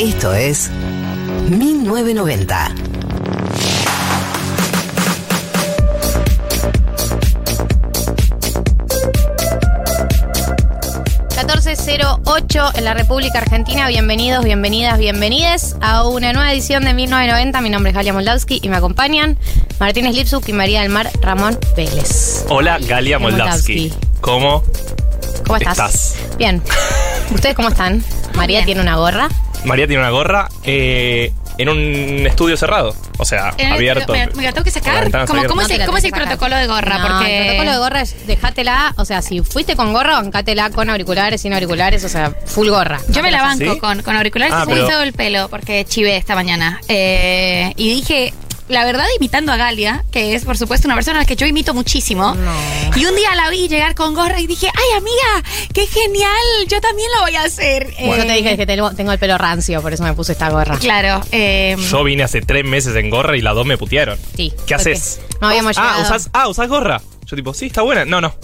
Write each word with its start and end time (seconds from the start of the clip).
Esto 0.00 0.32
es 0.32 0.70
1990. 1.50 2.74
...1408 11.36 12.72
en 12.76 12.84
la 12.84 12.94
República 12.94 13.38
Argentina. 13.40 13.88
Bienvenidos, 13.88 14.42
bienvenidas, 14.42 14.98
bienvenides 14.98 15.76
a 15.82 16.06
una 16.06 16.32
nueva 16.32 16.50
edición 16.50 16.84
de 16.84 16.94
1990. 16.94 17.60
Mi 17.60 17.68
nombre 17.68 17.90
es 17.90 17.94
Galia 17.94 18.14
Moldavsky 18.14 18.60
y 18.62 18.70
me 18.70 18.76
acompañan 18.76 19.36
Martínez 19.78 20.14
Lipsuk 20.14 20.48
y 20.48 20.54
María 20.54 20.80
del 20.80 20.90
Mar 20.90 21.10
Ramón 21.20 21.58
Vélez. 21.76 22.46
Hola, 22.48 22.78
Galia 22.78 23.18
Moldavsky. 23.18 23.90
Moldavsky. 23.90 24.20
¿Cómo? 24.22 24.62
¿Cómo 25.44 25.56
estás? 25.58 25.72
Estás. 25.72 26.16
Bien. 26.38 26.62
¿Ustedes 27.34 27.54
cómo 27.54 27.68
están? 27.68 28.02
María 28.34 28.60
bien. 28.60 28.66
tiene 28.66 28.80
una 28.80 28.96
gorra. 28.96 29.28
María 29.64 29.86
tiene 29.86 30.02
una 30.02 30.10
gorra 30.10 30.48
eh, 30.64 31.32
en 31.58 31.68
un 31.68 32.26
estudio 32.26 32.56
cerrado. 32.56 32.94
O 33.18 33.24
sea, 33.24 33.52
Eh, 33.58 33.66
abierto. 33.66 34.12
Me, 34.12 34.26
me 34.28 34.42
la 34.44 34.52
tengo 34.52 34.64
que 34.64 34.70
Con 34.72 34.80
las 34.80 34.84
sacar. 34.84 35.02
ventanas 35.04 35.28
Como, 35.30 35.44
¿Cómo, 35.46 35.60
abiertas. 35.60 35.80
es, 35.80 35.86
cómo 35.86 35.98
el 35.98 36.10
protocolo 36.24 36.56
de 36.56 36.66
gorra? 36.66 36.98
No, 36.98 37.08
Porque 37.08 37.38
el 37.38 37.44
protocolo 37.46 37.70
de 37.72 37.78
gorra 37.78 38.00
es 38.02 38.26
dejátela, 38.26 38.94
o 38.96 39.04
sea, 39.04 39.20
si 39.22 39.40
fuiste 39.42 39.76
con 39.76 39.92
gorra, 39.92 40.14
bancátela 40.14 40.70
con 40.70 40.88
auriculares, 40.88 41.40
sin 41.42 41.52
auriculares, 41.52 42.02
o 42.04 42.08
sea, 42.08 42.32
full 42.46 42.68
gorra. 42.68 42.98
yo 43.08 43.22
me 43.22 43.30
la 43.30 43.42
banco 43.42 43.74
¿Sí? 43.74 43.78
con, 43.78 44.02
con 44.02 44.16
auriculares 44.16 44.54
Ah, 44.54 44.60
y 44.62 44.64
se 44.64 44.70
me 44.70 44.74
pero- 44.80 44.88
hizo 44.88 45.02
el 45.02 45.12
pelo 45.12 45.48
porque 45.50 45.84
chivé 45.84 46.16
esta 46.16 46.34
mañana. 46.34 46.80
Eh, 46.88 47.72
y 47.76 47.90
dije, 47.90 48.32
la 48.70 48.84
verdad, 48.84 49.04
imitando 49.18 49.52
a 49.52 49.56
Galia, 49.56 50.04
que 50.10 50.34
es 50.34 50.44
por 50.44 50.56
supuesto 50.56 50.88
una 50.88 50.94
persona 50.94 51.18
a 51.18 51.22
la 51.22 51.26
que 51.26 51.36
yo 51.36 51.46
imito 51.46 51.74
muchísimo. 51.74 52.34
No. 52.34 52.52
Y 52.96 53.04
un 53.04 53.14
día 53.16 53.34
la 53.34 53.50
vi 53.50 53.68
llegar 53.68 53.94
con 53.94 54.14
gorra 54.14 54.40
y 54.40 54.46
dije, 54.46 54.68
ay 54.72 54.96
amiga, 54.98 55.48
qué 55.74 55.86
genial, 55.86 56.30
yo 56.68 56.80
también 56.80 57.08
lo 57.16 57.22
voy 57.22 57.36
a 57.36 57.42
hacer. 57.42 57.88
Yo 57.90 58.14
te 58.14 58.32
Eh, 58.32 58.36
dije 58.36 58.56
que 58.56 58.66
tengo, 58.66 58.90
tengo 58.92 59.12
el 59.12 59.18
pelo 59.18 59.36
rancio, 59.38 59.82
por 59.82 59.92
eso 59.92 60.02
me 60.04 60.14
puse 60.14 60.32
esta 60.32 60.48
gorra. 60.50 60.78
Claro. 60.78 61.20
eh, 61.32 61.76
Yo 61.90 62.02
vine 62.04 62.22
hace 62.22 62.40
tres 62.42 62.64
meses 62.64 62.94
en 62.96 63.10
gorra 63.10 63.36
y 63.36 63.40
las 63.42 63.54
dos 63.54 63.66
me 63.66 63.76
putearon. 63.76 64.18
Sí. 64.36 64.52
¿Qué 64.66 64.74
haces? 64.74 65.20
No 65.40 65.48
habíamos 65.48 65.76
ah, 65.78 65.82
llegado. 65.82 66.02
¿usás, 66.02 66.30
ah, 66.32 66.48
¿usás 66.48 66.68
gorra? 66.68 67.00
Yo 67.26 67.36
tipo, 67.36 67.52
sí, 67.54 67.66
está 67.66 67.82
buena. 67.82 68.04
No, 68.04 68.20
no. 68.20 68.34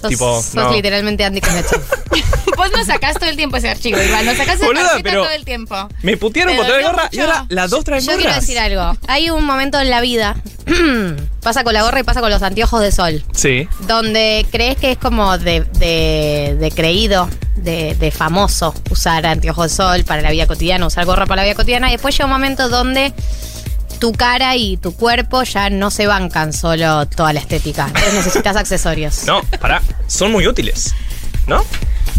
Sos, 0.00 0.08
tipo, 0.10 0.42
sos 0.42 0.54
no. 0.54 0.72
literalmente 0.72 1.24
Andy 1.24 1.40
vos 2.56 2.70
nos 2.72 2.86
sacás 2.86 3.14
todo 3.18 3.28
el 3.30 3.36
tiempo 3.36 3.56
ese 3.56 3.68
archivo, 3.70 4.00
igual. 4.00 4.26
Nos 4.26 4.36
sacás 4.36 4.58
Boluda, 4.58 4.84
tarjeta 4.88 5.02
pero- 5.10 5.22
todo 5.24 5.32
el 5.32 5.44
tiempo. 5.44 5.88
Me 6.02 6.16
putearon 6.16 6.56
por 6.56 6.66
traer 6.66 6.82
no 6.82 6.90
gorra 6.90 7.08
y 7.10 7.18
ahora 7.20 7.46
las 7.48 7.70
dos 7.70 7.84
traen 7.84 8.02
Yo 8.02 8.12
gorras. 8.12 8.22
quiero 8.22 8.40
decir 8.40 8.58
algo. 8.58 8.96
Hay 9.08 9.30
un 9.30 9.44
momento 9.44 9.80
en 9.80 9.90
la 9.90 10.00
vida, 10.00 10.36
pasa 11.42 11.64
con 11.64 11.72
la 11.74 11.82
gorra 11.82 12.00
y 12.00 12.02
pasa 12.02 12.20
con 12.20 12.30
los 12.30 12.42
anteojos 12.42 12.80
de 12.80 12.92
sol, 12.92 13.24
Sí. 13.32 13.68
donde 13.86 14.46
crees 14.50 14.76
que 14.76 14.92
es 14.92 14.98
como 14.98 15.38
de, 15.38 15.60
de- 15.78 16.56
de 16.58 16.70
creído, 16.70 17.28
de, 17.56 17.94
de 17.94 18.10
famoso 18.10 18.74
usar 18.90 19.26
anteojos 19.26 19.70
de 19.70 19.76
sol 19.76 20.04
para 20.04 20.22
la 20.22 20.30
vida 20.30 20.46
cotidiana, 20.46 20.86
usar 20.86 21.04
gorra 21.06 21.26
para 21.26 21.42
la 21.42 21.44
vida 21.48 21.54
cotidiana, 21.54 21.88
y 21.88 21.92
después 21.92 22.14
llega 22.14 22.26
un 22.26 22.32
momento 22.32 22.68
donde 22.68 23.12
tu 24.00 24.12
cara 24.12 24.56
y 24.56 24.78
tu 24.78 24.96
cuerpo 24.96 25.44
ya 25.44 25.70
no 25.70 25.90
se 25.90 26.06
bancan 26.06 26.52
solo 26.52 27.06
toda 27.06 27.32
la 27.32 27.40
estética. 27.40 27.86
Entonces 27.86 28.14
necesitas 28.14 28.56
accesorios. 28.56 29.24
No, 29.26 29.42
pará. 29.60 29.82
Son 30.08 30.32
muy 30.32 30.46
útiles. 30.46 30.94
¿No? 31.46 31.64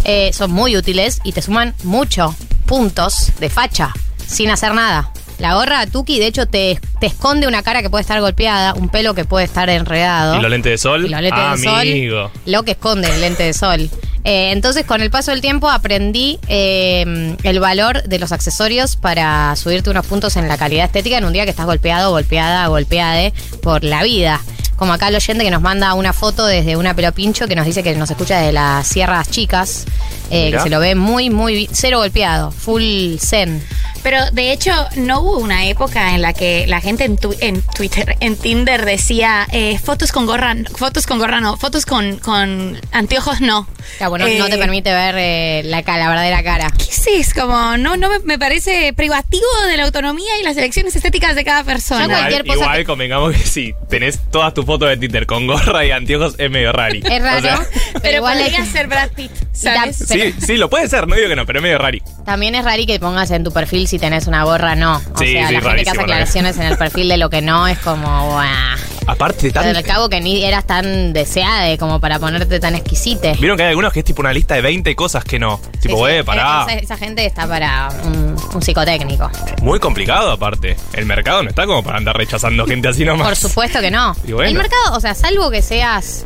Eh, 0.06 0.32
son 0.34 0.52
muy 0.52 0.78
útiles 0.78 1.20
y 1.24 1.34
te 1.34 1.42
suman 1.42 1.76
mucho 1.84 2.36
puntos 2.66 3.32
de 3.40 3.50
facha 3.50 3.94
sin 4.26 4.50
hacer 4.50 4.74
nada. 4.74 5.12
La 5.40 5.56
gorra 5.56 5.86
Tuki, 5.88 6.20
de 6.20 6.28
hecho, 6.28 6.48
te, 6.48 6.80
te 7.00 7.08
esconde 7.08 7.48
una 7.48 7.64
cara 7.64 7.82
que 7.82 7.90
puede 7.90 8.02
estar 8.02 8.20
golpeada, 8.22 8.74
un 8.74 8.90
pelo 8.90 9.14
que 9.14 9.26
puede 9.26 9.46
estar 9.46 9.70
enredado. 9.70 10.38
¿Y 10.38 10.42
los 10.42 10.52
lentes 10.52 10.72
de 10.72 10.78
sol? 10.78 11.06
Y 11.06 11.10
los 11.10 11.22
lentes 11.22 11.52
de 11.52 11.64
sol, 11.64 11.80
Amigo. 11.80 12.32
lo 12.46 12.64
que 12.64 12.72
esconde 12.72 13.10
el 13.10 13.22
lente 13.22 13.44
de 13.44 13.54
sol. 13.54 13.90
Eh, 14.24 14.52
entonces, 14.52 14.86
con 14.86 15.02
el 15.02 15.10
paso 15.10 15.32
del 15.32 15.42
tiempo, 15.42 15.70
aprendí 15.70 16.40
eh, 16.48 17.36
el 17.44 17.60
valor 17.60 18.04
de 18.04 18.20
los 18.20 18.32
accesorios 18.32 18.96
para 18.96 19.56
subirte 19.56 19.90
unos 19.90 20.06
puntos 20.06 20.38
en 20.38 20.48
la 20.48 20.58
calidad 20.58 20.86
estética 20.86 21.18
en 21.18 21.26
un 21.26 21.34
día 21.34 21.46
que 21.46 21.50
estás 21.50 21.66
golpeado, 21.66 22.12
golpeada, 22.12 22.68
golpeade 22.68 23.34
por 23.64 23.84
la 23.84 24.04
vida. 24.04 24.40
Como 24.76 24.94
acá 24.94 25.10
el 25.10 25.16
oyente 25.16 25.44
que 25.44 25.52
nos 25.52 25.62
manda 25.62 25.94
una 25.94 26.12
foto 26.12 26.46
desde 26.46 26.76
una 26.76 26.96
pelo 26.96 27.12
pincho 27.12 27.48
que 27.48 27.56
nos 27.56 27.68
dice 27.68 27.84
que 27.84 27.94
nos 27.96 28.10
escucha 28.10 28.40
desde 28.40 28.52
las 28.52 28.88
Sierras 28.88 29.30
Chicas, 29.30 29.86
eh, 30.32 30.52
que 30.52 30.60
se 30.60 30.70
lo 30.70 30.80
ve 30.80 30.96
muy, 30.96 31.30
muy, 31.30 31.70
cero 31.72 32.00
golpeado, 32.00 32.50
full 32.52 33.18
zen. 33.20 33.64
Pero 34.04 34.20
de 34.32 34.52
hecho, 34.52 34.72
no 34.96 35.22
hubo 35.22 35.38
una 35.38 35.66
época 35.68 36.16
en 36.16 36.22
la 36.22 36.34
que 36.34 36.66
la 36.68 36.82
gente 36.82 37.06
en, 37.06 37.18
tu- 37.18 37.36
en 37.40 37.62
Twitter, 37.62 38.16
en 38.20 38.36
Tinder 38.36 38.86
decía 38.86 39.48
eh, 39.52 39.78
fotos 39.78 40.12
con 40.12 40.26
gorra, 40.26 40.56
fotos 40.76 41.06
con 41.06 41.20
gorra 41.20 41.40
no, 41.42 41.58
fotos 41.58 41.86
con, 41.86 42.18
con 42.18 42.80
anteojos 42.92 43.42
no. 43.42 43.68
Ya, 44.00 44.08
bueno, 44.08 44.26
Eh, 44.28 44.38
no 44.40 44.48
te 44.50 44.58
permite 44.58 44.92
ver 44.92 45.16
eh, 45.18 45.62
la, 45.66 45.82
la 45.82 46.08
verdadera 46.10 46.44
cara. 46.44 46.72
¿Qué 46.72 46.84
es 46.84 47.08
eso? 47.08 47.42
Como, 47.42 47.78
no, 47.78 47.98
no 47.98 48.10
me, 48.10 48.20
me 48.20 48.38
parece 48.40 48.94
privativo 48.94 49.46
de 49.70 49.78
la 49.78 49.84
autonomía 49.84 50.40
y 50.40 50.44
las 50.44 50.56
elecciones 50.58 50.96
estéticas 50.96 51.36
de 51.36 51.44
cada 51.44 51.64
persona. 51.64 52.04
Yo 52.06 52.10
cualquier 52.10 52.42
Igual, 52.46 52.58
cosa 52.58 52.66
igual 52.66 52.78
que- 52.80 52.86
convengamos 52.86 53.34
que 53.34 53.40
sí, 53.46 53.74
tenés 53.90 54.20
todas 54.32 54.54
tus 54.54 54.66
fotos 54.66 54.90
de 54.90 54.98
Tinder 54.98 55.26
con 55.26 55.48
gorra 55.48 55.86
y 55.86 55.92
anteojos 55.92 56.36
es 56.38 56.50
medio 56.52 56.72
rari. 56.72 57.02
Es 57.10 57.22
raro, 57.22 57.38
O 57.38 57.42
sea, 57.42 57.58
pero, 57.58 57.82
Pero 58.02 58.18
igual 58.18 58.38
podría 58.40 58.58
que- 58.60 58.66
ser 58.66 58.88
Brad 58.88 59.10
Pitt, 59.12 59.32
¿sabes? 59.54 59.98
Sí, 59.98 60.34
sí, 60.40 60.58
lo 60.58 60.70
puede 60.70 60.88
ser, 60.88 61.08
no 61.08 61.16
digo 61.16 61.28
que 61.28 61.36
no, 61.36 61.46
pero 61.46 61.60
es 61.60 61.64
medio 61.64 61.78
rari. 61.78 62.02
También 62.26 62.56
es 62.56 62.64
raro 62.64 62.84
que 62.86 63.00
pongas 63.00 63.30
en 63.32 63.44
tu 63.44 63.52
perfil 63.52 63.88
si 63.92 64.00
tenés 64.00 64.26
una 64.28 64.44
gorra, 64.46 64.76
no. 64.76 64.96
O 64.98 65.18
Sí, 65.20 65.34
sea, 65.34 65.48
sí, 65.50 65.54
la 65.54 65.62
gente 65.62 65.84
que 65.84 65.90
hace 65.90 66.02
aclaraciones 66.02 66.58
en 66.58 66.64
el 66.64 66.78
perfil 66.78 67.10
de 67.10 67.18
lo 67.18 67.30
que 67.30 67.42
no 67.42 67.68
es 67.68 67.78
como, 67.80 68.32
guau. 68.32 68.78
Aparte 69.08 69.52
de 69.52 69.60
Al 69.60 69.74
tan... 69.74 69.84
cabo 69.84 70.10
que 70.10 70.22
ni 70.22 70.44
eras 70.44 70.66
tan 70.66 71.12
deseada 71.12 71.76
como 71.78 72.00
para 72.00 72.20
ponerte 72.20 72.60
tan 72.60 72.76
exquisite. 72.76 73.34
Vieron 73.40 73.58
que 73.58 73.64
hay 73.64 73.70
algunos 73.70 73.92
que 73.92 74.00
es 74.00 74.06
tipo 74.06 74.22
una 74.22 74.32
lista 74.32 74.56
de 74.56 74.62
20 74.62 74.96
cosas 74.96 75.24
que 75.26 75.40
no. 75.40 75.60
Tipo, 75.82 75.96
sí, 75.96 76.00
güey, 76.00 76.24
pará. 76.24 76.66
Esa, 76.70 76.78
esa 76.80 76.98
gente 76.98 77.26
está 77.26 77.48
para 77.48 77.90
un, 78.06 78.38
un 78.54 78.62
psicotécnico. 78.62 79.30
Muy 79.62 79.80
complicado 79.80 80.32
aparte. 80.32 80.78
El 80.94 81.06
mercado 81.08 81.44
no 81.44 81.50
está 81.50 81.66
como 81.66 81.84
para 81.84 81.98
andar 81.98 82.16
rechazando 82.16 82.66
gente 82.66 82.88
así 82.88 83.04
nomás. 83.04 83.28
Por 83.28 83.36
supuesto 83.36 83.82
que 83.82 83.92
no. 83.92 84.16
Bueno. 84.24 84.44
El 84.44 84.54
mercado, 84.56 84.96
o 84.96 85.00
sea, 85.02 85.14
salvo 85.16 85.52
que 85.52 85.62
seas. 85.62 86.26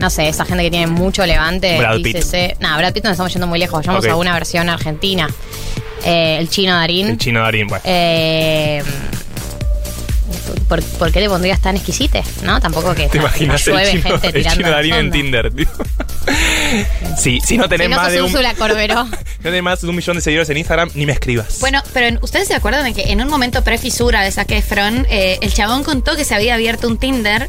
No 0.00 0.10
sé, 0.10 0.28
esa 0.28 0.44
gente 0.44 0.62
que 0.64 0.70
tiene 0.70 0.88
mucho 0.88 1.24
levante. 1.24 1.78
Brad 1.78 2.00
Pitt. 2.02 2.16
No, 2.60 2.76
Brad 2.76 2.92
Pitt 2.92 3.04
nos 3.04 3.12
estamos 3.12 3.32
yendo 3.32 3.46
muy 3.46 3.58
lejos. 3.58 3.78
Vayamos 3.78 4.04
Ok. 4.04 4.10
a 4.10 4.16
una 4.16 4.34
versión 4.34 4.68
argentina. 4.68 5.28
Eh, 6.06 6.36
el 6.38 6.48
chino 6.48 6.72
Darín. 6.74 7.08
El 7.08 7.18
chino 7.18 7.40
Darín, 7.40 7.66
bueno. 7.66 7.82
Eh, 7.84 8.82
¿por, 10.68 10.82
por 10.82 11.12
qué 11.12 11.20
le 11.20 11.28
pondrías 11.28 11.60
tan 11.60 11.76
exquisite? 11.76 12.22
¿No? 12.42 12.60
Tampoco 12.60 12.94
que 12.94 13.08
¿Te 13.08 13.18
imaginas 13.18 13.66
el 13.66 13.74
chino, 13.90 14.02
gente 14.10 14.26
el 14.28 14.32
tirando 14.34 14.56
chino 14.56 14.70
Darín 14.70 14.94
en. 14.94 15.10
Tinder? 15.10 15.52
tío? 15.52 15.66
sí, 17.18 17.40
si 17.44 17.56
no 17.58 17.68
tenés 17.68 17.86
Si 17.86 17.90
no 17.90 17.96
más 17.96 18.06
sos 18.06 18.12
de 18.14 18.22
un... 18.22 18.32
No 19.46 19.50
tenés 19.52 19.62
más 19.62 19.80
de 19.80 19.88
un 19.88 19.96
millón 19.96 20.16
de 20.16 20.22
seguidores 20.22 20.48
en 20.50 20.56
Instagram, 20.56 20.90
ni 20.94 21.06
me 21.06 21.12
escribas. 21.12 21.60
Bueno, 21.60 21.82
pero 21.92 22.06
en- 22.06 22.18
ustedes 22.22 22.48
se 22.48 22.54
acuerdan 22.54 22.84
de 22.84 22.94
que 22.94 23.12
en 23.12 23.20
un 23.20 23.28
momento 23.28 23.62
pre-fisura 23.62 24.22
de 24.22 24.32
Zac 24.32 24.50
Efron, 24.50 25.06
eh, 25.08 25.38
el 25.40 25.52
chabón 25.52 25.84
contó 25.84 26.16
que 26.16 26.24
se 26.24 26.34
había 26.34 26.54
abierto 26.54 26.88
un 26.88 26.98
Tinder 26.98 27.48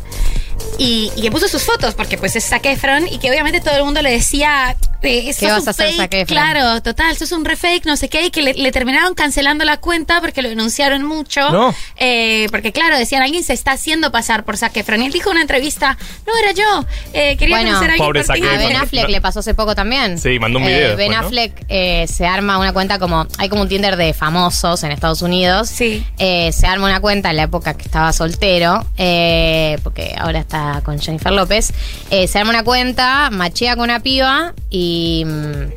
y, 0.78 1.12
y 1.16 1.22
que 1.22 1.32
puso 1.32 1.48
sus 1.48 1.64
fotos, 1.64 1.94
porque 1.96 2.18
pues 2.18 2.36
es 2.36 2.46
Zac 2.46 2.66
Efron, 2.66 3.08
y 3.08 3.18
que 3.20 3.30
obviamente 3.30 3.62
todo 3.62 3.76
el 3.76 3.84
mundo 3.84 4.02
le 4.02 4.12
decía, 4.12 4.76
eh, 5.02 5.34
sos 5.34 5.50
vas 5.50 5.62
un 5.64 5.68
a 5.68 5.72
hacer, 5.72 5.86
fake, 5.88 5.98
Zac 5.98 6.14
Efron? 6.14 6.26
Claro, 6.38 6.82
total, 6.82 7.16
sos 7.18 7.32
un 7.32 7.46
refake, 7.46 7.82
no 7.86 7.98
sé 7.98 8.10
qué, 8.10 8.26
y 8.26 8.32
que 8.32 8.42
le, 8.42 8.54
le 8.54 8.72
terminaron 8.72 9.14
cancelando 9.14 9.64
la 9.66 9.78
cuenta 9.78 10.22
porque 10.22 10.42
lo 10.42 10.50
denunciaron 10.50 11.04
mucho. 11.04 11.50
No. 11.52 11.74
Eh, 11.98 12.48
porque 12.52 12.72
claro, 12.72 12.98
decían, 12.98 13.22
alguien 13.22 13.44
se 13.44 13.54
está 13.54 13.72
haciendo 13.72 14.12
pasar 14.12 14.44
por 14.44 14.58
Zac 14.58 14.76
Efron. 14.78 15.02
Y 15.02 15.06
él 15.08 15.12
dijo 15.12 15.30
en 15.30 15.34
una 15.34 15.42
entrevista, 15.42 15.98
no, 16.26 16.34
era 16.38 16.52
yo, 16.52 16.86
eh, 17.14 17.38
quería 17.38 17.58
Bueno. 17.58 17.70
conocer 17.72 17.90
a 17.90 17.94
alguien 17.94 18.08
Pobre 18.08 18.24
Zac 18.24 18.36
Tinder". 18.36 18.54
A 18.54 18.58
Ben. 18.58 18.76
Affleck 18.78 19.04
No. 19.04 19.10
le 19.10 19.22
pasó 19.22 19.40
hace 19.40 19.54
poco 19.54 19.76
también. 19.76 20.18
Sí, 20.20 20.40
mandó 20.40 20.60
un 20.60 20.66
Eh, 20.66 20.74
video 20.78 20.98
ben. 20.98 21.14
Affleck 21.14 21.66
eh, 21.70 22.06
se 22.08 22.26
arma 22.26 22.58
una 22.58 22.74
cuenta 22.74 23.00
como. 23.00 23.28
Hay 23.38 23.50
como 23.50 23.62
un 23.64 23.70
Tinder 23.70 23.96
de 23.98 24.14
famosos 24.14 24.84
en 24.84 24.92
Estados 24.92 25.22
Unidos. 25.22 25.70
Sí. 25.70 26.06
Eh, 26.18 26.52
se 26.52 26.66
arma 26.68 26.86
una 26.88 27.00
cuenta 27.00 27.30
en 27.30 27.38
la 27.38 27.44
época 27.44 27.76
que 27.76 27.84
estaba 27.84 28.12
soltero, 28.14 28.86
eh, 28.98 29.78
porque 29.84 30.16
ahora 30.18 30.40
está 30.48 30.82
con 30.84 31.00
Jennifer 31.00 31.32
López. 31.34 31.74
Eh, 32.10 32.28
se 32.28 32.40
arma 32.40 32.52
una 32.52 32.64
cuenta, 32.64 33.30
machea 33.32 33.76
con 33.76 33.84
una 33.86 34.00
piba 34.00 34.54
y. 34.70 35.24
mm, 35.26 35.70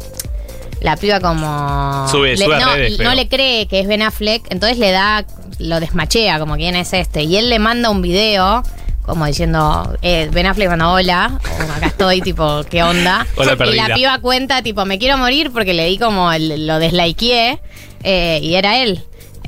la 0.82 0.96
piba 0.96 1.20
como. 1.20 2.06
Sube- 2.10 2.36
le- 2.36 2.44
sube 2.44 2.54
a 2.56 2.60
no, 2.60 2.74
redes, 2.74 2.92
no 2.92 2.96
creo. 2.98 3.14
le 3.14 3.28
cree 3.28 3.66
que 3.66 3.80
es 3.80 3.86
Ben 3.86 4.02
Affleck, 4.02 4.50
entonces 4.50 4.78
le 4.78 4.90
da. 4.92 5.24
Lo 5.58 5.78
desmachea, 5.78 6.38
como 6.38 6.56
quién 6.56 6.74
es 6.74 6.92
este. 6.94 7.24
Y 7.24 7.36
él 7.36 7.50
le 7.50 7.58
manda 7.58 7.90
un 7.90 8.00
video 8.00 8.62
como 9.02 9.26
diciendo, 9.26 9.98
eh, 10.02 10.28
Ben 10.32 10.46
Affleck 10.46 10.68
manda 10.70 10.88
hola, 10.90 11.38
o 11.58 11.72
acá 11.72 11.88
estoy, 11.88 12.20
tipo, 12.22 12.62
¿qué 12.70 12.82
onda? 12.82 13.26
Hola, 13.36 13.56
y 13.66 13.72
la 13.74 13.94
piba 13.94 14.18
cuenta, 14.20 14.62
tipo, 14.62 14.84
me 14.86 14.98
quiero 14.98 15.18
morir 15.18 15.50
porque 15.52 15.74
le 15.74 15.84
di 15.86 15.98
como, 15.98 16.32
el- 16.32 16.66
lo 16.66 16.78
deslikeé 16.78 17.60
eh, 18.04 18.38
y 18.42 18.54
era 18.54 18.78
él. 18.78 19.02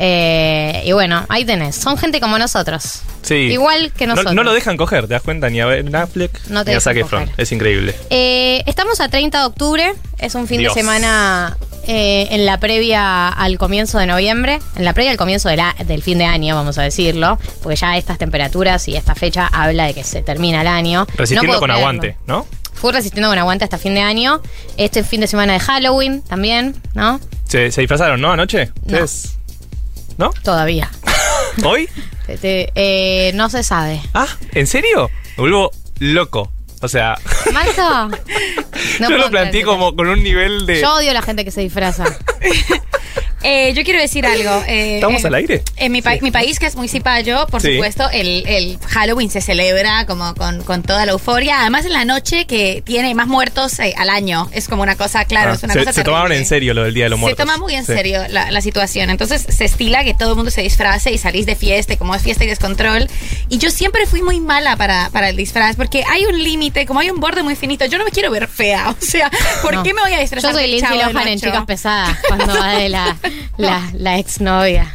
Eh, 0.05 0.83
y 0.85 0.91
bueno, 0.91 1.25
ahí 1.29 1.45
tenés, 1.45 1.77
son 1.77 1.97
gente 1.97 2.19
como 2.21 2.37
nosotros. 2.37 3.03
Sí. 3.23 3.35
Igual 3.35 3.93
que 3.93 4.09
No- 4.09 4.15
nosotros. 4.15 4.35
No, 4.35 4.43
lo 4.43 4.53
dejan 4.53 4.77
coger, 4.77 5.03
¿te 5.07 5.15
das 5.15 5.23
cuenta? 5.23 5.49
Ni 5.49 5.61
a 5.61 5.67
Ben 5.67 5.95
Affleck, 5.95 6.41
No 6.49 6.65
ni 6.65 6.73
a 6.73 6.81
Zac 6.81 6.97
Efron. 6.97 7.31
Es 7.37 7.53
increíble. 7.53 7.95
Eh, 8.11 8.65
estamos 8.67 9.01
a 9.01 9.09
30 9.09 9.39
de 9.39 9.45
octubre, 9.45 9.93
es 10.19 10.35
un 10.35 10.49
fin 10.49 10.59
Dios. 10.59 10.75
de 10.75 10.81
semana 10.81 11.57
eh, 11.87 12.27
en 12.33 12.47
la 12.47 12.59
previa 12.59 13.29
al 13.29 13.59
comienzo 13.59 13.99
de 14.01 14.07
noviembre, 14.07 14.59
en 14.75 14.85
la 14.85 14.93
previa 14.93 15.13
al 15.13 15.17
comienzo 15.19 15.49
de 15.49 15.57
la- 15.57 15.77
del 15.87 16.03
fin 16.03 16.19
de 16.19 16.25
año, 16.25 16.57
vamos 16.57 16.79
a 16.79 16.83
decirlo, 16.83 17.39
porque 17.63 17.77
ya 17.77 17.97
estas 17.97 18.19
temperaturas 18.19 18.89
y 18.89 18.97
esta 18.97 19.15
fecha 19.15 19.47
habla 19.53 19.85
de 19.87 19.95
que 19.95 20.03
se 20.03 20.21
termina 20.23 20.63
el 20.63 20.67
año. 20.67 21.07
No 21.09 21.15
Resistiendo 21.17 21.59
con 21.61 21.69
creerlo. 21.69 21.75
aguante, 21.87 22.17
¿no? 22.27 22.45
fui 22.75 22.91
resistiendo 22.91 23.29
con 23.29 23.39
aguante 23.39 23.63
hasta 23.63 23.79
fin 23.79 23.95
de 23.95 24.01
año. 24.01 24.43
Este 24.77 25.05
fin 25.05 25.21
de 25.21 25.29
semana 25.29 25.53
de 25.53 25.61
Halloween 25.61 26.21
también, 26.23 26.75
¿no? 26.95 27.21
Se, 27.47 27.71
se 27.71 27.81
disfrazaron, 27.83 28.21
¿no? 28.21 28.33
Anoche. 28.33 28.73
No. 28.87 28.99
¿No? 30.19 30.31
Todavía. 30.43 30.91
¿Hoy? 31.65 31.89
Te- 32.27 32.39
te- 32.39 32.73
eh, 32.75 33.33
no 33.35 33.51
se 33.51 33.63
sabe. 33.63 34.01
Ah, 34.15 34.27
¿en 34.53 34.67
serio? 34.67 35.11
Me 35.37 35.43
vuelvo 35.43 35.71
loco. 35.99 36.53
O 36.81 36.89
sea, 36.89 37.17
¿Marco? 37.53 37.83
No 37.83 38.17
yo 39.01 39.07
puedo 39.07 39.19
lo 39.19 39.31
planteé 39.31 39.51
creer 39.51 39.53
que- 39.53 39.65
como 39.65 39.95
con 39.95 40.09
un 40.09 40.23
nivel 40.23 40.67
de. 40.67 40.81
Yo 40.81 40.95
odio 40.95 41.11
a 41.11 41.15
la 41.15 41.23
gente 41.23 41.45
que 41.45 41.51
se 41.51 41.61
disfraza. 41.61 42.05
Eh, 43.43 43.73
yo 43.75 43.83
quiero 43.85 44.01
decir 44.01 44.25
algo. 44.27 44.63
eh, 44.67 44.97
¿Estamos 44.97 45.25
eh, 45.25 45.27
al 45.27 45.35
aire? 45.35 45.63
En 45.77 45.93
mi, 45.93 46.01
pa- 46.03 46.13
Sí. 46.15 46.19
mi 46.23 46.31
país, 46.31 46.59
que 46.59 46.67
es 46.67 46.77
muy 46.77 46.89
cipayo, 46.89 47.47
por 47.49 47.61
Sí. 47.61 47.73
supuesto, 47.75 48.09
el, 48.11 48.45
el 48.47 48.79
Halloween 48.89 49.31
se 49.31 49.41
celebra 49.41 50.07
como 50.07 50.35
con, 50.35 50.63
con 50.63 50.83
toda 50.83 51.05
la 51.07 51.13
euforia. 51.13 51.61
Además, 51.61 51.85
en 51.85 51.93
la 51.93 52.05
noche 52.05 52.47
que 52.47 52.83
tiene 52.85 53.15
más 53.15 53.27
muertos 53.27 53.79
eh, 53.81 53.95
al 53.97 54.11
año. 54.11 54.49
Es 54.53 54.69
como 54.69 54.83
una 54.83 54.97
cosa, 54.97 55.25
claro, 55.25 55.51
Ah, 55.53 55.55
es 55.55 55.63
una 55.63 55.73
se, 55.75 55.79
cosa 55.81 55.93
se 55.93 56.05
tomaron 56.05 56.33
en 56.33 56.47
serio 56.47 56.75
lo 56.75 56.85
del 56.85 56.95
Día 56.95 57.05
de 57.05 57.11
los 57.11 57.19
Se 57.19 57.21
Muertos. 57.23 57.45
toma 57.47 57.57
muy 57.59 57.75
en 57.75 57.85
Sí. 57.85 57.93
serio 57.95 58.23
la, 58.29 58.51
la 58.51 58.61
situación. 58.61 59.11
Entonces 59.11 59.45
se 59.49 59.65
estila 59.65 60.05
que 60.05 60.15
todo 60.15 60.31
el 60.31 60.37
mundo 60.37 60.51
se 60.51 60.63
disfrace 60.63 61.11
y 61.13 61.19
salís 61.19 61.47
de 61.47 61.57
fiesta, 61.57 61.97
como 61.97 62.15
es 62.15 62.23
fiesta 62.23 62.45
y 62.45 62.47
descontrol. 62.49 63.09
Y 63.49 63.59
yo 63.59 63.71
siempre 63.71 64.07
fui 64.07 64.23
muy 64.23 64.41
mala 64.41 64.77
para, 64.77 65.11
para 65.11 65.29
el 65.31 65.37
disfraz, 65.37 65.77
porque 65.77 66.05
hay 66.09 66.25
un 66.27 66.43
límite, 66.43 66.87
como 66.87 67.01
hay 67.01 67.11
un 67.11 67.19
borde 67.21 67.43
muy 67.43 67.57
finito. 67.57 67.85
Yo 67.87 67.99
no 67.99 68.05
me 68.05 68.11
quiero 68.11 68.31
ver 68.31 68.47
fea. 68.49 68.91
O 69.03 69.05
sea, 69.05 69.31
¿por 69.63 69.75
No. 69.75 69.83
qué 69.83 69.93
me 69.95 70.01
voy 70.03 70.13
a 70.13 70.21
disfrazar? 70.21 70.53
Yo 70.53 70.55
soy 70.59 70.63
del 70.63 70.77
Lindsay 70.77 70.99
Lohan 70.99 71.29
en? 71.29 71.39
Chicas 71.41 71.65
Pesadas, 71.67 72.17
cuando 72.29 72.47
va 72.47 72.77
de 72.79 72.89
la, 72.89 73.17
la, 73.57 73.91
la 73.95 74.19
exnovia, 74.19 74.95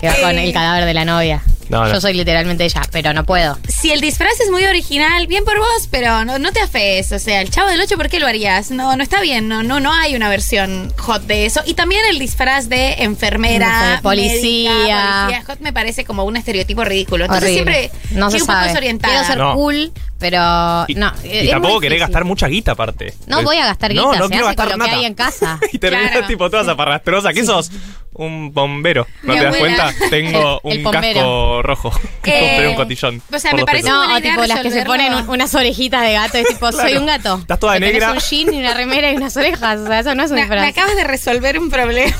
que 0.00 0.08
va 0.08 0.16
con 0.22 0.38
el 0.38 0.52
cadáver 0.52 0.84
de 0.84 0.94
la 0.94 1.04
novia. 1.04 1.42
No, 1.68 1.84
no. 1.86 1.92
Yo 1.92 2.00
soy 2.00 2.14
literalmente 2.14 2.64
ella, 2.64 2.82
pero 2.90 3.12
no 3.12 3.24
puedo. 3.24 3.56
Si 3.68 3.92
el 3.92 4.00
disfraz 4.00 4.40
es 4.40 4.50
muy 4.50 4.64
original, 4.64 5.28
bien 5.28 5.44
por 5.44 5.56
vos, 5.56 5.86
pero 5.88 6.24
no, 6.24 6.36
no 6.40 6.50
te 6.50 6.58
afees. 6.58 7.12
O 7.12 7.20
sea, 7.20 7.40
el 7.40 7.48
chavo 7.50 7.68
del 7.70 7.80
8, 7.80 7.96
¿por 7.96 8.08
qué 8.08 8.18
lo 8.18 8.26
harías? 8.26 8.72
No, 8.72 8.96
no 8.96 9.04
está 9.04 9.20
bien, 9.20 9.46
no, 9.46 9.62
no, 9.62 9.78
no 9.78 9.92
hay 9.94 10.16
una 10.16 10.28
versión 10.28 10.92
hot 10.98 11.22
de 11.26 11.46
eso. 11.46 11.60
Y 11.64 11.74
también 11.74 12.00
el 12.10 12.18
disfraz 12.18 12.68
de 12.68 12.94
enfermera, 13.04 13.92
De 13.96 14.02
policía. 14.02 14.72
médica, 14.74 15.22
policía 15.26 15.44
hot 15.46 15.60
me 15.60 15.72
parece 15.72 16.04
como 16.04 16.24
un 16.24 16.36
estereotipo 16.36 16.82
ridículo. 16.82 17.26
Entonces 17.26 17.50
Horrible. 17.60 17.72
siempre 17.90 18.18
no 18.18 18.30
se 18.32 18.38
quiero 18.38 18.44
un 18.44 18.46
poco 18.48 18.56
sabe. 18.58 18.68
desorientada. 18.68 19.12
Quiero 19.14 19.26
ser 19.28 19.38
No. 19.38 19.54
cool, 19.54 19.92
pero 20.20 20.84
Y, 20.86 20.94
no. 20.94 21.12
y 21.24 21.48
tampoco 21.48 21.80
querés 21.80 21.98
gastar 21.98 22.24
mucha 22.24 22.46
guita 22.46 22.72
aparte. 22.72 23.14
No 23.26 23.42
voy 23.42 23.56
a 23.56 23.66
gastar 23.66 23.92
No, 23.94 24.10
guita, 24.12 24.18
no 24.18 24.24
se 24.26 24.30
quiero 24.30 24.46
hace 24.46 24.56
con 24.56 24.66
gastar 24.66 24.78
lo 24.78 24.84
que 24.84 24.90
nada. 24.90 25.00
hay 25.00 25.06
en 25.06 25.14
casa. 25.14 25.58
y 25.72 25.78
terminás 25.78 26.12
Claro. 26.12 26.26
tipo 26.28 26.48
toda 26.50 26.64
zaparrastrosa. 26.64 27.32
¿Qué 27.32 27.44
sos? 27.44 27.70
Un 28.12 28.52
bombero. 28.52 29.06
¿No 29.22 29.32
Mi 29.32 29.38
te 29.38 29.44
das 29.46 29.56
cuenta? 29.56 29.94
Tengo 30.10 30.60
El- 30.64 30.72
el 30.72 30.78
un 30.78 30.84
bombero. 30.84 31.14
casco 31.20 31.62
rojo. 31.62 31.92
Eh, 32.22 32.46
Compré 32.50 32.68
un 32.68 32.74
cotillón. 32.76 33.22
o 33.34 33.38
sea, 33.38 33.52
me 33.54 33.64
parece 33.64 33.84
pesos. 33.84 34.06
No, 34.08 34.14
o 34.16 34.20
tipo 34.20 34.44
las 34.44 34.60
que 34.60 34.70
se 34.70 34.84
ponen 34.84 35.14
un- 35.14 35.28
unas 35.30 35.52
orejitas 35.54 36.02
de 36.02 36.12
gato, 36.12 36.36
es 36.38 36.46
tipo, 36.46 36.70
soy 36.70 36.96
un 36.96 37.06
gato. 37.06 37.38
Estás 37.38 37.58
toda 37.58 37.72
Que 37.74 37.80
tenés 37.80 37.94
negra. 37.94 38.12
un 38.12 38.18
jean 38.20 38.54
y 38.54 38.58
una 38.58 38.74
remera 38.74 39.10
y 39.10 39.16
unas 39.16 39.36
orejas, 39.36 39.80
o 39.80 39.86
sea, 39.86 40.00
eso 40.00 40.14
no 40.14 40.22
es 40.22 40.30
un 40.30 40.36
Me, 40.36 40.42
me 40.46 40.54
disfraz. 40.54 40.68
acabas 40.70 40.96
de 40.96 41.04
resolver 41.04 41.58
un 41.58 41.70
problema. 41.70 42.14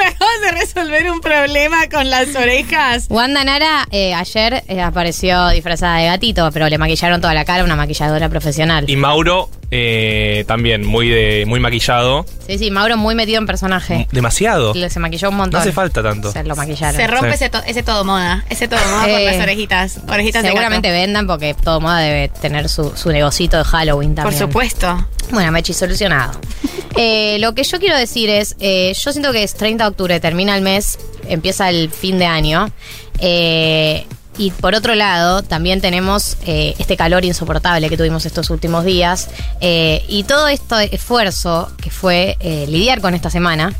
me 0.00 0.06
acabas 0.06 0.40
de 0.40 0.50
resolver 0.52 1.10
un 1.10 1.20
problema 1.20 1.88
con 1.90 2.08
las 2.10 2.34
orejas. 2.34 3.06
Wanda 3.10 3.44
Nara 3.44 3.86
eh, 3.90 4.14
ayer 4.14 4.64
eh, 4.66 4.80
apareció 4.80 5.48
disfrazada 5.50 5.98
de 5.98 6.06
gatito, 6.06 6.50
pero 6.52 6.68
le 6.68 6.78
maquillaron 6.78 7.20
toda 7.20 7.33
la 7.34 7.44
cara, 7.44 7.64
una 7.64 7.76
maquilladora 7.76 8.28
profesional. 8.28 8.84
Y 8.88 8.96
Mauro 8.96 9.50
eh, 9.70 10.44
también 10.46 10.86
muy 10.86 11.08
de 11.08 11.44
muy 11.46 11.58
maquillado. 11.60 12.24
Sí, 12.46 12.58
sí, 12.58 12.70
Mauro 12.70 12.96
muy 12.96 13.14
metido 13.14 13.38
en 13.38 13.46
personaje. 13.46 14.06
Demasiado. 14.12 14.72
Le- 14.74 14.88
Se 14.90 15.00
maquilló 15.00 15.30
un 15.30 15.36
montón. 15.36 15.58
No 15.58 15.62
hace 15.62 15.72
falta 15.72 16.02
tanto. 16.02 16.30
Se 16.32 16.44
lo 16.44 16.54
maquillaron. 16.56 16.94
Se 16.96 17.06
rompe 17.06 17.28
Sí. 17.30 17.34
ese, 17.34 17.50
to- 17.50 17.62
ese 17.66 17.82
todo 17.82 18.04
moda. 18.04 18.44
Ese 18.48 18.68
todo 18.68 18.78
moda 18.90 19.08
Eh, 19.08 19.12
con 19.12 19.24
las 19.24 19.42
orejitas. 19.42 19.98
Orejitas 20.08 20.42
de 20.42 20.48
Seguramente 20.48 20.90
vendan 20.90 21.26
porque 21.26 21.54
todo 21.54 21.80
moda 21.80 21.98
debe 21.98 22.28
tener 22.28 22.68
su, 22.68 22.92
su 22.96 23.10
negocito 23.10 23.56
de 23.58 23.64
Halloween 23.64 24.14
Por 24.14 24.24
también. 24.24 24.40
supuesto. 24.40 25.08
Bueno, 25.30 25.50
Mechi, 25.52 25.72
solucionado. 25.74 26.38
Eh, 26.96 27.38
lo 27.40 27.56
que 27.56 27.64
yo 27.64 27.80
quiero 27.80 27.96
decir 27.98 28.30
es, 28.30 28.54
eh, 28.60 28.92
yo 28.96 29.10
siento 29.10 29.32
que 29.32 29.42
es 29.42 29.54
30 29.54 29.82
de 29.82 29.90
octubre, 29.90 30.20
termina 30.20 30.54
el 30.54 30.62
mes, 30.62 30.96
empieza 31.28 31.68
el 31.68 31.90
fin 31.90 32.20
de 32.20 32.26
año. 32.26 32.70
eh, 33.18 34.06
y 34.36 34.50
por 34.50 34.74
otro 34.74 34.94
lado, 34.94 35.42
también 35.42 35.80
tenemos 35.80 36.36
eh, 36.46 36.74
este 36.78 36.96
calor 36.96 37.24
insoportable 37.24 37.88
que 37.88 37.96
tuvimos 37.96 38.26
estos 38.26 38.50
últimos 38.50 38.84
días. 38.84 39.28
eh, 39.60 40.04
y 40.08 40.24
todo 40.24 40.48
este 40.48 40.94
esfuerzo 40.94 41.70
que 41.80 41.90
fue 41.90 42.36
eh, 42.40 42.66
lidiar 42.68 43.00
con 43.00 43.14
esta 43.14 43.30
semana, 43.30 43.72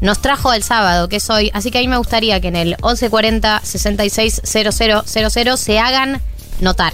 nos 0.00 0.20
trajo 0.20 0.50
al 0.50 0.62
sábado, 0.62 1.08
que 1.08 1.16
es 1.16 1.30
hoy. 1.30 1.50
Así 1.54 1.70
que 1.70 1.78
a 1.78 1.80
mí 1.80 1.88
me 1.88 1.96
gustaría 1.96 2.40
que 2.40 2.48
en 2.48 2.56
el 2.56 2.68
1140 2.82 3.60
66 3.64 4.42
000 4.44 5.56
se 5.56 5.78
hagan 5.78 6.20
notar. 6.60 6.92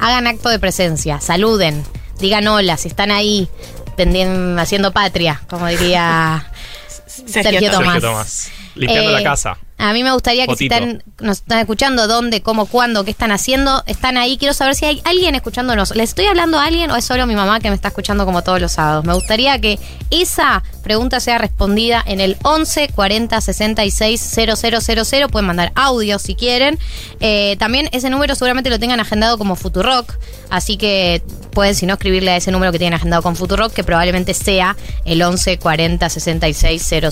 Hagan 0.00 0.26
acto 0.26 0.48
de 0.48 0.58
presencia, 0.58 1.20
saluden, 1.20 1.84
digan 2.18 2.48
hola, 2.48 2.76
si 2.78 2.88
están 2.88 3.10
ahí 3.10 3.48
tendien- 3.96 4.58
haciendo 4.58 4.92
patria, 4.92 5.42
como 5.50 5.66
diría 5.66 6.50
Sergio, 7.06 7.70
Tomás. 7.70 7.92
Sergio 7.92 8.00
Tomás. 8.00 8.48
Limpiando 8.74 9.10
Eh, 9.10 9.12
la 9.12 9.22
casa. 9.22 9.58
A 9.80 9.94
mí 9.94 10.04
me 10.04 10.12
gustaría 10.12 10.46
que 10.46 10.56
si 10.56 10.66
están, 10.66 11.02
nos 11.20 11.38
están 11.38 11.58
escuchando, 11.58 12.06
dónde, 12.06 12.42
cómo, 12.42 12.66
cuándo, 12.66 13.02
qué 13.02 13.10
están 13.10 13.32
haciendo, 13.32 13.82
están 13.86 14.18
ahí. 14.18 14.36
Quiero 14.36 14.52
saber 14.52 14.74
si 14.74 14.84
hay 14.84 15.00
alguien 15.04 15.34
escuchándonos. 15.34 15.96
¿Les 15.96 16.10
estoy 16.10 16.26
hablando 16.26 16.58
a 16.58 16.66
alguien 16.66 16.90
o 16.90 16.96
es 16.96 17.04
solo 17.06 17.26
mi 17.26 17.34
mamá 17.34 17.60
que 17.60 17.70
me 17.70 17.76
está 17.76 17.88
escuchando 17.88 18.26
como 18.26 18.42
todos 18.42 18.60
los 18.60 18.72
sábados? 18.72 19.06
Me 19.06 19.14
gustaría 19.14 19.58
que 19.58 19.78
esa 20.10 20.62
pregunta 20.82 21.18
sea 21.18 21.38
respondida 21.38 22.02
en 22.06 22.20
el 22.20 22.36
11 22.42 22.88
40 22.94 23.40
66 23.40 24.20
000. 24.20 25.28
Pueden 25.30 25.46
mandar 25.46 25.72
audio 25.74 26.18
si 26.18 26.34
quieren. 26.34 26.78
Eh, 27.20 27.56
también 27.58 27.88
ese 27.92 28.10
número 28.10 28.34
seguramente 28.34 28.68
lo 28.68 28.78
tengan 28.78 29.00
agendado 29.00 29.38
como 29.38 29.56
Futurock. 29.56 30.14
Así 30.50 30.76
que 30.76 31.22
pueden, 31.52 31.74
si 31.74 31.86
no, 31.86 31.94
escribirle 31.94 32.32
a 32.32 32.36
ese 32.36 32.50
número 32.50 32.70
que 32.70 32.78
tienen 32.78 32.94
agendado 32.94 33.22
con 33.22 33.34
Futurock, 33.34 33.72
que 33.72 33.84
probablemente 33.84 34.34
sea 34.34 34.76
el 35.06 35.22
11 35.22 35.58
40 35.58 36.08
66 36.08 36.82
000. 36.82 37.10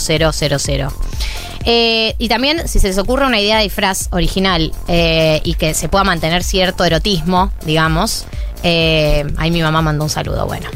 Eh, 1.65 2.15
y 2.19 2.29
también, 2.29 2.58
si 2.67 2.79
se 2.79 2.89
les 2.89 2.99
ocurre 2.99 3.27
una 3.27 3.41
idea 3.41 3.59
de 3.59 3.65
disfraz 3.65 4.09
original 4.13 4.73
eh, 4.89 5.41
y 5.45 5.55
que 5.55 5.75
se 5.75 5.89
pueda 5.89 6.05
mantener 6.05 6.43
cierto 6.43 6.85
erotismo, 6.85 7.53
digamos, 7.65 8.27
eh, 8.63 9.27
ahí 9.37 9.51
mi 9.51 9.63
mamá 9.63 9.83
mandó 9.83 10.05
un 10.05 10.11
saludo, 10.11 10.47
bueno. 10.47 10.69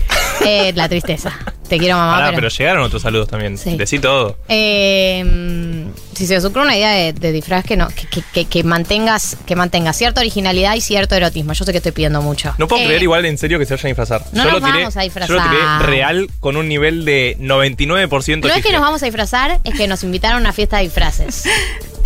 Eh, 0.44 0.72
la 0.74 0.88
tristeza. 0.88 1.32
Te 1.72 1.78
quiero, 1.78 1.96
mamá. 1.96 2.16
Pará, 2.16 2.26
pero- 2.26 2.36
pero 2.36 2.48
llegaron 2.50 2.82
otros 2.82 3.00
saludos 3.00 3.28
también. 3.28 3.56
Sí. 3.56 3.78
Decí 3.78 3.98
todo. 3.98 4.36
eh, 4.50 5.24
mm, 5.24 5.92
si 6.14 6.26
se 6.26 6.34
les 6.34 6.44
ocurre 6.44 6.64
una 6.64 6.76
idea 6.76 6.90
de, 6.90 7.14
de 7.14 7.32
disfraz 7.32 7.64
que 7.64 7.78
no 7.78 7.88
que, 7.88 8.22
que- 8.34 8.44
que- 8.44 8.62
mantengas 8.62 9.38
que 9.46 9.56
mantenga 9.56 9.94
cierta 9.94 10.20
originalidad 10.20 10.74
y 10.74 10.82
cierto 10.82 11.14
erotismo. 11.14 11.54
Yo 11.54 11.64
sé 11.64 11.72
que 11.72 11.78
estoy 11.78 11.92
pidiendo 11.92 12.20
mucho. 12.20 12.54
No 12.58 12.68
puedo 12.68 12.82
Eh, 12.82 12.86
creer 12.86 13.02
igual 13.02 13.24
en 13.24 13.38
serio 13.38 13.58
que 13.58 13.64
se 13.64 13.72
vayan 13.72 13.86
a 13.86 13.88
disfrazar. 13.88 14.20
no 14.32 14.44
yo 14.44 14.50
nos 14.50 14.60
lo 14.60 14.66
tiré, 14.66 14.78
vamos 14.80 14.96
a 14.98 15.00
disfrazar. 15.00 15.28
Yo 15.34 15.42
lo 15.42 15.50
tiré 15.50 15.78
real 15.90 16.28
con 16.40 16.56
un 16.58 16.68
nivel 16.68 17.06
de 17.06 17.38
99% 17.40 18.48
No 18.48 18.54
es 18.54 18.62
que 18.62 18.72
nos 18.72 18.82
vamos 18.82 19.02
a 19.02 19.06
disfrazar, 19.06 19.60
es 19.64 19.74
que 19.74 19.88
nos 19.88 20.02
invitaron 20.04 20.36
a 20.36 20.40
una 20.40 20.52
fiesta 20.52 20.76
de 20.76 20.82
disfraces. 20.84 21.44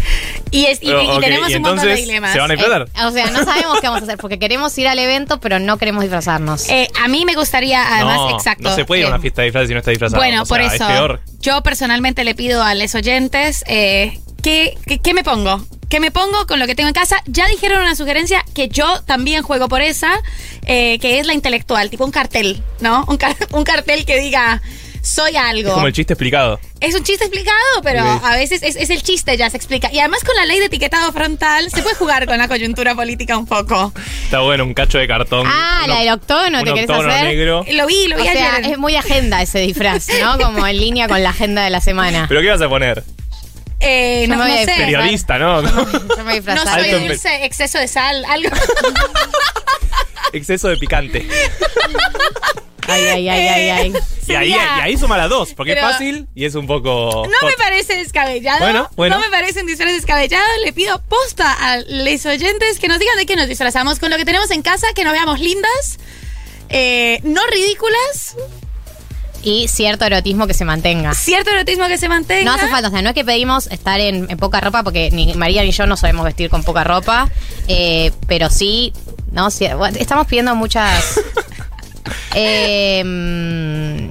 Y, 0.51 0.67
es, 0.67 0.79
y, 0.81 0.87
tenemos 1.21 1.51
y 1.51 1.57
un 1.57 1.63
montón 1.63 1.87
de 1.87 1.95
dilemas. 1.97 2.33
¿se 2.33 2.39
van 2.39 2.51
a 2.51 2.55
disfrazar? 2.55 2.83
Eh, 2.83 3.05
o 3.05 3.11
sea, 3.11 3.31
no 3.31 3.45
sabemos 3.45 3.81
qué 3.81 3.87
vamos 3.89 4.03
a 4.03 4.05
hacer 4.05 4.19
porque 4.19 4.39
queremos 4.39 4.77
ir 4.79 4.89
al 4.89 4.99
evento, 4.99 5.41
pero 5.41 5.59
no 5.59 5.77
queremos 5.79 6.03
disfrazarnos. 6.03 6.69
Eh, 6.69 6.89
a 7.03 7.09
mí 7.09 7.25
me 7.25 7.35
gustaría, 7.35 7.95
además, 7.97 8.17
no, 8.19 8.31
exacto. 8.31 8.69
No 8.71 8.75
se 8.75 8.85
puede 8.85 9.01
ir 9.01 9.07
a 9.07 9.09
eh, 9.09 9.13
una 9.13 9.21
fiesta 9.21 9.43
de 9.43 9.47
disfraces 9.47 9.69
si 9.69 9.75
no 9.75 9.81
está 9.81 9.91
disfrazado. 9.91 10.21
Bueno, 10.21 10.43
O 10.43 10.47
sea, 10.47 10.57
por 10.57 10.61
eso. 10.65 10.85
Es 10.85 10.93
peor. 10.93 11.21
Yo 11.41 11.63
personalmente 11.63 12.25
le 12.25 12.35
pido 12.35 12.63
a 12.63 12.75
los 12.75 12.95
oyentes 12.95 13.65
eh, 13.67 14.19
¿qué, 14.43 14.77
qué, 14.87 14.99
qué 15.01 15.15
me 15.15 15.23
pongo? 15.25 15.65
¿Qué 15.89 16.01
me 16.01 16.11
pongo 16.11 16.47
con 16.49 16.59
lo 16.59 16.67
que 16.67 16.75
tengo 16.75 16.89
en 16.89 16.95
casa? 16.95 17.17
Ya 17.27 17.47
dijeron 17.47 17.81
una 17.81 17.95
sugerencia 17.95 18.45
que 18.55 18.69
yo 18.69 19.03
también 19.03 19.43
juego 19.45 19.69
por 19.69 19.83
esa, 19.83 20.11
eh, 20.67 20.99
que 20.99 21.21
es 21.21 21.27
la 21.29 21.33
intelectual, 21.33 21.91
tipo 21.91 22.05
un 22.05 22.11
cartel, 22.11 22.61
¿no? 22.81 23.05
Un, 23.07 23.17
car- 23.19 23.37
un 23.53 23.63
cartel 23.63 24.05
que 24.05 24.19
diga, 24.19 24.61
soy 25.07 25.37
algo. 25.37 25.69
Es 25.69 25.75
como 25.75 25.87
el 25.87 25.93
chiste 25.93 26.13
explicado. 26.15 26.59
Es 26.81 26.95
un 26.95 27.03
chiste 27.05 27.25
explicado, 27.25 27.57
pero 27.83 28.03
a 28.03 28.37
veces 28.37 28.63
es, 28.63 28.77
es 28.77 28.91
el 28.91 29.03
chiste, 29.03 29.37
ya 29.37 29.49
se 29.49 29.57
explica. 29.57 29.91
Y 29.93 29.99
además 30.01 30.23
con 30.25 30.35
la 30.37 30.45
ley 30.45 30.59
de 30.59 30.67
etiquetado 30.67 31.13
frontal 31.13 31.71
se 31.71 31.83
puede 31.83 31.95
jugar 31.95 32.27
con 32.27 32.39
la 32.39 32.49
coyuntura 32.49 32.95
política 32.95 33.37
un 33.39 33.47
poco. 33.47 33.93
Está 34.25 34.41
bueno, 34.41 34.65
un 34.65 34.75
cacho 34.75 34.99
de 34.99 35.07
cartón. 35.09 35.47
Ah, 35.51 35.83
uno- 35.85 35.95
la 35.95 36.01
del 36.01 36.11
octógono, 36.13 36.65
¿te 36.65 36.75
querés 36.75 36.91
hacer? 36.91 37.25
negro. 37.25 37.65
Lo 37.73 37.87
vi, 37.87 38.09
lo 38.09 38.17
O 38.17 38.19
vi 38.19 38.29
sea, 38.29 38.57
ayer. 38.57 38.73
es 38.73 38.79
muy 38.79 38.97
agenda 38.97 39.41
ese 39.43 39.61
disfraz, 39.61 40.09
¿no? 40.21 40.39
Como 40.45 40.67
en 40.67 40.77
línea 40.79 41.09
con 41.09 41.23
la 41.23 41.31
agenda 41.31 41.63
de 41.65 41.71
la 41.71 41.81
semana. 41.81 42.27
¿Pero 42.29 42.41
qué 42.41 42.51
vas 42.51 42.61
a 42.61 42.69
poner? 42.69 43.03
Eh, 43.81 44.25
Yo 44.29 44.35
no, 44.37 44.43
me 44.45 44.51
no 44.51 44.73
sé. 44.73 44.75
Periodista, 44.79 45.39
¿no? 45.39 45.63
Yo 45.63 46.25
me 46.25 46.41
No 46.41 46.65
soy 46.65 46.91
dulce, 46.91 47.45
exceso 47.45 47.79
de 47.79 47.89
sal, 47.89 48.25
algo. 48.25 48.49
Exceso 50.33 50.69
de 50.69 50.77
picante. 50.77 51.27
Ay, 52.89 53.05
ay, 53.07 53.29
ay, 53.29 53.49
ay, 53.49 53.71
ay. 53.71 53.93
Y 54.29 54.35
ahí, 54.35 54.49
y 54.49 54.53
Sería- 54.53 54.83
ahí 54.83 54.97
suma 54.97 55.17
las 55.17 55.29
dos, 55.29 55.55
porque 55.55 55.75
Pero- 55.75 55.87
es 55.87 55.93
fácil 55.93 56.27
y 56.35 56.45
es 56.45 56.55
un 56.55 56.67
poco. 56.67 57.23
No 57.25 57.47
me 57.47 57.51
hot. 57.53 57.59
parece 57.59 57.97
descabellado. 57.97 58.59
Bueno, 58.61 58.91
bueno. 58.97 59.17
No 59.17 59.23
me 59.23 59.31
parece 59.31 59.61
un 59.61 59.67
disfraz 59.67 59.93
descabellado. 59.93 60.45
Le 60.65 60.73
pido 60.73 61.01
posta 61.09 61.53
a 61.53 61.79
los 61.79 62.27
oyentes 62.27 62.79
que 62.79 62.89
nos 62.89 62.99
digan 62.99 63.17
de 63.17 63.27
qué 63.27 63.37
nos 63.37 63.49
disfrazamos. 63.49 63.99
Con 64.01 64.11
lo 64.11 64.17
que 64.17 64.25
tenemos 64.25 64.51
en 64.51 64.63
casa, 64.63 64.87
que 64.95 65.05
nos 65.05 65.13
veamos 65.13 65.39
lindas, 65.41 65.99
eh, 66.69 67.21
no 67.23 67.41
ridículas, 67.47 68.37
Y 69.43 69.69
cierto 69.69 70.05
erotismo 70.05 70.49
que 70.49 70.55
se 70.55 70.65
mantenga. 70.65 71.15
cierto 71.15 71.51
erotismo 71.51 71.87
que 71.87 71.99
se 71.99 72.09
mantenga. 72.09 72.45
No 72.45 72.55
hace 72.57 72.67
falta, 72.69 72.89
o 72.89 72.91
sea, 72.91 73.01
no 73.03 73.11
es 73.11 73.15
que 73.15 73.25
pedimos 73.25 73.69
estar 73.69 74.01
en, 74.01 74.29
en 74.29 74.37
poca 74.39 74.61
ropa, 74.61 74.83
porque 74.83 75.11
ni 75.13 75.35
María 75.35 75.63
ni 75.63 75.71
yo 75.71 75.87
no 75.87 75.97
sabemos 75.97 76.25
vestir 76.25 76.51
con 76.51 76.65
poca 76.65 76.83
ropa, 76.83 77.31
eh, 77.69 78.11
pero 78.27 78.51
sí, 78.51 78.93
no, 79.31 79.51
sí, 79.53 79.69
bueno, 79.77 79.97
estamos 80.01 80.27
pidiendo 80.27 80.55
muchas... 80.57 81.21
Eh, 82.39 83.03
mm, 83.05 84.11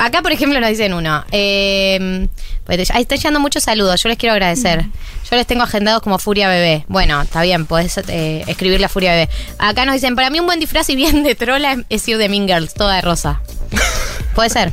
acá, 0.00 0.22
por 0.22 0.32
ejemplo, 0.32 0.60
nos 0.60 0.70
dicen 0.70 0.94
uno. 0.94 1.24
Eh, 1.32 2.28
ahí 2.68 3.02
está 3.02 3.16
llegando 3.16 3.40
muchos 3.40 3.64
saludos. 3.64 4.02
Yo 4.02 4.08
les 4.08 4.16
quiero 4.18 4.32
agradecer. 4.32 4.84
Yo 5.30 5.36
les 5.36 5.46
tengo 5.46 5.62
agendados 5.64 6.00
como 6.02 6.18
Furia 6.18 6.48
Bebé. 6.48 6.84
Bueno, 6.88 7.20
está 7.22 7.42
bien, 7.42 7.66
podés 7.66 7.98
eh, 8.08 8.44
escribir 8.46 8.80
la 8.80 8.88
Furia 8.88 9.12
Bebé. 9.12 9.28
Acá 9.58 9.84
nos 9.84 9.94
dicen, 9.94 10.14
para 10.14 10.30
mí 10.30 10.38
un 10.40 10.46
buen 10.46 10.60
disfraz 10.60 10.88
y 10.90 10.96
bien 10.96 11.22
de 11.24 11.34
trola 11.34 11.72
es- 11.72 11.84
es 11.88 12.08
ir 12.08 12.16
de 12.18 12.28
Mean 12.28 12.46
Girls, 12.46 12.74
toda 12.74 12.94
de 12.96 13.00
rosa. 13.00 13.40
Puede 14.34 14.50
ser. 14.50 14.72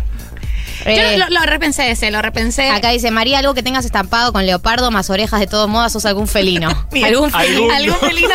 Yo 0.85 0.91
Eh, 0.91 1.17
lo, 1.17 1.29
lo 1.29 1.41
repensé 1.41 1.91
ese, 1.91 2.11
lo 2.11 2.21
repensé. 2.21 2.69
Acá 2.69 2.89
dice 2.89 3.11
María, 3.11 3.39
algo 3.39 3.53
que 3.53 3.63
tengas 3.63 3.85
estampado 3.85 4.33
con 4.33 4.45
leopardo 4.45 4.91
más 4.91 5.09
orejas 5.09 5.39
de 5.39 5.47
todo 5.47 5.67
modo, 5.67 5.89
sos 5.89 6.05
algún 6.05 6.27
felino. 6.27 6.69
Algún 7.03 7.31
felino. 7.31 7.73
Algún 7.73 7.95
felino 7.95 8.29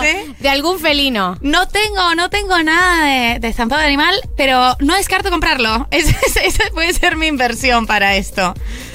me. 0.00 0.34
De 0.40 0.48
algún 0.48 0.78
felino. 0.78 1.36
No 1.40 1.66
tengo, 1.68 2.14
no 2.14 2.30
tengo 2.30 2.62
nada 2.62 3.04
de, 3.06 3.40
de 3.40 3.48
estampado 3.48 3.80
de 3.80 3.86
animal, 3.88 4.14
pero 4.36 4.76
no 4.80 4.94
descarto 4.94 5.30
comprarlo. 5.30 5.88
Esa 5.90 6.64
puede 6.72 6.92
ser 6.92 7.16
mi 7.16 7.26
inversión 7.26 7.86
para 7.86 8.16
esto. 8.16 8.54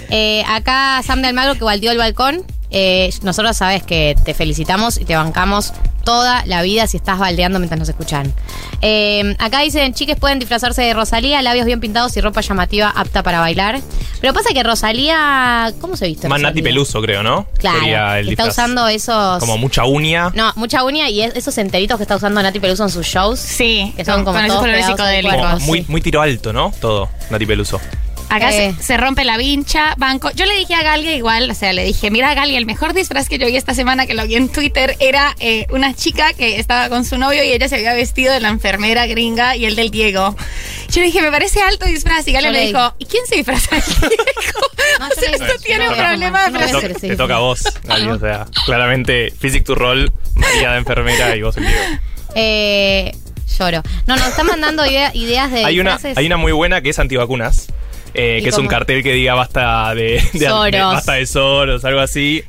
Eh, 0.09 0.43
acá 0.47 1.01
Sam 1.05 1.21
de 1.21 1.29
Almagro 1.29 1.55
que 1.55 1.63
baldeó 1.63 1.91
el 1.91 1.97
balcón. 1.97 2.45
Eh, 2.69 3.13
nosotros 3.21 3.57
sabes 3.57 3.83
que 3.83 4.15
te 4.23 4.33
felicitamos 4.33 4.97
y 4.97 5.05
te 5.05 5.15
bancamos 5.15 5.73
toda 6.03 6.43
la 6.45 6.61
vida 6.61 6.87
si 6.87 6.97
estás 6.97 7.19
baldeando 7.19 7.59
mientras 7.59 7.79
nos 7.79 7.89
escuchan. 7.89 8.33
Eh, 8.81 9.35
acá 9.39 9.59
dicen, 9.61 9.93
chiques 9.93 10.17
pueden 10.17 10.39
disfrazarse 10.39 10.81
de 10.81 10.93
Rosalía, 10.93 11.41
labios 11.41 11.65
bien 11.65 11.79
pintados 11.79 12.15
y 12.17 12.21
ropa 12.21 12.41
llamativa 12.41 12.89
apta 12.89 13.23
para 13.23 13.39
bailar. 13.39 13.79
Pero 14.19 14.33
pasa 14.33 14.49
que 14.53 14.63
Rosalía, 14.63 15.71
¿cómo 15.81 15.95
se 15.97 16.07
viste? 16.07 16.27
Más? 16.27 16.41
Nati 16.41 16.61
Peluso, 16.61 17.01
creo, 17.01 17.23
¿no? 17.23 17.47
Sería 17.59 17.79
Claro, 17.79 18.13
el 18.19 18.29
está 18.29 18.43
disfraz. 18.43 18.47
usando 18.49 18.87
esos... 18.87 19.39
Como 19.39 19.57
mucha 19.57 19.85
uña. 19.85 20.31
No, 20.33 20.51
mucha 20.55 20.83
uña 20.83 21.09
y 21.09 21.21
es- 21.21 21.35
esos 21.35 21.57
enteritos 21.57 21.97
que 21.97 22.03
está 22.03 22.15
usando 22.15 22.41
Nati 22.41 22.59
Peluso 22.59 22.83
en 22.83 22.89
sus 22.89 23.05
shows. 23.05 23.39
Sí, 23.39 23.93
Que 23.95 24.05
son 24.05 24.23
como 24.23 24.37
con 24.37 24.45
esos 24.45 24.47
todos 24.47 24.61
colores 24.61 24.85
pegados 24.85 24.99
al 24.99 25.07
psicodélicos. 25.07 25.35
cuerpo. 25.39 25.53
como 25.55 25.65
muy, 25.65 25.85
muy 25.87 26.01
tiro 26.01 26.21
alto, 26.21 26.53
¿no? 26.53 26.71
Todo, 26.79 27.09
Nati 27.29 27.45
Peluso. 27.45 27.79
Acá 28.29 28.49
Eh. 28.51 28.73
se, 28.77 28.83
se 28.83 28.97
rompe 28.97 29.25
la 29.25 29.35
vincha, 29.37 29.93
banco. 29.97 30.31
Yo 30.31 30.45
le 30.45 30.55
dije 30.55 30.73
a 30.73 30.83
Galia 30.83 31.15
igual, 31.15 31.49
o 31.51 31.53
sea, 31.53 31.73
le 31.73 31.83
dije, 31.83 32.09
mira 32.11 32.33
Galia, 32.33 32.57
el 32.57 32.65
mejor 32.65 32.93
disfraz 32.93 33.27
que 33.27 33.37
yo 33.37 33.47
vi 33.47 33.57
esta 33.57 33.73
semana 33.73 34.05
que 34.07 34.13
lo 34.13 34.25
vi 34.25 34.35
en 34.35 34.47
Twitter 34.49 34.95
era 34.99 35.35
eh, 35.39 35.65
una 35.71 35.93
chica 35.93 36.31
que 36.33 36.57
estaba 36.59 36.87
con 36.89 37.03
su 37.03 37.17
novio 37.17 37.43
y 37.43 37.51
ella 37.51 37.67
se 37.67 37.75
había 37.75 37.93
vestido 37.93 38.33
de 38.33 38.39
la 38.39 38.47
enfermera 38.49 39.05
gringa 39.05 39.55
y 39.57 39.65
el 39.65 39.75
del 39.75 39.91
Diego. 39.91 40.35
Yo 40.89 41.01
le 41.01 41.07
dije, 41.07 41.21
me 41.21 41.29
parece 41.31 41.61
alto 41.61 41.85
disfraz 41.85 42.25
y 42.27 42.31
Galia 42.31 42.49
Yo 42.49 42.53
me 42.53 42.59
le 42.61 42.67
dijo, 42.67 42.93
¿y 42.99 43.05
quién 43.05 43.25
se 43.27 43.35
disfraza 43.35 43.75
de 43.75 43.81
Diego? 43.99 44.15
No, 44.99 45.07
o 45.11 45.11
sea, 45.19 45.29
esto 45.31 45.63
tiene 45.63 45.85
no, 45.85 45.91
un 45.91 45.97
no, 45.97 46.03
problema 46.03 46.47
no, 46.49 46.59
de 46.59 46.71
no, 46.71 46.79
Te, 46.79 47.09
to- 47.09 47.17
toca 47.17 47.35
a 47.35 47.39
vos, 47.39 47.63
Gali, 47.83 48.07
o 48.07 48.19
sea, 48.19 48.45
claramente 48.65 49.33
Physic 49.39 49.65
to 49.65 49.75
Roll, 49.75 50.11
María 50.35 50.71
de 50.71 50.77
enfermera 50.77 51.35
y 51.35 51.41
vos 51.41 51.57
el 51.57 51.63
Diego. 51.67 51.81
Eh, 52.35 53.11
lloro. 53.59 53.83
No, 54.07 54.15
nos 54.15 54.27
están 54.29 54.45
mandando 54.47 54.85
idea- 54.85 55.11
ideas 55.13 55.51
de 55.51 55.65
Hay 55.65 55.79
una, 55.81 55.99
hay 56.15 56.25
una 56.25 56.37
muy 56.37 56.53
buena 56.53 56.81
que 56.81 56.89
es 56.91 56.99
antivacunas. 56.99 57.67
Eh, 58.13 58.37
¿Y 58.39 58.43
que 58.43 58.49
es 58.49 58.57
un 58.57 58.67
cartel 58.67 59.03
que 59.03 59.13
diga 59.13 59.33
basta 59.33 59.93
de, 59.95 60.21
de, 60.33 60.49
basta 60.81 61.13
de 61.13 61.25
Soros, 61.25 61.83
algo 61.85 61.99
así. 61.99 62.43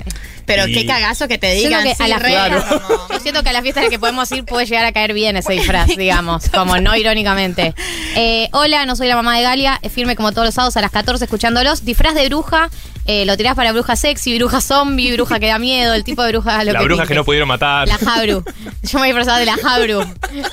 Pero 0.45 0.67
Y- 0.67 0.75
qué 0.75 0.87
cagazo 0.87 1.29
que 1.29 1.39
te 1.39 1.53
digan. 1.55 1.85
que 1.85 1.95
sí, 1.95 2.03
a 2.03 2.09
la 2.09 2.19
re, 2.19 2.31
fiesta, 2.31 2.81
como- 2.81 3.09
yo 3.13 3.21
siento 3.21 3.43
que 3.45 3.51
a 3.51 3.53
la 3.53 3.63
fiesta 3.63 3.81
en 3.81 3.85
la 3.87 3.91
que 3.91 3.99
podemos 4.01 4.31
ir 4.33 4.45
puede 4.45 4.67
llegar 4.67 4.85
a 4.85 4.93
caer 4.93 5.13
bien 5.15 5.37
ese 5.37 5.53
disfraz, 5.53 5.87
digamos, 5.97 6.49
como 6.51 6.79
no 6.79 6.97
irónicamente. 6.97 7.75
Eh, 8.17 8.49
hola, 8.53 8.85
no 8.85 8.97
soy 8.97 9.07
la 9.07 9.15
mamá 9.15 9.37
de 9.37 9.45
Galia, 9.45 9.79
es 9.83 9.93
firme 9.93 10.17
como 10.17 10.33
todos 10.33 10.47
los 10.47 10.55
sábados 10.55 10.77
a 10.77 10.81
las 10.81 10.91
14 10.91 11.25
escuchándolos. 11.25 11.85
Disfraz 11.85 12.17
de 12.17 12.27
bruja, 12.29 12.71
eh, 13.07 13.25
lo 13.25 13.37
tirás 13.37 13.55
para 13.55 13.71
bruja 13.71 13.95
sexy, 13.95 14.37
bruja 14.37 14.61
zombie, 14.61 15.13
bruja 15.13 15.39
que 15.39 15.47
da 15.47 15.61
miedo, 15.61 15.95
el 15.95 16.03
tipo 16.03 16.25
de 16.25 16.33
bruja 16.33 16.65
lo 16.65 16.73
la 16.73 16.79
que 16.81 16.85
bruja 16.87 17.07
que 17.07 17.15
no 17.15 17.25
pudieron 17.25 17.47
matar. 17.49 17.87
La 17.87 17.99
Jabru. 17.99 18.43
Yo 18.83 18.99
me 18.99 18.99
voy 18.99 19.03
a 19.03 19.15
disfrazar 19.15 19.39
de 19.39 19.47
la 19.47 19.57
Jabru. 19.57 20.05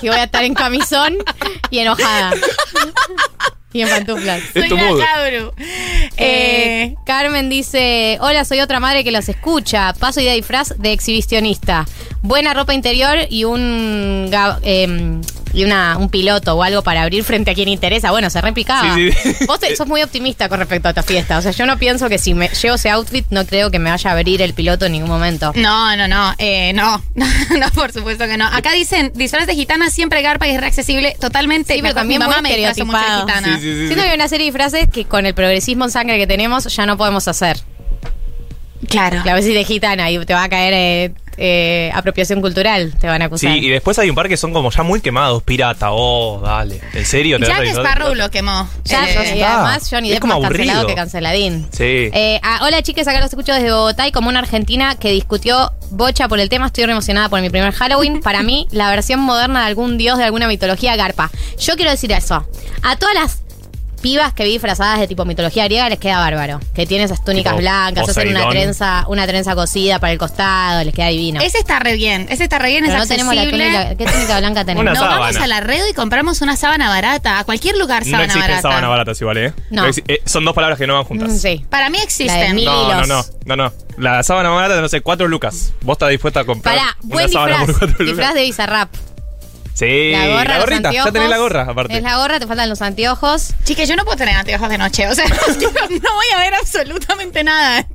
Y 0.03 0.07
voy 0.07 0.17
a 0.17 0.25
estar 0.25 0.43
en 0.43 0.53
camisón 0.53 1.17
y 1.71 1.79
enojada. 1.79 2.33
Y 3.71 3.81
en 3.81 3.89
pantuflas. 3.89 4.41
Soy 4.53 4.71
una 4.71 5.05
cabru. 5.05 5.53
Eh, 5.57 6.15
Eh, 6.17 6.95
Carmen 7.05 7.49
dice, 7.49 8.17
hola, 8.21 8.43
soy 8.45 8.59
otra 8.61 8.79
madre 8.79 9.03
que 9.03 9.11
los 9.11 9.29
escucha. 9.29 9.93
Paso 9.93 10.19
y 10.21 10.25
de 10.25 10.33
disfraz 10.33 10.73
de 10.77 10.91
exhibicionista. 10.91 11.85
Buena 12.21 12.53
ropa 12.53 12.73
interior 12.73 13.17
y 13.29 13.43
un 13.45 14.29
em, 14.63 15.21
y 15.53 15.63
una, 15.63 15.97
un 15.97 16.09
piloto 16.09 16.53
o 16.55 16.61
algo 16.63 16.83
para 16.83 17.01
abrir 17.03 17.23
frente 17.23 17.51
a 17.51 17.53
quien 17.55 17.69
interesa. 17.69 18.11
Bueno, 18.11 18.29
se 18.29 18.39
repicaba. 18.41 18.95
Sí, 18.95 19.11
sí. 19.11 19.45
Vos 19.47 19.59
te- 19.59 19.75
sos 19.75 19.87
muy 19.87 20.01
optimista 20.03 20.47
con 20.49 20.59
respecto 20.59 20.87
a 20.89 20.91
esta 20.91 21.01
fiesta. 21.03 21.37
O 21.37 21.41
sea, 21.41 21.51
yo 21.51 21.65
no 21.65 21.77
pienso 21.79 22.07
que 22.09 22.17
si 22.19 22.33
me 22.33 22.49
llevo 22.49 22.75
ese 22.75 22.89
outfit, 22.89 23.25
no 23.29 23.45
creo 23.45 23.71
que 23.71 23.79
me 23.79 23.89
vaya 23.89 24.09
a 24.09 24.13
abrir 24.13 24.41
el 24.41 24.53
piloto 24.53 24.85
en 24.85 24.91
ningún 24.93 25.09
momento. 25.09 25.51
No, 25.55 25.95
no, 25.95 26.07
no, 26.07 26.33
eh, 26.37 26.73
no, 26.73 27.01
no, 27.15 27.69
por 27.73 27.91
supuesto 27.91 28.25
que 28.27 28.37
no. 28.37 28.45
Acá 28.47 28.73
dicen, 28.73 29.11
disfraz 29.15 29.47
de 29.47 29.55
gitana 29.55 29.89
siempre 29.89 30.21
garpa 30.21 30.47
y 30.47 30.51
es 30.51 30.59
reaccesible 30.61 31.15
totalmente. 31.19 31.73
Sí, 31.75 31.81
pero 31.81 31.93
Mi 31.93 31.99
también 31.99 32.19
mamá 32.19 32.41
muy 32.41 32.49
me 32.51 32.57
disfrazó 32.57 32.85
mucho 32.85 32.99
de 32.99 33.19
gitana. 33.21 33.58
Sí, 33.59 33.65
sí, 33.65 33.71
sí, 33.73 33.77
Siento 33.87 33.95
sí. 33.95 34.01
que 34.01 34.09
hay 34.09 34.15
una 34.15 34.27
serie 34.27 34.45
de 34.47 34.51
frases 34.51 34.87
que 34.91 35.05
con 35.05 35.25
el 35.25 35.33
progresismo 35.33 35.85
en 35.85 35.91
sangre 35.91 36.17
que 36.17 36.27
tenemos 36.27 36.65
ya 36.75 36.85
no 36.85 36.97
podemos 36.97 37.27
hacer. 37.27 37.57
Claro. 38.87 39.21
La 39.25 39.33
vez 39.33 39.45
de 39.45 39.63
gitana 39.65 40.09
y 40.09 40.23
te 40.25 40.33
va 40.33 40.43
a 40.45 40.49
caer 40.49 40.73
eh, 40.73 41.13
eh, 41.37 41.91
apropiación 41.93 42.39
cultural, 42.41 42.93
te 42.97 43.07
van 43.07 43.21
a 43.21 43.25
Sí, 43.25 43.27
acusar. 43.27 43.57
y 43.57 43.69
después 43.69 43.99
hay 43.99 44.09
un 44.09 44.15
par 44.15 44.29
que 44.29 44.37
son 44.37 44.53
como 44.53 44.71
ya 44.71 44.83
muy 44.83 45.01
quemados. 45.01 45.43
Pirata, 45.43 45.89
oh, 45.91 46.39
dale. 46.41 46.79
¿En 46.93 47.05
serio? 47.05 47.37
¿Te 47.39 47.45
a 47.51 47.57
Jack 47.61 47.65
Sparrow 47.75 48.15
lo 48.15 48.31
quemó. 48.31 48.69
Ya, 48.85 49.05
Eh, 49.07 49.15
y 49.15 49.39
está. 49.39 49.55
además 49.55 49.87
Johnny 49.91 50.09
Es 50.11 50.15
Depp 50.15 50.23
más 50.25 50.39
cancelado 50.39 50.71
aburrido. 50.79 50.87
que 50.87 50.95
canceladín. 50.95 51.67
Sí. 51.71 51.83
Eh, 51.83 52.39
ah, 52.41 52.61
hola 52.63 52.81
chicas, 52.81 53.05
acá 53.07 53.19
los 53.19 53.29
escucho 53.29 53.53
desde 53.53 53.71
Bogotá 53.71 54.07
y 54.07 54.11
como 54.13 54.29
una 54.29 54.39
argentina 54.39 54.95
que 54.95 55.11
discutió 55.11 55.71
bocha 55.91 56.29
por 56.29 56.39
el 56.39 56.47
tema, 56.47 56.67
estoy 56.67 56.85
re 56.85 56.93
emocionada 56.93 57.27
por 57.27 57.41
mi 57.41 57.49
primer 57.49 57.73
Halloween. 57.73 58.21
Para 58.23 58.43
mí, 58.43 58.65
la 58.71 58.89
versión 58.89 59.19
moderna 59.19 59.59
de 59.59 59.65
algún 59.67 59.97
dios 59.97 60.17
de 60.17 60.23
alguna 60.23 60.47
mitología 60.47 60.95
garpa. 60.95 61.29
Yo 61.59 61.75
quiero 61.75 61.91
decir 61.91 62.11
eso. 62.13 62.47
A 62.81 62.95
todas 62.95 63.13
las 63.13 63.41
pibas 63.99 64.33
que 64.33 64.43
vi 64.43 64.51
disfrazadas 64.51 64.99
de 64.99 65.07
tipo 65.07 65.25
mitología 65.25 65.65
griega 65.65 65.87
les 65.89 65.99
queda 65.99 66.17
bárbaro. 66.19 66.59
Que 66.73 66.85
tienen 66.87 67.05
esas 67.05 67.23
túnicas 67.23 67.53
Tipo 67.53 67.61
blancas, 67.61 68.09
hacen 68.09 68.29
una 68.29 68.39
Poseidón. 68.45 68.49
trenza, 68.51 69.05
una 69.07 69.27
trenza 69.27 69.55
cosida 69.55 69.99
para 69.99 70.13
el 70.13 70.19
costado, 70.19 70.83
les 70.83 70.93
queda 70.93 71.07
divino. 71.07 71.41
Ese 71.41 71.57
está 71.59 71.79
re 71.79 71.93
bien, 71.95 72.27
ese 72.29 72.43
está 72.43 72.59
re 72.59 72.69
bien, 72.69 72.83
Pero 72.85 72.95
es 72.97 73.03
no 73.03 73.07
tenemos 73.07 73.35
la 73.35 73.41
accesible. 73.41 73.65
túnica. 73.71 73.95
¿Qué 73.97 74.05
túnica 74.11 74.39
blanca 74.39 74.65
tenemos? 74.65 74.81
Una 74.81 74.91
Nos 74.91 74.99
sábana. 74.99 75.19
vamos 75.19 75.35
a 75.37 75.47
la 75.47 75.59
red 75.61 75.85
y 75.89 75.93
compramos 75.93 76.41
una 76.41 76.55
sábana 76.55 76.89
barata. 76.89 77.39
A 77.39 77.43
cualquier 77.43 77.77
lugar 77.77 78.03
No 78.05 78.11
sábana 78.11 78.25
existen 78.25 78.41
barata. 78.49 78.61
sábanas 78.61 78.89
baratas 78.89 79.21
igual, 79.21 79.37
¿eh? 79.37 79.53
No. 79.69 79.85
exi- 79.87 80.03
eh, 80.07 80.21
son 80.25 80.45
dos 80.45 80.53
palabras 80.55 80.77
que 80.79 80.87
no 80.87 80.95
van 80.95 81.03
juntas. 81.03 81.29
Mm, 81.29 81.37
Sí. 81.37 81.65
Para 81.69 81.89
mí 81.89 81.97
La 81.97 81.99
de 82.01 82.05
existen. 82.05 82.55
mil 82.55 82.65
No, 82.65 82.87
no, 82.89 82.95
hilos. 83.03 83.07
no, 83.45 83.55
no, 83.55 83.63
no. 83.69 83.73
La 83.97 84.23
sábana 84.23 84.49
barata, 84.49 84.79
no 84.81 84.87
sé, 84.87 85.01
cuatro 85.01 85.27
lucas. 85.27 85.73
¿Vos 85.81 85.95
estás 85.95 86.09
dispuesta 86.09 86.39
a 86.41 86.45
comprar 86.45 86.77
Pará, 86.77 86.97
una 87.03 87.13
buen 87.15 87.29
sábana 87.29 87.57
disfraz. 87.57 87.67
por 87.67 87.79
cuatro 87.79 88.05
lucas? 88.05 88.07
Disfraz 88.17 88.33
de 88.33 88.41
Bizarrap. 88.43 88.89
Sí, 89.79 90.11
La 90.11 90.27
gorra, 90.27 90.57
los 90.57 90.65
gorrita. 90.65 90.91
Ya 90.91 91.09
tenés 91.09 91.29
la 91.29 91.37
gorra, 91.37 91.61
aparte. 91.61 91.95
Es 91.95 92.03
la 92.03 92.17
gorra, 92.17 92.37
te 92.37 92.45
faltan 92.45 92.67
los 92.67 92.81
anteojos. 92.81 93.53
Chique, 93.63 93.85
yo 93.85 93.95
no 93.95 94.03
puedo 94.03 94.17
tener 94.17 94.35
anteojos 94.35 94.67
de 94.67 94.77
noche. 94.77 95.07
O 95.07 95.15
sea, 95.15 95.25
no 95.29 96.13
voy 96.13 96.25
a 96.35 96.37
ver 96.37 96.53
absolutamente 96.55 97.45
nada. 97.45 97.87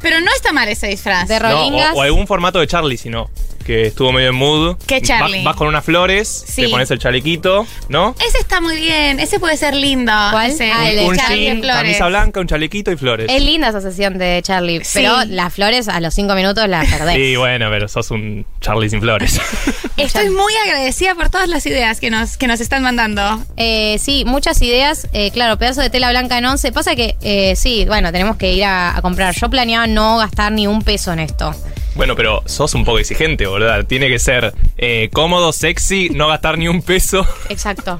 Pero 0.00 0.20
no 0.20 0.30
está 0.36 0.52
mal 0.52 0.68
ese 0.68 0.86
disfraz. 0.86 1.26
De 1.26 1.40
No, 1.40 1.66
o 1.94 2.02
algún 2.02 2.28
formato 2.28 2.60
de 2.60 2.68
Charlie, 2.68 2.96
si 2.96 3.10
no. 3.10 3.28
Que 3.66 3.86
estuvo 3.88 4.12
medio 4.12 4.28
en 4.28 4.36
mood. 4.36 4.76
¿Qué 4.86 5.00
Charlie? 5.02 5.38
Vas, 5.38 5.44
vas 5.46 5.56
con 5.56 5.66
unas 5.66 5.84
flores, 5.84 6.44
Sí. 6.46 6.62
te 6.62 6.68
pones 6.68 6.88
el 6.92 7.00
chalequito, 7.00 7.66
¿no? 7.88 8.14
Ese 8.24 8.38
está 8.38 8.60
muy 8.60 8.76
bien. 8.76 9.18
Ese 9.18 9.40
puede 9.40 9.56
ser 9.56 9.74
lindo. 9.74 10.12
¿Cuál? 10.30 10.52
Ese, 10.52 10.70
Ah, 10.70 10.88
el 10.88 10.96
de 10.98 11.04
un 11.06 11.16
Charlie 11.16 11.38
de 11.40 11.44
jean, 11.46 11.58
Flores. 11.62 11.76
camisa 11.82 12.06
blanca, 12.06 12.38
un 12.40 12.46
chalequito 12.46 12.92
y 12.92 12.96
flores. 12.96 13.26
Es 13.28 13.42
linda 13.42 13.68
esa 13.70 13.80
sesión 13.80 14.18
de 14.18 14.40
Charlie, 14.44 14.84
Sí. 14.84 14.90
pero 15.00 15.16
las 15.26 15.52
flores 15.52 15.88
a 15.88 15.98
los 16.00 16.14
cinco 16.14 16.34
minutos 16.36 16.68
las 16.68 16.86
perdés. 16.88 17.16
Sí, 17.16 17.34
bueno, 17.34 17.66
pero 17.68 17.88
sos 17.88 18.10
un 18.12 18.46
Charlie 18.60 18.88
sin 18.88 19.00
flores. 19.00 19.40
Estoy 19.96 20.30
muy 20.30 20.52
agradecida 20.64 21.14
por 21.16 21.28
todas 21.30 21.48
las 21.48 21.66
ideas 21.66 21.98
que 21.98 22.10
nos, 22.10 22.36
que 22.36 22.46
nos 22.46 22.60
están 22.60 22.82
mandando. 22.84 23.42
Eh, 23.56 23.98
sí, 23.98 24.24
muchas 24.26 24.62
ideas. 24.62 25.08
Eh, 25.12 25.30
claro, 25.32 25.58
pedazo 25.58 25.80
de 25.80 25.90
tela 25.90 26.10
blanca 26.10 26.38
en 26.38 26.44
once. 26.44 26.70
Pasa 26.70 26.94
que, 26.94 27.16
eh, 27.22 27.56
sí, 27.56 27.84
bueno, 27.86 28.12
tenemos 28.12 28.36
que 28.36 28.52
ir 28.52 28.62
a, 28.64 28.96
a 28.96 29.02
comprar. 29.02 29.34
Yo 29.34 29.50
planeaba 29.50 29.86
no 29.88 30.18
gastar 30.18 30.52
ni 30.52 30.66
un 30.68 30.82
peso 30.82 31.12
en 31.12 31.18
esto. 31.18 31.52
Bueno, 31.96 32.14
pero 32.14 32.42
sos 32.46 32.74
un 32.74 32.84
poco 32.84 32.98
exigente, 32.98 33.46
¿verdad? 33.46 33.84
Tiene 33.86 34.08
que 34.08 34.18
ser 34.18 34.54
eh, 34.78 35.08
cómodo, 35.12 35.52
sexy, 35.52 36.10
no 36.10 36.28
gastar 36.28 36.58
ni 36.58 36.68
un 36.68 36.82
peso. 36.82 37.26
Exacto. 37.48 37.98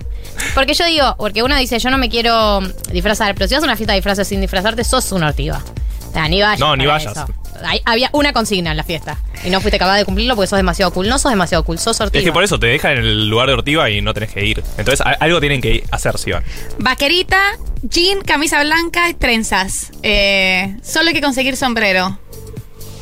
Porque 0.54 0.74
yo 0.74 0.84
digo, 0.84 1.14
porque 1.18 1.42
uno 1.42 1.56
dice, 1.56 1.78
yo 1.78 1.90
no 1.90 1.98
me 1.98 2.08
quiero 2.08 2.60
disfrazar, 2.92 3.34
pero 3.34 3.48
si 3.48 3.54
vas 3.54 3.62
a 3.62 3.66
una 3.66 3.76
fiesta 3.76 3.92
de 3.94 3.98
disfraces 3.98 4.28
sin 4.28 4.40
disfrazarte, 4.40 4.84
sos 4.84 5.10
una 5.12 5.28
ortiva. 5.28 5.62
O 6.08 6.12
sea, 6.12 6.28
ni 6.28 6.40
vayas. 6.42 6.60
No, 6.60 6.76
ni 6.76 6.86
vayas. 6.86 7.12
eso. 7.12 7.26
Hay- 7.64 7.80
había 7.86 8.10
una 8.12 8.34
consigna 8.34 8.70
en 8.70 8.76
la 8.76 8.84
fiesta 8.84 9.18
y 9.42 9.48
no 9.48 9.62
fuiste 9.62 9.78
capaz 9.78 9.96
de 9.96 10.04
cumplirlo 10.04 10.34
porque 10.36 10.46
sos 10.46 10.58
demasiado 10.58 10.92
cool. 10.92 11.08
No 11.08 11.18
sos 11.18 11.30
demasiado 11.32 11.64
cool, 11.64 11.78
sos 11.78 11.98
ortiva. 12.02 12.18
Es 12.20 12.24
que 12.24 12.32
por 12.32 12.44
eso 12.44 12.58
te 12.58 12.66
dejan 12.66 12.92
en 12.98 13.04
el 13.04 13.28
lugar 13.30 13.48
de 13.48 13.54
ortiva 13.54 13.88
y 13.88 14.02
no 14.02 14.12
tenés 14.12 14.30
que 14.32 14.44
ir. 14.44 14.62
Entonces, 14.76 15.00
a- 15.00 15.16
algo 15.20 15.40
tienen 15.40 15.62
que 15.62 15.82
hacer, 15.90 16.18
si 16.18 16.32
van. 16.32 16.42
Vaquerita, 16.78 17.38
jean, 17.82 18.20
camisa 18.20 18.62
blanca 18.62 19.08
y 19.08 19.14
trenzas. 19.14 19.90
Eh, 20.02 20.76
solo 20.82 21.08
hay 21.08 21.14
que 21.14 21.22
conseguir 21.22 21.56
sombrero. 21.56 22.18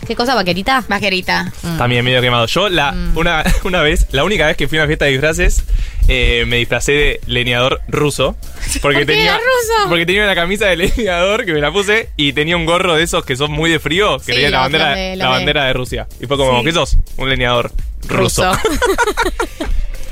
¿Qué 0.06 0.14
cosa, 0.16 0.34
vaquerita? 0.34 0.84
Vaquerita. 0.88 1.52
Mm. 1.62 1.78
También 1.78 2.04
medio 2.04 2.20
quemado. 2.20 2.46
Yo, 2.46 2.68
la, 2.68 2.94
una, 3.14 3.42
una 3.64 3.82
vez, 3.82 4.06
la 4.12 4.24
única 4.24 4.46
vez 4.46 4.56
que 4.56 4.68
fui 4.68 4.78
a 4.78 4.82
una 4.82 4.86
fiesta 4.88 5.04
de 5.06 5.12
disfraces, 5.12 5.64
eh, 6.08 6.44
me 6.46 6.56
disfracé 6.56 6.92
de 6.92 7.20
leñador 7.26 7.80
ruso. 7.88 8.36
Porque 8.80 8.80
¿Por 8.80 8.94
qué 8.96 9.06
tenía, 9.06 9.34
ruso? 9.36 9.88
Porque 9.88 10.06
tenía 10.06 10.24
una 10.24 10.34
camisa 10.34 10.66
de 10.66 10.76
leñador 10.96 11.44
que 11.44 11.52
me 11.52 11.60
la 11.60 11.72
puse 11.72 12.10
y 12.16 12.32
tenía 12.32 12.56
un 12.56 12.66
gorro 12.66 12.94
de 12.94 13.02
esos 13.02 13.24
que 13.24 13.36
son 13.36 13.52
muy 13.52 13.70
de 13.70 13.78
frío, 13.80 14.18
que 14.18 14.24
Sí, 14.24 14.32
tenía 14.32 14.50
la 14.50 14.58
bandera, 14.60 14.90
la 14.90 14.94
de- 14.96 15.16
bandera 15.30 15.64
de 15.64 15.72
Rusia. 15.72 16.06
Y 16.20 16.26
fue 16.26 16.36
como, 16.36 16.58
Sí. 16.60 16.64
¿qué 16.66 16.72
sos? 16.72 16.98
Un 17.16 17.28
leñador 17.28 17.72
ruso. 18.08 18.50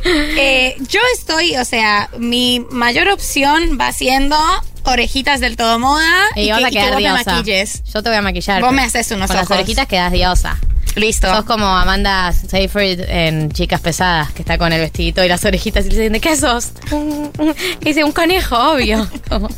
Eh, 0.04 0.74
yo 0.88 0.98
estoy, 1.14 1.56
o 1.56 1.64
sea, 1.64 2.10
mi 2.18 2.66
mayor 2.70 3.06
opción 3.08 3.78
va 3.80 3.92
siendo 3.92 4.36
orejitas 4.84 5.40
del 5.40 5.56
todo 5.56 5.78
moda 5.78 6.10
Y, 6.36 6.42
y, 6.42 6.50
vas 6.50 6.58
que, 6.60 6.64
a 6.64 6.68
y 6.68 6.72
que 6.72 6.78
quedar 6.78 6.92
vos 6.92 7.02
me 7.02 7.08
diosa. 7.08 7.32
maquilles. 7.34 7.82
Yo 7.92 8.02
te 8.02 8.08
voy 8.08 8.18
a 8.18 8.22
maquillar. 8.22 8.62
Vos 8.62 8.72
me 8.72 8.82
haces 8.82 9.10
unos 9.10 9.28
Con 9.28 9.36
las 9.36 9.50
orejitas 9.50 9.86
quedas 9.86 10.12
diosa. 10.12 10.58
Listo. 10.94 11.26
Sos 11.34 11.44
como 11.46 11.64
Amanda 11.66 12.32
Seyfried 12.32 13.00
en 13.08 13.50
Chicas 13.50 13.80
Pesadas, 13.80 14.30
que 14.32 14.42
está 14.42 14.58
con 14.58 14.74
el 14.74 14.80
vestidito 14.80 15.24
y 15.24 15.28
las 15.28 15.42
orejitas 15.42 15.86
y 15.86 15.88
le 15.88 15.96
dicen, 15.96 16.12
¿de 16.12 16.20
qué 16.20 16.36
sos? 16.36 16.72
Y 17.80 17.84
dice, 17.86 18.04
un 18.04 18.12
conejo, 18.12 18.56
obvio. 18.72 19.08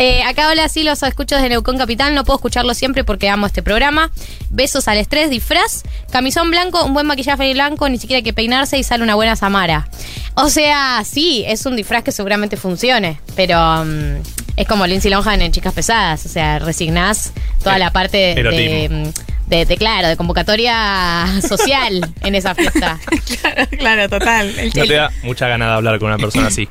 Eh, 0.00 0.22
acá 0.22 0.48
hola, 0.48 0.68
sí, 0.68 0.84
los 0.84 1.02
escucho 1.02 1.34
desde 1.34 1.48
Neucón 1.48 1.76
Capital, 1.76 2.14
no 2.14 2.22
puedo 2.22 2.36
escucharlo 2.36 2.72
siempre 2.74 3.02
porque 3.02 3.28
amo 3.28 3.46
este 3.46 3.64
programa. 3.64 4.12
Besos 4.48 4.86
al 4.86 4.96
estrés, 4.96 5.28
disfraz, 5.28 5.82
camisón 6.12 6.52
blanco, 6.52 6.84
un 6.84 6.94
buen 6.94 7.04
maquillaje 7.04 7.52
blanco, 7.52 7.88
ni 7.88 7.98
siquiera 7.98 8.18
hay 8.18 8.22
que 8.22 8.32
peinarse 8.32 8.78
y 8.78 8.84
sale 8.84 9.02
una 9.02 9.16
buena 9.16 9.34
Samara. 9.34 9.88
O 10.36 10.50
sea, 10.50 11.02
sí, 11.04 11.42
es 11.48 11.66
un 11.66 11.74
disfraz 11.74 12.04
que 12.04 12.12
seguramente 12.12 12.56
funcione, 12.56 13.20
pero 13.34 13.84
mm, 13.84 14.20
es 14.60 14.66
como 14.68 14.86
Lindsay 14.86 15.10
Lohan 15.10 15.40
en 15.40 15.52
Chicas 15.52 15.72
Pesadas, 15.72 16.26
o 16.26 16.28
sea, 16.28 16.58
resignás 16.58 17.32
toda 17.62 17.76
El- 17.76 17.80
la 17.80 17.90
parte 17.92 18.16
de, 18.18 18.32
erotismo. 18.32 19.12
de, 19.46 19.64
de, 19.64 19.76
claro, 19.76 20.08
de 20.08 20.16
convocatoria 20.16 21.26
social 21.46 22.12
en 22.22 22.34
esa 22.34 22.54
fiesta. 22.54 22.98
claro, 23.40 23.66
claro, 23.78 24.08
total. 24.08 24.58
El- 24.58 24.72
No 24.74 24.84
te 24.86 24.94
da 24.94 25.10
mucha 25.22 25.48
gana 25.48 25.66
de 25.68 25.72
hablar 25.74 25.98
con 25.98 26.08
una 26.08 26.18
persona 26.18 26.48
así. 26.48 26.68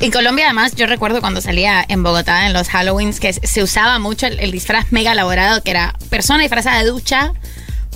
En 0.00 0.10
Colombia, 0.10 0.46
además, 0.46 0.74
yo 0.74 0.86
recuerdo 0.86 1.20
cuando 1.20 1.40
salía 1.40 1.84
en 1.88 2.02
Bogotá 2.02 2.46
en 2.46 2.52
los 2.52 2.68
Halloweens 2.68 3.20
que 3.20 3.32
se 3.32 3.62
usaba 3.62 4.00
mucho 4.00 4.26
el, 4.26 4.40
el 4.40 4.50
disfraz 4.50 4.86
mega 4.90 5.12
elaborado, 5.12 5.62
que 5.62 5.70
era 5.70 5.94
persona 6.10 6.40
disfrazada 6.42 6.80
de 6.80 6.86
ducha, 6.86 7.32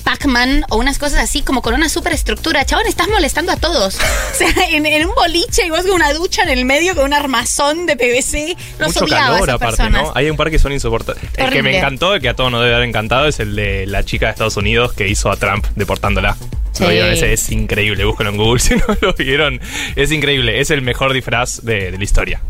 Pac-Man 0.09 0.65
o 0.71 0.79
unas 0.79 0.99
cosas 0.99 1.21
así, 1.21 1.43
como 1.43 1.61
con 1.61 1.75
una 1.75 1.91
super 1.91 2.15
estructura. 2.15 2.65
Chabón, 2.65 2.87
estás 2.87 3.09
molestando 3.09 3.53
a 3.53 3.57
todos. 3.57 3.99
O 4.29 4.35
sea, 4.39 4.49
en, 4.71 4.87
en 4.87 5.07
un 5.07 5.15
boliche 5.17 5.67
y 5.67 5.71
vos 5.71 5.81
con 5.81 5.91
una 5.93 6.13
ducha 6.13 6.43
en 6.45 6.51
el 6.51 6.65
medio 6.65 6.95
con 6.95 7.07
un 7.07 7.13
armazón 7.13 7.87
de 7.87 7.97
PVC. 7.97 8.57
Los 8.79 8.95
Mucho 8.95 9.13
a 9.13 9.19
calor 9.19 9.37
esas 9.37 9.49
aparte, 9.57 9.77
personas. 9.77 10.03
¿no? 10.05 10.13
Hay 10.15 10.31
un 10.31 10.37
par 10.37 10.51
que 10.51 10.61
son 10.61 10.73
insoportables. 10.73 11.25
El 11.37 11.51
que 11.51 11.63
me 11.63 11.77
encantó, 11.77 12.15
el 12.15 12.21
que 12.21 12.29
a 12.29 12.35
todos 12.35 12.53
nos 12.53 12.63
debe 12.63 12.75
haber 12.75 12.89
encantado, 12.89 13.27
es 13.27 13.41
el 13.41 13.57
de 13.57 13.87
la 13.87 14.05
chica 14.05 14.27
de 14.27 14.33
Estados 14.33 14.57
Unidos 14.57 14.93
que 14.93 15.09
hizo 15.09 15.31
a 15.31 15.37
Trump 15.37 15.67
deportándola. 15.75 16.37
Sí. 16.73 16.85
¿Lo 16.85 16.91
vieron? 16.91 17.11
Ese 17.11 17.33
es 17.33 17.51
increíble. 17.51 18.05
Búsquenlo 18.05 18.31
en 18.31 18.37
Google 18.37 18.61
si 18.61 18.77
no 18.77 18.85
lo 19.01 19.13
vieron. 19.15 19.61
Es 19.97 20.13
increíble. 20.13 20.61
Es 20.61 20.71
el 20.71 20.83
mejor 20.83 21.13
disfraz 21.13 21.65
de, 21.65 21.91
de 21.91 21.99
la 21.99 22.05
historia. 22.05 22.41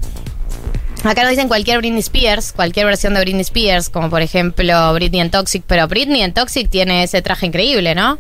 Acá 1.04 1.22
nos 1.22 1.30
dicen 1.30 1.48
cualquier 1.48 1.78
Britney 1.78 2.00
Spears, 2.00 2.52
cualquier 2.52 2.86
versión 2.86 3.14
de 3.14 3.20
Britney 3.20 3.42
Spears, 3.42 3.88
como 3.88 4.10
por 4.10 4.20
ejemplo 4.20 4.92
Britney 4.94 5.20
en 5.20 5.30
Toxic, 5.30 5.62
pero 5.66 5.86
Britney 5.86 6.22
en 6.22 6.34
Toxic 6.34 6.68
tiene 6.68 7.04
ese 7.04 7.22
traje 7.22 7.46
increíble, 7.46 7.94
¿no? 7.94 8.18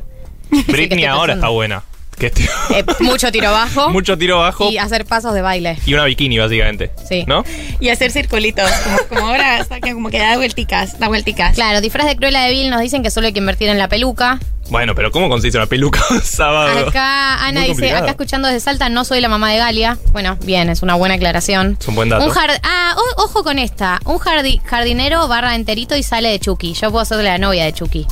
Britney 0.68 1.04
ahora 1.04 1.34
está 1.34 1.48
buena. 1.48 1.82
Que 2.18 2.26
Eh, 2.26 2.84
mucho 3.00 3.30
tiro 3.32 3.50
bajo 3.52 3.88
Mucho 3.90 4.18
tiro 4.18 4.38
bajo 4.38 4.70
y 4.70 4.78
hacer 4.78 5.04
pasos 5.04 5.34
de 5.34 5.42
baile. 5.42 5.78
y 5.86 5.94
una 5.94 6.04
bikini, 6.04 6.38
básicamente. 6.38 6.90
Sí. 7.08 7.24
¿No? 7.26 7.44
Y 7.80 7.88
hacer 7.90 8.10
circulitos, 8.10 8.68
como, 8.70 8.98
como 9.08 9.26
ahora, 9.28 9.64
que 9.82 9.92
como 9.92 10.10
que 10.10 10.18
da 10.18 10.36
vuelticas, 10.36 10.98
da 10.98 11.08
vuelticas. 11.08 11.54
Claro, 11.54 11.80
disfraz 11.80 12.06
de 12.06 12.16
Cruella 12.16 12.42
de 12.42 12.50
Vil 12.50 12.70
nos 12.70 12.80
dicen 12.80 13.02
que 13.02 13.10
solo 13.10 13.26
hay 13.28 13.32
que 13.32 13.38
invertir 13.38 13.68
en 13.68 13.78
la 13.78 13.88
peluca. 13.88 14.38
Bueno, 14.70 14.94
pero 14.94 15.10
¿cómo 15.10 15.30
consiste 15.30 15.56
una 15.56 15.66
peluca 15.66 16.00
un 16.10 16.20
sábado? 16.20 16.88
Acá 16.88 17.36
Ana 17.36 17.60
Muy 17.60 17.60
dice, 17.62 17.72
complicado. 17.72 18.02
acá 18.02 18.10
escuchando 18.10 18.48
desde 18.48 18.60
Salta, 18.60 18.90
no 18.90 19.04
soy 19.06 19.20
la 19.22 19.28
mamá 19.30 19.50
de 19.50 19.56
Galia. 19.58 19.96
Bueno, 20.12 20.36
bien, 20.44 20.68
es 20.68 20.82
una 20.82 20.94
buena 20.94 21.14
aclaración. 21.14 21.78
Es 21.80 21.88
un 21.88 21.94
buen 21.94 22.10
dato. 22.10 22.24
Un 22.26 22.30
jar- 22.30 22.60
ah, 22.64 22.94
o- 22.96 23.22
ojo 23.24 23.42
con 23.44 23.58
esta. 23.58 23.98
Un 24.04 24.18
jardi- 24.18 24.60
jardinero 24.62 25.26
barra 25.26 25.54
enterito 25.54 25.96
y 25.96 26.02
sale 26.02 26.28
de 26.28 26.38
Chucky. 26.38 26.74
Yo 26.74 26.90
puedo 26.90 27.04
ser 27.06 27.18
la 27.24 27.38
novia 27.38 27.64
de 27.64 27.72
Chucky. 27.72 28.06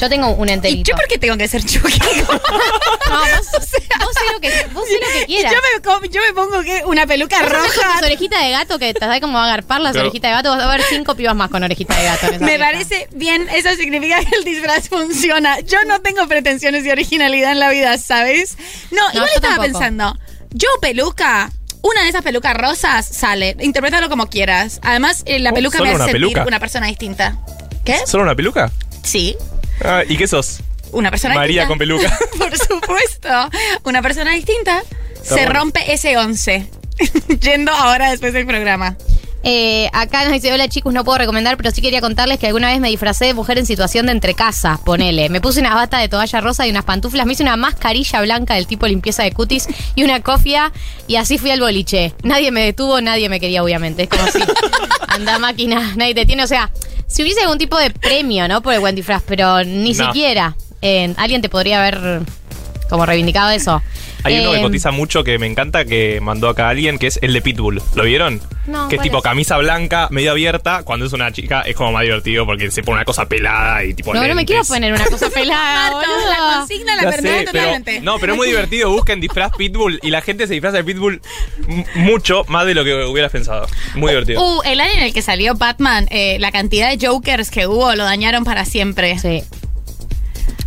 Yo 0.00 0.08
tengo 0.08 0.28
un 0.30 0.48
¿Y 0.48 0.52
enterito. 0.52 0.90
yo 0.90 0.96
por 0.96 1.06
qué 1.06 1.18
tengo 1.18 1.36
que 1.36 1.46
ser 1.48 1.64
Chucky? 1.64 1.98
No, 3.12 3.18
vos, 3.18 3.50
vos 3.52 3.68
sé 3.70 4.32
lo 4.32 4.40
que, 4.40 4.66
vos 4.72 4.84
sé 4.86 4.94
lo 4.94 5.20
que 5.20 5.26
quieras. 5.26 5.52
Yo 5.52 5.58
me, 5.60 5.82
com- 5.82 6.10
yo 6.10 6.20
me 6.22 6.32
pongo 6.32 6.62
que 6.62 6.82
una 6.86 7.06
peluca 7.06 7.42
Vos 7.42 7.52
con 7.52 7.60
roja. 7.62 7.96
tus 7.98 8.06
orejitas 8.06 8.40
de 8.42 8.50
gato 8.50 8.78
que 8.78 8.94
te 8.94 9.00
sabes 9.00 9.20
cómo 9.20 9.34
va 9.34 9.42
a 9.44 9.46
agarpar 9.48 9.80
las 9.82 9.94
orejitas 9.96 10.30
de 10.30 10.36
gato. 10.36 10.50
Vas 10.50 10.62
a 10.62 10.68
ver 10.68 10.82
cinco 10.88 11.14
pibas 11.14 11.34
más 11.36 11.50
con 11.50 11.62
orejitas 11.62 11.98
de 11.98 12.04
gato. 12.04 12.26
en 12.28 12.34
esa 12.36 12.44
Me 12.44 12.58
parece 12.58 13.08
bien, 13.12 13.46
eso 13.50 13.68
significa 13.74 14.24
que 14.24 14.34
el 14.36 14.44
disfraz 14.44 14.88
funciona. 14.88 15.60
Yo 15.60 15.78
no 15.86 16.00
tengo 16.00 16.26
pretensiones 16.26 16.84
de 16.84 16.92
originalidad 16.92 17.52
en 17.52 17.60
la 17.60 17.68
vida, 17.70 17.98
¿sabes? 17.98 18.56
No, 18.90 19.02
No, 19.08 19.12
igual 19.14 19.28
yo 19.28 19.34
estaba 19.34 19.56
tampoco. 19.56 19.78
pensando, 19.78 20.18
yo 20.50 20.68
peluca, 20.80 21.50
una 21.82 22.02
de 22.02 22.08
esas 22.08 22.22
pelucas 22.22 22.56
rosas 22.56 23.06
sale, 23.06 23.56
interprétalo 23.60 24.08
como 24.08 24.26
quieras. 24.28 24.80
Además, 24.82 25.22
eh, 25.26 25.38
la 25.38 25.50
Oh, 25.50 25.54
peluca 25.54 25.78
¿solo 25.78 25.90
me 25.90 25.94
hace 25.96 26.02
una 26.02 26.12
sentir 26.12 26.28
peluca? 26.28 26.46
una 26.48 26.60
persona 26.60 26.86
distinta. 26.86 27.36
¿Qué? 27.84 27.98
¿Solo 28.06 28.22
una 28.22 28.34
peluca? 28.34 28.70
Sí, 29.02 29.36
Ah, 29.84 30.02
¿Y 30.08 30.16
qué 30.16 30.26
sos? 30.26 30.60
una 30.92 31.10
persona 31.10 31.34
María 31.34 31.62
distinta. 31.62 31.68
con 31.68 31.78
peluca. 31.78 32.18
Por 32.38 32.56
supuesto, 32.58 33.28
una 33.84 34.02
persona 34.02 34.32
distinta. 34.32 34.82
Está 35.14 35.24
se 35.36 35.44
bueno. 35.44 35.52
rompe 35.60 35.92
ese 35.92 36.16
11. 36.18 36.66
Yendo 37.40 37.72
ahora 37.72 38.10
después 38.10 38.32
del 38.34 38.46
programa. 38.46 38.96
Eh, 39.44 39.88
acá 39.92 40.22
nos 40.24 40.34
dice, 40.34 40.52
hola 40.52 40.68
chicos, 40.68 40.92
no 40.94 41.02
puedo 41.04 41.18
recomendar, 41.18 41.56
pero 41.56 41.70
sí 41.72 41.82
quería 41.82 42.00
contarles 42.00 42.38
que 42.38 42.46
alguna 42.46 42.68
vez 42.68 42.78
me 42.78 42.88
disfracé 42.90 43.24
de 43.24 43.34
mujer 43.34 43.58
en 43.58 43.66
situación 43.66 44.06
de 44.06 44.12
entrecasa, 44.12 44.78
ponele. 44.84 45.30
Me 45.30 45.40
puse 45.40 45.58
una 45.60 45.74
bata 45.74 45.98
de 45.98 46.08
toalla 46.08 46.40
rosa 46.40 46.64
y 46.66 46.70
unas 46.70 46.84
pantuflas, 46.84 47.26
me 47.26 47.32
hice 47.32 47.42
una 47.42 47.56
mascarilla 47.56 48.20
blanca 48.20 48.54
del 48.54 48.66
tipo 48.68 48.86
limpieza 48.86 49.24
de 49.24 49.32
cutis 49.32 49.66
y 49.96 50.04
una 50.04 50.20
cofia 50.22 50.72
y 51.08 51.16
así 51.16 51.38
fui 51.38 51.50
al 51.50 51.58
boliche. 51.60 52.12
Nadie 52.22 52.52
me 52.52 52.64
detuvo, 52.64 53.00
nadie 53.00 53.28
me 53.28 53.40
quería, 53.40 53.64
obviamente. 53.64 54.04
Es 54.04 54.08
como 54.10 54.26
si 54.28 54.38
anda 55.08 55.38
máquina, 55.40 55.94
nadie 55.96 56.14
te 56.14 56.24
tiene. 56.24 56.44
O 56.44 56.46
sea, 56.48 56.70
si 57.12 57.22
hubiese 57.22 57.42
algún 57.42 57.58
tipo 57.58 57.76
de 57.78 57.90
premio, 57.90 58.48
¿no? 58.48 58.62
Por 58.62 58.74
el 58.74 58.80
buen 58.80 58.94
disfraz, 58.94 59.22
pero 59.26 59.62
ni 59.64 59.92
No. 59.92 60.06
siquiera. 60.06 60.56
Eh, 60.80 61.14
alguien 61.16 61.42
te 61.42 61.48
podría 61.48 61.78
haber 61.80 62.22
como 62.92 63.06
reivindicado 63.06 63.50
eso. 63.50 63.82
Hay 64.22 64.38
uno 64.40 64.52
que 64.52 64.58
Eh, 64.58 64.62
cotiza 64.62 64.90
mucho 64.92 65.24
que 65.24 65.38
me 65.38 65.46
encanta 65.46 65.84
que 65.84 66.20
mandó 66.20 66.48
acá 66.48 66.68
alguien, 66.68 66.98
que 66.98 67.08
es 67.08 67.18
el 67.22 67.32
de 67.32 67.42
Pitbull. 67.42 67.82
¿Lo 67.94 68.04
vieron? 68.04 68.40
No, 68.66 68.86
que 68.88 68.94
es 68.94 68.98
¿cuál 69.00 69.04
tipo 69.08 69.16
es? 69.18 69.24
camisa 69.24 69.56
blanca, 69.58 70.06
medio 70.10 70.30
abierta. 70.30 70.82
Cuando 70.84 71.06
es 71.06 71.12
una 71.12 71.32
chica 71.32 71.62
es 71.62 71.74
como 71.74 71.90
más 71.92 72.02
divertido 72.02 72.46
porque 72.46 72.70
se 72.70 72.82
pone 72.82 72.96
una 72.98 73.04
cosa 73.04 73.26
pelada 73.26 73.82
y 73.82 73.94
tipo 73.94 74.12
No, 74.14 74.20
no 74.20 74.28
me 74.28 74.28
lentes. 74.28 74.46
quiero 74.46 74.64
poner 74.64 74.92
una 74.92 75.04
cosa 75.06 75.28
pelada, 75.34 75.90
boludo. 75.90 76.30
la 76.30 76.58
consigna 76.58 76.96
la 76.96 77.12
sé, 77.12 77.18
pero- 77.22 77.44
totalmente. 77.46 78.00
no, 78.00 78.18
pero 78.20 78.32
es 78.34 78.36
muy 78.36 78.46
divertido. 78.48 78.90
Busquen 78.90 79.20
disfraz 79.20 79.50
Pitbull 79.56 79.98
y 80.02 80.10
la 80.10 80.20
gente 80.20 80.46
se 80.46 80.52
disfraza 80.52 80.76
de 80.76 80.84
Pitbull 80.84 81.20
mucho 81.96 82.44
más 82.48 82.66
de 82.66 82.74
lo 82.74 82.84
que 82.84 82.94
hubieras 83.06 83.32
pensado. 83.32 83.66
Muy 83.94 84.10
divertido. 84.10 84.42
Uh, 84.42 84.62
el 84.64 84.80
año 84.80 84.92
en 84.92 85.02
el 85.04 85.12
que 85.14 85.22
salió 85.22 85.54
Batman, 85.54 86.06
eh, 86.10 86.36
la 86.38 86.52
cantidad 86.52 86.90
de 86.94 87.04
Jokers 87.06 87.50
que 87.50 87.66
hubo 87.66 87.94
lo 87.94 88.04
dañaron 88.04 88.44
para 88.44 88.64
siempre. 88.64 89.18
Sí. 89.18 89.42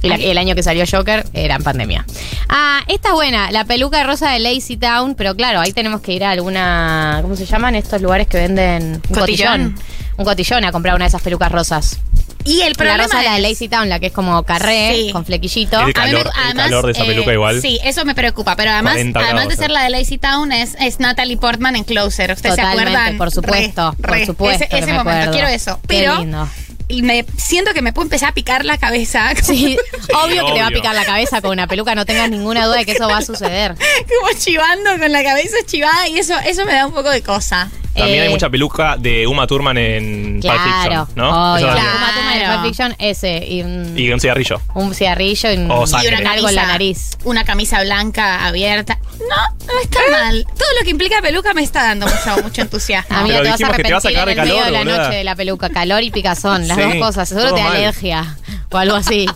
Y 0.06 0.10
la- 0.10 0.16
el 0.16 0.38
año 0.38 0.56
que 0.56 0.64
salió 0.64 0.84
Joker 0.90 1.26
era 1.34 1.56
en 1.56 1.64
pandemia. 1.64 2.06
Ah, 2.50 2.82
esta 2.88 3.10
es 3.10 3.14
buena, 3.14 3.52
la 3.52 3.66
peluca 3.66 4.04
rosa 4.04 4.32
de 4.32 4.40
Lazy 4.40 4.78
Town, 4.78 5.16
pero 5.16 5.36
claro, 5.36 5.60
ahí 5.60 5.74
tenemos 5.74 6.02
que 6.02 6.14
ir 6.14 6.24
a 6.24 6.32
alguna. 6.32 7.20
¿Cómo 7.22 7.36
se 7.36 7.46
llaman 7.46 7.76
estos 7.76 8.02
lugares 8.02 8.28
que 8.28 8.38
venden 8.38 9.02
un 9.10 9.16
Cotillón. 9.16 9.72
cotillón? 9.74 9.76
Un 10.18 10.26
cotillón 10.26 10.64
a 10.66 10.72
comprar 10.72 10.96
una 10.96 11.06
de 11.06 11.10
esas 11.10 11.22
pelucas 11.22 11.52
rosas. 11.52 12.00
Y 12.48 12.62
el 12.62 12.70
la 12.70 12.76
problema 12.76 13.04
rosa 13.06 13.24
la 13.24 13.32
de 13.32 13.38
es- 13.38 13.42
Lazy 13.50 13.68
Town, 13.70 13.90
la 13.90 14.00
que 14.00 14.06
es 14.08 14.12
como 14.14 14.44
carré, 14.44 14.94
Sí. 14.96 15.10
con 15.12 15.26
flequillito. 15.26 15.78
El 15.78 15.82
A 15.82 15.86
mí 15.88 15.88
me- 15.88 15.94
calor- 15.94 16.32
el 16.52 16.56
calor 16.56 16.86
de 16.86 16.92
esa 16.92 17.04
peluca 17.04 17.34
igual. 17.34 17.60
Sí, 17.60 17.80
eso 17.84 18.06
me 18.06 18.14
preocupa. 18.14 18.56
Pero 18.56 18.70
además, 18.70 18.94
40 18.94 19.20
además 19.20 19.48
de 19.50 19.56
ser 19.56 19.72
eh. 19.72 19.74
la 19.74 19.84
de 19.84 19.90
Lazy 19.90 20.20
Town, 20.20 20.52
es, 20.52 20.76
es 20.80 21.00
Natalie 21.00 21.38
Portman 21.38 21.76
en 21.76 21.84
Closer. 21.84 22.32
¿Ustedes 22.32 22.56
Totalmente, 22.56 22.92
se 22.92 22.98
acuerdan? 22.98 23.18
por 23.18 23.32
supuesto, 23.32 23.96
Re, 23.98 24.08
por 24.20 24.26
supuesto 24.28 24.64
Ese, 24.64 24.70
que 24.70 24.78
ese 24.78 24.86
me 24.86 24.94
momento, 24.94 25.12
acuerdo. 25.12 25.32
quiero 25.34 25.48
eso. 25.48 25.80
Qué 25.82 25.88
Pero 25.88 26.20
lindo. 26.20 26.48
Y 26.88 27.02
me 27.02 27.26
siento 27.38 27.74
que 27.74 27.82
me 27.82 27.94
puede 27.94 28.06
empezar 28.08 28.30
a 28.30 28.34
picar 28.34 28.66
la 28.66 28.78
cabeza. 28.78 29.34
Como, 29.46 29.46
Sí, 29.58 29.78
obvio 30.14 30.46
que 30.46 30.52
te 30.54 30.60
va 30.62 30.68
a 30.68 30.72
picar 30.72 30.96
la 30.96 31.06
cabeza 31.06 31.42
con 31.42 31.52
una 31.52 31.68
peluca, 31.68 31.96
no 31.96 32.06
tengas 32.06 32.30
ninguna 32.30 32.66
duda 32.66 32.78
de 32.78 32.86
que 32.86 32.92
eso 32.94 33.08
va 33.08 33.18
a 33.18 33.22
suceder. 33.22 33.76
como 34.20 34.38
chivando 34.40 34.92
con 35.00 35.12
la 35.12 35.24
cabeza 35.24 35.56
chivada. 35.66 36.08
Y 36.08 36.20
eso, 36.20 36.34
eso 36.46 36.66
me 36.66 36.74
da 36.74 36.88
un 36.88 36.94
poco 36.94 37.10
de 37.10 37.22
cosa. 37.22 37.70
También 37.96 38.24
hay 38.24 38.28
Eh, 38.28 38.30
mucha 38.32 38.50
peluca 38.50 38.98
de 38.98 39.26
Uma 39.26 39.48
Thurman 39.48 39.78
en 39.78 40.42
Pulp 40.42 40.54
Claro, 40.54 40.82
Fiction, 40.82 41.08
¿no? 41.16 41.54
obvio. 41.54 41.66
También. 41.68 41.86
Uma 41.88 42.12
Thurman 42.14 42.34
en 42.34 42.40
Claro. 42.40 42.54
Pulp 42.62 42.66
Fiction, 42.68 42.96
ese. 43.00 43.46
Y 43.48 43.62
un, 43.62 43.98
Y 43.98 44.12
un 44.12 44.20
cigarrillo. 44.20 44.62
un 44.74 44.94
cigarrillo 44.94 45.52
y, 45.54 45.58
un- 45.58 45.72
O 45.72 45.84
y 45.86 45.88
sangre. 45.88 46.18
un 46.20 46.28
algo 46.28 46.50
en 46.50 46.56
la 46.56 46.66
nariz. 46.66 47.12
Una 47.24 47.46
camisa 47.46 47.82
blanca 47.84 48.46
abierta. 48.46 49.00
No, 49.18 49.66
no 49.74 49.80
está 49.82 50.00
mal. 50.12 50.46
Todo 50.58 50.68
lo 50.78 50.84
que 50.84 50.90
implica 50.90 51.22
peluca 51.22 51.54
me 51.54 51.64
está 51.64 51.84
dando 51.84 52.06
mucho, 52.06 52.44
mucho 52.44 52.62
entusiasmo. 52.64 53.16
Amiga, 53.18 53.42
te 53.42 53.50
vas 53.50 53.64
a 53.64 53.72
que 53.74 53.84
te 53.84 53.94
vas 53.94 54.06
a 54.06 54.08
arrepentir 54.10 54.24
en 54.24 54.30
el 54.30 54.36
de 54.36 54.42
medio 54.42 54.56
calor, 54.56 54.66
de 54.66 54.72
la 54.72 54.80
boluda. 54.80 54.98
noche 55.06 55.16
de 55.18 55.24
la 55.24 55.36
peluca. 55.36 55.70
Calor 55.70 56.04
y 56.04 56.12
picazón, 56.12 56.68
las 56.68 56.75
Sí, 56.76 56.82
dos 56.82 56.96
cosas. 57.08 57.30
Seguro 57.30 57.54
te 57.54 57.62
da 57.62 57.72
alergia 57.72 58.38
o 58.72 58.78
algo 58.78 58.96
así. 58.96 59.26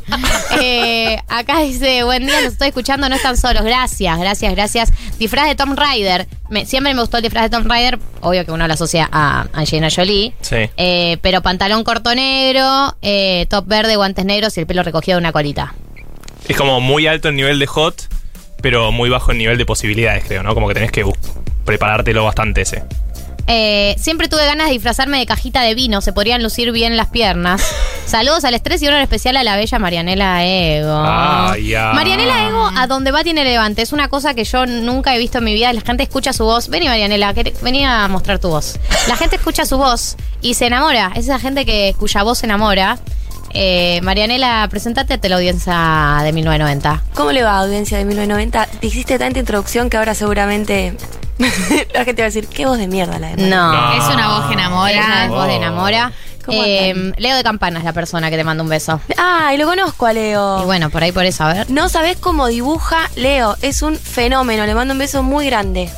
Eh, 0.61 1.17
acá 1.27 1.59
dice, 1.61 2.03
buen 2.03 2.25
día, 2.25 2.41
los 2.41 2.53
estoy 2.53 2.69
escuchando, 2.69 3.07
no 3.07 3.15
están 3.15 3.37
solos. 3.37 3.63
Gracias, 3.63 4.17
gracias, 4.19 4.51
gracias. 4.55 4.91
Disfraz 5.19 5.47
de 5.47 5.55
Tom 5.55 5.75
Rider. 5.77 6.27
Me- 6.49 6.65
siempre 6.65 6.93
me 6.93 6.99
gustó 7.01 7.17
el 7.17 7.23
disfraz 7.23 7.43
de 7.43 7.49
Tom 7.57 7.69
Rider. 7.69 7.99
Obvio 8.21 8.43
que 8.45 8.51
uno 8.51 8.67
lo 8.67 8.73
asocia 8.73 9.07
a 9.11 9.45
Angelina 9.53 9.89
Jolie. 9.95 10.33
Sí. 10.41 10.69
Eh, 10.75 11.17
pero 11.21 11.41
pantalón 11.41 11.83
corto 11.83 12.13
negro, 12.15 12.95
eh, 13.03 13.45
top 13.49 13.67
verde, 13.67 13.95
guantes 13.95 14.25
negros 14.25 14.57
y 14.57 14.61
el 14.61 14.65
pelo 14.67 14.81
recogido 14.83 15.17
de 15.17 15.21
una 15.21 15.31
colita. 15.31 15.75
Es 16.47 16.57
como 16.57 16.81
muy 16.81 17.05
alto 17.07 17.29
el 17.29 17.35
nivel 17.35 17.59
de 17.59 17.67
hot, 17.67 18.09
pero 18.61 18.91
muy 18.91 19.09
bajo 19.09 19.31
el 19.31 19.37
nivel 19.37 19.57
de 19.57 19.65
posibilidades, 19.65 20.23
creo, 20.25 20.41
¿no? 20.41 20.55
Como 20.55 20.67
que 20.67 20.73
tenés 20.73 20.91
que 20.91 21.05
preparártelo 21.63 22.23
bastante 22.25 22.61
ese. 22.61 22.83
Eh, 23.51 23.95
siempre 23.97 24.27
tuve 24.29 24.45
ganas 24.45 24.67
de 24.67 24.73
disfrazarme 24.73 25.17
de 25.17 25.25
cajita 25.25 25.61
de 25.63 25.73
vino, 25.73 26.01
se 26.01 26.13
podrían 26.13 26.43
lucir 26.43 26.71
bien 26.71 26.95
las 26.95 27.07
piernas. 27.07 27.63
Saludos 28.05 28.43
al 28.45 28.53
estrés 28.53 28.79
y 28.83 28.87
honor 28.87 29.01
especial 29.01 29.37
a 29.37 29.43
la 29.43 29.55
bella 29.55 29.79
Marianela 29.79 30.45
Ego. 30.45 30.95
Marianela 31.93 32.47
Ego, 32.47 32.69
a 32.77 32.85
donde 32.87 33.11
va 33.11 33.23
tiene 33.23 33.43
levante. 33.43 33.81
Es 33.81 33.91
una 33.91 34.07
cosa 34.07 34.35
que 34.35 34.43
yo 34.43 34.65
nunca 34.67 35.15
he 35.15 35.17
visto 35.17 35.39
en 35.39 35.45
mi 35.45 35.53
vida. 35.55 35.73
La 35.73 35.81
gente 35.81 36.03
escucha 36.03 36.31
su 36.31 36.43
voz. 36.45 36.69
Vení, 36.69 36.87
Marianela, 36.87 37.33
que- 37.33 37.53
vení 37.63 37.85
a 37.85 38.07
mostrar 38.07 38.37
tu 38.39 38.49
voz. 38.49 38.79
La 39.07 39.15
gente 39.15 39.35
escucha 39.37 39.65
su 39.65 39.77
voz 39.77 40.15
y 40.41 40.53
se 40.53 40.67
enamora. 40.67 41.11
Es 41.15 41.25
esa 41.25 41.39
gente 41.39 41.65
que, 41.65 41.95
cuya 41.99 42.21
voz 42.23 42.37
se 42.39 42.45
enamora. 42.45 42.99
Eh, 43.51 43.99
Marianela, 44.03 44.67
presentate 44.69 45.15
ante 45.15 45.27
la 45.27 45.37
audiencia 45.37 46.19
de 46.23 46.31
1990. 46.33 47.03
¿Cómo 47.15 47.31
le 47.31 47.41
va, 47.41 47.57
audiencia 47.59 47.97
de 47.97 48.05
1990? 48.05 48.67
Te 48.79 48.87
hiciste 48.87 49.17
tanta 49.17 49.39
introducción 49.39 49.89
que 49.89 49.97
ahora 49.97 50.13
seguramente 50.13 50.95
la 51.93 52.05
gente 52.05 52.21
va 52.21 52.25
a 52.25 52.29
decir, 52.29 52.47
qué 52.47 52.65
voz 52.65 52.77
de 52.77 52.87
mierda 52.87 53.17
la 53.19 53.29
de 53.29 53.35
Mariana". 53.37 53.55
No. 53.55 53.97
No. 53.97 54.07
Es 54.09 54.13
una 54.13 54.27
voz 54.27 54.39
que 54.47 54.53
Es 54.53 54.55
una 54.55 54.65
enamora. 54.65 55.27
voz 55.29 55.47
de 55.47 55.55
enamora. 55.55 56.11
¿Cómo 56.45 56.63
Eh? 56.63 57.13
Leo 57.17 57.35
de 57.35 57.43
Campana 57.43 57.79
es 57.79 57.85
la 57.85 57.93
persona 57.93 58.29
que 58.29 58.37
te 58.37 58.43
manda 58.43 58.63
un 58.63 58.69
beso. 58.69 58.99
Ah, 59.17 59.51
y 59.53 59.57
lo 59.57 59.65
conozco 59.67 60.05
a 60.05 60.13
Leo. 60.13 60.61
Y 60.63 60.65
bueno, 60.65 60.89
por 60.89 61.03
ahí 61.03 61.11
por 61.11 61.25
eso, 61.25 61.43
a 61.43 61.53
ver. 61.53 61.69
No 61.69 61.89
sabés 61.89 62.17
cómo 62.17 62.47
dibuja 62.47 63.09
Leo. 63.15 63.55
Es 63.61 63.81
un 63.83 63.97
fenómeno. 63.97 64.65
Le 64.65 64.73
mando 64.73 64.93
un 64.93 64.97
beso 64.99 65.21
muy 65.21 65.45
grande. 65.45 65.89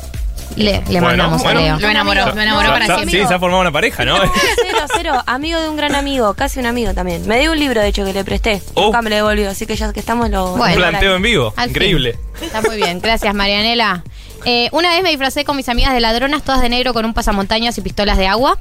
Le, 0.56 0.72
le 0.88 1.00
Bueno, 1.00 1.06
mandamos 1.06 1.42
bueno. 1.42 1.58
a 1.60 1.62
Leo. 1.62 1.78
Lo 1.78 1.88
enamoró, 1.88 2.34
lo 2.34 2.40
enamoró 2.42 2.68
para 2.68 2.84
siempre. 2.84 3.22
Sí, 3.22 3.26
se 3.26 3.32
ha 3.32 3.38
formado 3.38 3.62
una 3.62 3.72
pareja, 3.72 4.04
¿no? 4.04 4.16
Cero, 4.62 4.78
cero. 4.94 5.22
Amigo 5.26 5.58
de 5.58 5.70
un 5.70 5.76
gran 5.78 5.94
amigo. 5.94 6.34
Casi 6.34 6.60
un 6.60 6.66
amigo 6.66 6.92
también. 6.92 7.26
Me 7.26 7.38
dio 7.40 7.52
un 7.52 7.58
libro, 7.58 7.80
de 7.80 7.88
hecho, 7.88 8.04
que 8.04 8.12
le 8.12 8.22
presté. 8.22 8.62
Oh. 8.74 8.86
Nunca 8.86 9.00
me 9.00 9.08
lo 9.08 9.16
devolvió. 9.16 9.48
Así 9.48 9.64
que 9.64 9.76
ya 9.76 9.90
que 9.94 10.00
estamos 10.00 10.28
lo... 10.28 10.56
Bueno. 10.56 10.76
Planteo 10.76 11.16
en 11.16 11.22
vivo. 11.22 11.54
Al 11.56 11.64
fin. 11.70 11.70
Increíble. 11.70 12.18
Está 12.42 12.60
muy 12.60 12.76
bien, 12.76 13.00
gracias 13.00 13.32
Marianela. 13.34 14.02
Eh, 14.44 14.68
una 14.72 14.90
vez 14.90 15.02
me 15.02 15.10
disfracé 15.10 15.44
con 15.44 15.56
mis 15.56 15.68
amigas 15.68 15.92
de 15.94 16.00
ladronas, 16.00 16.42
todas 16.42 16.60
de 16.60 16.68
negro 16.68 16.92
con 16.94 17.04
un 17.04 17.14
pasamontañas 17.14 17.76
y 17.78 17.80
pistolas 17.80 18.18
de 18.18 18.26
agua. 18.26 18.58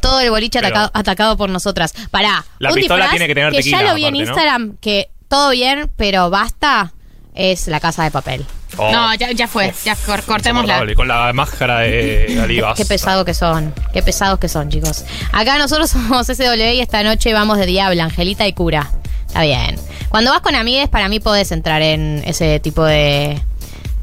Todo 0.00 0.20
el 0.20 0.30
boliche 0.30 0.58
Pero- 0.60 0.68
atacado, 0.68 0.90
atacado 0.94 1.36
por 1.36 1.50
nosotras. 1.50 1.92
Pará. 2.10 2.44
La 2.58 2.68
un 2.70 2.74
pistola 2.76 3.04
disfraz 3.04 3.10
tiene 3.10 3.26
que 3.26 3.34
tener 3.34 3.50
que 3.50 3.58
tequila, 3.58 3.78
ya 3.82 3.88
lo 3.88 3.94
vi 3.94 4.04
en 4.04 4.14
aparte, 4.14 4.24
¿no? 4.24 4.30
Instagram, 4.30 4.76
que 4.80 5.08
todo 5.28 5.50
bien, 5.50 5.90
pero 5.96 6.30
basta, 6.30 6.92
es 7.34 7.66
la 7.68 7.80
casa 7.80 8.04
de 8.04 8.10
papel. 8.10 8.44
Oh, 8.78 8.90
No, 8.92 9.14
ya, 9.14 9.32
ya 9.32 9.48
fue. 9.48 9.72
Ya 9.84 9.96
cor- 9.96 10.22
cortémosla. 10.22 10.74
insoportable, 10.74 10.94
Con 10.94 11.08
la 11.08 11.32
máscara 11.32 11.78
de 11.80 12.38
Alivas. 12.42 12.76
Qué 12.76 12.84
pesado 12.84 13.24
que 13.24 13.32
son, 13.34 13.72
qué 13.92 14.02
pesados 14.02 14.38
que 14.38 14.48
son, 14.48 14.68
chicos. 14.70 15.04
Acá 15.32 15.56
nosotros 15.58 15.90
somos 15.90 16.26
SW 16.26 16.72
y 16.74 16.80
esta 16.80 17.02
noche 17.02 17.32
vamos 17.32 17.58
de 17.58 17.66
diablo, 17.66 18.02
Angelita 18.02 18.46
y 18.46 18.52
cura. 18.52 18.90
Está 19.26 19.42
bien. 19.42 19.76
Cuando 20.08 20.30
vas 20.30 20.40
con 20.40 20.54
amigues, 20.54 20.88
para 20.88 21.08
mí 21.08 21.20
podés 21.20 21.52
entrar 21.52 21.82
en 21.82 22.22
ese 22.26 22.60
tipo 22.60 22.84
de, 22.84 23.40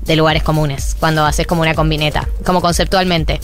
de 0.05 0.15
lugares 0.15 0.43
comunes. 0.43 0.95
Cuando 0.99 1.25
haces 1.25 1.47
como 1.47 1.61
una 1.61 1.73
combineta, 1.75 2.27
como 2.45 2.61
conceptualmente. 2.61 3.39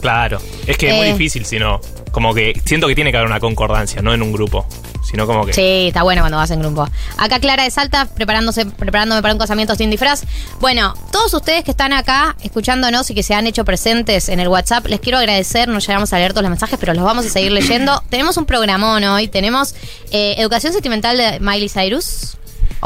Claro. 0.00 0.38
Es 0.66 0.76
que 0.76 0.90
es 0.90 0.96
muy 0.96 1.06
Eh. 1.06 1.12
difícil, 1.12 1.46
si 1.46 1.58
no. 1.58 1.80
Como 2.12 2.34
que 2.34 2.60
siento 2.64 2.86
que 2.86 2.94
tiene 2.94 3.10
que 3.10 3.16
haber 3.16 3.28
una 3.28 3.40
concordancia, 3.40 4.02
no 4.02 4.12
en 4.12 4.22
un 4.22 4.32
grupo. 4.32 4.66
Sino 5.02 5.26
como 5.26 5.44
que. 5.44 5.52
Sí, 5.52 5.86
está 5.88 6.02
bueno 6.02 6.22
cuando 6.22 6.38
vas 6.38 6.50
en 6.50 6.60
grupo. 6.60 6.88
Acá 7.18 7.38
Clara 7.38 7.64
de 7.64 7.70
Salta, 7.70 8.06
preparándose, 8.06 8.64
preparándome 8.66 9.20
para 9.22 9.34
un 9.34 9.38
casamiento 9.38 9.74
sin 9.76 9.90
disfraz. 9.90 10.24
Bueno, 10.60 10.94
todos 11.12 11.32
ustedes 11.34 11.62
que 11.62 11.70
están 11.72 11.92
acá 11.92 12.36
escuchándonos 12.42 13.10
y 13.10 13.14
que 13.14 13.22
se 13.22 13.34
han 13.34 13.46
hecho 13.46 13.64
presentes 13.64 14.28
en 14.30 14.40
el 14.40 14.48
WhatsApp, 14.48 14.86
les 14.86 15.00
quiero 15.00 15.18
agradecer. 15.18 15.68
No 15.68 15.78
llegamos 15.78 16.12
a 16.12 16.18
leer 16.18 16.32
todos 16.32 16.42
los 16.42 16.50
mensajes, 16.50 16.78
pero 16.80 16.94
los 16.94 17.04
vamos 17.04 17.26
a 17.26 17.28
seguir 17.28 17.52
leyendo. 17.52 18.02
tenemos 18.10 18.36
un 18.38 18.46
programón 18.46 19.04
hoy. 19.04 19.28
Tenemos 19.28 19.74
eh, 20.10 20.34
Educación 20.38 20.72
Sentimental 20.72 21.16
de 21.18 21.38
Miley 21.40 21.68
Cyrus. 21.68 22.36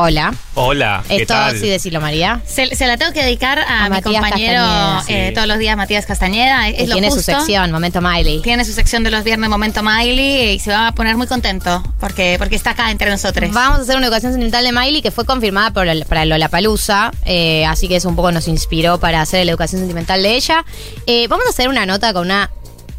Hola. 0.01 0.33
Hola, 0.55 1.03
¿qué 1.09 1.17
Esto 1.23 1.35
tal? 1.35 1.59
sí 1.59 1.69
decirlo, 1.69 2.01
María. 2.01 2.41
Se, 2.47 2.73
se 2.77 2.87
la 2.87 2.97
tengo 2.97 3.13
que 3.13 3.21
dedicar 3.25 3.59
a, 3.59 3.87
A 3.87 3.89
mi 3.89 3.97
Matías 3.97 4.23
compañero 4.23 4.63
sí. 5.05 5.13
eh, 5.13 5.33
todos 5.35 5.49
los 5.49 5.59
días, 5.59 5.77
Matías 5.77 6.07
Castañeda. 6.07 6.69
Es 6.69 6.77
Que 6.77 6.87
lo 6.87 6.93
tiene 6.93 7.11
su 7.11 7.21
sección, 7.21 7.73
Momento 7.73 8.01
Miley. 8.01 8.41
Tiene 8.43 8.65
su 8.65 8.73
sección 8.73 9.03
de 9.03 9.11
los 9.11 9.25
viernes 9.25 9.51
Momento 9.51 9.83
Miley 9.83 10.53
y 10.55 10.59
se 10.61 10.71
va 10.71 10.87
a 10.87 10.93
poner 10.93 11.17
muy 11.17 11.27
contento 11.27 11.83
porque, 11.99 12.37
porque 12.39 12.55
está 12.55 12.71
acá 12.71 12.93
entre 12.93 13.11
nosotros. 13.11 13.51
Vamos 13.53 13.81
a 13.81 13.83
hacer 13.83 13.97
una 13.97 14.07
educación 14.07 14.31
sentimental 14.31 14.63
de 14.65 14.71
Miley 14.71 15.03
que 15.03 15.11
fue 15.11 15.25
confirmada 15.25 15.73
por 15.73 15.89
el- 15.89 16.05
para 16.05 16.25
Lollapalooza, 16.27 17.11
eh, 17.25 17.67
así 17.67 17.89
que 17.89 17.97
eso 17.97 18.09
un 18.09 18.15
poco 18.15 18.31
nos 18.31 18.47
inspiró 18.47 18.99
para 19.01 19.21
hacer 19.21 19.45
la 19.47 19.51
educación 19.51 19.81
sentimental 19.81 20.23
de 20.23 20.37
ella. 20.37 20.65
Eh, 21.09 21.27
vamos 21.27 21.45
a 21.47 21.51
hacer 21.51 21.69
una 21.69 21.87
nota 21.87 22.13
con 22.13 22.23
una 22.27 22.51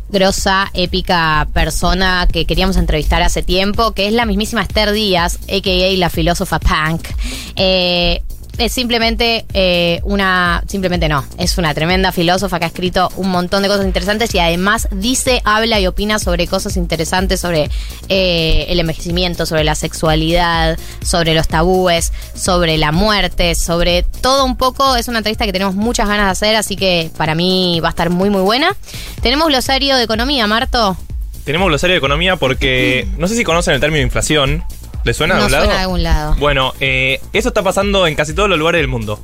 grosa, 0.09 0.69
épica 0.73 1.47
persona 1.53 2.27
que 2.31 2.45
queríamos 2.45 2.77
entrevistar 2.77 3.21
hace 3.21 3.43
tiempo, 3.43 3.93
que 3.93 4.07
es 4.07 4.13
la 4.13 4.25
mismísima 4.25 4.61
Esther 4.61 4.91
Díaz, 4.91 5.39
a.k.a. 5.43 5.97
la 5.97 6.09
filósofa 6.09 6.59
punk. 6.59 7.07
Eh, 7.55 8.21
es 8.59 8.73
simplemente 8.73 9.45
eh, 9.53 10.01
una, 10.03 10.61
simplemente 10.67 11.07
no, 11.07 11.25
es 11.37 11.57
una 11.57 11.73
tremenda 11.73 12.11
filósofa 12.11 12.59
que 12.59 12.65
ha 12.65 12.67
escrito 12.67 13.09
un 13.15 13.29
montón 13.29 13.63
de 13.63 13.69
cosas 13.69 13.85
interesantes 13.85 14.35
y 14.35 14.39
además 14.39 14.89
dice, 14.91 15.41
habla 15.45 15.79
y 15.79 15.87
opina 15.87 16.19
sobre 16.19 16.45
cosas 16.45 16.75
interesantes, 16.75 17.39
sobre 17.39 17.69
eh, 18.09 18.65
el 18.67 18.79
envejecimiento, 18.79 19.45
sobre 19.45 19.63
la 19.63 19.75
sexualidad, 19.75 20.77
sobre 21.01 21.33
los 21.33 21.47
tabúes, 21.47 22.11
sobre 22.35 22.77
la 22.77 22.91
muerte, 22.91 23.55
sobre 23.55 24.03
todo 24.03 24.43
un 24.45 24.57
poco. 24.57 24.97
Es 24.97 25.07
una 25.07 25.19
entrevista 25.19 25.45
que 25.45 25.53
tenemos 25.53 25.75
muchas 25.75 26.07
ganas 26.09 26.25
de 26.25 26.31
hacer, 26.31 26.55
así 26.57 26.75
que 26.75 27.09
para 27.17 27.35
mí 27.35 27.79
va 27.81 27.89
a 27.89 27.91
estar 27.91 28.09
muy 28.09 28.29
muy 28.29 28.41
buena. 28.41 28.75
Tenemos 29.21 29.47
glosario 29.47 29.95
de 29.95 30.03
economía, 30.03 30.45
Marto. 30.47 30.97
Tenemos 31.45 31.69
glosario 31.69 31.93
de 31.93 31.97
economía 31.97 32.35
porque. 32.35 33.07
No 33.17 33.27
sé 33.27 33.35
si 33.35 33.43
conocen 33.43 33.73
el 33.73 33.79
término 33.79 34.03
inflación. 34.03 34.63
¿Les 35.09 35.17
suena 35.17 35.33
de 35.35 35.39
no 35.41 35.45
algún 35.45 35.51
lado? 35.51 35.65
suena 35.65 35.77
de 35.77 35.81
algún 35.83 36.03
lado. 36.03 36.35
Bueno, 36.35 36.73
eh, 36.79 37.19
eso 37.33 37.47
está 37.47 37.63
pasando 37.63 38.05
en 38.05 38.13
casi 38.15 38.33
todos 38.33 38.47
los 38.49 38.59
lugares 38.59 38.79
del 38.79 38.87
mundo. 38.87 39.19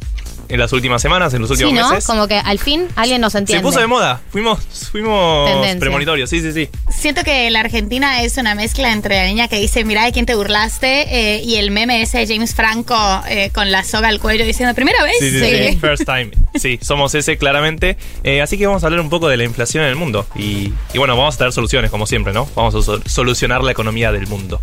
En 0.48 0.60
las 0.60 0.72
últimas 0.74 1.02
semanas, 1.02 1.34
en 1.34 1.42
los 1.42 1.50
Sí, 1.50 1.64
últimos 1.64 1.74
¿no? 1.86 1.90
meses. 1.90 2.06
Como 2.06 2.28
que 2.28 2.38
al 2.38 2.60
fin 2.60 2.88
alguien 2.96 3.20
nos 3.20 3.32
Se 3.32 3.40
entiende. 3.40 3.64
puso 3.64 3.80
de 3.80 3.88
moda. 3.88 4.22
Fuimos, 4.30 4.60
fuimos 4.92 5.50
Tendencia. 5.50 5.80
premonitorios, 5.80 6.30
sí, 6.30 6.40
sí, 6.40 6.52
sí. 6.54 6.70
Siento 6.92 7.24
que 7.24 7.50
la 7.50 7.62
Argentina 7.62 8.22
es 8.22 8.38
una 8.38 8.54
mezcla 8.54 8.92
entre 8.94 9.16
la 9.16 9.26
niña 9.26 9.48
que 9.48 9.60
dice, 9.60 9.84
mira 9.86 10.06
de 10.06 10.12
quién 10.12 10.28
te 10.28 10.36
burlaste, 10.36 11.08
eh, 11.38 11.42
y 11.44 11.56
el 11.56 11.72
meme 11.72 12.00
ese 12.04 12.20
de 12.20 12.28
James 12.28 12.54
Franco 12.54 12.96
eh, 13.28 13.50
con 13.56 13.72
la 13.72 13.84
soga 13.84 14.08
al 14.10 14.20
cuello 14.20 14.46
diciendo, 14.46 14.76
primera 14.76 15.02
vez. 15.04 15.16
Sí, 15.20 15.32
sí, 15.32 15.40
sí. 15.40 15.78
First 15.82 16.04
time. 16.06 16.30
Sí, 16.54 16.78
somos 16.80 17.16
ese 17.16 17.40
claramente. 17.40 17.98
Eh, 18.24 18.44
así 18.44 18.60
que 18.60 18.68
vamos 18.68 18.84
a 18.84 18.86
hablar 18.86 19.02
un 19.02 19.10
poco 19.10 19.28
de 19.28 19.38
la 19.38 19.46
inflación 19.46 19.84
en 19.84 19.90
el 19.90 19.96
mundo. 19.96 20.28
Y, 20.36 20.72
y 20.94 20.98
bueno, 21.00 21.18
vamos 21.18 21.34
a 21.34 21.38
traer 21.40 21.54
soluciones, 21.54 21.90
como 21.90 22.06
siempre, 22.06 22.34
¿no? 22.34 22.48
Vamos 22.56 22.76
a 22.76 22.84
sol- 22.84 23.02
solucionar 23.08 23.64
la 23.64 23.72
economía 23.72 24.12
del 24.12 24.28
mundo. 24.28 24.62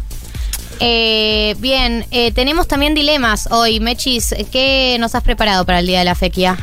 Eh, 0.85 1.55
bien, 1.61 2.05
eh, 2.11 2.33
tenemos 2.33 2.67
también 2.67 2.93
dilemas 2.93 3.49
hoy. 3.53 3.79
Mechis, 3.79 4.35
¿qué 4.51 4.97
nos 4.99 5.15
has 5.15 5.23
preparado 5.23 5.65
para 5.65 5.79
el 5.79 5.87
Día 5.87 6.01
de 6.01 6.05
la 6.05 6.17
Fequia? 6.17 6.59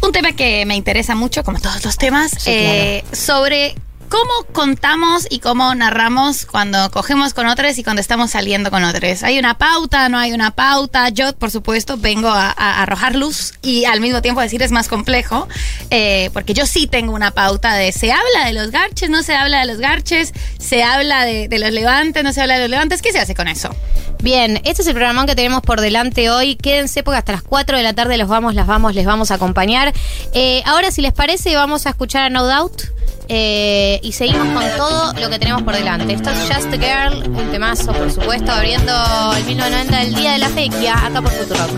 Un 0.00 0.10
tema 0.10 0.32
que 0.32 0.64
me 0.64 0.74
interesa 0.74 1.14
mucho, 1.14 1.44
como 1.44 1.60
todos 1.60 1.84
los 1.84 1.98
temas, 1.98 2.30
Sí, 2.30 2.50
eh, 2.50 3.04
sobre 3.12 3.74
cómo 4.08 4.52
contamos 4.52 5.26
y 5.30 5.40
cómo 5.40 5.74
narramos 5.74 6.46
cuando 6.46 6.90
cogemos 6.90 7.34
con 7.34 7.46
otros 7.46 7.78
y 7.78 7.84
cuando 7.84 8.00
estamos 8.00 8.30
saliendo 8.30 8.70
con 8.70 8.84
otros. 8.84 9.22
¿Hay 9.22 9.38
una 9.38 9.58
pauta? 9.58 10.08
¿No 10.08 10.18
hay 10.18 10.32
una 10.32 10.50
pauta? 10.50 11.08
Yo, 11.10 11.34
por 11.34 11.50
supuesto, 11.50 11.96
vengo 11.96 12.28
a, 12.28 12.50
a 12.50 12.82
arrojar 12.82 13.14
luz 13.14 13.54
y 13.62 13.84
al 13.84 14.00
mismo 14.00 14.22
tiempo 14.22 14.40
decir 14.40 14.62
es 14.62 14.70
más 14.70 14.88
complejo, 14.88 15.48
eh, 15.90 16.30
porque 16.32 16.54
yo 16.54 16.66
sí 16.66 16.86
tengo 16.86 17.14
una 17.14 17.30
pauta 17.30 17.74
de 17.74 17.92
se 17.92 18.12
habla 18.12 18.46
de 18.46 18.52
los 18.52 18.70
garches, 18.70 19.10
no 19.10 19.22
se 19.22 19.34
habla 19.34 19.60
de 19.60 19.66
los 19.66 19.78
garches, 19.78 20.32
se 20.58 20.82
habla 20.82 21.24
de, 21.24 21.48
los 21.58 21.70
levantes, 21.72 22.24
no 22.24 22.32
se 22.32 22.40
habla 22.40 22.54
de 22.54 22.60
los 22.60 22.70
levantes. 22.70 23.02
¿Qué 23.02 23.12
se 23.12 23.18
hace 23.18 23.34
con 23.34 23.48
eso? 23.48 23.74
Bien, 24.22 24.60
este 24.64 24.82
es 24.82 24.88
el 24.88 24.94
programón 24.94 25.26
que 25.26 25.34
tenemos 25.34 25.62
por 25.62 25.80
delante 25.80 26.30
hoy. 26.30 26.56
Quédense 26.56 27.02
porque 27.02 27.18
hasta 27.18 27.32
las 27.32 27.42
4 27.42 27.76
de 27.76 27.82
la 27.82 27.92
tarde 27.92 28.16
los 28.16 28.28
vamos, 28.28 28.54
las 28.54 28.66
vamos, 28.66 28.94
les 28.94 29.06
vamos 29.06 29.30
a 29.30 29.34
acompañar. 29.34 29.92
Eh, 30.32 30.62
ahora, 30.64 30.90
si 30.90 31.02
les 31.02 31.12
parece, 31.12 31.54
vamos 31.56 31.86
a 31.86 31.90
escuchar 31.90 32.24
a 32.24 32.30
No 32.30 32.46
Doubt. 32.46 32.97
Eh, 33.28 34.00
y 34.02 34.12
seguimos 34.12 34.48
con 34.48 34.64
todo 34.76 35.12
lo 35.14 35.30
que 35.30 35.38
tenemos 35.38 35.62
por 35.62 35.74
delante. 35.74 36.12
Esto 36.12 36.30
es 36.30 36.38
Just 36.50 36.72
a 36.72 36.78
Girl, 36.78 37.30
un 37.30 37.50
temazo, 37.50 37.92
por 37.92 38.10
supuesto, 38.10 38.50
abriendo 38.50 38.92
el 39.36 39.44
1990 39.44 39.98
del 39.98 40.14
Día 40.14 40.32
de 40.32 40.38
la 40.38 40.48
Fequia, 40.48 41.06
acá 41.06 41.22
por 41.22 41.30
Futurock. 41.32 41.70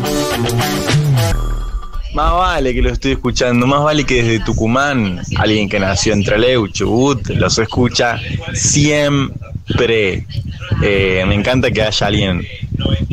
Más 2.14 2.32
vale 2.32 2.74
que 2.74 2.82
lo 2.82 2.90
estoy 2.90 3.12
escuchando, 3.12 3.66
más 3.66 3.82
vale 3.82 4.04
que 4.04 4.22
desde 4.22 4.44
Tucumán, 4.44 5.20
alguien 5.36 5.68
que 5.68 5.78
nació 5.78 6.12
en 6.12 6.24
Trelew, 6.24 6.66
Chubut, 6.68 7.28
los 7.30 7.58
escucha 7.58 8.18
siempre. 8.52 9.36
Eh, 10.82 11.24
me 11.26 11.34
encanta 11.34 11.70
que 11.70 11.82
haya 11.82 12.06
alguien, 12.06 12.46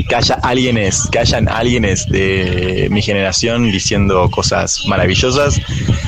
que 0.07 0.15
haya 0.15 0.35
alguienes, 0.35 1.07
que 1.11 1.19
hayan 1.19 1.49
alguienes 1.49 2.07
de 2.07 2.87
mi 2.91 3.01
generación 3.01 3.71
diciendo 3.71 4.29
cosas 4.29 4.83
maravillosas, 4.87 5.59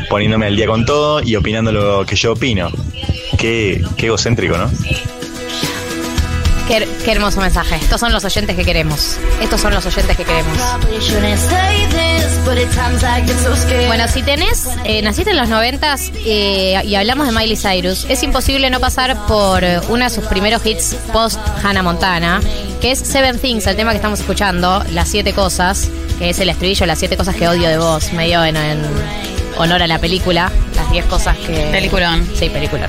poniéndome 0.09 0.47
al 0.47 0.55
día 0.55 0.67
con 0.67 0.85
todo 0.85 1.21
y 1.21 1.35
opinando 1.35 1.71
lo 1.71 2.05
que 2.05 2.15
yo 2.15 2.33
opino. 2.33 2.69
Qué, 3.38 3.81
qué 3.97 4.07
egocéntrico, 4.07 4.57
¿no? 4.57 4.69
Qué, 6.69 6.88
qué 7.03 7.12
hermoso 7.12 7.41
mensaje. 7.41 7.75
Estos 7.75 7.99
son 7.99 8.13
los 8.13 8.23
oyentes 8.23 8.55
que 8.55 8.63
queremos. 8.63 9.17
Estos 9.41 9.60
son 9.60 9.73
los 9.73 9.86
oyentes 9.86 10.15
que 10.15 10.23
queremos. 10.23 10.58
Bueno, 13.88 14.08
si 14.08 14.21
tenés, 14.21 14.67
eh, 14.84 15.01
naciste 15.01 15.32
en 15.32 15.38
los 15.38 15.49
noventas 15.49 16.12
eh, 16.25 16.79
y 16.86 16.95
hablamos 16.95 17.25
de 17.25 17.34
Miley 17.34 17.58
Cyrus, 17.58 18.05
es 18.08 18.23
imposible 18.23 18.69
no 18.69 18.79
pasar 18.79 19.25
por 19.25 19.63
uno 19.89 20.03
de 20.03 20.10
sus 20.10 20.25
primeros 20.25 20.65
hits 20.65 20.95
post 21.12 21.39
Hannah 21.63 21.84
Montana, 21.84 22.39
que 22.79 22.91
es 22.91 22.99
Seven 22.99 23.39
Things, 23.39 23.67
el 23.67 23.75
tema 23.75 23.91
que 23.91 23.97
estamos 23.97 24.19
escuchando, 24.19 24.84
Las 24.91 25.10
Siete 25.10 25.34
Cosas, 25.34 25.89
que 26.19 26.29
es 26.29 26.39
el 26.39 26.49
estribillo, 26.49 26.86
Las 26.86 26.99
Siete 26.99 27.17
Cosas 27.17 27.36
que 27.36 27.47
odio 27.47 27.67
de 27.67 27.77
vos, 27.77 28.13
medio 28.13 28.43
en, 28.45 28.55
en 28.55 28.79
honor 29.58 29.82
a 29.82 29.88
la 29.88 29.99
película. 29.99 30.51
Las 30.75 30.91
10 30.91 31.05
cosas 31.05 31.38
que. 31.38 31.69
Peliculón. 31.71 32.27
Sí, 32.36 32.49
película. 32.49 32.88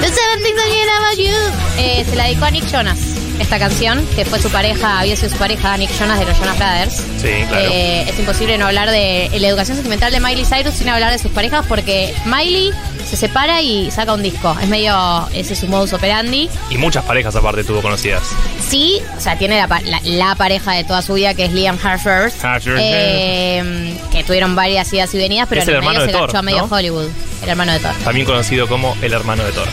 The 0.00 0.08
Seven 0.08 0.42
Things 0.42 0.58
I 0.58 0.70
Hate 0.70 0.90
About 0.90 1.18
You. 1.18 1.78
Eh, 1.78 2.04
se 2.08 2.16
la 2.16 2.24
dedicó 2.24 2.44
a 2.46 2.50
Nick 2.50 2.66
Jonas. 2.70 2.98
Esta 3.38 3.58
canción, 3.58 4.06
que 4.16 4.26
fue 4.26 4.38
su 4.38 4.50
pareja, 4.50 5.00
había 5.00 5.16
sido 5.16 5.30
su 5.30 5.36
pareja, 5.36 5.74
Nick 5.78 5.90
Jonas 5.98 6.18
de 6.18 6.26
los 6.26 6.38
Jonas 6.38 6.58
Brothers. 6.58 6.94
Sí, 7.22 7.44
claro. 7.48 7.68
Eh, 7.72 8.04
es 8.08 8.18
imposible 8.18 8.58
no 8.58 8.66
hablar 8.66 8.90
de 8.90 9.30
la 9.38 9.48
educación 9.48 9.76
sentimental 9.78 10.12
de 10.12 10.20
Miley 10.20 10.44
Cyrus 10.44 10.74
sin 10.74 10.88
hablar 10.90 11.10
de 11.10 11.18
sus 11.18 11.30
parejas 11.32 11.64
porque 11.66 12.14
Miley 12.26 12.70
se 13.08 13.16
separa 13.16 13.62
y 13.62 13.90
saca 13.90 14.12
un 14.12 14.22
disco. 14.22 14.54
Es 14.60 14.68
medio, 14.68 15.26
ese 15.32 15.54
es 15.54 15.58
su 15.58 15.68
modus 15.68 15.94
operandi. 15.94 16.50
Y 16.68 16.76
muchas 16.76 17.02
parejas 17.06 17.34
aparte 17.34 17.64
tuvo 17.64 17.80
conocidas. 17.80 18.22
Sí, 18.68 19.00
o 19.16 19.20
sea, 19.20 19.38
tiene 19.38 19.56
la, 19.58 19.68
pa- 19.68 19.80
la- 19.80 20.00
la 20.04 20.34
pareja 20.34 20.72
de 20.72 20.84
toda 20.84 21.00
su 21.00 21.14
vida 21.14 21.32
que 21.32 21.46
es 21.46 21.52
Liam 21.52 21.78
Hemsworth. 21.82 22.34
Hemsworth. 22.44 22.78
eh, 22.78 23.94
que 24.12 24.22
tuvieron 24.22 24.54
varias 24.54 24.92
idas 24.92 25.14
y 25.14 25.18
venidas, 25.18 25.46
pero 25.48 25.62
Es 25.62 25.68
en 25.68 25.74
el 25.76 25.76
el 25.76 25.80
medio 25.80 25.90
hermano 25.92 26.00
se 26.04 26.06
de 26.08 26.12
Thor, 26.12 26.26
garchó 26.28 26.38
a 26.38 26.42
medio 26.42 26.66
¿no? 26.66 26.76
Hollywood. 26.76 27.08
El 27.42 27.48
hermano 27.48 27.72
de 27.72 27.78
Thor. 27.80 27.94
También 28.04 28.26
conocido 28.26 28.68
como 28.68 28.94
el 29.00 29.14
hermano 29.14 29.44
de 29.44 29.52
Thor. 29.52 29.66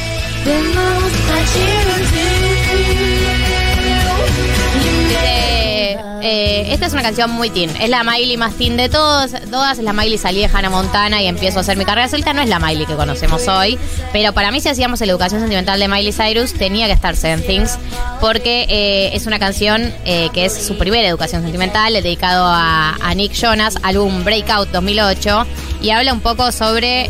Dice, 4.73 5.99
eh, 6.21 6.67
esta 6.73 6.85
es 6.85 6.93
una 6.93 7.01
canción 7.01 7.31
muy 7.31 7.49
teen. 7.49 7.69
Es 7.81 7.89
la 7.89 8.03
Miley 8.03 8.37
más 8.37 8.53
teen 8.55 8.77
de 8.77 8.89
todos, 8.89 9.31
todas. 9.49 9.77
Es 9.77 9.83
la 9.83 9.93
Miley 9.93 10.17
salí 10.17 10.39
de 10.39 10.45
Hannah 10.45 10.69
Montana 10.69 11.21
y 11.21 11.27
empiezo 11.27 11.57
a 11.57 11.61
hacer 11.61 11.77
mi 11.77 11.85
carrera 11.85 12.07
solita. 12.07 12.33
No 12.33 12.41
es 12.41 12.49
la 12.49 12.59
Miley 12.59 12.85
que 12.85 12.95
conocemos 12.95 13.47
hoy. 13.47 13.77
Pero 14.13 14.33
para 14.33 14.51
mí, 14.51 14.61
si 14.61 14.69
hacíamos 14.69 14.99
la 15.01 15.07
educación 15.07 15.41
sentimental 15.41 15.79
de 15.79 15.87
Miley 15.87 16.13
Cyrus, 16.13 16.53
tenía 16.53 16.87
que 16.87 16.93
estar 16.93 17.15
Seven 17.15 17.45
Things. 17.45 17.77
Porque 18.21 18.65
eh, 18.69 19.09
es 19.13 19.25
una 19.25 19.39
canción 19.39 19.93
eh, 20.05 20.29
que 20.33 20.45
es 20.45 20.53
su 20.53 20.77
primera 20.77 21.07
educación 21.07 21.43
sentimental, 21.43 21.95
eh, 21.95 22.01
dedicado 22.01 22.45
a, 22.45 22.95
a 23.01 23.13
Nick 23.15 23.33
Jonas, 23.33 23.77
álbum 23.83 24.23
Breakout 24.23 24.69
2008. 24.69 25.45
Y 25.81 25.89
habla 25.91 26.13
un 26.13 26.21
poco 26.21 26.51
sobre. 26.51 27.09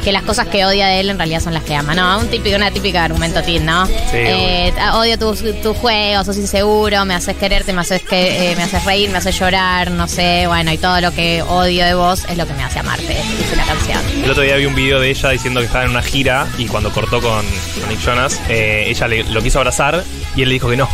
Que 0.00 0.12
las 0.12 0.22
cosas 0.22 0.48
que 0.48 0.64
odia 0.64 0.86
de 0.88 1.00
él 1.00 1.10
en 1.10 1.18
realidad 1.18 1.40
son 1.40 1.54
las 1.54 1.62
que 1.62 1.74
ama, 1.74 1.94
¿no? 1.94 2.18
Un 2.18 2.28
típico, 2.28 2.56
una 2.56 2.70
típica 2.70 3.04
argumento 3.04 3.42
teen, 3.42 3.64
¿no? 3.66 3.86
Eh, 4.12 4.72
ah, 4.80 4.98
odio 4.98 5.18
tus 5.18 5.42
tu 5.62 5.74
juegos, 5.74 6.26
sos 6.26 6.36
inseguro, 6.36 7.04
me 7.04 7.14
haces 7.14 7.36
quererte, 7.36 7.72
me 7.72 7.80
haces 7.82 8.02
que 8.02 8.52
eh, 8.52 8.56
me 8.56 8.62
haces 8.62 8.84
reír, 8.84 9.10
me 9.10 9.18
haces 9.18 9.38
llorar, 9.38 9.90
no 9.90 10.08
sé, 10.08 10.46
bueno, 10.46 10.72
y 10.72 10.78
todo 10.78 11.00
lo 11.00 11.12
que 11.12 11.42
odio 11.42 11.84
de 11.84 11.94
vos 11.94 12.24
es 12.28 12.36
lo 12.36 12.46
que 12.46 12.52
me 12.54 12.62
hace 12.64 12.78
amarte, 12.78 13.08
dice 13.38 13.56
la 13.56 13.64
canción. 13.64 14.00
El 14.24 14.30
otro 14.30 14.42
día 14.42 14.56
vi 14.56 14.66
un 14.66 14.74
video 14.74 15.00
de 15.00 15.10
ella 15.10 15.30
diciendo 15.30 15.60
que 15.60 15.66
estaba 15.66 15.84
en 15.84 15.90
una 15.90 16.02
gira 16.02 16.46
y 16.58 16.66
cuando 16.66 16.90
cortó 16.92 17.20
con, 17.20 17.44
con 17.80 17.88
Nick 17.88 18.00
Jonas, 18.00 18.40
eh, 18.48 18.84
ella 18.88 19.08
le- 19.08 19.24
lo 19.24 19.42
quiso 19.42 19.58
abrazar 19.58 20.02
y 20.36 20.42
él 20.42 20.48
le 20.48 20.54
dijo 20.54 20.68
que 20.70 20.76
no. 20.76 20.88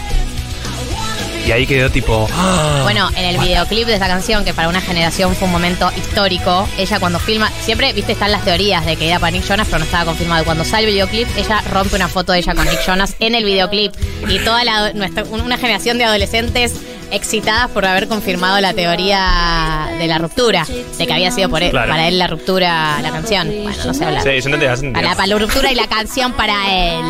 Y 1.46 1.52
ahí 1.52 1.64
quedó 1.66 1.88
tipo. 1.90 2.28
¡ah! 2.32 2.80
Bueno, 2.82 3.08
en 3.16 3.24
el 3.24 3.38
videoclip 3.38 3.86
de 3.86 3.94
esa 3.94 4.08
canción, 4.08 4.44
que 4.44 4.52
para 4.52 4.68
una 4.68 4.80
generación 4.80 5.34
fue 5.36 5.46
un 5.46 5.52
momento 5.52 5.90
histórico, 5.96 6.68
ella 6.76 6.98
cuando 6.98 7.20
filma, 7.20 7.50
siempre, 7.64 7.92
viste, 7.92 8.12
están 8.12 8.32
las 8.32 8.44
teorías 8.44 8.84
de 8.84 8.96
que 8.96 9.08
era 9.08 9.20
para 9.20 9.30
Nick 9.30 9.44
Jonas, 9.44 9.66
pero 9.68 9.78
no 9.78 9.84
estaba 9.84 10.04
confirmado. 10.06 10.42
Y 10.42 10.44
cuando 10.44 10.64
sale 10.64 10.88
el 10.88 10.92
videoclip, 10.92 11.28
ella 11.36 11.62
rompe 11.72 11.94
una 11.94 12.08
foto 12.08 12.32
de 12.32 12.38
ella 12.40 12.54
con 12.54 12.66
Nick 12.68 12.84
Jonas 12.84 13.14
en 13.20 13.36
el 13.36 13.44
videoclip. 13.44 13.92
Y 14.28 14.40
toda 14.40 14.64
la, 14.64 14.92
nuestra, 14.92 15.22
una 15.24 15.56
generación 15.56 15.98
de 15.98 16.04
adolescentes 16.04 16.74
excitadas 17.12 17.70
por 17.70 17.86
haber 17.86 18.08
confirmado 18.08 18.60
la 18.60 18.72
teoría 18.74 19.90
de 20.00 20.06
la 20.08 20.18
ruptura, 20.18 20.64
de 20.98 21.06
que 21.06 21.12
había 21.12 21.30
sido 21.30 21.48
por 21.48 21.62
él, 21.62 21.70
Claro. 21.70 21.88
para 21.92 22.08
él 22.08 22.18
la 22.18 22.26
ruptura, 22.26 23.00
la 23.00 23.10
canción. 23.10 23.46
Bueno, 23.62 23.84
no 23.86 23.94
sé 23.94 24.04
hablar. 24.04 24.22
Sí, 24.24 24.30
yo 24.30 24.34
entendí, 24.36 24.64
ya 24.66 24.72
entendí. 24.72 24.94
Para, 25.00 25.14
para 25.14 25.26
la 25.28 25.38
ruptura 25.38 25.70
y 25.70 25.76
la 25.76 25.86
canción 25.86 26.32
para 26.32 26.56
él. 26.74 27.04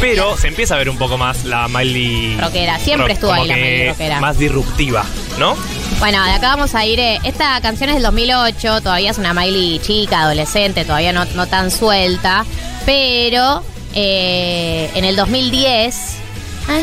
Pero 0.00 0.36
se 0.36 0.48
empieza 0.48 0.74
a 0.74 0.78
ver 0.78 0.88
un 0.88 0.96
poco 0.96 1.18
más 1.18 1.44
la 1.44 1.66
Miley. 1.68 2.36
Rockera. 2.40 2.78
Siempre 2.78 3.14
estuvo 3.14 3.32
ahí 3.32 3.48
la 3.48 3.54
Miley 3.56 3.88
rockera. 3.88 4.20
Más 4.20 4.38
disruptiva, 4.38 5.04
¿no? 5.38 5.56
Bueno, 5.98 6.22
de 6.24 6.30
acá 6.30 6.48
vamos 6.50 6.74
a 6.74 6.86
ir. 6.86 7.00
eh, 7.00 7.18
esta 7.24 7.60
canción 7.60 7.90
es 7.90 7.96
del 7.96 8.04
2008, 8.04 8.80
todavía 8.82 9.10
es 9.10 9.18
una 9.18 9.34
Miley 9.34 9.80
chica, 9.80 10.22
adolescente, 10.22 10.84
todavía 10.84 11.12
no, 11.12 11.24
no 11.34 11.46
tan 11.48 11.70
suelta. 11.72 12.44
Pero 12.86 13.64
eh, 13.94 14.90
en 14.94 15.04
el 15.04 15.16
2010. 15.16 16.16
En 16.68 16.76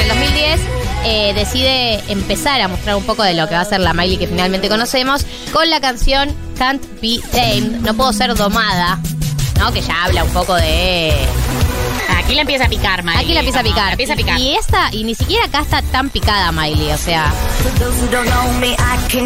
el 0.00 0.08
2010 0.08 0.60
eh, 1.04 1.32
decide 1.34 2.02
empezar 2.08 2.60
a 2.60 2.68
mostrar 2.68 2.96
un 2.96 3.04
poco 3.04 3.22
de 3.22 3.34
lo 3.34 3.48
que 3.48 3.54
va 3.54 3.60
a 3.60 3.64
ser 3.64 3.80
la 3.80 3.94
Miley 3.94 4.16
que 4.18 4.26
finalmente 4.26 4.68
conocemos 4.68 5.24
con 5.52 5.70
la 5.70 5.80
canción 5.80 6.34
Can't 6.58 6.82
Be 7.00 7.20
Tamed, 7.30 7.80
No 7.82 7.94
Puedo 7.94 8.12
Ser 8.12 8.34
Domada, 8.34 8.98
¿no? 9.58 9.72
Que 9.72 9.80
ya 9.80 10.04
habla 10.04 10.24
un 10.24 10.30
poco 10.30 10.54
de 10.54 11.14
Aquí 12.26 12.34
la 12.34 12.40
empieza 12.40 12.64
a 12.64 12.68
picar, 12.68 13.04
Miley. 13.04 13.22
Aquí 13.22 13.34
la 13.34 13.40
empieza 13.40 13.60
a 13.60 13.62
picar. 13.62 13.84
la 13.86 13.90
empieza 13.92 14.12
a 14.14 14.16
picar. 14.16 14.38
Y 14.38 14.56
esta, 14.56 14.88
y 14.92 15.04
ni 15.04 15.14
siquiera 15.14 15.44
acá 15.44 15.60
está 15.60 15.80
tan 15.82 16.10
picada 16.10 16.50
Miley, 16.50 16.90
o 16.90 16.98
sea, 16.98 17.32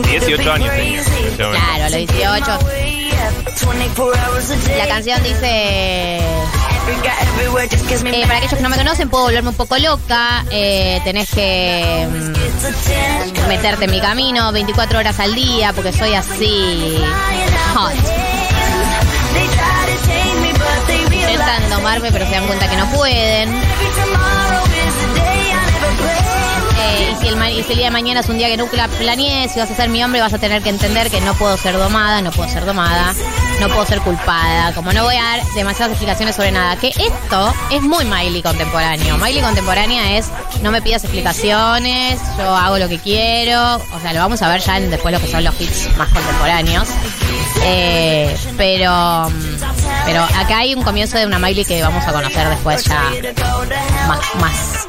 18 0.02 0.52
años 0.52 0.70
tenía. 0.74 1.02
claro, 1.36 1.84
a 1.84 1.90
los 1.90 2.06
18. 2.08 2.58
La 4.76 4.88
canción 4.88 5.22
dice. 5.22 6.18
eh, 8.04 8.22
para 8.26 8.38
aquellos 8.38 8.54
que 8.54 8.62
no 8.62 8.68
me 8.68 8.76
conocen, 8.76 9.08
puedo 9.08 9.24
volverme 9.24 9.50
un 9.50 9.54
poco 9.54 9.78
loca. 9.78 10.44
eh, 10.50 11.00
tenés 11.04 11.30
que 11.30 12.06
mm, 12.10 13.48
meterte 13.48 13.84
en 13.84 13.90
mi 13.90 14.00
camino 14.00 14.52
24 14.52 14.98
horas 14.98 15.18
al 15.20 15.34
día 15.34 15.72
porque 15.72 15.92
soy 15.92 16.14
así. 16.14 16.98
Hot. 17.74 18.29
Domarme, 21.68 22.12
pero 22.12 22.24
se 22.26 22.32
dan 22.32 22.46
cuenta 22.46 22.68
que 22.68 22.76
no 22.76 22.86
pueden. 22.92 23.50
Eh, 26.78 27.12
y, 27.12 27.16
si 27.20 27.28
el, 27.28 27.50
y 27.50 27.62
si 27.64 27.72
el 27.72 27.78
día 27.78 27.86
de 27.86 27.90
mañana 27.90 28.20
es 28.20 28.28
un 28.28 28.38
día 28.38 28.46
que 28.46 28.56
nunca 28.56 28.86
planeé, 28.86 29.48
si 29.48 29.58
vas 29.58 29.68
a 29.68 29.74
ser 29.74 29.88
mi 29.88 30.02
hombre, 30.02 30.20
vas 30.20 30.32
a 30.32 30.38
tener 30.38 30.62
que 30.62 30.68
entender 30.70 31.10
que 31.10 31.20
no 31.20 31.34
puedo 31.34 31.56
ser 31.56 31.76
domada, 31.76 32.22
no 32.22 32.30
puedo 32.30 32.48
ser 32.48 32.64
domada, 32.64 33.14
no 33.60 33.68
puedo 33.68 33.84
ser 33.84 34.00
culpada. 34.00 34.72
Como 34.74 34.92
no 34.92 35.02
voy 35.02 35.16
a 35.16 35.22
dar 35.22 35.44
demasiadas 35.54 35.90
explicaciones 35.90 36.36
sobre 36.36 36.52
nada. 36.52 36.76
Que 36.76 36.88
esto 36.88 37.52
es 37.70 37.82
muy 37.82 38.04
Miley 38.04 38.42
contemporáneo. 38.42 39.18
Miley 39.18 39.42
contemporánea 39.42 40.18
es 40.18 40.30
no 40.62 40.70
me 40.70 40.80
pidas 40.80 41.02
explicaciones, 41.02 42.20
yo 42.38 42.54
hago 42.54 42.78
lo 42.78 42.88
que 42.88 42.98
quiero. 42.98 43.76
O 43.76 44.00
sea, 44.00 44.12
lo 44.12 44.20
vamos 44.20 44.40
a 44.42 44.48
ver 44.48 44.60
ya 44.60 44.76
en 44.78 44.90
después 44.90 45.12
lo 45.12 45.20
que 45.20 45.26
son 45.26 45.42
los 45.42 45.60
hits 45.60 45.88
más 45.96 46.08
contemporáneos. 46.10 46.88
Eh, 47.62 48.36
pero, 48.56 49.28
pero 50.06 50.22
acá 50.22 50.58
hay 50.58 50.74
un 50.74 50.82
comienzo 50.82 51.18
de 51.18 51.26
una 51.26 51.38
Miley 51.38 51.64
que 51.64 51.82
vamos 51.82 52.06
a 52.06 52.12
conocer 52.12 52.48
después 52.48 52.84
ya 52.84 53.02
más, 54.08 54.34
más, 54.36 54.86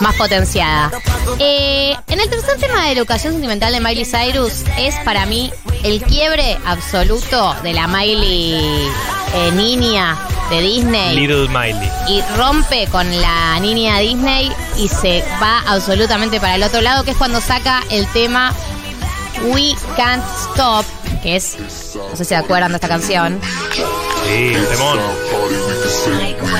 más 0.00 0.14
potenciada. 0.16 0.90
Eh, 1.38 1.94
en 2.08 2.20
el 2.20 2.28
tercer 2.28 2.58
tema 2.58 2.84
de 2.86 2.92
educación 2.92 3.34
sentimental 3.34 3.72
de 3.72 3.80
Miley 3.80 4.04
Cyrus 4.04 4.64
es 4.78 4.94
para 5.04 5.26
mí 5.26 5.52
el 5.82 6.02
quiebre 6.02 6.58
absoluto 6.64 7.54
de 7.62 7.72
la 7.72 7.86
Miley 7.88 8.88
eh, 9.34 9.50
niña 9.52 10.16
de 10.50 10.60
Disney 10.60 11.16
Little 11.16 11.48
Miley. 11.48 11.90
y 12.08 12.20
rompe 12.36 12.86
con 12.88 13.08
la 13.20 13.58
niña 13.60 13.98
Disney 13.98 14.52
y 14.76 14.88
se 14.88 15.24
va 15.40 15.62
absolutamente 15.66 16.38
para 16.38 16.56
el 16.56 16.62
otro 16.62 16.80
lado, 16.80 17.04
que 17.04 17.12
es 17.12 17.16
cuando 17.16 17.40
saca 17.40 17.82
el 17.90 18.06
tema 18.08 18.52
We 19.44 19.74
Can't 19.96 20.24
Stop, 20.50 20.84
que 21.22 21.36
es, 21.36 21.56
no 21.94 22.16
sé 22.16 22.24
si 22.24 22.24
se 22.24 22.36
acuerdan 22.36 22.72
de 22.72 22.76
esta 22.76 22.88
canción. 22.88 23.40
Sí, 24.26 24.54
el 24.54 24.66
temón. 24.68 24.98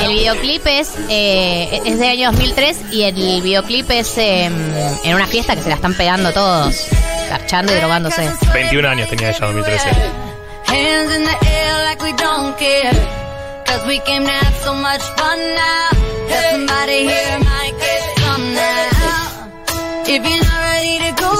El 0.03 0.12
videoclip 0.12 0.66
es, 0.66 0.90
eh, 1.09 1.81
es 1.85 1.98
de 1.98 2.09
año 2.09 2.31
2003 2.31 2.77
y 2.92 3.03
el 3.03 3.42
videoclip 3.42 3.90
es 3.90 4.16
eh, 4.18 4.44
en 4.46 5.14
una 5.14 5.27
fiesta 5.27 5.57
que 5.57 5.62
se 5.62 5.68
la 5.68 5.77
están 5.77 5.94
pegando 5.94 6.33
todos, 6.33 6.87
garchando 7.29 7.72
y 7.72 7.77
drogándose. 7.77 8.31
21 8.53 8.88
años 8.88 9.09
tenía 9.09 9.31
ella 9.31 9.46
en 9.48 9.57
2013. 9.57 9.90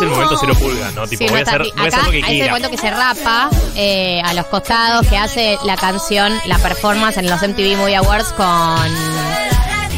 El 0.05 0.11
momento 0.11 0.37
cero 0.41 0.55
pulga, 0.59 0.91
¿no? 0.93 1.07
Tipo, 1.07 1.25
Sí, 1.25 1.31
voy, 1.31 1.41
a 1.41 1.45
no 1.45 1.51
hacer, 1.51 1.63
está- 1.63 1.75
voy 1.77 1.85
a 1.85 1.89
hacer 1.89 2.05
lo 2.05 2.11
que 2.11 2.19
es 2.19 2.25
el 2.25 2.31
quiera. 2.31 2.47
momento 2.53 2.71
que 2.71 2.79
se 2.79 2.91
rapa 2.91 3.51
eh, 3.77 4.23
a 4.25 4.35
los 4.35 4.47
costados, 4.47 5.07
que 5.07 5.17
hace 5.17 5.59
la 5.65 5.77
canción, 5.77 6.33
la 6.47 6.59
performance 6.59 7.17
en 7.19 7.29
los 7.31 7.41
MTV 7.43 7.77
Movie 7.77 7.97
Awards 7.97 8.33
con 8.33 8.87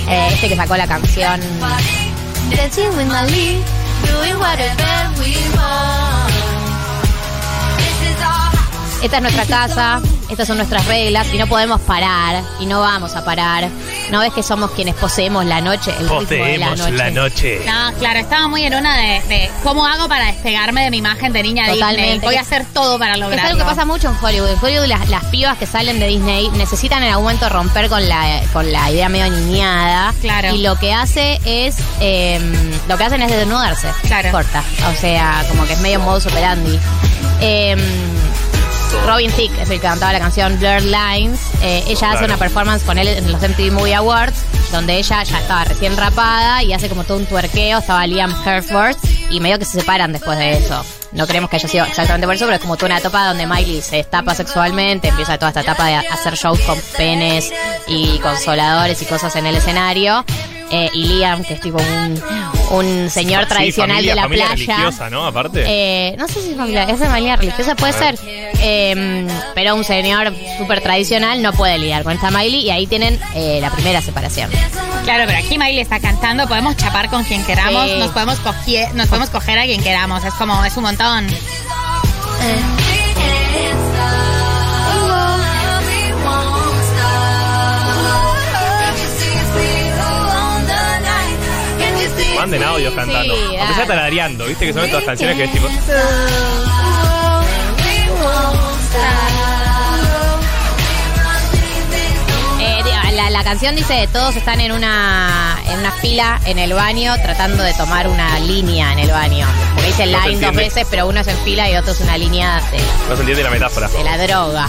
eh, 0.09 0.29
este 0.33 0.49
que 0.49 0.57
sacó 0.57 0.77
la 0.77 0.87
canción. 0.87 1.41
Esta 9.05 9.17
es 9.19 9.23
nuestra 9.23 9.45
casa, 9.45 10.01
estas 10.31 10.49
son 10.49 10.57
nuestras 10.57 10.87
reglas 10.87 11.27
y 11.33 11.37
no 11.37 11.47
podemos 11.47 11.79
parar 11.83 12.43
y 12.59 12.65
no 12.65 12.81
vamos 12.81 13.15
a 13.17 13.25
parar 13.25 13.69
¿No 14.11 14.21
ves 14.21 14.33
que 14.33 14.43
somos 14.43 14.71
quienes 14.73 14.95
poseemos 14.95 15.45
la 15.47 15.61
noche? 15.61 15.91
El 15.99 16.09
ritmo 16.09 16.23
de 16.25 16.59
la 16.59 16.69
Poseemos 16.71 16.79
noche. 16.79 16.93
la 16.97 17.11
noche. 17.11 17.61
No, 17.67 17.99
claro, 17.99 18.19
estaba 18.21 18.49
muy 18.49 18.63
en 18.65 18.75
una 18.75 18.97
de, 18.99 19.23
de 19.29 19.51
cómo 19.63 19.87
hago 19.87 20.09
para 20.09 20.27
despegarme 20.27 20.85
de 20.85 20.91
mi 20.91 20.99
imagen 20.99 21.33
de 21.33 21.43
niña 21.43 21.63
Disney. 21.65 21.81
Totalmente. 21.81 22.27
Voy 22.27 22.35
a 22.37 22.41
hacer 22.43 22.65
todo 22.73 22.99
para 22.99 23.15
Es 23.15 23.21
lograrlo. 23.21 23.51
algo 23.51 23.59
que 23.59 23.65
pasa 23.65 23.85
mucho 23.87 24.09
en 24.11 24.17
Hollywood. 24.23 24.51
En 24.51 24.59
Hollywood 24.63 24.87
las, 24.87 25.09
las 25.09 25.25
pibas 25.27 25.57
que 25.59 25.67
salen 25.67 25.99
de 26.01 26.07
Disney 26.07 26.49
necesitan 26.51 27.03
en 27.03 27.11
algún 27.11 27.25
momento 27.25 27.49
romper 27.49 27.89
con 27.89 28.07
la, 28.09 28.41
con 28.53 28.71
la 28.71 28.91
idea 28.91 29.09
medio 29.09 29.31
niñada. 29.31 30.15
Claro. 30.21 30.55
Y 30.55 30.59
lo 30.63 30.77
que 30.79 30.93
hace 30.93 31.41
es, 31.45 31.77
eh, 32.01 32.39
lo 32.89 32.97
que 32.99 33.05
hacen 33.05 33.21
es 33.23 33.31
desnudarse. 33.31 33.89
Claro. 34.07 34.31
Corta. 34.31 34.63
O 34.95 35.01
sea, 35.01 35.45
como 35.49 35.67
que 35.67 35.73
es 35.73 35.81
medio 35.81 35.99
modus 36.01 36.27
operandi. 36.27 36.79
Eh, 37.41 37.75
Robin 39.07 39.31
Thicke 39.33 39.59
es 39.61 39.71
el 39.71 39.81
que 39.81 39.87
cantaba 39.87 40.13
la 40.13 40.19
canción 40.19 40.59
Blurred 40.59 40.85
Lines. 40.85 41.41
Eh, 41.63 41.85
ella 41.87 42.13
hace 42.13 42.25
una 42.25 42.37
performance 42.37 42.85
con 42.85 42.99
él 42.99 43.09
en 43.09 43.31
los 43.31 43.41
MTV 43.41 43.73
Movie 43.73 43.95
Awards, 43.95 44.45
donde 44.73 44.97
ella 44.97 45.23
ya 45.23 45.41
estaba 45.41 45.65
recién 45.65 45.97
rapada 45.97 46.63
y 46.63 46.73
hace 46.73 46.89
como 46.89 47.05
todo 47.05 47.19
un 47.19 47.27
tuerqueo. 47.27 47.79
Estaba 47.79 48.07
Liam 48.07 48.35
Hemsworth 48.45 48.99
y 49.31 49.41
medio 49.41 49.59
que 49.59 49.65
se 49.65 49.81
separan 49.81 50.13
después 50.13 50.39
de 50.39 50.59
eso. 50.59 50.85
No 51.13 51.27
creemos 51.27 51.49
que 51.49 51.57
haya 51.57 51.69
sido 51.69 51.85
exactamente 51.85 52.27
por 52.27 52.35
eso, 52.35 52.45
pero 52.45 52.57
es 52.57 52.63
como 52.63 52.77
toda 52.77 52.87
una 52.87 52.99
etapa 52.99 53.27
donde 53.29 53.47
Miley 53.47 53.83
se 53.83 53.97
destapa 53.97 54.35
sexualmente, 54.35 55.09
empieza 55.09 55.39
toda 55.39 55.51
esta 55.51 55.61
etapa 55.61 55.87
de 55.87 55.95
hacer 55.95 56.35
shows 56.35 56.61
con 56.61 56.79
penes 56.97 57.53
y 57.87 58.19
consoladores 58.19 59.01
y 59.01 59.05
cosas 59.05 59.37
en 59.37 59.47
el 59.47 59.57
escenario. 59.57 60.25
Eh, 60.71 60.91
y 60.93 61.05
Liam, 61.05 61.45
que 61.45 61.55
es 61.55 61.61
tipo 61.61 61.79
un, 61.79 62.21
un 62.71 63.11
señor 63.11 63.43
Sí, 63.45 63.49
tradicional 63.51 63.97
familia- 63.97 64.13
de 64.13 64.17
la 64.17 64.23
familia 64.23 64.47
playa. 64.47 64.75
religiosa, 64.77 65.11
¿no? 65.11 65.27
Aparte. 65.27 65.65
Eh, 65.67 66.15
no 66.19 66.27
sé 66.29 66.41
si 66.43 66.51
es 66.51 66.57
familia, 66.57 66.85
es 66.85 66.99
de 66.99 67.07
familia 67.07 67.37
religiosa, 67.37 67.75
puede 67.77 67.93
ser. 67.93 68.19
Eh, 68.27 69.27
pero 69.55 69.75
un 69.75 69.85
señor 69.85 70.33
súper 70.59 70.81
tradicional 70.81 71.43
no 71.43 71.53
puede 71.53 71.79
lidiar 71.79 72.03
con 72.05 72.13
esta 72.13 72.31
Miley 72.31 72.61
y 72.67 72.71
ahí 72.71 72.87
tienen 72.87 73.21
eh, 73.35 73.59
la 73.61 73.71
primera 73.71 74.01
separación. 74.01 74.51
Claro, 75.05 75.25
pero 75.27 75.39
aquí 75.39 75.59
Miley 75.59 75.81
está 75.81 76.01
cantando, 76.01 76.47
podemos 76.49 76.77
chapar 76.77 77.11
con 77.11 77.25
quien 77.25 77.45
queramos, 77.45 77.85
Sí. 77.91 77.99
nos 77.99 78.11
podemos 78.13 78.39
coger, 78.41 78.95
nos 78.95 79.09
podemos 79.09 79.31
coger 79.31 79.59
a 79.59 79.65
quien 79.65 79.83
queramos, 79.83 80.25
es 80.25 80.33
como, 80.35 80.65
es 80.65 80.77
un 80.77 80.85
montón. 80.85 81.27
Manden 92.45 92.63
audios 92.65 92.95
cantando. 92.95 93.35
Sí, 93.35 93.41
Aunque 93.41 93.57
sea 93.59 93.69
dale. 93.75 93.87
talareando, 93.87 94.45
viste 94.47 94.67
que 94.67 94.73
son 94.73 94.85
estas 94.85 95.05
canciones 95.05 95.37
que 95.37 95.45
es 95.45 95.53
tipo. 95.53 95.69
Eh, 102.61 102.83
la, 103.13 103.31
la 103.31 103.45
canción 103.45 103.75
dice 103.77 104.09
todos 104.13 104.37
están 104.37 104.61
en 104.61 104.73
una 104.73 105.57
en 105.69 105.79
una 105.81 105.93
fila 105.93 106.41
en 106.47 106.59
el 106.59 106.73
baño 106.73 107.15
tratando 107.23 107.63
de 107.63 107.73
tomar 107.75 108.09
una 108.09 108.39
línea 108.41 108.93
en 108.93 109.01
el 109.01 109.11
baño. 109.11 109.47
Porque 109.75 109.89
dice 109.89 110.07
No 110.07 110.27
line 110.27 110.47
dos 110.47 110.55
veces, 110.57 110.87
pero 110.91 111.07
uno 111.09 111.21
es 111.21 111.27
en 111.29 111.37
fila 111.39 111.69
y 111.71 111.77
otro 111.77 111.93
es 111.93 112.01
una 112.01 112.17
línea 112.17 112.61
de, 112.71 112.79
No 113.09 113.15
se 113.17 113.21
entiende 113.21 113.43
la 113.43 113.51
metáfora. 113.51 113.89
de 113.89 114.05
la 114.05 114.19
droga. 114.19 114.69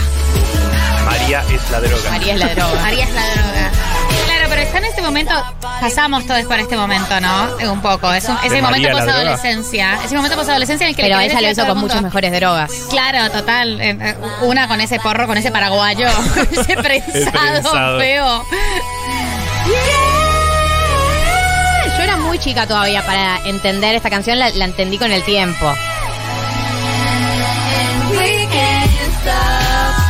María 1.04 1.44
es 1.50 1.70
la 1.70 1.80
droga. 1.80 2.10
María 2.10 2.34
es 2.34 2.40
la 2.40 2.54
droga. 2.54 2.80
María 2.82 3.04
es 3.04 3.14
la 3.14 3.22
droga. 3.34 3.70
Claro, 4.26 4.46
pero 4.48 4.60
está 4.62 4.78
en 4.78 4.84
este 4.84 5.02
momento, 5.02 5.32
pasamos 5.80 6.26
todos 6.26 6.42
por 6.44 6.58
este 6.58 6.76
momento, 6.76 7.20
¿no? 7.20 7.56
Un 7.72 7.80
poco, 7.80 8.12
es 8.12 8.28
un- 8.28 8.36
ese 8.44 8.56
¿De 8.56 8.62
momento 8.62 8.90
post-adolescencia. 8.90 9.98
Ese 10.04 10.14
momento 10.16 10.36
post-adolescencia 10.36 10.84
en 10.84 10.90
el 10.90 10.96
que 10.96 11.02
Pero 11.02 11.18
ella 11.20 11.40
lo 11.40 11.50
hizo 11.50 11.62
con 11.66 11.76
el 11.76 11.82
muchas 11.82 12.02
mejores 12.02 12.32
drogas. 12.32 12.70
Claro, 12.90 13.30
total. 13.30 13.80
eh, 13.80 13.96
eh, 14.00 14.16
Una 14.42 14.68
con 14.68 14.80
ese 14.80 14.98
porro, 15.00 15.26
con 15.26 15.38
ese 15.38 15.50
paraguayo, 15.50 16.08
ese 16.52 16.76
prensado, 16.76 17.30
prensado. 17.32 17.98
feo. 18.00 18.44
Yo 21.96 22.02
era 22.02 22.16
muy 22.16 22.38
chica 22.38 22.66
todavía 22.66 23.04
para 23.06 23.38
entender 23.46 23.94
esta 23.94 24.10
canción, 24.10 24.38
la, 24.38 24.50
la 24.50 24.64
entendí 24.66 24.98
con 24.98 25.10
el 25.12 25.22
tiempo. 25.22 25.72
Es 28.12 30.05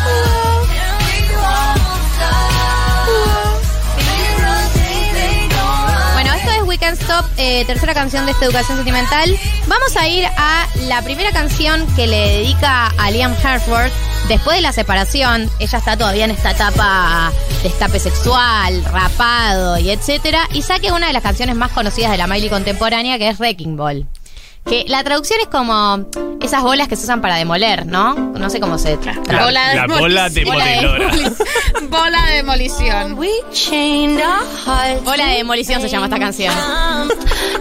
We 6.77 6.81
Can't 6.81 7.01
Stop, 7.01 7.25
eh, 7.39 7.65
tercera 7.65 7.95
canción 7.95 8.27
de 8.27 8.33
esta 8.33 8.45
educación 8.45 8.77
sentimental. 8.77 9.35
Vamos 9.67 9.97
a 9.97 10.09
ir 10.09 10.27
a 10.37 10.67
la 10.89 11.01
primera 11.01 11.33
canción 11.33 11.87
que 11.97 12.07
le 12.07 12.19
dedica 12.19 12.89
a 12.99 13.11
Liam 13.11 13.35
Hemsworth 13.35 13.93
después 14.29 14.57
de 14.57 14.61
la 14.61 14.73
separación. 14.73 15.49
Ella 15.59 15.79
está 15.79 15.97
todavía 15.97 16.27
en 16.27 16.33
esta 16.33 16.51
etapa 16.51 17.33
de 17.63 17.69
escape 17.69 17.99
sexual, 17.99 18.85
rapado 18.85 19.79
y 19.79 19.89
etcétera. 19.89 20.47
Y 20.53 20.61
saque 20.61 20.93
una 20.93 21.07
de 21.07 21.15
las 21.15 21.23
canciones 21.23 21.57
más 21.57 21.71
conocidas 21.71 22.11
de 22.11 22.19
la 22.19 22.27
Miley 22.27 22.51
contemporánea, 22.51 23.17
que 23.17 23.31
es 23.31 23.39
Wrecking 23.39 23.79
Ball. 23.79 24.07
Que 24.67 24.85
la 24.89 25.05
traducción 25.05 25.41
es 25.41 25.47
como 25.47 26.07
esas 26.41 26.63
bolas 26.63 26.89
que 26.89 26.97
se 26.97 27.05
usan 27.05 27.21
para 27.21 27.37
demoler, 27.37 27.87
¿no? 27.87 28.15
No 28.15 28.51
sé 28.51 28.59
cómo 28.61 28.79
se 28.79 28.97
traduce. 28.97 29.33
La, 29.33 29.45
Bola 29.45 29.69
de 29.69 29.75
la 29.77 29.87
bola 29.87 30.29
de 30.29 30.45
Bola 30.45 30.65
de 30.65 30.77
modelora. 30.77 31.11
Bola 31.89 32.27
de 32.27 32.33
demolición. 32.37 33.17
Bola 35.05 35.27
de 35.27 35.35
demolición 35.37 35.81
se 35.81 35.89
llama 35.89 36.07
esta 36.07 36.19
canción. 36.19 36.53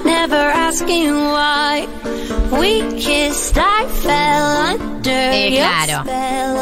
Never 0.03 0.49
asking 0.51 1.15
why. 1.15 1.87
We 2.51 2.81
kissed, 2.97 3.57
I 3.57 3.85
fell 4.01 4.73
under 4.73 5.33
Eh, 5.33 5.57
claro. 5.57 6.03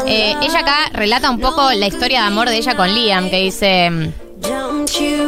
Eh, 0.06 0.34
ella 0.42 0.60
acá 0.60 0.76
relata 0.92 1.30
un 1.30 1.40
poco 1.40 1.70
la 1.72 1.86
historia 1.86 2.20
de 2.22 2.26
amor 2.26 2.48
de 2.48 2.56
ella 2.56 2.74
con 2.74 2.92
Liam, 2.94 3.30
que 3.30 3.40
dice, 3.40 4.12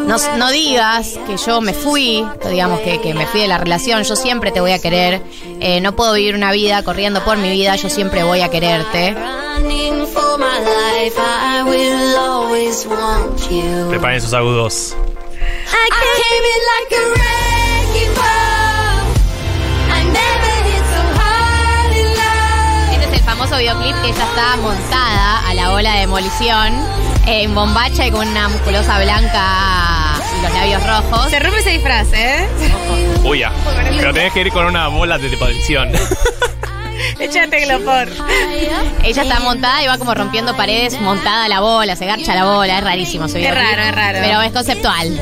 no, 0.07 0.17
no 0.37 0.51
digas 0.51 1.19
que 1.27 1.37
yo 1.37 1.61
me 1.61 1.73
fui, 1.75 2.27
digamos 2.49 2.81
que, 2.81 3.01
que 3.01 3.15
me 3.15 3.27
fui 3.27 3.41
de 3.41 3.49
la 3.49 3.59
relación, 3.59 4.03
yo 4.05 4.17
siempre 4.17 4.51
te 4.53 4.61
voy 4.61 4.73
a 4.73 4.79
querer, 4.79 5.23
Eh, 5.59 5.81
no 5.81 5.97
puedo 5.97 6.13
vivir 6.13 6.35
una 6.35 6.53
vida 6.53 6.83
corriendo 6.83 7.25
por 7.25 7.39
mi 7.39 7.49
vida, 7.51 7.77
yo 7.77 7.89
siempre 7.89 8.23
voy 8.25 8.43
a 8.43 8.51
quererte. 8.51 9.15
running 9.15 10.07
for 10.07 10.39
my 10.39 10.59
life? 10.61 11.17
I 11.19 11.63
will 11.65 12.17
always 12.17 12.87
want 12.87 13.51
you. 13.51 13.89
Preparen 13.89 14.21
sus 14.21 14.35
agudos. 14.35 14.95
Este 22.93 23.05
es 23.07 23.13
el 23.15 23.21
famoso 23.25 23.57
videoclip 23.57 23.95
que 24.03 24.09
ella 24.09 24.25
está 24.25 24.57
montada 24.57 25.49
a 25.49 25.55
la 25.55 25.71
bola 25.71 25.93
de 25.95 26.01
demolición, 26.01 26.73
en 27.27 27.55
bombacha 27.55 28.07
y 28.07 28.11
con 28.11 28.27
una 28.27 28.49
musculosa 28.49 28.99
blanca 29.03 30.21
y 30.39 30.43
los 30.43 30.53
labios 30.53 30.87
rojos. 30.87 31.31
Se 31.31 31.41
rompe 31.41 31.59
ese 31.59 31.71
disfraz, 31.71 32.13
¿eh? 32.13 32.47
Uy, 33.25 33.41
ya. 33.41 33.53
Pero 33.97 34.13
tenés 34.13 34.33
que 34.33 34.41
ir 34.43 34.53
con 34.53 34.67
una 34.67 34.89
bola 34.89 35.19
de 35.19 35.29
deposición. 35.29 35.91
Échate 37.19 37.67
glopor. 37.67 38.09
Ella 39.03 39.23
está 39.23 39.41
montada 39.41 39.83
y 39.83 39.87
va 39.87 39.99
como 39.99 40.15
rompiendo 40.15 40.57
paredes, 40.57 41.01
montada 41.01 41.49
la 41.49 41.61
bola, 41.61 41.97
se 41.97 42.07
garcha 42.07 42.35
la 42.35 42.45
bola, 42.45 42.79
es 42.79 42.85
rarísimo 42.85 43.27
ese 43.27 43.47
Es 43.47 43.55
raro, 43.55 43.83
es 43.83 43.95
raro. 43.95 44.19
Pero 44.23 44.43
es 44.43 44.53
conceptual. 44.53 45.19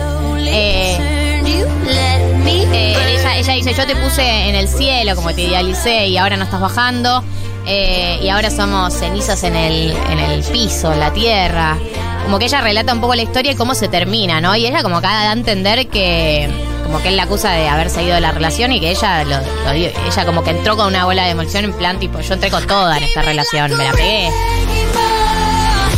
Eh, 0.46 0.98
eh, 1.46 2.96
ella, 3.16 3.36
ella 3.36 3.52
dice, 3.54 3.74
yo 3.74 3.86
te 3.86 3.96
puse 3.96 4.48
en 4.48 4.54
el 4.54 4.68
cielo, 4.68 5.16
como 5.16 5.34
te 5.34 5.42
idealicé, 5.42 6.08
y 6.08 6.16
ahora 6.16 6.36
no 6.36 6.44
estás 6.44 6.60
bajando, 6.60 7.24
eh, 7.66 8.18
y 8.22 8.28
ahora 8.28 8.50
somos 8.50 8.94
cenizas 8.94 9.42
en 9.44 9.56
el, 9.56 9.90
en 10.10 10.18
el 10.18 10.42
piso, 10.44 10.92
en 10.92 11.00
la 11.00 11.12
tierra. 11.12 11.76
Como 12.24 12.38
que 12.38 12.46
ella 12.46 12.60
relata 12.60 12.92
un 12.92 13.00
poco 13.00 13.14
la 13.14 13.22
historia 13.22 13.52
y 13.52 13.54
cómo 13.54 13.74
se 13.74 13.88
termina, 13.88 14.40
¿no? 14.40 14.56
Y 14.56 14.66
ella 14.66 14.82
como 14.82 15.00
que 15.00 15.06
da 15.06 15.30
a 15.30 15.32
entender 15.32 15.88
que 15.88 16.48
como 16.84 17.00
que 17.02 17.08
él 17.08 17.16
la 17.16 17.24
acusa 17.24 17.50
de 17.50 17.68
haberse 17.68 18.02
ido 18.02 18.14
de 18.14 18.20
la 18.20 18.30
relación 18.32 18.72
y 18.72 18.80
que 18.80 18.90
ella 18.90 19.24
lo, 19.24 19.38
lo 19.40 19.70
ella 19.72 20.26
como 20.26 20.42
que 20.42 20.50
entró 20.50 20.76
con 20.76 20.86
una 20.86 21.04
bola 21.04 21.22
de 21.22 21.28
demolición 21.28 21.64
en 21.64 21.72
plan 21.72 21.98
tipo, 21.98 22.20
yo 22.20 22.34
entré 22.34 22.50
con 22.50 22.66
toda 22.66 22.96
en 22.98 23.04
esta 23.04 23.22
relación, 23.22 23.76
me 23.76 23.84
la 23.84 23.92
pegué, 23.92 24.30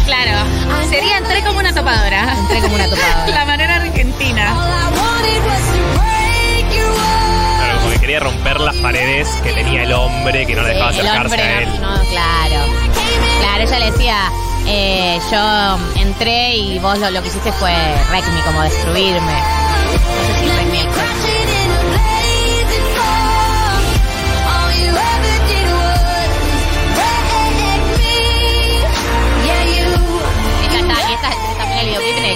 Claro. 0.04 0.46
Sería 0.88 1.18
entré 1.18 1.42
como 1.42 1.58
una 1.58 1.74
topadora. 1.74 2.32
entré 2.38 2.60
como 2.60 2.76
una 2.76 2.84
topadora. 2.84 3.26
La 3.34 3.44
manera 3.44 3.76
argentina. 3.76 4.54
Quería 8.16 8.30
romper 8.30 8.60
las 8.60 8.76
paredes 8.76 9.28
que 9.42 9.52
tenía 9.52 9.82
el 9.82 9.92
hombre 9.92 10.46
que 10.46 10.54
no 10.54 10.62
le 10.62 10.70
dejaba 10.70 10.92
Sí, 10.92 11.00
el 11.00 11.06
acercarse 11.06 11.34
hombre 11.34 11.42
a 11.42 11.62
él. 11.62 11.80
no, 11.80 11.96
no, 11.96 12.04
claro. 12.08 12.72
Claro, 13.40 13.62
ella 13.62 13.78
le 13.78 13.90
decía, 13.90 14.32
eh, 14.66 15.18
yo 15.30 15.78
entré 16.00 16.56
y 16.56 16.78
vos 16.78 16.98
lo, 16.98 17.10
lo 17.10 17.22
que 17.22 17.28
hiciste 17.28 17.52
fue 17.52 17.72
wreck 18.10 18.24
me, 18.28 18.40
como 18.42 18.62
destruirme. 18.62 19.32
No 19.32 20.34
sé 20.34 20.40
si 20.40 20.46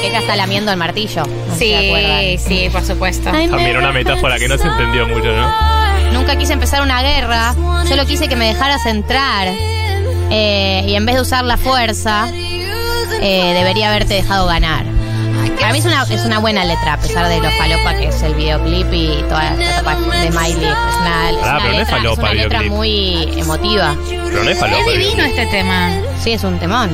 que 0.00 0.06
ella 0.08 0.18
está 0.20 0.36
lamiendo 0.36 0.70
el 0.70 0.76
martillo. 0.76 1.24
No. 1.24 1.54
Sí, 1.56 2.36
sí, 2.38 2.68
por 2.70 2.82
supuesto. 2.82 3.30
También 3.30 3.76
una 3.76 3.92
metáfora 3.92 4.38
que 4.38 4.48
no 4.48 4.56
se 4.58 4.66
entendió 4.66 5.06
mucho, 5.06 5.32
¿no? 5.32 5.69
Nunca 6.12 6.36
quise 6.36 6.52
empezar 6.52 6.82
una 6.82 7.02
guerra, 7.02 7.54
solo 7.88 8.04
quise 8.06 8.28
que 8.28 8.36
me 8.36 8.46
dejaras 8.46 8.84
entrar. 8.86 9.48
Eh, 10.32 10.84
y 10.86 10.94
en 10.94 11.06
vez 11.06 11.16
de 11.16 11.22
usar 11.22 11.44
la 11.44 11.56
fuerza, 11.56 12.28
eh, 12.32 13.52
debería 13.54 13.88
haberte 13.90 14.14
dejado 14.14 14.46
ganar. 14.46 14.99
Para 15.60 15.72
mí 15.72 15.78
es 15.78 15.84
una, 15.84 16.02
es 16.02 16.24
una 16.24 16.38
buena 16.38 16.64
letra, 16.64 16.94
a 16.94 16.96
pesar 16.98 17.28
de 17.28 17.38
lo 17.40 17.50
falopa 17.52 17.94
que 17.96 18.06
es 18.08 18.22
el 18.22 18.34
videoclip 18.34 18.86
y 18.92 19.22
toda 19.28 19.52
esta 19.54 19.70
etapa 19.80 19.96
de 19.96 20.30
Miley. 20.30 20.50
Es 20.50 20.96
una, 21.00 21.30
es 21.30 21.36
Ah, 21.42 21.56
una 21.56 21.58
pero 21.58 21.64
no 21.64 21.70
es 21.72 21.78
letra, 21.78 21.82
es 21.82 21.88
falopa 21.90 22.22
una 22.22 22.32
letra 22.34 22.58
videoclip. 22.60 22.72
muy 22.72 23.40
emotiva. 23.40 23.96
Pero 24.08 24.44
no 24.44 24.50
es 24.50 24.58
falopa. 24.58 24.80
Es 24.80 24.86
divino 24.86 25.10
videoclip. 25.14 25.38
este 25.38 25.46
tema. 25.46 25.90
Sí, 26.22 26.32
es 26.32 26.44
un 26.44 26.58
temón. 26.58 26.90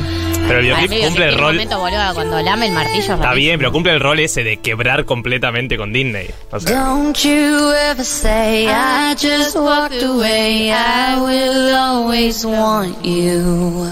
Pero 0.47 0.59
el 0.61 0.65
videoclip 0.65 1.05
cumple 1.07 1.29
el 1.29 1.39
rol. 1.39 1.53
momento, 1.55 1.79
boludo, 1.81 2.15
cuando 2.15 2.41
lame 2.43 2.67
el 2.67 2.73
martillo. 2.73 2.99
es 2.99 3.03
Está 3.05 3.17
rarísimo. 3.17 3.35
bien, 3.35 3.59
pero 3.59 3.73
cumple 3.73 3.93
el 3.95 4.01
rol 4.01 4.21
ese 4.21 4.45
de 4.45 4.57
quebrar 4.59 5.05
completamente 5.05 5.77
con 5.77 5.93
Disney. 5.93 6.31
O 6.53 6.61
sea, 6.61 6.77
Don't 6.79 7.17
you 7.19 7.73
ever 7.91 8.05
say 8.05 8.67
I 8.69 9.15
just 9.15 9.57
walked 9.57 10.03
away. 10.03 10.71
I 10.73 11.17
will 11.21 11.75
always 11.75 12.45
want 12.45 13.03
you. 13.05 13.89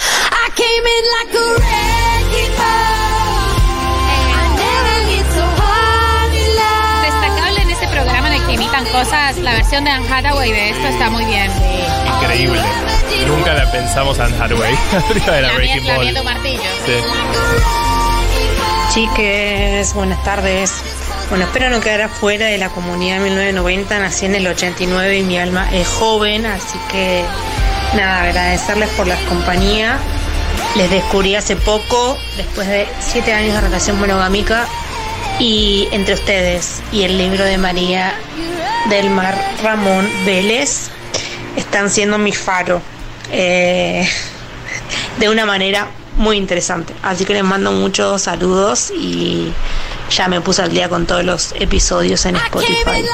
I 0.00 0.50
came 0.56 0.84
in 0.86 1.04
like 1.18 1.34
a 1.38 1.87
cosas, 8.98 9.36
la 9.38 9.52
versión 9.52 9.84
de 9.84 9.90
Anne 9.92 10.08
Hathaway 10.12 10.50
de 10.50 10.70
esto 10.70 10.88
está 10.88 11.08
muy 11.08 11.24
bien. 11.24 11.48
increíble. 12.20 12.60
Nunca 13.28 13.54
la 13.54 13.70
pensamos 13.70 14.18
Anne 14.18 14.36
Hathaway 14.36 14.74
arriba 15.10 15.32
de 15.36 15.42
la 15.42 15.48
La 15.48 15.54
Breaking 15.54 15.86
la 15.86 15.94
Ball. 15.94 16.02
viendo 16.02 16.24
martillo. 16.24 16.62
Sí. 16.84 16.94
Chiques, 18.92 19.94
buenas 19.94 20.20
tardes. 20.24 20.72
Bueno, 21.28 21.44
espero 21.44 21.70
no 21.70 21.80
quedar 21.80 22.02
afuera 22.02 22.46
de 22.46 22.58
la 22.58 22.70
comunidad 22.70 23.20
1990. 23.20 24.00
Nací 24.00 24.26
en 24.26 24.34
el 24.34 24.48
89 24.48 25.18
y 25.18 25.22
mi 25.22 25.38
alma 25.38 25.68
es 25.72 25.86
joven, 25.86 26.46
así 26.46 26.78
que 26.90 27.22
nada, 27.94 28.24
agradecerles 28.24 28.88
por 28.90 29.06
la 29.06 29.16
compañía. 29.28 29.98
Les 30.74 30.90
descubrí 30.90 31.36
hace 31.36 31.54
poco, 31.54 32.18
después 32.36 32.66
de 32.66 32.88
siete 32.98 33.32
años 33.32 33.54
de 33.54 33.60
relación 33.60 34.00
monogámica, 34.00 34.66
y 35.38 35.86
entre 35.92 36.14
ustedes 36.14 36.82
y 36.90 37.04
el 37.04 37.16
libro 37.16 37.44
de 37.44 37.58
María 37.58 38.12
del 38.88 39.10
Mar 39.10 39.36
Ramón 39.62 40.08
Vélez 40.24 40.88
están 41.56 41.90
siendo 41.90 42.18
mi 42.18 42.32
faro. 42.32 42.80
eh, 43.30 44.08
de 45.18 45.28
una 45.28 45.44
manera 45.44 45.88
muy 46.16 46.36
interesante. 46.36 46.94
Así 47.02 47.24
que 47.24 47.32
les 47.34 47.42
mando 47.44 47.72
muchos 47.72 48.22
saludos 48.22 48.90
y 48.96 49.52
ya 50.10 50.28
me 50.28 50.40
puse 50.40 50.62
al 50.62 50.70
día 50.70 50.88
con 50.88 51.06
todos 51.06 51.24
los 51.24 51.52
episodios 51.58 52.24
en 52.26 52.36
Spotify. 52.36 53.04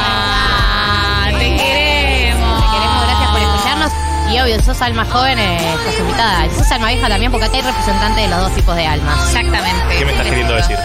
Ah, 0.00 1.28
te 1.30 1.56
queremos. 1.56 2.60
Te 2.60 2.66
queremos, 2.70 3.02
gracias 3.06 3.30
por 3.30 3.40
escucharnos. 3.40 3.92
Y 4.32 4.40
obvio, 4.40 4.62
sos 4.62 4.82
alma 4.82 5.04
joven, 5.06 5.38
eh, 5.38 5.74
estás 5.74 5.98
invitada. 6.00 6.46
Sos 6.56 6.70
alma 6.72 6.88
vieja 6.88 7.08
también, 7.08 7.30
porque 7.30 7.46
acá 7.46 7.56
hay 7.56 7.62
representantes 7.62 8.24
de 8.24 8.28
los 8.28 8.40
dos 8.40 8.54
tipos 8.54 8.76
de 8.76 8.86
almas. 8.86 9.26
Exactamente. 9.28 9.96
¿Qué 9.98 10.04
me 10.04 10.10
estás 10.12 10.26
queriendo 10.26 10.54
decir? 10.54 10.76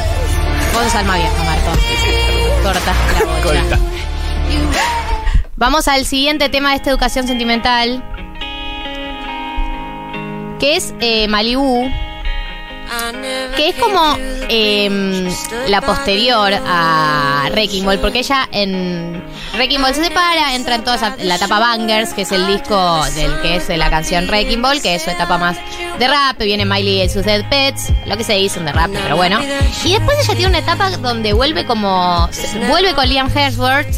Vos 0.73 0.95
alma 0.95 1.17
vieja, 1.17 1.43
Marco. 1.43 1.71
Corta 2.63 2.93
la 3.13 3.25
bocha. 3.25 3.43
Corta. 3.43 3.79
Vamos 5.55 5.87
al 5.87 6.05
siguiente 6.05 6.49
tema 6.49 6.71
de 6.71 6.77
esta 6.77 6.89
educación 6.89 7.27
sentimental. 7.27 8.03
Que 10.59 10.75
es 10.77 10.93
eh, 10.99 11.27
Malibu. 11.27 11.89
Que 13.55 13.69
es 13.69 13.75
como 13.75 14.17
em, 14.49 15.29
la 15.67 15.81
posterior 15.81 16.53
a 16.65 17.47
Wrecking 17.51 17.85
Ball, 17.85 17.99
porque 17.99 18.19
ella 18.19 18.47
en 18.51 19.23
Wrecking 19.53 19.81
Ball 19.81 19.93
se 19.93 20.03
separa, 20.03 20.55
entra 20.55 20.75
en 20.75 20.83
toda 20.83 21.15
la 21.19 21.35
etapa 21.35 21.59
Bangers, 21.59 22.13
que 22.13 22.23
es 22.23 22.31
el 22.31 22.47
disco 22.47 23.03
del 23.15 23.39
que 23.41 23.57
es 23.57 23.69
la 23.69 23.89
canción 23.89 24.27
Wrecking 24.27 24.61
Ball, 24.61 24.81
que 24.81 24.95
es 24.95 25.03
su 25.03 25.11
etapa 25.11 25.37
más 25.37 25.57
de 25.99 26.07
rap, 26.07 26.39
viene 26.39 26.65
Miley 26.65 27.03
y 27.03 27.09
sus 27.09 27.23
Dead 27.23 27.47
Pets, 27.49 27.91
lo 28.07 28.17
que 28.17 28.23
se 28.23 28.33
dicen 28.33 28.65
de 28.65 28.71
rap, 28.71 28.89
pero 28.91 29.15
bueno. 29.15 29.39
Y 29.85 29.93
después 29.93 30.17
ella 30.23 30.35
tiene 30.35 30.47
una 30.47 30.59
etapa 30.59 30.89
donde 30.97 31.33
vuelve 31.33 31.65
como, 31.65 32.27
vuelve 32.67 32.93
con 32.93 33.07
Liam 33.07 33.29
Hemsworth, 33.33 33.91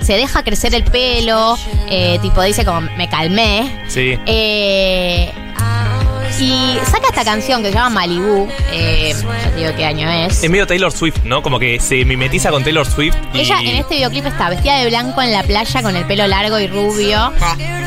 se 0.00 0.12
deja 0.14 0.42
crecer 0.42 0.74
el 0.74 0.84
pelo, 0.84 1.58
eh, 1.88 2.18
tipo 2.22 2.42
dice 2.42 2.64
como 2.64 2.80
me 2.80 3.08
calmé. 3.08 3.84
Sí. 3.88 4.18
Eh, 4.24 5.30
y 6.38 6.78
saca 6.86 7.08
esta 7.08 7.24
canción 7.24 7.62
que 7.62 7.68
se 7.68 7.74
llama 7.74 7.90
Malibu. 7.90 8.48
Eh, 8.72 9.14
ya 9.14 9.50
te 9.50 9.56
digo 9.56 9.70
qué 9.76 9.84
año 9.84 10.08
es. 10.10 10.42
Es 10.42 10.50
medio 10.50 10.66
Taylor 10.66 10.92
Swift, 10.92 11.18
¿no? 11.24 11.42
Como 11.42 11.58
que 11.58 11.80
se 11.80 12.04
mimetiza 12.04 12.50
con 12.50 12.62
Taylor 12.62 12.86
Swift. 12.86 13.14
Y... 13.34 13.40
Ella 13.40 13.58
en 13.60 13.76
este 13.76 13.96
videoclip 13.96 14.26
está 14.26 14.48
vestida 14.50 14.76
de 14.78 14.86
blanco 14.88 15.20
en 15.22 15.32
la 15.32 15.42
playa 15.42 15.82
con 15.82 15.96
el 15.96 16.04
pelo 16.06 16.26
largo 16.26 16.58
y 16.58 16.66
rubio. 16.66 17.32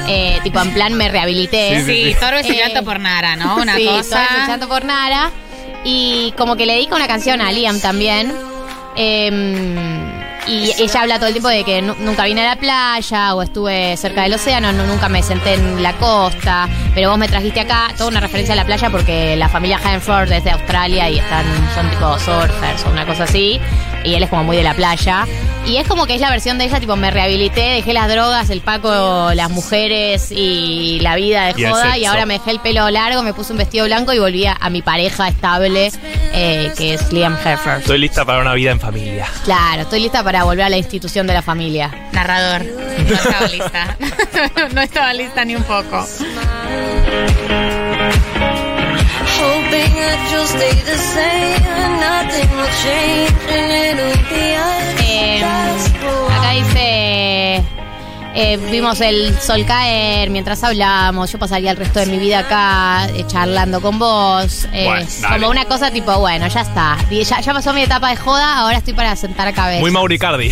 Eh, 0.08 0.39
tipo, 0.44 0.60
en 0.60 0.74
plan 0.74 0.94
me 0.94 1.10
rehabilité. 1.10 1.78
Sí, 1.80 1.86
sí, 1.86 2.04
Sí, 2.14 2.16
Torbe 2.20 2.41
es 2.41 2.50
Eh, 2.50 2.56
llanto 2.58 2.84
por 2.84 3.00
Nara, 3.00 3.36
¿no? 3.36 3.56
Una 3.58 3.76
sí, 3.76 3.86
cosa. 3.86 4.28
luchando 4.41 4.68
por 4.68 4.84
Nara. 4.86 5.32
Y 5.86 6.34
como 6.38 6.56
que 6.56 6.66
le 6.66 6.74
dedica 6.74 6.96
una 6.96 7.08
canción 7.08 7.41
a 7.41 7.52
Liam 7.52 7.80
también. 7.80 8.34
Eh, 8.96 10.12
y 10.48 10.72
ella 10.78 11.02
habla 11.02 11.16
todo 11.18 11.28
el 11.28 11.34
tiempo 11.34 11.50
de 11.50 11.64
que 11.64 11.82
nu- 11.82 11.96
nunca 12.00 12.26
vine 12.26 12.41
a 12.46 12.56
la 12.56 12.60
playa 12.60 13.34
o 13.36 13.41
estuve 13.41 13.96
cerca 13.98 14.24
del 14.24 14.34
océano, 14.34 14.72
no, 14.74 14.86
nunca 14.86 15.10
me 15.10 15.22
senté 15.24 15.54
en 15.56 15.82
la 15.82 15.94
costa, 15.94 16.68
pero 16.94 17.10
vos 17.10 17.18
me 17.18 17.28
trajiste 17.28 17.62
acá. 17.62 17.88
Toda 17.98 18.10
una 18.10 18.20
referencia 18.20 18.54
a 18.54 18.56
la 18.58 18.66
playa 18.66 18.89
porque 18.89 19.36
la 19.36 19.50
familia 19.50 19.80
Hanford 19.84 20.32
es 20.32 20.44
de 20.44 20.52
Australia 20.52 21.10
y 21.10 21.20
están 21.20 21.46
son 21.76 21.89
tipo 21.89 22.18
surfers 22.20 22.86
o 22.86 22.89
una 22.89 23.06
cosa 23.06 23.24
así. 23.24 23.60
Y 24.04 24.16
él 24.16 24.24
es 24.24 24.30
como 24.30 24.44
muy 24.44 24.58
de 24.58 24.64
la 24.64 24.74
playa. 24.74 25.26
Y 25.66 25.78
es 25.78 25.88
como 25.88 26.05
que 26.05 26.16
es 26.16 26.22
la 26.22 26.30
versión 26.30 26.57
de 26.57 26.66
ella, 26.66 26.80
tipo, 26.80 26.95
me 26.95 27.09
rehabilité, 27.09 27.61
dejé 27.61 27.93
las 27.93 28.09
drogas, 28.09 28.49
el 28.49 28.61
paco, 28.61 29.34
las 29.34 29.49
mujeres 29.49 30.32
y 30.32 30.99
la 31.01 31.16
vida 31.16 31.53
de 31.53 31.61
Y 31.61 31.66
joda. 31.66 31.97
Y 31.97 32.05
ahora 32.05 32.26
me 32.26 32.38
dejé 32.38 32.51
el 32.51 32.59
pelo 32.59 32.89
largo, 32.89 33.24
me 33.24 33.34
puse 33.34 33.53
un 33.53 33.59
vestido 33.59 33.86
blanco 33.86 34.11
y 34.11 34.20
volví 34.20 34.45
a, 34.45 34.57
a 34.59 34.70
mi 34.70 34.82
pareja 34.82 35.30
estable, 35.30 35.91
eh, 36.34 36.72
que 36.78 36.95
es 36.95 37.14
Liam 37.14 37.38
Hemsworth. 37.38 37.80
Estoy 37.80 37.97
lista 37.97 38.26
para 38.26 38.41
una 38.41 38.53
vida 38.53 38.72
en 38.72 38.80
familia. 38.80 39.26
Claro, 39.45 39.84
estoy 39.84 40.01
lista 40.01 40.24
para 40.24 40.43
volver 40.43 40.66
a 40.66 40.70
la 40.70 40.78
institución 40.78 41.28
de 41.28 41.34
la 41.34 41.41
familia. 41.41 42.09
Narrador. 42.11 42.64
No 43.07 43.16
estaba 43.16 43.47
lista. 43.47 43.97
no 44.74 44.82
estaba 44.82 45.14
lista 45.14 45.45
ni 45.45 45.55
un 45.55 45.64
poco. 45.64 46.05
Eh, 49.96 50.18
just 50.32 50.56
acá 56.38 56.50
dice, 56.52 57.64
eh, 58.36 58.58
vimos 58.72 59.00
el 59.02 59.38
sol 59.39 59.66
caer 59.66 60.30
mientras 60.30 60.64
hablamos, 60.64 61.32
yo 61.32 61.38
pasaría 61.38 61.72
el 61.72 61.78
resto 61.78 62.00
de 62.00 62.08
mi 62.08 62.18
vida 62.18 62.39
acá 62.39 63.08
eh, 63.14 63.26
charlando 63.28 63.82
con 63.82 64.00
vos. 64.00 64.66
eh, 64.74 64.86
Bueno, 64.86 65.06
como 65.30 65.50
una 65.50 65.66
cosa 65.66 65.91
tipo, 65.91 66.18
bueno, 66.20 66.48
ya 66.48 66.62
está. 66.62 66.98
Ya, 67.12 67.39
ya 67.41 67.54
pasó 67.54 67.74
mi 67.74 67.84
etapa 67.84 68.10
de 68.10 68.16
joda, 68.16 68.58
ahora 68.58 68.78
estoy 68.78 68.94
para 68.94 69.16
sentar 69.16 69.54
cabeza. 69.54 69.82
Muy 69.82 69.91
Mauricardi. 69.91 70.52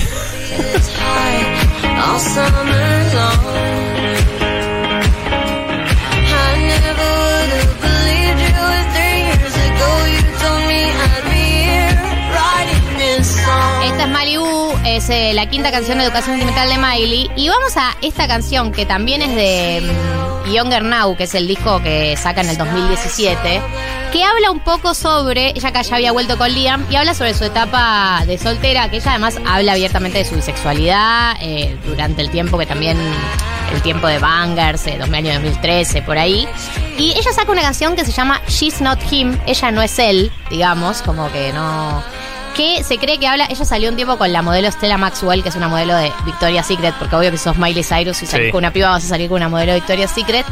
Malibu, 14.22 14.78
es 14.86 15.09
eh, 15.09 15.32
la 15.34 15.49
quinta 15.49 15.72
canción 15.72 15.97
de 15.97 16.03
educación 16.03 16.38
sentimental 16.38 16.69
de 16.69 16.78
Miley. 16.78 17.32
Y 17.36 17.49
vamos 17.49 17.76
a 17.76 17.97
esta 18.03 18.28
canción 18.28 18.72
que 18.72 18.86
también 18.86 19.24
es 19.24 19.34
de 19.34 19.82
mm, 19.82 20.51
Younger 20.53 20.84
Now, 20.84 21.17
que 21.17 21.24
es 21.24 21.34
el 21.34 21.47
disco 21.47 21.82
que 21.82 22.15
saca 22.17 22.41
en 22.41 22.49
el 22.49 22.55
2017, 22.55 23.61
que 24.13 24.24
habla 24.24 24.51
un 24.51 24.59
poco 24.59 24.93
sobre, 24.93 25.49
ella 25.55 25.72
que 25.72 25.82
ya 25.82 25.95
había 25.95 26.11
vuelto 26.11 26.38
con 26.38 26.53
Liam, 26.53 26.86
y 26.91 26.97
habla 26.97 27.15
sobre 27.15 27.34
su 27.34 27.45
etapa 27.45 28.22
de 28.28 28.38
soltera, 28.38 28.91
que 28.91 28.97
ella 28.97 29.09
además 29.09 29.39
habla 29.43 29.72
abiertamente 29.72 30.19
de 30.19 30.26
su 30.26 30.36
bisexualidad 30.36 31.38
eh, 31.41 31.76
durante 31.88 32.22
el 32.22 32.30
tiempo 32.30 32.59
que 32.59 32.67
también, 32.67 32.99
el 33.74 33.82
tiempo 33.82 34.05
de 34.05 34.19
Bangers, 34.19 34.86
eh, 34.86 34.99
año 35.01 35.34
2013, 35.34 36.03
por 36.03 36.19
ahí. 36.19 36.47
Y 36.95 37.13
ella 37.17 37.34
saca 37.34 37.51
una 37.51 37.63
canción 37.63 37.95
que 37.95 38.05
se 38.05 38.11
llama 38.11 38.39
She's 38.47 38.82
Not 38.82 38.99
Him, 39.11 39.39
ella 39.47 39.72
no 39.72 39.82
es 39.82 39.97
él, 39.97 40.32
digamos, 40.51 41.01
como 41.01 41.32
que 41.32 41.51
no 41.53 42.03
que 42.52 42.84
se 42.84 42.97
cree 42.97 43.18
que 43.20 43.28
habla, 43.28 43.45
ella 43.49 43.66
salió 43.66 43.89
un 43.89 43.95
tiempo 43.95 44.18
con 44.18 44.32
la 44.32 44.41
modelo 44.41 44.70
Stella 44.72 44.97
Maxwell, 44.97 45.43
que 45.43 45.49
es 45.49 45.56
una 45.56 45.68
modelo 45.68 45.95
de 45.95 46.12
Victoria's 46.26 46.66
Secret, 46.68 46.93
porque 46.99 47.16
obvio 47.16 47.32
que 47.32 47.38
sos 47.38 47.58
Miley 47.58 47.84
Cyrus 47.84 48.22
y 48.24 48.26
salís 48.28 48.47
Sí. 48.47 48.52
con 48.52 48.60
una 48.60 48.72
piba 48.72 48.89
vas 48.89 49.04
a 49.06 49.08
salir 49.08 49.30
con 49.30 49.38
una 49.38 49.49
modelo 49.49 49.74
de 49.74 49.80
Victoria's 49.80 50.12
Secret. 50.12 50.45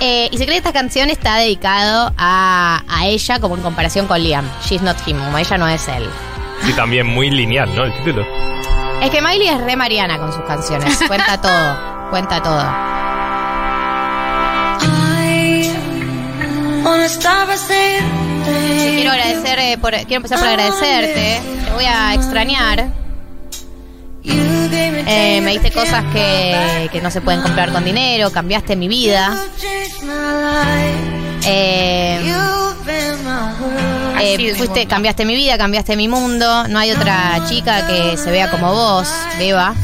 Eh, 0.00 0.28
y 0.30 0.38
se 0.38 0.44
cree 0.44 0.54
que 0.60 0.68
esta 0.68 0.72
canción 0.72 1.10
está 1.10 1.36
dedicado 1.36 2.12
a, 2.18 2.82
a 2.88 3.06
ella 3.06 3.38
como 3.40 3.56
en 3.56 3.62
comparación 3.62 4.06
con 4.06 4.22
Liam. 4.22 4.48
She's 4.64 4.82
not 4.82 4.96
him, 5.06 5.18
como 5.18 5.38
ella 5.38 5.56
no 5.58 5.68
es 5.68 5.86
él. 5.88 6.08
Y 6.68 6.72
también 6.72 7.06
muy 7.06 7.30
lineal, 7.30 7.74
¿no? 7.74 7.84
El 7.84 7.92
título. 7.94 8.24
Es 9.02 9.10
que 9.10 9.20
Miley 9.20 9.48
es 9.48 9.60
re 9.60 9.76
mariana 9.76 10.18
con 10.18 10.32
sus 10.32 10.42
canciones, 10.44 10.98
cuenta 11.06 11.40
todo, 11.40 12.10
cuenta 12.10 12.42
todo. 12.42 12.64
I 14.80 15.72
wanna 16.84 17.08
start 17.08 17.48
Quiero 18.44 19.10
agradecer, 19.10 19.58
eh, 19.58 19.78
por, 19.78 19.92
quiero 19.92 20.16
empezar 20.16 20.38
por 20.38 20.48
agradecerte, 20.48 21.40
te 21.64 21.70
voy 21.72 21.84
a 21.84 22.14
extrañar. 22.14 22.92
you 24.24 24.54
Eh, 25.06 25.40
me 25.42 25.52
diste 25.52 25.70
cosas 25.70 26.04
que, 26.12 26.88
que 26.90 27.00
no 27.00 27.10
se 27.10 27.20
pueden 27.20 27.42
comprar 27.42 27.70
con 27.72 27.84
dinero, 27.84 28.30
cambiaste 28.30 28.74
mi 28.74 28.88
vida. 28.88 29.36
Eh, 31.46 32.34
eh, 34.20 34.54
fuiste, 34.56 34.86
cambiaste 34.86 35.24
mi 35.24 35.34
vida, 35.34 35.58
cambiaste 35.58 35.96
mi 35.96 36.08
mundo. 36.08 36.66
No 36.68 36.78
hay 36.78 36.90
otra 36.92 37.44
chica 37.46 37.86
que 37.86 38.16
se 38.16 38.30
vea 38.30 38.50
como 38.50 38.72
vos, 38.72 39.08
Beba. 39.38 39.74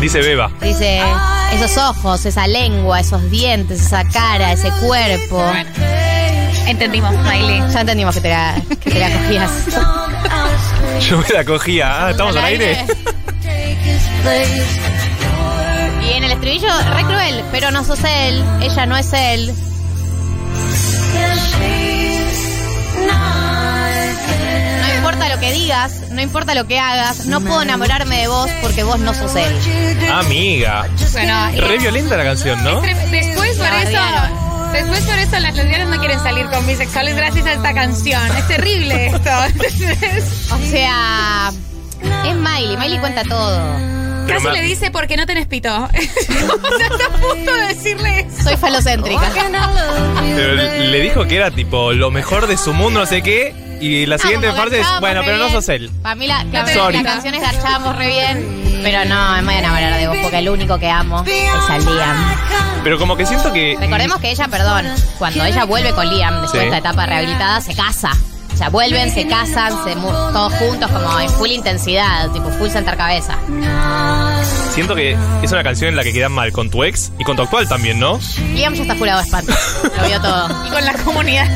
Dice 0.00 0.20
Beba. 0.20 0.52
Dice, 0.62 1.02
esos 1.52 1.76
ojos, 1.76 2.24
esa 2.24 2.46
lengua, 2.46 3.00
esos 3.00 3.28
dientes, 3.30 3.80
esa 3.80 4.04
cara, 4.04 4.52
ese 4.52 4.70
cuerpo. 4.80 5.42
Entendimos, 6.68 7.16
Miley. 7.16 7.62
Ya 7.72 7.80
entendimos 7.80 8.14
que 8.14 8.20
te 8.20 8.28
la, 8.28 8.54
que 8.80 8.90
te 8.90 8.98
la 8.98 9.10
cogías. 9.10 9.50
Yo 11.08 11.18
me 11.18 11.28
la 11.30 11.44
cogía. 11.44 12.06
Ah, 12.06 12.10
¿estamos 12.10 12.36
al 12.36 12.44
aire? 12.44 12.84
Y 16.06 16.12
en 16.12 16.24
el 16.24 16.32
estribillo, 16.32 16.68
re 16.94 17.04
cruel, 17.04 17.44
pero 17.50 17.70
no 17.70 17.84
sos 17.84 18.00
él, 18.04 18.44
ella 18.60 18.86
no 18.86 18.96
es 18.96 19.12
él. 19.14 19.54
No 24.86 24.94
importa 24.96 25.28
lo 25.28 25.40
que 25.40 25.52
digas, 25.52 25.92
no 26.10 26.20
importa 26.20 26.54
lo 26.54 26.66
que 26.66 26.78
hagas, 26.78 27.26
no 27.26 27.40
puedo 27.40 27.62
enamorarme 27.62 28.18
de 28.18 28.28
vos 28.28 28.50
porque 28.60 28.82
vos 28.82 28.98
no 28.98 29.14
sos 29.14 29.34
él. 29.36 30.08
Amiga. 30.12 30.86
Bueno, 31.12 31.50
Re 31.66 31.78
violenta 31.78 32.16
la 32.16 32.24
canción, 32.24 32.62
¿no? 32.62 32.80
Después 32.82 33.56
por 33.56 33.66
eso. 33.66 34.47
Después 34.72 35.00
por 35.06 35.18
eso 35.18 35.38
las 35.40 35.54
lesbianas 35.54 35.88
no 35.88 35.98
quieren 35.98 36.18
salir 36.20 36.46
con 36.46 36.66
bisexuales 36.66 37.16
gracias 37.16 37.46
a 37.46 37.52
esta 37.54 37.74
canción. 37.74 38.36
Es 38.36 38.46
terrible 38.48 39.06
esto. 39.06 39.30
Entonces, 39.46 40.50
O 40.52 40.58
sea, 40.70 41.50
es 42.26 42.34
Miley, 42.36 42.76
Miley 42.76 42.98
cuenta 42.98 43.22
todo. 43.24 43.60
Pero 44.26 44.40
Casi 44.40 44.48
me- 44.48 44.54
le 44.54 44.62
dice 44.62 44.90
porque 44.90 45.16
no 45.16 45.24
tenés 45.26 45.46
pito. 45.46 45.74
o 45.84 45.88
sea, 45.88 46.86
está 46.86 47.06
a 47.06 47.10
punto 47.18 47.54
de 47.54 47.66
decirle 47.74 48.20
eso. 48.20 48.44
Soy 48.44 48.56
falocéntrica. 48.56 49.32
Pero 50.36 50.54
le 50.54 51.00
dijo 51.00 51.24
que 51.26 51.36
era 51.36 51.50
tipo 51.50 51.92
lo 51.92 52.10
mejor 52.10 52.46
de 52.46 52.56
su 52.58 52.72
mundo, 52.74 53.00
no 53.00 53.06
sé 53.06 53.22
qué. 53.22 53.54
Y 53.80 54.06
la 54.06 54.18
siguiente 54.18 54.50
parte 54.52 54.80
es, 54.80 54.86
bueno, 55.00 55.20
pero 55.24 55.38
no 55.38 55.50
sos 55.50 55.68
él. 55.68 55.90
Para 56.02 56.14
mí 56.14 56.26
la, 56.26 56.44
la, 56.44 56.66
Sorry. 56.66 56.96
la 56.98 57.02
canción 57.02 57.34
es 57.34 57.40
garchábamos 57.42 57.96
re 57.96 58.08
bien, 58.08 58.80
pero 58.82 59.04
no, 59.04 59.32
me 59.36 59.42
voy 59.42 59.54
a 59.54 59.58
enamorar 59.58 59.98
de 59.98 60.08
vos 60.08 60.16
porque 60.22 60.38
el 60.38 60.48
único 60.48 60.78
que 60.78 60.90
amo 60.90 61.24
es 61.26 61.70
a 61.70 61.78
Liam. 61.78 62.36
Pero 62.84 62.98
como 62.98 63.16
que 63.16 63.26
siento 63.26 63.52
que. 63.52 63.76
Recordemos 63.78 64.18
que 64.20 64.30
ella, 64.30 64.48
perdón, 64.48 64.86
cuando 65.18 65.44
ella 65.44 65.64
vuelve 65.64 65.92
con 65.92 66.08
Liam 66.08 66.40
después 66.42 66.50
Sí. 66.52 66.58
de 66.58 66.64
esta 66.66 66.78
etapa 66.78 67.06
rehabilitada, 67.06 67.60
se 67.60 67.74
casa. 67.74 68.10
O 68.52 68.56
sea, 68.58 68.70
vuelven, 68.70 69.08
se 69.14 69.26
casan, 69.28 69.72
se 69.84 69.94
todos 69.94 70.52
juntos 70.54 70.90
como 70.90 71.20
en 71.20 71.30
full 71.30 71.50
intensidad, 71.50 72.28
tipo 72.32 72.48
full 72.50 72.68
sentar 72.68 72.96
cabeza. 72.96 73.38
Siento 74.78 74.94
que 74.94 75.16
es 75.42 75.50
una 75.50 75.64
canción 75.64 75.90
en 75.90 75.96
la 75.96 76.04
que 76.04 76.12
quedan 76.12 76.30
mal 76.30 76.52
con 76.52 76.70
tu 76.70 76.84
ex 76.84 77.10
y 77.18 77.24
con 77.24 77.34
tu 77.34 77.42
actual 77.42 77.68
también, 77.68 77.98
¿no? 77.98 78.20
Liam 78.54 78.74
ya 78.74 78.82
está 78.82 78.94
curado 78.94 79.18
de 79.18 79.24
espanto. 79.24 79.52
Lo 79.82 80.06
vio 80.06 80.20
todo. 80.20 80.48
Y 80.68 80.70
con 80.70 80.84
la 80.84 80.92
comunidad. 80.92 81.48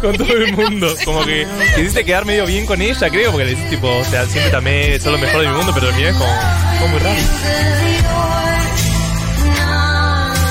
con 0.00 0.16
todo 0.16 0.32
el 0.32 0.56
mundo. 0.56 0.88
Como 1.04 1.22
que 1.26 1.46
quisiste 1.76 2.02
quedar 2.06 2.24
medio 2.24 2.46
bien 2.46 2.64
con 2.64 2.80
ella, 2.80 3.10
creo, 3.10 3.30
porque 3.30 3.44
le 3.44 3.50
decís 3.56 3.68
tipo, 3.68 3.88
o 3.88 4.04
sea, 4.04 4.24
siempre 4.24 4.56
amé, 4.56 4.98
sos 4.98 5.12
lo 5.12 5.18
mejor 5.18 5.42
de 5.42 5.48
mi 5.48 5.54
mundo, 5.54 5.72
pero 5.74 5.88
terminé 5.88 6.12
como, 6.12 6.32
como 6.78 6.88
muy 6.92 6.98
raro. 6.98 7.20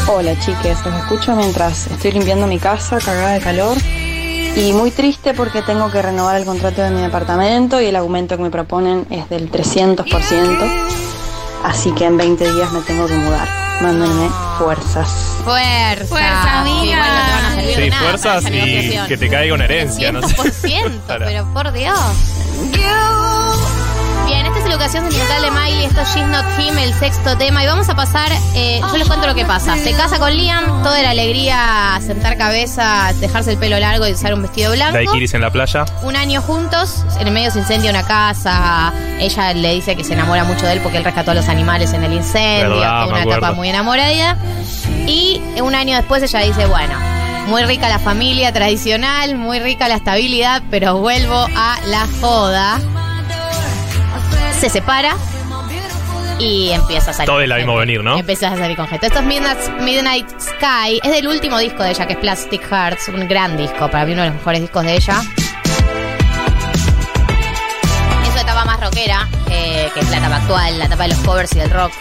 Hola 0.09 0.39
chiques, 0.41 0.85
los 0.85 0.93
escucho 0.93 1.35
mientras 1.35 1.87
estoy 1.87 2.11
limpiando 2.11 2.45
mi 2.45 2.59
casa, 2.59 2.99
cagada 2.99 3.31
de 3.31 3.39
calor. 3.39 3.75
Y 4.57 4.73
muy 4.73 4.91
triste 4.91 5.33
porque 5.33 5.63
tengo 5.63 5.89
que 5.89 6.03
renovar 6.03 6.35
el 6.35 6.45
contrato 6.45 6.83
de 6.83 6.91
mi 6.91 7.01
departamento 7.01 7.81
y 7.81 7.87
el 7.87 7.95
aumento 7.95 8.37
que 8.37 8.43
me 8.43 8.51
proponen 8.51 9.07
es 9.09 9.27
del 9.27 9.51
300%. 9.51 11.04
Así 11.65 11.91
que 11.93 12.05
en 12.05 12.15
20 12.15 12.53
días 12.53 12.71
me 12.71 12.79
tengo 12.81 13.07
que 13.07 13.15
mudar. 13.15 13.47
Mándenme 13.81 14.29
fuerzas. 14.59 15.09
Fuerza. 15.43 16.05
Fuerza, 16.05 16.61
amiga. 16.61 16.81
Sí, 16.81 16.89
igual 16.91 17.09
no 17.09 17.25
te 17.25 17.31
van 17.31 17.45
a 17.45 17.55
servir 17.55 17.75
de 17.75 17.83
Sí, 17.83 17.89
nada 17.89 18.03
fuerzas 18.03 18.43
y 18.51 19.07
que 19.07 19.17
te 19.17 19.29
caiga 19.29 19.55
una 19.55 19.65
herencia, 19.65 20.11
no 20.11 20.21
sé. 20.27 20.35
100%, 20.35 21.01
pero 21.19 21.53
por 21.53 21.71
Dios. 21.73 21.99
Bien, 24.25 24.45
esta 24.45 24.59
es 24.59 24.65
la 24.65 24.75
ocasión 24.75 25.03
sentimental 25.03 25.41
de 25.41 25.51
Miley, 25.51 25.85
esto 25.85 26.01
es 26.01 26.15
She's 26.15 26.27
Not 26.27 26.45
Him, 26.59 26.77
el 26.79 26.93
sexto 26.95 27.37
tema. 27.37 27.63
Y 27.63 27.67
vamos 27.67 27.89
a 27.89 27.95
pasar, 27.95 28.31
eh, 28.55 28.81
yo 28.81 28.97
les 28.97 29.07
cuento 29.07 29.27
lo 29.27 29.35
que 29.35 29.45
pasa. 29.45 29.77
Se 29.77 29.93
casa 29.93 30.17
con 30.17 30.35
Liam, 30.35 30.81
toda 30.83 31.01
la 31.01 31.11
alegría, 31.11 31.99
sentar 32.01 32.37
cabeza, 32.37 33.13
dejarse 33.19 33.51
el 33.51 33.57
pelo 33.57 33.77
largo 33.79 34.07
y 34.07 34.13
usar 34.13 34.33
un 34.33 34.41
vestido 34.41 34.71
blanco. 34.71 34.93
Daiquiris 34.93 35.33
en 35.35 35.41
la 35.41 35.51
playa. 35.51 35.85
Un 36.01 36.15
año 36.15 36.41
juntos, 36.41 37.05
en 37.19 37.27
el 37.27 37.33
medio 37.33 37.51
se 37.51 37.59
incendia 37.59 37.91
una 37.91 38.03
casa. 38.03 38.91
Ella 39.19 39.53
le 39.53 39.73
dice 39.75 39.95
que 39.95 40.03
se 40.03 40.13
enamora 40.13 40.43
mucho 40.43 40.65
de 40.65 40.73
él 40.73 40.79
porque 40.81 40.97
él 40.97 41.03
rescató 41.03 41.31
a 41.31 41.35
los 41.35 41.47
animales 41.47 41.93
en 41.93 42.03
el 42.03 42.13
incendio. 42.13 42.79
Verdad, 42.79 43.07
una 43.07 43.23
etapa 43.23 43.51
muy 43.51 43.69
enamorada. 43.69 44.37
Y 45.07 45.39
un 45.61 45.75
año 45.75 45.95
después 45.95 46.23
ella 46.23 46.39
dice, 46.39 46.65
bueno, 46.65 46.95
muy 47.47 47.63
rica 47.63 47.89
la 47.89 47.99
familia 47.99 48.51
tradicional, 48.51 49.35
muy 49.35 49.59
rica 49.59 49.87
la 49.87 49.95
estabilidad, 49.95 50.63
pero 50.71 50.97
vuelvo 50.97 51.47
a 51.55 51.77
la 51.85 52.07
joda. 52.19 52.81
Se 54.59 54.69
separa 54.69 55.15
y 56.39 56.71
empieza 56.71 57.11
a 57.11 57.13
salir. 57.13 57.27
Todos 57.27 57.41
con 57.41 57.49
la 57.49 57.55
vimos 57.57 57.79
venir, 57.79 58.03
¿no? 58.03 58.17
Empieza 58.17 58.47
a 58.47 58.57
salir 58.57 58.75
con 58.75 58.87
gente. 58.87 59.07
Esto 59.07 59.19
es 59.19 59.25
Midnight, 59.25 59.59
Midnight 59.81 60.27
Sky. 60.39 60.99
Es 61.03 61.11
del 61.11 61.27
último 61.27 61.57
disco 61.59 61.83
de 61.83 61.91
ella, 61.91 62.07
que 62.07 62.13
es 62.13 62.19
Plastic 62.19 62.61
Hearts. 62.69 63.09
Un 63.09 63.27
gran 63.27 63.57
disco. 63.57 63.89
Para 63.89 64.05
mí 64.05 64.13
uno 64.13 64.23
de 64.23 64.29
los 64.29 64.37
mejores 64.37 64.61
discos 64.61 64.83
de 64.83 64.95
ella. 64.95 65.21
Es 68.23 68.33
su 68.33 68.39
etapa 68.39 68.65
más 68.65 68.79
rockera, 68.79 69.27
eh, 69.49 69.89
que 69.93 69.99
es 69.99 70.09
la 70.09 70.17
etapa 70.17 70.37
actual, 70.37 70.79
la 70.79 70.85
etapa 70.85 71.03
de 71.03 71.09
los 71.09 71.19
covers 71.19 71.55
y 71.55 71.59
del 71.59 71.71
rock. 71.71 71.91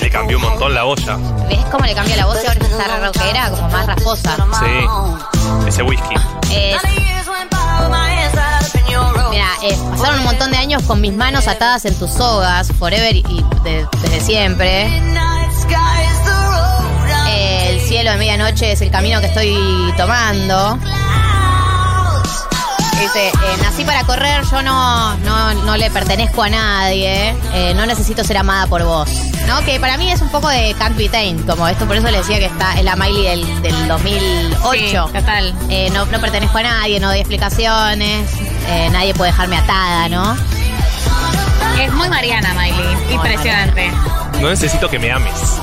Le 0.00 0.10
cambió 0.10 0.36
un 0.38 0.44
montón 0.44 0.74
la 0.74 0.84
olla. 0.84 1.16
¿Ves 1.48 1.64
cómo 1.70 1.84
le 1.84 1.94
cambia 1.94 2.16
la 2.16 2.26
voz 2.26 2.38
y 2.42 2.46
ahora 2.46 2.60
está 2.60 3.06
rockera? 3.06 3.50
Como 3.50 3.68
más 3.68 3.86
rasposa. 3.86 4.36
Sí. 4.60 5.37
Ese 5.66 5.82
whisky. 5.82 6.14
Mira, 9.30 9.46
pasaron 9.90 10.18
un 10.20 10.24
montón 10.24 10.50
de 10.50 10.56
años 10.56 10.82
con 10.84 11.00
mis 11.00 11.12
manos 11.14 11.46
atadas 11.48 11.84
en 11.84 11.98
tus 11.98 12.10
sogas, 12.12 12.72
forever 12.78 13.16
y 13.16 13.44
de- 13.64 13.86
desde 14.02 14.20
siempre. 14.20 14.86
El 17.30 17.80
cielo 17.82 18.10
de 18.12 18.16
medianoche 18.18 18.72
es 18.72 18.80
el 18.80 18.90
camino 18.90 19.20
que 19.20 19.26
estoy 19.26 19.56
tomando. 19.96 20.78
Dice, 23.00 23.28
eh, 23.28 23.32
nací 23.62 23.84
para 23.84 24.02
correr, 24.04 24.42
yo 24.50 24.62
no, 24.62 25.14
no, 25.18 25.54
no 25.54 25.76
le 25.76 25.90
pertenezco 25.90 26.42
a 26.42 26.50
nadie, 26.50 27.34
eh, 27.54 27.72
no 27.74 27.86
necesito 27.86 28.24
ser 28.24 28.38
amada 28.38 28.66
por 28.66 28.82
vos. 28.84 29.08
¿No? 29.46 29.64
Que 29.64 29.78
para 29.80 29.96
mí 29.96 30.10
es 30.10 30.20
un 30.20 30.28
poco 30.30 30.48
de 30.48 30.74
Can't 30.78 30.96
Be 30.96 31.08
Tamed, 31.08 31.46
como 31.46 31.66
esto, 31.68 31.86
por 31.86 31.96
eso 31.96 32.10
le 32.10 32.18
decía 32.18 32.38
que 32.38 32.46
está 32.46 32.76
es 32.78 32.84
la 32.84 32.96
Miley 32.96 33.22
del, 33.22 33.62
del 33.62 33.88
2008. 33.88 35.06
Sí, 35.06 35.12
total. 35.12 35.54
Eh, 35.70 35.90
no, 35.90 36.04
no 36.06 36.20
pertenezco 36.20 36.58
a 36.58 36.62
nadie, 36.62 37.00
no 37.00 37.08
doy 37.08 37.20
explicaciones, 37.20 38.30
eh, 38.68 38.88
nadie 38.90 39.14
puede 39.14 39.30
dejarme 39.30 39.56
atada, 39.56 40.08
¿no? 40.08 40.36
Es 41.80 41.92
muy 41.92 42.08
Mariana, 42.08 42.52
Miley. 42.54 43.14
Impresionante. 43.14 43.90
No 44.40 44.50
necesito 44.50 44.88
que 44.90 44.98
me 44.98 45.12
ames. 45.12 45.58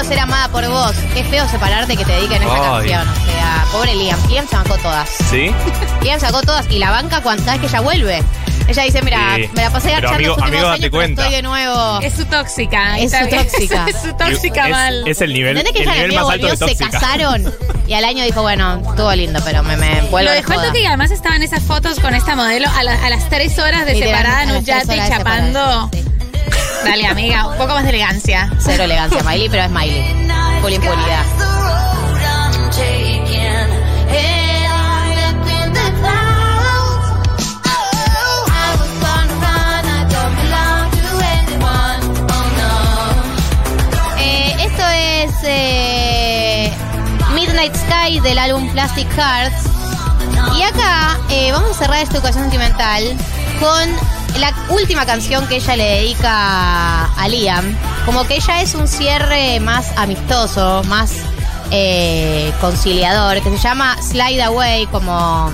Necesito 0.00 0.04
ser 0.08 0.18
amada 0.20 0.48
por 0.48 0.66
vos. 0.68 0.92
Qué 1.14 1.24
feo 1.24 1.48
separarte 1.48 1.96
que 1.96 2.04
te 2.04 2.12
dediquen 2.12 2.42
esa 2.42 2.52
Ay. 2.54 2.90
canción. 2.90 3.08
O 3.08 3.26
sea, 3.32 3.64
pobre 3.72 3.94
Liam. 3.94 4.28
Liam 4.28 4.46
se 4.48 4.56
bancó 4.56 4.76
todas. 4.78 5.08
¿Sí? 5.30 5.50
Liam 6.02 6.20
sacó 6.20 6.40
todas 6.42 6.66
y 6.70 6.78
la 6.78 6.90
banca 6.90 7.20
cuando 7.22 7.44
vez 7.44 7.60
que 7.60 7.66
ella 7.66 7.80
vuelve. 7.80 8.22
Ella 8.68 8.82
dice, 8.84 9.02
mira, 9.02 9.34
Sí. 9.34 9.50
me 9.54 9.62
la 9.62 9.70
pasé 9.70 9.88
Pero 9.88 10.08
agachando 10.08 10.14
amigo- 10.14 10.36
los 10.36 10.38
últimos 10.38 10.48
amigo, 10.48 10.62
date 10.68 10.74
años, 10.74 10.80
pero 10.80 10.90
cuenta. 10.92 11.22
estoy 11.22 11.36
de 11.36 11.42
nuevo. 11.42 12.00
Es 12.02 12.14
su 12.14 12.24
tóxica. 12.26 12.98
Es 12.98 13.04
Está 13.06 13.20
su 13.20 13.26
bien. 13.26 13.42
tóxica. 13.48 13.84
Es 13.88 13.96
su 14.02 14.12
tóxica 14.16 14.64
es, 14.66 14.70
mal. 14.70 15.08
es 15.08 15.20
el 15.22 15.32
nivel, 15.32 15.56
¿Entendés 15.58 15.72
que 15.72 15.82
el 15.82 15.88
ella 15.88 16.06
nivel 16.06 16.20
más 16.22 16.30
alto 16.34 16.46
de 16.46 16.52
se 16.56 16.58
tóxica. 16.66 16.90
casaron 16.90 17.54
y 17.88 17.94
al 17.94 18.04
año 18.04 18.22
dijo, 18.24 18.42
bueno, 18.42 18.80
estuvo 18.88 19.12
lindo, 19.14 19.40
pero 19.44 19.62
me, 19.64 19.76
me 19.76 20.02
vuelvo 20.02 20.10
Lo 20.10 20.18
a 20.18 20.22
la 20.22 20.32
dejó 20.34 20.52
el 20.52 20.58
joda. 20.58 20.68
toque 20.68 20.82
y 20.82 20.86
además 20.86 21.10
estaban 21.10 21.42
esas 21.42 21.64
fotos 21.64 21.98
con 21.98 22.14
esta 22.14 22.36
modelo 22.36 22.68
a, 22.76 22.82
la- 22.84 23.04
a 23.04 23.10
las 23.10 23.28
tres 23.28 23.58
horas 23.58 23.86
de 23.86 23.94
Literal, 23.94 24.16
separada 24.18 24.42
en 24.44 24.48
a 24.50 24.52
un 24.52 24.56
las 24.58 24.64
tres 24.64 24.76
yate 24.86 24.92
horas 25.00 25.08
de 25.10 25.16
chapando. 25.16 25.58
separada. 25.60 25.88
Sí. 25.92 26.04
Dale, 26.84 27.06
amiga, 27.06 27.46
un 27.46 27.56
poco 27.56 27.74
más 27.74 27.82
de 27.84 27.90
elegancia. 27.90 28.50
Cero 28.58 28.84
elegancia, 28.84 29.22
Miley, 29.22 29.48
pero 29.48 29.64
es 29.64 29.70
Miley. 29.70 30.28
Full 30.62 30.72
impunidad. 30.72 31.24
Eh, 44.18 44.56
esto 44.58 44.82
es 44.88 45.32
eh, 45.44 46.72
Midnight 47.34 47.74
Sky 47.74 48.20
del 48.20 48.38
álbum 48.38 48.68
Plastic 48.72 49.08
Hearts. 49.16 49.64
Y 50.56 50.62
acá 50.62 51.18
eh, 51.30 51.52
vamos 51.52 51.70
a 51.70 51.74
cerrar 51.74 52.02
esta 52.02 52.18
ocasión 52.18 52.44
sentimental 52.44 53.04
con 53.60 54.09
la 54.38 54.52
última 54.68 55.04
canción 55.06 55.46
que 55.48 55.56
ella 55.56 55.76
le 55.76 55.84
dedica 55.84 57.04
a 57.06 57.28
Liam. 57.28 57.76
como 58.06 58.24
que 58.26 58.36
ella 58.36 58.60
es 58.62 58.74
un 58.74 58.86
cierre 58.88 59.60
más 59.60 59.92
amistoso, 59.96 60.82
más 60.88 61.12
eh, 61.70 62.52
conciliador, 62.60 63.40
que 63.42 63.50
se 63.50 63.58
llama 63.58 63.96
Slide 64.02 64.42
Away, 64.42 64.86
como. 64.86 65.50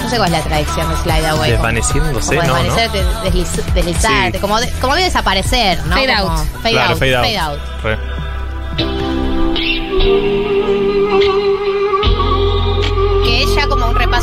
No 0.00 0.08
sé 0.08 0.16
cuál 0.16 0.32
es 0.32 0.38
la 0.38 0.44
traducción 0.44 0.88
de 0.88 0.96
Slide 1.02 1.26
Away. 1.26 1.50
como- 1.56 1.66
Desvaneciéndose, 1.66 2.36
como 2.36 2.48
¿no? 2.48 2.56
¿no? 2.56 2.62
desvanecerte, 2.62 3.04
desliz- 3.28 3.72
deslizarte, 3.74 4.32
Sí. 4.32 4.38
como, 4.40 4.60
de, 4.60 4.70
como 4.80 4.94
de 4.94 5.02
desaparecer, 5.02 5.78
¿no? 5.86 5.96
Fade 5.96 6.16
Como 6.20 6.32
out. 6.32 6.46
Fade 6.62 6.70
claro, 6.70 6.90
out. 6.92 6.98
fade 6.98 7.16
out. 7.16 7.24
fade 7.24 7.38
out. 7.38 7.58
Re. 7.82 7.98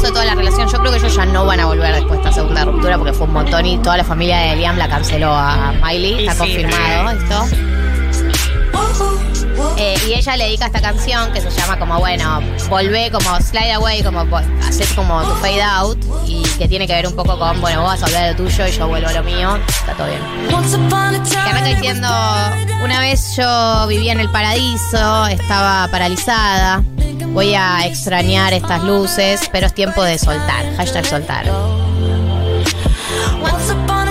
De 0.02 0.12
toda 0.12 0.26
la 0.26 0.36
relación. 0.36 0.68
Yo 0.70 0.80
creo 0.80 0.92
que 0.92 0.98
ellos 0.98 1.16
ya 1.16 1.26
no 1.26 1.46
van 1.46 1.60
a 1.60 1.66
volver 1.66 1.94
después 1.94 2.20
de 2.22 2.30
esta 2.30 2.34
segunda 2.34 2.66
ruptura 2.66 2.98
porque 2.98 3.14
fue 3.14 3.28
un 3.28 3.34
montón 3.34 3.66
y 3.66 3.78
toda 3.80 3.98
la 3.98 4.04
familia 4.04 4.38
de 4.40 4.56
Liam 4.58 4.78
la 4.78 4.88
canceló 4.88 5.34
a 5.34 5.74
Miley. 5.84 6.14
Y 6.24 6.28
Está 6.28 6.34
sí. 6.34 6.40
confirmado 6.40 7.12
esto. 7.12 7.46
Eh, 9.78 9.96
y 10.08 10.14
ella 10.14 10.38
le 10.38 10.46
dedica 10.46 10.68
esta 10.68 10.82
canción 10.82 11.34
que 11.34 11.42
se 11.42 11.50
llama 11.50 11.78
como, 11.78 12.00
bueno, 12.00 12.42
volvé 12.70 13.12
como 13.12 13.42
slide 13.42 13.74
away, 13.74 14.02
como 14.04 14.22
hacer 14.66 14.88
como 14.96 15.22
tu 15.24 15.36
fade 15.36 15.62
out 15.62 15.98
y 16.26 16.44
que 16.58 16.68
tiene 16.68 16.88
que 16.88 16.94
ver 16.94 17.08
un 17.08 17.16
poco 17.16 17.38
con, 17.38 17.60
bueno, 17.60 17.82
vos 17.82 17.92
vas 17.92 18.04
a 18.04 18.06
hablar 18.06 18.24
de 18.24 18.32
lo 18.32 18.50
tuyo 18.50 18.68
y 18.68 18.72
yo 18.72 18.88
vuelvo 18.88 19.10
a 19.10 19.14
lo 19.14 19.24
mío. 19.24 19.58
Está 19.68 19.94
todo 19.94 20.08
bien. 20.08 20.22
Que 21.30 21.38
arranca 21.38 21.66
diciendo, 21.66 22.08
una 22.84 23.00
vez 23.02 23.36
yo 23.36 23.88
vivía 23.88 24.14
en 24.14 24.22
el 24.22 24.30
paraíso, 24.32 25.28
estaba 25.28 25.90
paralizada, 25.90 26.82
voy 27.36 27.54
a 27.54 27.86
extrañar 27.86 28.54
estas 28.54 28.82
luces, 28.84 29.42
pero 29.52 29.68
es 29.68 29.74
tiempo 29.74 30.02
de 30.04 30.18
soltar. 30.18 30.74
Hashtag 30.78 31.06
soltar. 31.06 31.46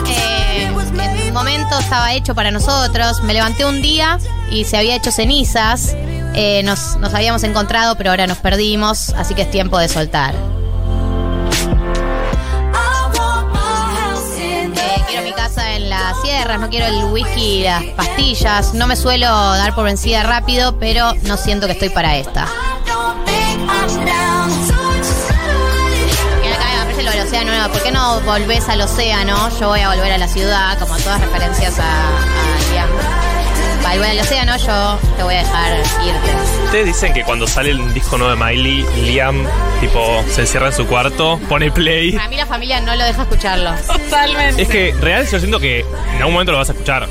Eh, 0.06 0.68
en 0.68 1.28
un 1.28 1.32
momento 1.32 1.78
estaba 1.78 2.12
hecho 2.12 2.34
para 2.34 2.50
nosotros, 2.50 3.22
me 3.22 3.32
levanté 3.32 3.64
un 3.64 3.80
día 3.80 4.18
y 4.50 4.64
se 4.64 4.76
había 4.76 4.94
hecho 4.94 5.10
cenizas, 5.10 5.96
Eh, 6.36 6.64
nos, 6.64 6.96
nos 6.96 7.14
habíamos 7.14 7.44
encontrado 7.44 7.94
pero 7.94 8.10
ahora 8.10 8.26
nos 8.26 8.38
perdimos, 8.38 9.10
así 9.10 9.34
que 9.36 9.42
es 9.42 9.50
tiempo 9.52 9.78
de 9.78 9.88
soltar. 9.88 10.34
Eh, 14.34 15.04
quiero 15.06 15.22
mi 15.22 15.32
casa 15.32 15.76
en 15.76 15.88
las 15.88 16.20
sierras, 16.22 16.58
no 16.58 16.68
quiero 16.68 16.86
el 16.86 17.04
whisky 17.12 17.60
y 17.60 17.62
las 17.62 17.84
pastillas. 17.96 18.74
No 18.74 18.88
me 18.88 18.96
suelo 18.96 19.26
dar 19.26 19.76
por 19.76 19.84
vencida 19.84 20.24
rápido, 20.24 20.76
pero 20.80 21.14
no 21.22 21.36
siento 21.36 21.66
que 21.66 21.72
estoy 21.74 21.90
para 21.90 22.16
esta. 22.16 22.48
¿Por 27.34 27.82
qué 27.82 27.90
no 27.90 28.20
volvés 28.20 28.68
al 28.68 28.80
océano? 28.80 29.48
Yo 29.58 29.66
voy 29.66 29.80
a 29.80 29.88
volver 29.88 30.12
a 30.12 30.18
la 30.18 30.28
ciudad, 30.28 30.78
como 30.78 30.96
todas 30.98 31.20
referencias 31.20 31.80
a, 31.80 31.82
a 31.82 32.72
Liam. 32.72 32.88
Va, 33.84 33.90
volver 33.90 34.10
al 34.10 34.20
océano, 34.20 34.56
yo 34.56 34.98
te 35.16 35.22
voy 35.24 35.34
a 35.34 35.38
dejar 35.38 35.78
irte. 35.78 36.30
Ustedes 36.66 36.86
dicen 36.86 37.12
que 37.12 37.24
cuando 37.24 37.48
sale 37.48 37.70
el 37.70 37.92
disco 37.92 38.18
nuevo 38.18 38.36
de 38.36 38.44
Miley, 38.44 38.86
Liam, 39.02 39.44
tipo, 39.80 40.22
se 40.30 40.42
encierra 40.42 40.68
en 40.68 40.74
su 40.74 40.86
cuarto, 40.86 41.40
pone 41.48 41.72
play. 41.72 42.12
Para 42.12 42.28
mí 42.28 42.36
la 42.36 42.46
familia 42.46 42.80
no 42.80 42.94
lo 42.94 43.04
deja 43.04 43.22
escucharlo. 43.22 43.72
Totalmente. 43.84 44.62
Es 44.62 44.68
que 44.68 44.94
real 45.00 45.26
yo 45.28 45.38
siento 45.40 45.58
que 45.58 45.80
en 45.80 46.18
algún 46.18 46.34
momento 46.34 46.52
lo 46.52 46.58
vas 46.58 46.68
a 46.68 46.72
escuchar. 46.72 47.08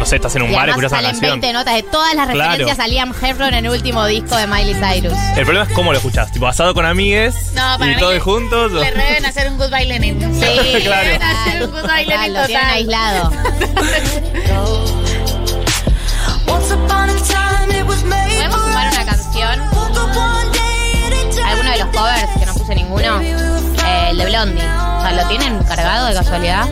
No 0.00 0.06
sé, 0.06 0.16
estás 0.16 0.34
en 0.34 0.42
un 0.42 0.50
Y 0.50 0.54
bar 0.54 0.66
y 0.66 0.70
escuchas 0.70 0.92
una 0.92 1.02
canción. 1.02 1.30
20 1.40 1.52
notas 1.52 1.74
de 1.74 1.82
todas 1.82 2.14
las 2.14 2.26
Claro. 2.30 2.50
referencias 2.52 2.78
a 2.78 2.88
Liam 2.88 3.12
Heffron 3.22 3.54
en 3.54 3.66
el 3.66 3.70
último 3.70 4.06
disco 4.06 4.34
de 4.34 4.46
Miley 4.46 4.74
Cyrus. 4.74 5.12
El 5.36 5.44
problema 5.44 5.66
es 5.68 5.74
cómo 5.74 5.92
lo 5.92 5.98
escuchas, 5.98 6.32
tipo 6.32 6.46
asado 6.48 6.72
con 6.74 6.86
amigues 6.86 7.52
No, 7.54 7.76
para 7.78 7.86
y 7.92 7.94
mí 7.94 8.00
todos 8.00 8.14
le- 8.14 8.20
juntos. 8.20 8.72
Le 8.72 8.90
deben 8.92 9.26
hacer 9.26 9.48
un 9.50 9.58
goodbye 9.58 9.84
Lenin. 9.84 10.18
Sí, 10.40 10.40
Claro. 10.82 11.02
Le 11.06 11.12
deben 11.12 11.22
hacer 11.22 11.64
un 11.64 11.70
goodbye 11.70 12.04
Total, 12.04 12.18
Lenin 12.18 12.32
lo 12.34 12.42
total. 12.46 12.70
aislado. 12.72 13.30
¿Podemos 17.30 18.60
sumar 18.62 18.88
una 18.92 19.04
canción? 19.04 19.60
¿Alguno 21.46 21.70
de 21.70 21.78
los 21.78 21.88
covers 21.88 22.38
que 22.38 22.46
no 22.46 22.54
puse 22.54 22.74
ninguno? 22.74 23.20
Eh, 23.20 24.08
el 24.10 24.18
de 24.18 24.26
Blondie. 24.26 24.62
O 24.64 25.00
sea, 25.02 25.12
¿lo 25.12 25.28
tienen 25.28 25.58
cargado 25.64 26.06
de 26.06 26.14
casualidad? 26.14 26.66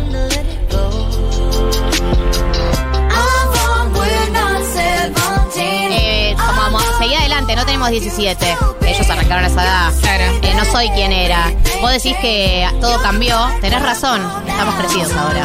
no 7.56 7.64
tenemos 7.64 7.90
17. 7.90 8.56
Ellos 8.86 9.10
arrancaron 9.10 9.44
esa 9.44 9.62
edad. 9.62 9.92
Claro. 10.00 10.24
Eh, 10.42 10.54
no 10.54 10.64
soy 10.66 10.90
quien 10.90 11.12
era. 11.12 11.52
Vos 11.80 11.90
decís 11.92 12.16
que 12.20 12.68
todo 12.80 13.00
cambió. 13.02 13.36
Tenés 13.60 13.82
razón. 13.82 14.20
Estamos 14.46 14.74
crecidos 14.74 15.12
ahora. 15.14 15.42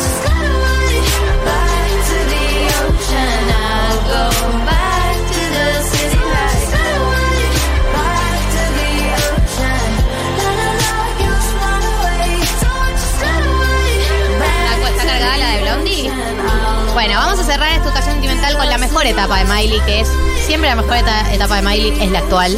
está 14.86 15.06
cargada 15.06 15.38
la 15.38 15.50
de 15.50 15.62
Blondie 15.62 16.12
Bueno, 16.94 17.16
vamos 17.16 17.40
a 17.40 17.44
cerrar 17.44 17.72
esta 17.72 17.86
educación 17.86 18.14
sentimental 18.16 18.58
con 18.58 18.70
la 18.70 18.78
mejor 18.78 19.06
etapa 19.08 19.40
de 19.40 19.46
Miley, 19.46 19.80
que 19.86 20.02
es 20.02 20.10
siempre 20.46 20.70
la 20.70 20.76
mejor 20.76 20.98
eta- 20.98 21.34
etapa 21.34 21.56
de 21.58 21.62
Miley, 21.62 21.94
es 22.02 22.12
la 22.12 22.20
actual. 22.20 22.58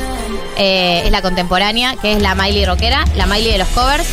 Eh, 0.58 1.04
es 1.06 1.12
la 1.12 1.22
contemporánea, 1.22 1.96
que 2.02 2.14
es 2.14 2.22
la 2.22 2.34
Miley 2.36 2.66
rockera, 2.66 3.04
la 3.16 3.26
Miley 3.26 3.52
de 3.52 3.58
los 3.60 3.68
covers. 3.70 4.06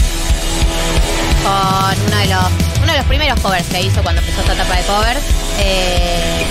Con 1.42 2.06
uno 2.08 2.16
de 2.16 2.26
los, 2.26 2.44
uno 2.82 2.92
de 2.92 2.98
los 2.98 3.06
primeros 3.06 3.40
covers 3.40 3.66
que 3.68 3.80
hizo 3.82 4.02
cuando 4.02 4.20
empezó 4.20 4.40
esta 4.40 4.52
etapa 4.54 4.76
de 4.76 4.82
covers. 4.84 5.20
Eh, 5.60 6.44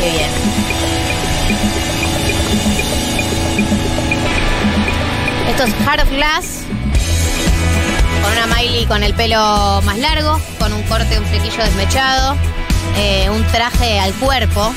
qué 0.00 0.10
bien. 0.10 0.30
Esto 5.48 5.64
es 5.64 5.74
Heart 5.84 6.02
of 6.04 6.10
Glass. 6.10 6.44
Con 8.22 8.32
una 8.32 8.46
Miley 8.56 8.86
con 8.86 9.02
el 9.02 9.14
pelo 9.14 9.82
más 9.84 9.98
largo, 9.98 10.40
con 10.58 10.72
un 10.72 10.82
corte, 10.84 11.18
un 11.18 11.26
flequillo 11.26 11.64
desmechado, 11.64 12.36
eh, 12.96 13.28
un 13.30 13.44
traje 13.48 13.98
al 13.98 14.12
cuerpo. 14.14 14.72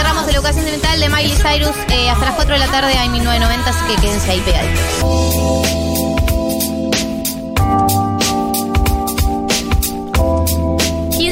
Cerramos 0.00 0.24
la 0.24 0.32
educación 0.32 0.64
sentimental 0.64 0.98
de 0.98 1.08
Miley 1.10 1.36
Cyrus 1.36 1.76
eh, 1.90 2.08
hasta 2.08 2.24
las 2.24 2.34
4 2.34 2.54
de 2.54 2.58
la 2.58 2.68
tarde 2.68 2.94
hay 2.96 3.10
1990, 3.10 3.68
así 3.68 3.84
que 3.84 4.00
quédense 4.00 4.30
ahí 4.30 4.40
pegaditos. 4.40 5.79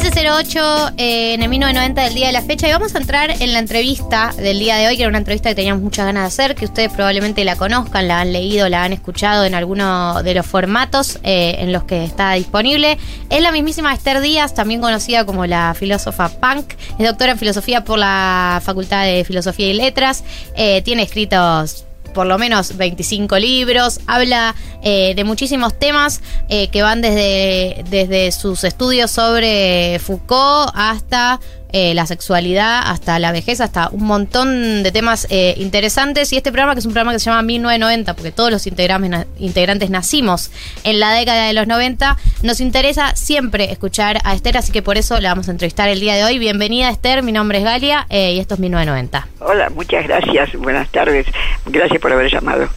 1508 0.08 0.92
eh, 0.96 1.34
en 1.34 1.42
el 1.42 1.50
1990 1.50 2.02
del 2.02 2.14
día 2.14 2.28
de 2.28 2.32
la 2.32 2.40
fecha. 2.40 2.66
Y 2.66 2.72
vamos 2.72 2.94
a 2.94 2.98
entrar 2.98 3.30
en 3.30 3.52
la 3.52 3.58
entrevista 3.58 4.32
del 4.38 4.58
día 4.58 4.76
de 4.76 4.86
hoy, 4.86 4.96
que 4.96 5.02
era 5.02 5.10
una 5.10 5.18
entrevista 5.18 5.50
que 5.50 5.54
teníamos 5.54 5.82
muchas 5.82 6.06
ganas 6.06 6.22
de 6.22 6.26
hacer, 6.28 6.54
que 6.56 6.64
ustedes 6.64 6.90
probablemente 6.90 7.44
la 7.44 7.56
conozcan, 7.56 8.08
la 8.08 8.20
han 8.20 8.32
leído, 8.32 8.70
la 8.70 8.84
han 8.84 8.94
escuchado 8.94 9.44
en 9.44 9.54
alguno 9.54 10.22
de 10.22 10.32
los 10.32 10.46
formatos 10.46 11.18
eh, 11.24 11.56
en 11.58 11.74
los 11.74 11.84
que 11.84 12.04
está 12.04 12.32
disponible. 12.32 12.96
Es 13.28 13.42
la 13.42 13.52
mismísima 13.52 13.92
Esther 13.92 14.22
Díaz, 14.22 14.54
también 14.54 14.80
conocida 14.80 15.26
como 15.26 15.44
la 15.44 15.74
filósofa 15.74 16.30
punk, 16.30 16.72
es 16.98 17.06
doctora 17.06 17.32
en 17.32 17.38
filosofía 17.38 17.84
por 17.84 17.98
la 17.98 18.62
Facultad 18.64 19.04
de 19.04 19.24
Filosofía 19.24 19.68
y 19.68 19.74
Letras, 19.74 20.24
eh, 20.56 20.80
tiene 20.80 21.02
escritos 21.02 21.84
por 22.18 22.26
lo 22.26 22.36
menos 22.36 22.76
25 22.76 23.38
libros, 23.38 24.00
habla 24.08 24.52
eh, 24.82 25.14
de 25.14 25.22
muchísimos 25.22 25.78
temas 25.78 26.20
eh, 26.48 26.66
que 26.66 26.82
van 26.82 27.00
desde, 27.00 27.84
desde 27.90 28.32
sus 28.32 28.64
estudios 28.64 29.12
sobre 29.12 30.00
Foucault 30.00 30.68
hasta 30.74 31.38
eh, 31.72 31.94
la 31.94 32.06
sexualidad, 32.06 32.82
hasta 32.84 33.18
la 33.18 33.32
vejez, 33.32 33.60
hasta 33.60 33.88
un 33.90 34.04
montón 34.04 34.82
de 34.82 34.90
temas 34.92 35.26
eh, 35.30 35.54
interesantes. 35.58 36.32
Y 36.32 36.36
este 36.36 36.50
programa, 36.50 36.74
que 36.74 36.80
es 36.80 36.86
un 36.86 36.92
programa 36.92 37.12
que 37.12 37.18
se 37.18 37.26
llama 37.26 37.42
1990, 37.42 38.14
porque 38.14 38.32
todos 38.32 38.50
los 38.50 38.66
integrantes, 38.66 39.26
integrantes 39.38 39.90
nacimos 39.90 40.50
en 40.84 41.00
la 41.00 41.12
década 41.12 41.46
de 41.46 41.52
los 41.52 41.66
90, 41.66 42.16
nos 42.42 42.60
interesa 42.60 43.14
siempre 43.16 43.70
escuchar 43.70 44.18
a 44.24 44.34
Esther, 44.34 44.56
así 44.56 44.72
que 44.72 44.82
por 44.82 44.96
eso 44.96 45.20
la 45.20 45.30
vamos 45.30 45.48
a 45.48 45.50
entrevistar 45.50 45.88
el 45.88 46.00
día 46.00 46.14
de 46.14 46.24
hoy. 46.24 46.38
Bienvenida 46.38 46.90
Esther, 46.90 47.22
mi 47.22 47.32
nombre 47.32 47.58
es 47.58 47.64
Galia 47.64 48.06
eh, 48.08 48.32
y 48.32 48.40
esto 48.40 48.54
es 48.54 48.60
1990. 48.60 49.28
Hola, 49.40 49.70
muchas 49.70 50.06
gracias. 50.06 50.52
Buenas 50.54 50.88
tardes. 50.90 51.26
Gracias 51.66 52.00
por 52.00 52.12
haber 52.12 52.30
llamado. 52.30 52.68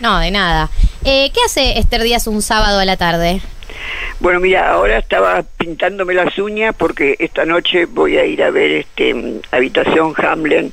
No, 0.00 0.18
de 0.18 0.30
nada. 0.30 0.70
Eh, 1.04 1.30
¿Qué 1.32 1.40
hace 1.44 1.78
Esther 1.78 2.02
Díaz 2.02 2.26
un 2.26 2.42
sábado 2.42 2.78
a 2.78 2.84
la 2.84 2.96
tarde? 2.96 3.42
Bueno, 4.20 4.40
mira, 4.40 4.70
ahora 4.70 4.98
estaba 4.98 5.42
pintándome 5.56 6.14
las 6.14 6.36
uñas 6.38 6.74
porque 6.76 7.16
esta 7.18 7.44
noche 7.44 7.86
voy 7.86 8.18
a 8.18 8.24
ir 8.24 8.42
a 8.42 8.50
ver 8.50 8.70
este 8.72 9.40
Habitación 9.50 10.14
Hamlen, 10.16 10.72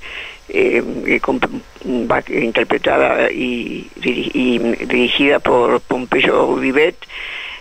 eh, 0.49 0.83
eh, 1.05 2.41
interpretada 2.41 3.31
y, 3.31 3.89
y, 4.03 4.59
dirigida 4.59 5.39
por 5.39 5.81
Pompeyo 5.81 6.55
Vivet. 6.55 6.95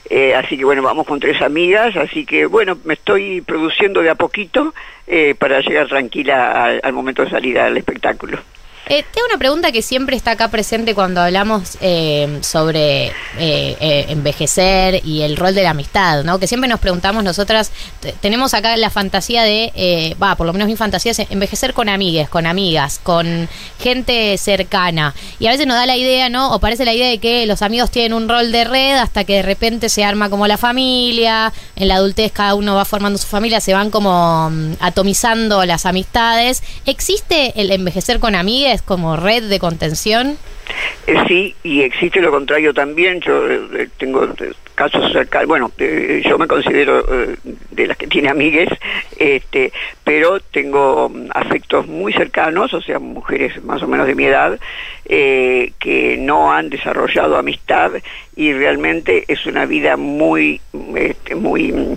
Eh, 0.09 0.35
así 0.35 0.57
que 0.57 0.65
bueno, 0.65 0.83
vamos 0.83 1.07
con 1.07 1.19
tres 1.19 1.43
amigas, 1.43 1.97
así 1.97 2.25
que 2.25 2.47
bueno, 2.47 2.79
me 2.85 2.95
estoy 2.95 3.41
produciendo 3.41 4.03
de 4.03 4.11
a 4.11 4.15
poquito 4.15 4.73
eh, 5.07 5.35
para 5.37 5.61
llegar 5.61 5.89
tranquila 5.89 6.65
al, 6.65 6.81
al 6.83 6.93
momento 6.93 7.25
de 7.25 7.31
salir 7.31 7.59
al 7.59 7.77
espectáculo. 7.77 8.39
Eh, 8.89 9.05
tengo 9.13 9.27
una 9.29 9.37
pregunta 9.37 9.73
que 9.73 9.83
siempre 9.83 10.15
está 10.15 10.31
acá 10.31 10.47
presente 10.47 10.95
cuando 10.95 11.21
hablamos 11.21 11.77
eh, 11.81 12.39
sobre 12.43 13.07
eh, 13.07 13.13
eh, 13.81 14.07
envejecer 14.11 15.01
y 15.05 15.23
el 15.23 15.37
rol 15.37 15.57
de 15.57 15.65
la 15.65 15.71
amistad, 15.71 16.23
¿no? 16.23 16.39
Que 16.39 16.47
siempre 16.47 16.69
nos 16.71 16.79
preguntamos 16.79 17.25
nosotras, 17.25 17.73
te- 17.99 18.13
tenemos 18.13 18.55
acá 18.55 18.77
la 18.77 18.89
fantasía 18.89 19.43
de, 19.43 19.73
eh, 19.75 20.15
va, 20.23 20.37
por 20.37 20.47
lo 20.47 20.53
menos 20.53 20.69
mi 20.69 20.77
fantasía 20.77 21.11
es 21.11 21.19
envejecer 21.31 21.75
con 21.75 21.89
amigues, 21.89 22.29
con 22.29 22.47
amigas, 22.47 23.01
con 23.03 23.49
gente 23.81 24.39
cercana. 24.39 25.17
Y 25.41 25.49
a 25.49 25.51
veces 25.51 25.67
nos 25.67 25.77
da 25.77 25.85
la 25.87 25.97
idea, 25.97 26.29
¿no? 26.29 26.55
O 26.55 26.61
parece 26.61 26.85
la 26.85 26.95
idea 26.95 27.09
de 27.09 27.19
que 27.19 27.45
los 27.47 27.63
amigos 27.63 27.91
tienen 27.91 28.13
un 28.13 28.29
rol 28.29 28.53
de 28.53 28.63
red 28.63 28.99
hasta 28.99 29.25
que 29.25 29.33
de 29.35 29.43
repente 29.43 29.89
se 29.89 30.05
arma 30.05 30.31
como 30.31 30.47
la 30.47 30.59
familia, 30.59 31.53
en 31.75 31.89
la 31.89 31.97
adultez 31.97 32.31
cada 32.31 32.55
uno 32.55 32.77
va 32.77 32.85
formando 32.85 33.19
su 33.19 33.27
familia, 33.27 33.61
se 33.61 33.75
van 33.75 33.91
como 33.91 34.49
mm, 34.49 34.75
atomizando 34.79 35.65
las 35.65 35.87
amistades. 35.87 36.63
¿Existe 36.85 37.53
el 37.61 37.73
envejecer 37.73 38.21
con 38.21 38.37
amigues 38.37 38.76
como 38.83 39.17
red 39.17 39.45
de 39.45 39.59
contención? 39.59 40.39
Eh, 41.07 41.17
sí, 41.29 41.55
y 41.63 41.83
existe 41.83 42.21
lo 42.21 42.31
contrario 42.31 42.75
también. 42.75 43.21
Yo 43.21 43.49
eh, 43.49 43.89
tengo 43.99 44.25
eh, 44.25 44.53
casos 44.75 45.13
cercanos, 45.13 45.49
bueno, 45.49 45.71
yo 45.79 46.39
me 46.39 46.47
considero 46.47 47.05
de 47.77 47.87
las 47.87 47.97
que 47.97 48.07
tiene 48.07 48.29
amigues, 48.29 48.69
este, 49.19 49.73
pero 50.03 50.41
tengo 50.41 51.09
mm, 51.09 51.29
afectos 51.33 51.87
muy 51.87 52.13
cercanos, 52.13 52.73
o 52.75 52.81
sea, 52.81 52.99
mujeres 52.99 53.63
más 53.63 53.83
o 53.83 53.87
menos 53.87 54.07
de 54.07 54.15
mi 54.15 54.25
edad, 54.25 54.59
eh, 55.09 55.73
que 55.79 56.17
no 56.19 56.53
han 56.53 56.69
desarrollado 56.69 57.37
amistad 57.37 57.93
y 58.35 58.53
realmente 58.53 59.25
es 59.29 59.47
una 59.47 59.65
vida 59.65 59.97
muy, 59.97 60.61
este, 60.95 61.35
muy 61.35 61.73
mm, 61.73 61.93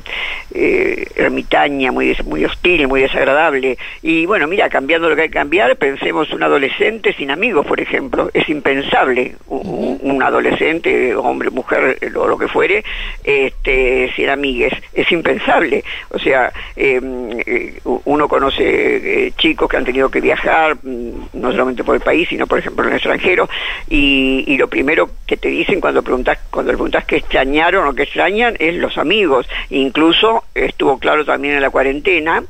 eh, 0.53 1.05
ermitaña, 1.15 1.91
muy, 1.91 2.15
muy 2.25 2.45
hostil, 2.45 2.87
muy 2.87 3.01
desagradable. 3.01 3.77
Y 4.01 4.25
bueno, 4.25 4.47
mira, 4.47 4.69
cambiando 4.69 5.09
lo 5.09 5.15
que 5.15 5.23
hay 5.23 5.27
que 5.29 5.33
cambiar, 5.33 5.75
pensemos 5.75 6.31
un 6.31 6.43
adolescente 6.43 7.13
sin 7.13 7.31
amigos, 7.31 7.65
por 7.65 7.81
ejemplo. 7.81 8.29
Es 8.33 8.47
impensable 8.47 9.35
un, 9.47 9.99
un 10.01 10.23
adolescente, 10.23 11.13
hombre, 11.15 11.49
mujer, 11.49 11.97
eh, 12.01 12.11
o 12.15 12.27
lo 12.27 12.37
que 12.37 12.47
fuere, 12.47 12.83
este, 13.23 14.11
sin 14.15 14.29
amigues. 14.29 14.73
Es 14.93 15.11
impensable. 15.11 15.68
O 16.09 16.19
sea, 16.19 16.51
eh, 16.75 16.99
eh, 17.45 17.79
uno 17.83 18.27
conoce 18.27 19.27
eh, 19.27 19.33
chicos 19.37 19.69
que 19.69 19.77
han 19.77 19.85
tenido 19.85 20.09
que 20.09 20.21
viajar, 20.21 20.77
mm, 20.81 21.29
no 21.33 21.51
solamente 21.51 21.83
por 21.83 21.95
el 21.95 22.01
país, 22.01 22.29
sino 22.29 22.47
por 22.47 22.59
ejemplo 22.59 22.83
en 22.83 22.91
el 22.91 22.95
extranjero, 22.95 23.49
y, 23.89 24.43
y 24.47 24.57
lo 24.57 24.67
primero 24.67 25.09
que 25.25 25.37
te 25.37 25.49
dicen 25.49 25.81
cuando 25.81 26.03
preguntas, 26.03 26.39
cuando 26.49 26.71
preguntas 26.71 27.05
qué 27.05 27.17
extrañaron 27.17 27.87
o 27.87 27.93
qué 27.93 28.03
extrañan 28.03 28.55
es 28.59 28.75
los 28.75 28.97
amigos. 28.97 29.47
Incluso 29.69 30.45
estuvo 30.53 30.97
claro 30.97 31.25
también 31.25 31.55
en 31.55 31.61
la 31.61 31.69
cuarentena 31.69 32.43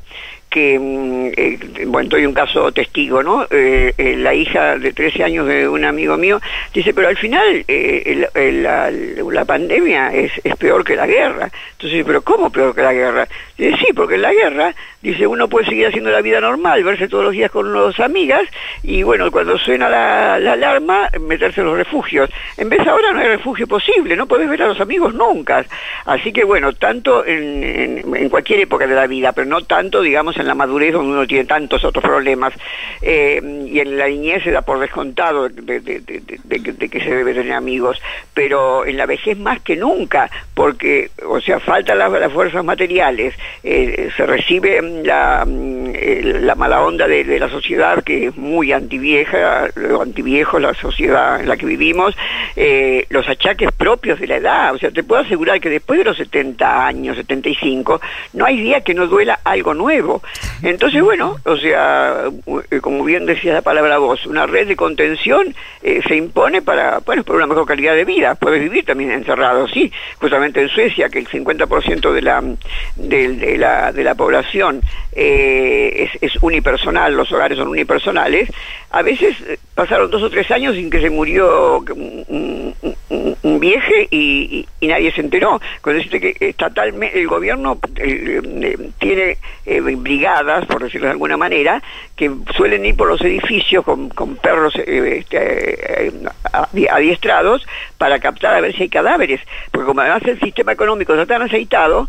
que, 0.50 0.78
mm, 0.78 1.26
eh, 1.36 1.58
bueno, 1.86 2.08
doy 2.10 2.26
un 2.26 2.34
caso 2.34 2.72
testigo, 2.72 3.22
¿no? 3.22 3.46
Eh, 3.50 3.94
eh, 3.96 4.16
la 4.16 4.34
hija 4.34 4.76
de 4.76 4.92
13 4.92 5.22
años 5.24 5.46
de 5.46 5.68
un 5.68 5.84
amigo 5.84 6.16
mío 6.16 6.40
dice, 6.74 6.92
pero 6.92 7.08
al 7.08 7.16
final 7.16 7.64
eh, 7.68 8.26
el- 8.34 8.62
la, 8.62 8.90
la 8.90 9.44
pandemia 9.44 10.12
es, 10.12 10.32
es 10.44 10.56
peor 10.56 10.84
que 10.84 10.96
la 10.96 11.06
guerra. 11.06 11.48
Entonces, 11.72 12.04
pero 12.06 12.22
¿cómo 12.22 12.50
peor 12.50 12.74
que 12.74 12.82
la 12.82 12.92
guerra? 12.92 13.28
Dice, 13.56 13.76
sí, 13.78 13.92
porque 13.94 14.16
en 14.16 14.22
la 14.22 14.32
guerra, 14.32 14.74
dice, 15.00 15.26
uno 15.26 15.48
puede 15.48 15.66
seguir 15.66 15.86
haciendo 15.86 16.10
la 16.10 16.20
vida 16.20 16.40
normal, 16.40 16.82
verse 16.82 17.08
todos 17.08 17.24
los 17.24 17.32
días 17.32 17.50
con 17.50 17.72
las 17.72 17.98
amigas, 18.00 18.42
y 18.82 19.02
bueno, 19.02 19.30
cuando 19.30 19.56
suena 19.56 19.88
la, 19.88 20.38
la 20.40 20.52
alarma, 20.54 21.08
meterse 21.20 21.60
en 21.60 21.68
los 21.68 21.76
refugios. 21.76 22.28
En 22.56 22.68
vez 22.68 22.86
ahora 22.86 23.12
no 23.12 23.20
hay 23.20 23.28
refugio 23.28 23.66
posible, 23.66 24.16
no 24.16 24.26
podés 24.26 24.48
ver 24.48 24.62
a 24.62 24.66
los 24.68 24.80
amigos 24.80 25.14
nunca. 25.14 25.64
Así 26.06 26.32
que 26.32 26.44
bueno, 26.44 26.72
tanto 26.72 27.24
en, 27.24 27.62
en- 27.62 28.16
en 28.16 28.28
cualquier 28.28 28.60
época 28.60 28.86
de 28.86 28.94
la 28.94 29.06
vida, 29.06 29.32
pero 29.32 29.46
no 29.46 29.62
tanto, 29.62 30.02
digamos, 30.02 30.36
en 30.40 30.46
la 30.46 30.54
madurez 30.54 30.92
donde 30.92 31.12
uno 31.12 31.26
tiene 31.26 31.44
tantos 31.44 31.84
otros 31.84 32.02
problemas. 32.02 32.52
Eh, 33.02 33.40
y 33.66 33.80
en 33.80 33.96
la 33.96 34.08
niñez 34.08 34.42
se 34.42 34.50
da 34.50 34.62
por 34.62 34.78
descontado 34.78 35.48
de, 35.48 35.80
que 36.90 37.00
se 37.00 37.14
debe 37.14 37.34
tener 37.34 37.52
amigos, 37.52 38.00
pero 38.34 38.84
en 38.84 38.96
la 38.96 39.06
vejez 39.06 39.38
más 39.38 39.60
que 39.60 39.76
nunca, 39.76 40.30
porque, 40.54 41.10
o 41.26 41.40
sea, 41.40 41.60
faltan 41.60 41.98
las, 41.98 42.32
fuerzas 42.32 42.64
materiales, 42.64 43.34
eh, 43.62 44.10
se 44.16 44.26
recibe 44.26 44.80
mm, 44.82 45.04
la, 45.04 45.44
mm, 45.46 45.80
la 46.44 46.54
mala 46.54 46.82
onda 46.82 47.06
de, 47.06 47.38
la 47.38 47.48
sociedad 47.48 48.02
que 48.02 48.26
es 48.26 48.36
muy 48.36 48.72
antivieja, 48.72 49.68
antiviejo 50.00 50.58
la 50.58 50.74
sociedad 50.74 51.40
en 51.40 51.48
la 51.48 51.56
que 51.56 51.66
vivimos, 51.66 52.16
eh, 52.56 53.06
los 53.10 53.28
achaques 53.28 53.70
propios 53.72 54.20
de 54.20 54.26
la 54.26 54.36
edad, 54.36 54.74
o 54.74 54.78
sea, 54.78 54.90
te 54.90 55.02
puedo 55.02 55.22
asegurar 55.22 55.60
que 55.60 55.70
después 55.70 55.98
de 55.98 56.04
los 56.04 56.16
70 56.16 56.86
años, 56.86 57.16
75, 57.16 58.00
no 58.34 58.44
hay 58.44 58.60
día 58.60 58.80
que 58.82 58.94
no 58.94 59.06
duela 59.06 59.40
algo 59.44 59.74
nuevo. 59.74 60.22
Entonces, 60.62 61.02
bueno, 61.02 61.36
o 61.44 61.56
sea, 61.56 62.24
eh, 62.70 62.80
como 62.80 63.04
bien 63.04 63.26
decía 63.26 63.54
la 63.54 63.62
palabra 63.62 63.98
vos, 63.98 64.26
una 64.26 64.46
red 64.46 64.68
de 64.68 64.76
contención 64.76 65.54
eh, 65.82 66.00
se 66.06 66.16
impone 66.16 66.60
para, 66.60 66.98
bueno, 66.98 67.24
para 67.24 67.38
una 67.38 67.46
mejor 67.46 67.66
calidad 67.66 67.94
de 67.94 68.04
vida. 68.04 68.34
Puedes 68.34 68.60
vivir 68.60 68.84
también 68.84 69.10
encerrado, 69.10 69.66
sí. 69.68 69.90
Justamente 70.18 70.60
en 70.60 70.68
Suecia, 70.68 71.08
que 71.08 71.18
el 71.18 71.28
50% 71.28 72.12
de 72.12 72.22
la, 72.22 72.42
de, 72.96 73.56
la, 73.58 73.92
de 73.92 74.04
la 74.04 74.14
población 74.14 74.82
eh, 75.12 76.10
es, 76.20 76.42
unipersonal, 76.42 77.14
los 77.14 77.32
hogares 77.32 77.56
son 77.56 77.68
unipersonales, 77.68 78.50
a 78.90 79.02
veces 79.02 79.36
pasaron 79.74 80.10
dos 80.10 80.22
o 80.22 80.30
tres 80.30 80.50
años 80.50 80.74
sin 80.74 80.90
que 80.90 81.00
se 81.00 81.10
murió 81.10 81.78
un, 81.78 82.74
vieje 83.60 84.08
y, 84.10 84.66
nadie 84.80 85.12
se 85.12 85.20
enteró. 85.20 85.60
Con 85.82 85.94
decirte 85.94 86.20
que 86.20 86.48
estatalmente 86.48 87.20
el 87.20 87.28
gobierno 87.28 87.78
eh, 87.96 88.90
tiene 88.98 89.36
eh, 89.66 89.80
brigadas, 89.80 90.66
por 90.66 90.82
decirlo 90.82 91.06
de 91.06 91.12
alguna 91.12 91.36
manera, 91.36 91.82
que 92.16 92.30
suelen 92.56 92.84
ir 92.86 92.96
por 92.96 93.08
los 93.08 93.20
edificios 93.20 93.84
con, 93.84 94.08
perros 94.36 94.74
eh, 94.76 95.18
este, 95.18 96.12
adi- 96.52 96.88
adiestrados 96.90 97.66
para 97.98 98.18
captar 98.18 98.54
a 98.54 98.60
ver 98.60 98.74
si 98.74 98.84
hay 98.84 98.88
cadáveres. 98.88 99.40
Porque 99.70 99.86
como 99.86 100.00
además 100.00 100.22
el 100.24 100.40
sistema 100.40 100.72
económico 100.72 101.12
está 101.12 101.26
tan 101.26 101.42
aceitado, 101.42 102.08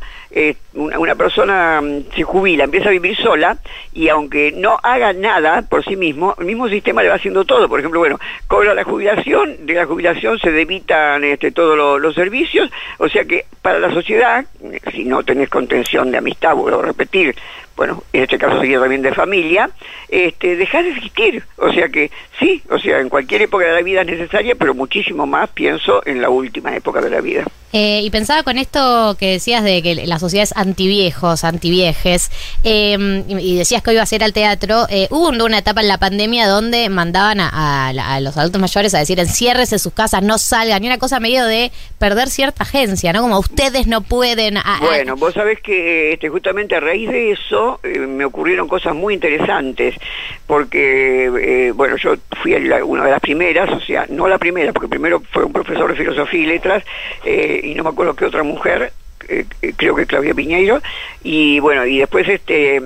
una, 0.74 0.98
una 0.98 1.16
persona 1.16 1.82
mm, 1.82 2.14
se 2.16 2.24
jubila, 2.24 2.64
empieza 2.64 2.88
a 2.88 2.94
vivir 2.94 3.18
sola 3.18 3.58
y 3.94 4.08
aunque 4.08 4.54
no 4.56 4.80
haga 4.82 5.12
nada 5.12 5.64
por 5.64 5.84
sí 5.84 5.98
mismo, 5.98 6.36
el 6.40 6.46
mismo 6.46 6.70
sistema 6.70 7.04
le 7.04 7.10
va 7.10 7.16
haciendo 7.16 7.44
Por 7.70 7.80
ejemplo, 7.80 8.00
bueno, 8.00 8.20
cobra 8.48 8.74
la 8.74 8.84
jubilación, 8.84 9.66
de 9.66 9.74
la 9.74 9.86
jubilación 9.86 10.40
se 10.40 10.52
debitan 10.52 11.24
este, 11.24 11.52
todos 11.52 11.76
lo- 11.78 12.00
los 12.00 12.16
servicios, 12.16 12.70
o 12.98 13.08
sea 13.10 13.26
que 13.26 13.46
para 13.62 13.80
la 13.80 13.92
sociedad, 13.94 14.46
si 14.92 15.04
no 15.06 15.24
tenés 15.24 15.50
contención 15.50 16.12
de 16.12 16.18
amistad, 16.18 16.56
vuelvo 16.56 16.80
a 16.80 16.86
repetir, 16.86 17.36
bueno, 17.78 18.04
en 18.14 18.24
este 18.24 18.38
caso 18.38 18.60
sería 18.60 18.80
también 18.80 19.02
de 19.02 19.14
familia, 19.14 19.70
este, 20.10 20.56
dejar 20.56 20.84
de 20.84 20.92
existir. 20.92 21.44
O 21.58 21.72
sea 21.72 21.90
que 21.90 22.12
sí, 22.40 22.62
o 22.70 22.78
sea, 22.80 23.00
en 23.00 23.10
cualquier 23.10 23.44
época 23.44 23.66
de 23.66 23.74
la 23.74 23.82
vida 23.82 24.02
es 24.02 24.08
necesaria, 24.08 24.56
pero 24.56 24.74
muchísimo 24.74 25.26
más 25.26 25.50
pienso 25.50 26.02
en 26.06 26.22
la 26.22 26.30
última 26.30 26.76
época 26.76 27.02
de 27.02 27.10
la 27.10 27.22
vida. 27.22 27.44
Eh, 27.74 28.02
y 28.04 28.10
pensaba 28.10 28.44
con 28.44 28.58
esto 28.58 29.16
que 29.18 29.32
decías 29.32 29.64
de 29.64 29.82
que 29.82 29.96
la 30.06 30.20
sociedad 30.20 30.44
es 30.44 30.56
antiviejos, 30.58 31.46
antiviejes, 31.46 32.30
eh, 32.66 33.24
y 33.40 33.56
decías 33.56 33.82
que 33.82 33.92
hoy 33.92 33.96
iba 33.96 34.04
a 34.04 34.06
ser 34.06 34.26
al 34.26 34.34
teatro, 34.34 34.86
eh, 34.90 35.08
hubo 35.10 35.30
un- 35.30 35.42
una 35.42 35.60
etapa 35.60 35.80
en 35.80 35.88
la 35.88 35.98
pandemia 35.98 36.48
donde 36.48 36.90
mandaban 36.90 37.40
a, 37.40 37.50
a 37.50 37.90
a 37.92 38.20
los 38.20 38.36
adultos 38.38 38.60
mayores 38.60 38.94
a 38.94 39.00
decir 39.00 39.20
enciérrese 39.22 39.76
en 39.76 39.80
sus 39.80 39.94
casas, 39.94 40.22
no 40.22 40.38
salgan, 40.38 40.84
y 40.84 40.88
una 40.88 40.98
cosa 40.98 41.20
medio 41.22 41.46
de 41.46 41.72
perder 41.98 42.30
cierta 42.30 42.64
agencia, 42.64 43.14
¿no? 43.14 43.22
Como 43.22 43.40
ustedes 43.40 43.88
no 43.88 44.02
pueden... 44.02 44.58
a- 44.58 44.80
Bueno, 44.82 45.16
vos 45.16 45.34
sabés 45.34 45.62
que 45.62 46.12
este, 46.14 46.28
justamente 46.28 46.76
a 46.76 46.80
raíz 46.82 47.10
de 47.10 47.32
eso 47.32 47.61
eh, 47.84 48.00
me 48.00 48.26
ocurrieron 48.26 48.68
cosas 48.68 48.96
muy 48.96 49.14
interesantes, 49.14 49.96
porque, 50.48 51.26
eh, 51.26 51.72
bueno, 51.72 51.96
yo 51.98 52.16
fui 52.42 52.54
una 52.54 53.06
de 53.06 53.12
las 53.12 53.20
primeras, 53.20 53.70
o 53.72 53.80
sea, 53.80 54.06
no 54.10 54.28
la 54.28 54.38
primera, 54.38 54.74
porque 54.74 54.88
primero 54.88 55.22
fue 55.32 55.44
un 55.44 55.54
profesor 55.54 55.90
de 55.92 55.98
filosofía 55.98 56.42
y 56.42 56.46
letras, 56.46 56.84
eh, 57.26 57.62
y 57.64 57.76
no 57.76 57.84
me 57.84 57.90
acuerdo 57.90 58.16
qué 58.16 58.26
otra 58.26 58.44
mujer, 58.44 58.94
creo 59.78 59.96
que 59.96 60.06
Claudia 60.06 60.34
Piñeiro, 60.34 60.82
y 61.24 61.60
bueno, 61.60 61.86
y 61.86 62.00
después 62.00 62.28
este, 62.28 62.80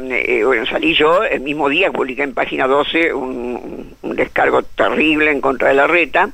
bueno, 0.43 0.65
salí 0.67 0.93
yo 0.93 1.23
el 1.23 1.41
mismo 1.41 1.69
día, 1.69 1.91
publiqué 1.91 2.21
en 2.23 2.33
página 2.33 2.67
12 2.67 3.13
un, 3.13 3.95
descargo 4.03 4.61
terrible 4.61 5.31
en 5.31 5.41
contra 5.41 5.69
de 5.69 5.73
la 5.73 5.87
reta, 5.87 6.29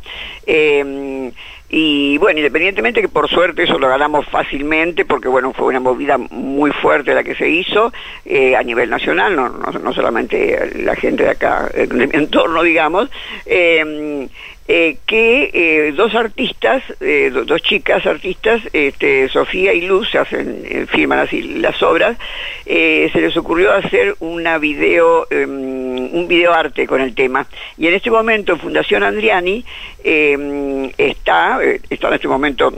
y 1.74 2.18
bueno, 2.18 2.40
independientemente 2.40 3.00
que 3.00 3.08
por 3.08 3.30
suerte 3.30 3.64
eso 3.64 3.80
lo 3.80 3.88
ganamos 3.88 4.28
fácilmente, 4.28 5.06
porque 5.06 5.30
bueno, 5.30 5.54
fue 5.54 5.68
una 5.68 5.80
movida 5.80 6.18
muy 6.18 6.72
fuerte 6.72 7.14
la 7.14 7.24
que 7.24 7.34
se 7.34 7.48
hizo 7.48 7.94
eh, 8.26 8.58
a 8.58 8.62
nivel 8.62 8.90
nacional, 8.90 9.36
no, 9.38 9.48
no, 9.48 9.72
no 9.72 9.94
solamente 9.94 10.74
la 10.84 10.98
gente 10.98 11.24
de 11.24 11.30
acá, 11.30 11.70
de 11.74 11.88
mi 12.08 12.18
entorno, 12.18 12.62
digamos, 12.64 13.10
eh, 13.46 14.28
eh, 14.68 14.98
que 15.06 15.50
eh, 15.54 15.92
dos 15.94 16.16
artistas, 16.16 16.82
eh, 17.02 17.30
do- 17.34 17.44
dos 17.46 17.62
chicas 17.62 18.06
artistas, 18.06 18.62
este, 18.74 19.28
Sofía 19.30 19.74
y 19.74 19.82
Luz, 19.82 20.14
hacen, 20.16 20.62
eh, 20.66 20.86
firman 20.90 21.20
así 21.20 21.42
las 21.42 21.82
obras, 21.84 22.18
eh, 22.66 23.10
se 23.12 23.20
les 23.22 23.36
ocurrió 23.36 23.74
hacer 23.74 24.16
una 24.20 24.58
video, 24.60 25.28
eh, 25.30 25.46
un 25.46 26.26
videoarte 26.28 26.88
con 26.88 27.02
el 27.02 27.14
tema. 27.16 27.48
Y 27.78 27.88
en 27.88 27.96
este 27.96 28.12
momento 28.12 28.58
Fundación 28.58 29.04
Andriani 29.04 29.66
eh, 30.04 30.92
está, 30.98 31.60
eh, 31.64 31.82
está 31.90 32.08
en 32.10 32.14
este 32.14 32.28
momento 32.28 32.72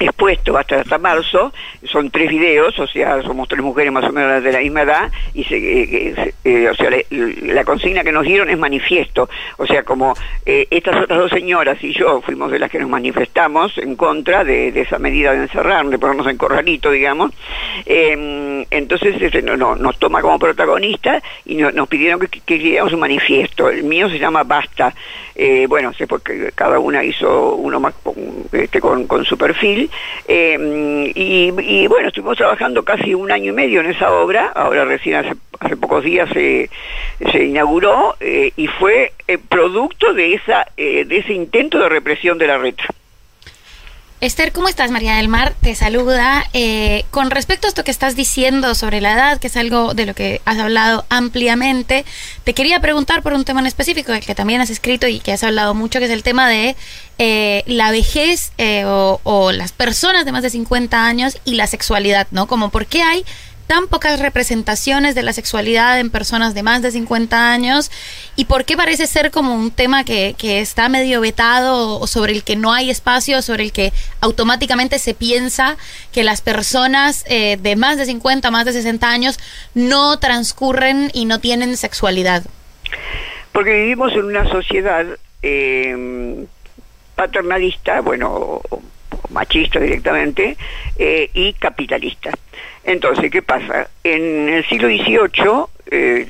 expuesto 0.00 0.56
hasta 0.56 0.80
hasta 0.80 0.98
marzo, 0.98 1.52
son 1.84 2.10
tres 2.10 2.30
videos, 2.30 2.78
o 2.78 2.86
sea, 2.86 3.20
somos 3.22 3.48
tres 3.48 3.62
mujeres 3.62 3.92
más 3.92 4.04
o 4.04 4.12
menos 4.12 4.42
de 4.42 4.52
la 4.52 4.60
misma 4.60 4.82
edad, 4.82 5.10
y 5.34 5.44
se, 5.44 5.56
eh, 5.56 6.14
eh, 6.16 6.34
eh, 6.44 6.68
o 6.68 6.74
sea, 6.74 6.90
la, 6.90 6.98
la 7.10 7.64
consigna 7.64 8.04
que 8.04 8.12
nos 8.12 8.24
dieron 8.24 8.48
es 8.50 8.58
manifiesto, 8.58 9.28
o 9.56 9.66
sea, 9.66 9.82
como 9.82 10.14
estas 10.44 11.02
otras 11.02 11.18
dos 11.18 11.30
señoras 11.30 11.82
y 11.82 11.92
yo 11.92 12.20
fuimos 12.20 12.50
de 12.50 12.58
las 12.58 12.70
que 12.70 12.78
nos 12.78 12.88
manifestamos 12.88 13.76
en 13.78 13.96
contra 13.96 14.44
de, 14.44 14.68
esa 14.80 14.98
medida 14.98 15.32
de 15.32 15.42
encerrar, 15.42 15.86
de 15.86 15.98
ponernos 15.98 16.26
en 16.26 16.36
corralito, 16.36 16.90
digamos, 16.90 17.32
eh, 17.86 18.64
entonces 18.70 19.20
este, 19.20 19.42
no, 19.42 19.56
no, 19.56 19.76
nos 19.76 19.98
toma 19.98 20.20
como 20.22 20.38
protagonista 20.38 21.22
y 21.44 21.56
no- 21.56 21.70
nos 21.72 21.88
pidieron 21.88 22.20
que, 22.20 22.40
que 22.40 22.78
un 22.82 23.00
manifiesto, 23.00 23.68
el 23.68 23.82
mío 23.82 24.08
se 24.08 24.18
llama 24.18 24.42
Basta, 24.44 24.94
bueno, 25.68 25.92
sé 25.92 26.06
porque 26.06 26.50
cada 26.54 26.78
una 26.78 27.02
hizo 27.04 27.54
uno 27.54 27.78
más 27.80 27.94
este, 28.52 28.80
con, 28.80 29.06
con 29.06 29.24
su 29.24 29.36
perfil, 29.38 29.87
eh, 30.26 31.12
y, 31.14 31.86
bueno, 31.86 32.08
estuvimos 32.08 32.36
trabajando 32.36 32.84
casi 32.84 33.14
un 33.14 33.30
año 33.30 33.50
y 33.50 33.54
medio 33.54 33.80
en 33.80 33.90
esa 33.90 34.12
obra, 34.12 34.52
ahora 34.54 34.84
recién 34.84 35.16
hace, 35.16 35.76
pocos 35.76 36.04
días 36.04 36.28
se, 36.32 36.68
inauguró 37.44 38.16
eh, 38.20 38.52
y 38.56 38.66
fue 38.66 39.12
eh, 39.26 39.38
producto 39.38 40.12
de, 40.14 40.34
esa, 40.34 40.66
eh, 40.76 41.04
de 41.04 41.18
ese 41.18 41.32
intento 41.32 41.78
de 41.78 41.88
represión 41.88 42.38
de 42.38 42.46
la 42.46 42.58
red. 42.58 42.74
Esther, 44.20 44.50
¿cómo 44.50 44.66
estás? 44.66 44.90
María 44.90 45.14
del 45.14 45.28
Mar 45.28 45.54
te 45.60 45.76
saluda. 45.76 46.44
Eh, 46.52 47.04
con 47.12 47.30
respecto 47.30 47.66
a 47.66 47.68
esto 47.68 47.84
que 47.84 47.92
estás 47.92 48.16
diciendo 48.16 48.74
sobre 48.74 49.00
la 49.00 49.12
edad, 49.12 49.38
que 49.38 49.46
es 49.46 49.56
algo 49.56 49.94
de 49.94 50.06
lo 50.06 50.14
que 50.14 50.40
has 50.44 50.58
hablado 50.58 51.04
ampliamente, 51.08 52.04
te 52.42 52.52
quería 52.52 52.80
preguntar 52.80 53.22
por 53.22 53.32
un 53.32 53.44
tema 53.44 53.60
en 53.60 53.66
específico 53.66 54.12
que 54.20 54.34
también 54.34 54.60
has 54.60 54.70
escrito 54.70 55.06
y 55.06 55.20
que 55.20 55.32
has 55.32 55.44
hablado 55.44 55.72
mucho, 55.72 56.00
que 56.00 56.06
es 56.06 56.10
el 56.10 56.24
tema 56.24 56.48
de 56.48 56.74
eh, 57.18 57.62
la 57.66 57.92
vejez 57.92 58.50
eh, 58.58 58.84
o, 58.86 59.20
o 59.22 59.52
las 59.52 59.70
personas 59.70 60.24
de 60.24 60.32
más 60.32 60.42
de 60.42 60.50
50 60.50 61.06
años 61.06 61.38
y 61.44 61.54
la 61.54 61.68
sexualidad, 61.68 62.26
¿no? 62.32 62.48
Como 62.48 62.70
por 62.70 62.86
qué 62.86 63.02
hay 63.02 63.24
tan 63.68 63.86
pocas 63.86 64.18
representaciones 64.18 65.14
de 65.14 65.22
la 65.22 65.32
sexualidad 65.32 66.00
en 66.00 66.10
personas 66.10 66.54
de 66.54 66.62
más 66.64 66.82
de 66.82 66.90
50 66.90 67.52
años 67.52 67.92
y 68.34 68.46
por 68.46 68.64
qué 68.64 68.76
parece 68.76 69.06
ser 69.06 69.30
como 69.30 69.54
un 69.54 69.70
tema 69.70 70.04
que, 70.04 70.34
que 70.36 70.60
está 70.60 70.88
medio 70.88 71.20
vetado 71.20 72.00
o 72.00 72.06
sobre 72.06 72.32
el 72.32 72.42
que 72.42 72.56
no 72.56 72.72
hay 72.72 72.90
espacio, 72.90 73.42
sobre 73.42 73.64
el 73.64 73.72
que 73.72 73.92
automáticamente 74.22 74.98
se 74.98 75.12
piensa 75.12 75.76
que 76.12 76.24
las 76.24 76.40
personas 76.40 77.24
eh, 77.28 77.58
de 77.60 77.76
más 77.76 77.98
de 77.98 78.06
50, 78.06 78.50
más 78.50 78.64
de 78.64 78.72
60 78.72 79.08
años 79.08 79.38
no 79.74 80.18
transcurren 80.18 81.10
y 81.12 81.26
no 81.26 81.38
tienen 81.38 81.76
sexualidad. 81.76 82.44
Porque 83.52 83.74
vivimos 83.74 84.12
en 84.14 84.24
una 84.24 84.48
sociedad 84.48 85.04
eh, 85.42 86.46
paternalista, 87.14 88.00
bueno, 88.00 88.62
machista 89.30 89.78
directamente, 89.78 90.56
eh, 90.98 91.30
y 91.34 91.52
capitalista. 91.52 92.30
Entonces, 92.88 93.30
¿qué 93.30 93.42
pasa? 93.42 93.86
En 94.02 94.48
el 94.48 94.64
siglo 94.64 94.88
XVIII, 94.88 95.66
eh, 95.90 96.26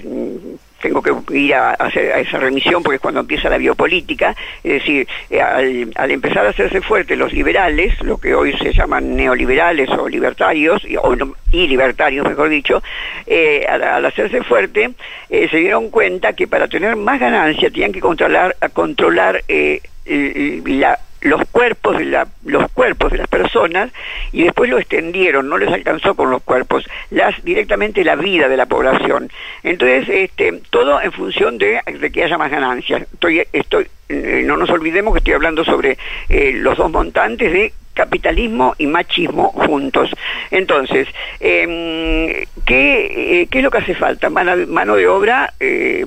tengo 0.83 1.01
que 1.01 1.39
ir 1.39 1.55
a, 1.55 1.71
hacer 1.71 2.13
a 2.13 2.19
esa 2.19 2.39
remisión 2.39 2.83
porque 2.83 2.97
es 2.97 3.01
cuando 3.01 3.21
empieza 3.21 3.49
la 3.49 3.59
biopolítica, 3.59 4.35
es 4.65 4.73
decir, 4.73 5.07
eh, 5.31 5.41
al, 5.41 5.93
al 5.95 6.11
empezar 6.11 6.45
a 6.45 6.51
hacerse 6.51 6.81
fuertes 6.81 7.17
los 7.17 7.33
liberales, 7.33 8.01
lo 8.03 8.19
que 8.19 8.35
hoy 8.35 8.59
se 8.59 8.73
llaman 8.73 9.15
neoliberales 9.15 9.89
o 9.91 10.09
libertarios, 10.09 10.85
y, 10.85 10.97
o 10.97 11.17
y 11.53 11.69
libertarios 11.69 12.29
mejor 12.29 12.49
dicho, 12.49 12.83
eh, 13.25 13.65
al, 13.69 14.05
hacerse 14.05 14.43
fuerte, 14.43 14.91
eh, 15.31 15.49
se 15.49 15.59
dieron 15.59 15.91
cuenta 15.91 16.33
que 16.33 16.49
para 16.49 16.67
tener 16.67 16.97
más 16.97 17.21
ganancia 17.21 17.71
tenían 17.71 17.93
que 17.93 18.01
controlar, 18.01 18.57
controlar 18.73 19.45
eh, 19.47 19.81
la 20.67 20.99
los 21.21 21.45
cuerpos 21.51 21.99
de 21.99 22.05
la, 22.07 22.29
los 22.45 22.71
cuerpos 22.73 23.13
de 23.13 23.19
las 23.19 23.29
personas 23.29 23.91
y 24.33 24.45
después 24.45 24.71
lo 24.71 24.79
extendieron, 24.79 25.49
no 25.49 25.59
les 25.59 25.73
alcanzó 25.73 26.15
con 26.15 26.31
los 26.31 26.43
cuerpos, 26.43 26.85
las 27.11 27.43
directamente 27.45 28.05
la 28.05 28.17
vida 28.17 28.49
de 28.49 28.57
la 28.57 28.67
población. 28.67 29.31
Entonces, 29.63 30.09
este, 30.09 30.61
todo 30.71 31.01
en 31.01 31.13
función 31.13 31.59
de, 31.59 31.81
de 32.01 32.11
que 32.11 32.25
haya 32.25 32.39
más 32.39 32.51
ganancias. 32.51 33.03
Estoy, 33.13 33.43
estoy, 33.53 33.87
eh, 34.09 34.43
no 34.45 34.57
nos 34.57 34.71
olvidemos 34.71 35.13
que 35.13 35.19
estoy 35.19 35.35
hablando 35.35 35.65
sobre 35.65 35.99
eh, 36.29 36.53
los 36.55 36.77
dos 36.77 36.91
montantes 36.91 37.53
de 37.53 37.73
capitalismo 37.95 38.77
y 38.79 38.87
machismo 38.87 39.51
juntos. 39.51 40.11
Entonces, 40.53 41.09
eh, 41.41 42.47
¿qué, 42.65 43.49
¿qué 43.51 43.59
es 43.59 43.65
lo 43.65 43.73
que 43.73 43.79
hace 43.79 43.97
falta? 43.97 44.31
Mano, 44.31 44.55
mano 44.69 44.95
de 44.95 45.09
obra 45.09 45.53
eh, 45.59 46.07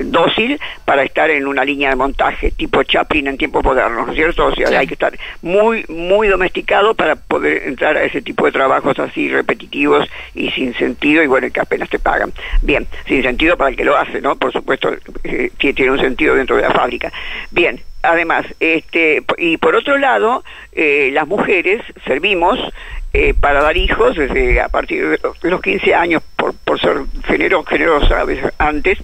dócil 0.00 0.60
para 0.84 1.02
estar 1.02 1.30
en 1.30 1.46
una 1.46 1.64
línea 1.64 1.90
de 1.90 1.96
montaje 1.96 2.50
tipo 2.52 2.82
Chaplin 2.82 3.26
en 3.28 3.38
tiempos 3.38 3.64
modernos, 3.64 4.06
¿no 4.06 4.12
es 4.12 4.16
cierto? 4.16 4.46
O 4.46 4.54
sea, 4.54 4.68
hay 4.78 4.86
que 4.86 4.94
estar 4.94 5.12
muy, 5.42 5.84
muy 5.88 6.28
domesticado 6.28 6.94
para 6.94 7.16
poder 7.16 7.62
entrar 7.66 7.96
a 7.96 8.02
ese 8.04 8.22
tipo 8.22 8.46
de 8.46 8.52
trabajos 8.52 8.98
así 8.98 9.28
repetitivos 9.28 10.08
y 10.34 10.50
sin 10.50 10.74
sentido 10.74 11.22
y 11.22 11.26
bueno, 11.26 11.48
que 11.52 11.60
apenas 11.60 11.88
te 11.88 11.98
pagan. 11.98 12.32
Bien, 12.62 12.86
sin 13.06 13.22
sentido 13.22 13.56
para 13.56 13.70
el 13.70 13.76
que 13.76 13.84
lo 13.84 13.96
hace, 13.96 14.20
¿no? 14.20 14.36
Por 14.36 14.52
supuesto, 14.52 14.92
eh, 15.24 15.50
tie- 15.58 15.74
tiene 15.74 15.92
un 15.92 16.00
sentido 16.00 16.34
dentro 16.34 16.56
de 16.56 16.62
la 16.62 16.70
fábrica. 16.70 17.12
Bien, 17.50 17.80
además, 18.02 18.46
este, 18.60 19.22
y 19.38 19.56
por 19.56 19.74
otro 19.74 19.98
lado, 19.98 20.44
eh, 20.72 21.10
las 21.12 21.26
mujeres 21.26 21.82
servimos 22.06 22.58
eh, 23.14 23.32
para 23.40 23.62
dar 23.62 23.74
hijos 23.78 24.16
desde 24.16 24.60
a 24.60 24.68
partir 24.68 25.08
de 25.08 25.18
los- 25.22 25.40
de 25.40 25.50
los 25.50 25.62
15 25.62 25.94
años, 25.94 26.22
por, 26.36 26.54
por 26.54 26.78
ser 26.78 26.98
genero, 27.26 27.64
generosa 27.64 28.20
a 28.20 28.24
veces 28.24 28.52
antes, 28.58 28.98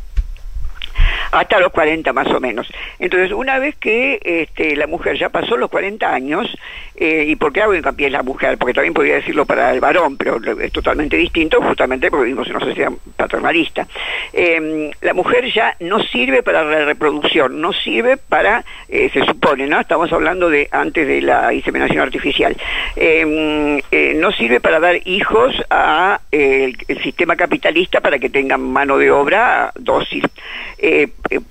hasta 1.35 1.59
los 1.59 1.73
40 1.73 2.13
más 2.13 2.29
o 2.29 2.41
menos. 2.41 2.67
Entonces, 2.99 3.33
una 3.33 3.59
vez 3.59 3.75
que 3.77 4.21
este, 4.23 4.77
la 4.77 4.87
mujer 4.87 5.19
ya 5.19 5.29
pasó 5.29 5.57
los 5.57 5.71
40 5.71 6.13
años, 6.13 6.57
eh, 6.97 7.25
¿y 7.27 7.37
por 7.37 7.53
qué 7.53 7.63
hago 7.63 7.75
hincapié 7.75 8.07
en 8.07 8.13
la 8.13 8.23
mujer? 8.23 8.57
Porque 8.57 8.75
también 8.75 8.95
podría 8.95 9.17
decirlo 9.17 9.45
para 9.45 9.73
el 9.73 9.81
varón, 9.81 10.17
pero 10.17 10.39
es 10.61 10.73
totalmente 10.73 11.17
distinto, 11.17 11.61
justamente 11.61 12.11
porque 12.11 12.25
vivimos 12.25 12.47
en 12.49 12.57
una 12.57 12.65
sociedad 12.65 12.93
paternalista. 13.17 13.87
Eh, 14.33 14.91
la 15.01 15.15
mujer 15.15 15.53
ya 15.53 15.77
no 15.81 16.03
sirve 16.03 16.43
para 16.43 16.65
la 16.65 16.85
reproducción, 16.85 17.61
no 17.61 17.73
sirve 17.73 18.17
para, 18.17 18.65
eh, 18.89 19.11
se 19.13 19.25
supone, 19.25 19.67
¿no? 19.67 19.81
Estamos 19.81 20.13
hablando 20.13 20.49
de 20.49 20.69
antes 20.71 21.07
de 21.07 21.21
la 21.21 21.53
inseminación 21.53 22.01
artificial. 22.01 22.57
Eh, 22.97 23.81
eh, 23.91 24.15
no 24.17 24.33
sirve 24.33 24.61
para 24.61 24.81
dar 24.81 24.97
hijos 25.07 25.55
a 25.71 26.21
el 26.31 26.77
sistema 27.03 27.37
capitalista 27.37 28.01
para 28.01 28.19
que 28.19 28.31
tengan 28.31 28.61
mano 28.61 28.99
de 28.99 29.11
obra 29.11 29.73
dócil. 29.77 30.29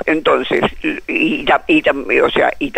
Entonces, 0.05 0.61
y, 1.07 1.45
y 1.67 1.81
tam- 1.81 2.25
o 2.25 2.29
sea, 2.29 2.51
y 2.59 2.71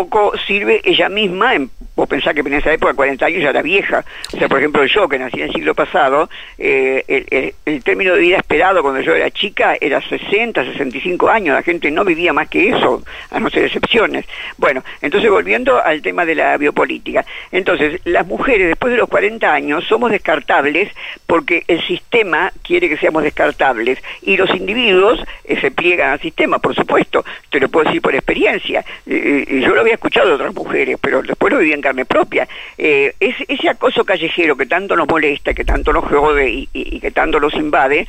tampoco 0.00 0.32
sirve 0.46 0.80
ella 0.84 1.08
misma, 1.08 1.54
en, 1.54 1.70
vos 1.94 2.08
pensás 2.08 2.32
que 2.34 2.40
en 2.40 2.54
esa 2.54 2.72
época, 2.72 2.94
40 2.94 3.26
años, 3.26 3.42
ya 3.42 3.50
era 3.50 3.62
vieja. 3.62 4.04
O 4.32 4.38
sea, 4.38 4.48
por 4.48 4.58
ejemplo, 4.58 4.84
yo, 4.86 5.08
que 5.08 5.18
nací 5.18 5.38
en 5.38 5.48
el 5.48 5.52
siglo 5.52 5.74
pasado, 5.74 6.30
eh, 6.58 7.52
el, 7.66 7.82
término 7.82 8.14
de 8.14 8.20
vida 8.20 8.36
esperado 8.38 8.82
cuando 8.82 9.00
yo 9.00 9.14
era 9.14 9.30
chica 9.30 9.76
era 9.80 10.00
60, 10.00 10.64
65 10.64 11.28
años. 11.28 11.54
La 11.54 11.62
gente 11.62 11.90
no 11.90 12.04
vivía 12.04 12.32
más 12.32 12.48
que 12.48 12.70
eso, 12.70 13.02
a 13.30 13.38
no 13.40 13.50
ser 13.50 13.64
excepciones. 13.64 14.24
Bueno, 14.56 14.82
entonces 15.02 15.30
volviendo 15.30 15.82
al 15.82 16.00
tema 16.00 16.24
de 16.24 16.34
la 16.34 16.56
biopolítica. 16.56 17.24
Entonces, 17.52 18.00
las 18.04 18.26
mujeres 18.26 18.68
después 18.68 18.92
de 18.92 18.98
los 18.98 19.08
40 19.08 19.52
años 19.52 19.84
somos 19.84 20.10
descartables 20.10 20.90
porque 21.26 21.64
el 21.68 21.82
sistema 21.86 22.52
quiere 22.62 22.88
que 22.88 22.96
seamos 22.96 23.22
descartables 23.22 23.98
y 24.22 24.36
los 24.36 24.50
individuos 24.54 25.20
eh, 25.44 25.60
se 25.60 25.70
pliegan 25.70 26.12
al 26.12 26.20
sistema, 26.20 26.58
por 26.58 26.74
supuesto. 26.74 27.24
Te 27.50 27.60
lo 27.60 27.68
puedo 27.68 27.84
decir 27.84 28.00
por 28.00 28.14
experiencia. 28.14 28.84
Eh, 29.06 29.44
eh, 29.48 29.60
yo 29.60 29.74
lo 29.74 29.84
había 29.90 29.94
escuchado 29.96 30.28
de 30.28 30.34
otras 30.34 30.54
mujeres, 30.54 30.98
pero 31.00 31.22
después 31.22 31.52
lo 31.52 31.58
viví 31.58 31.72
en 31.72 31.80
carne 31.80 32.04
propia. 32.04 32.46
Eh, 32.78 33.12
ese, 33.18 33.44
ese 33.48 33.68
acoso 33.68 34.04
callejero 34.04 34.56
que 34.56 34.66
tanto 34.66 34.94
nos 34.94 35.08
molesta, 35.08 35.52
que 35.52 35.64
tanto 35.64 35.92
nos 35.92 36.04
jode 36.04 36.68
y 36.72 37.00
que 37.00 37.10
tanto 37.10 37.40
nos 37.40 37.54
invade, 37.54 38.06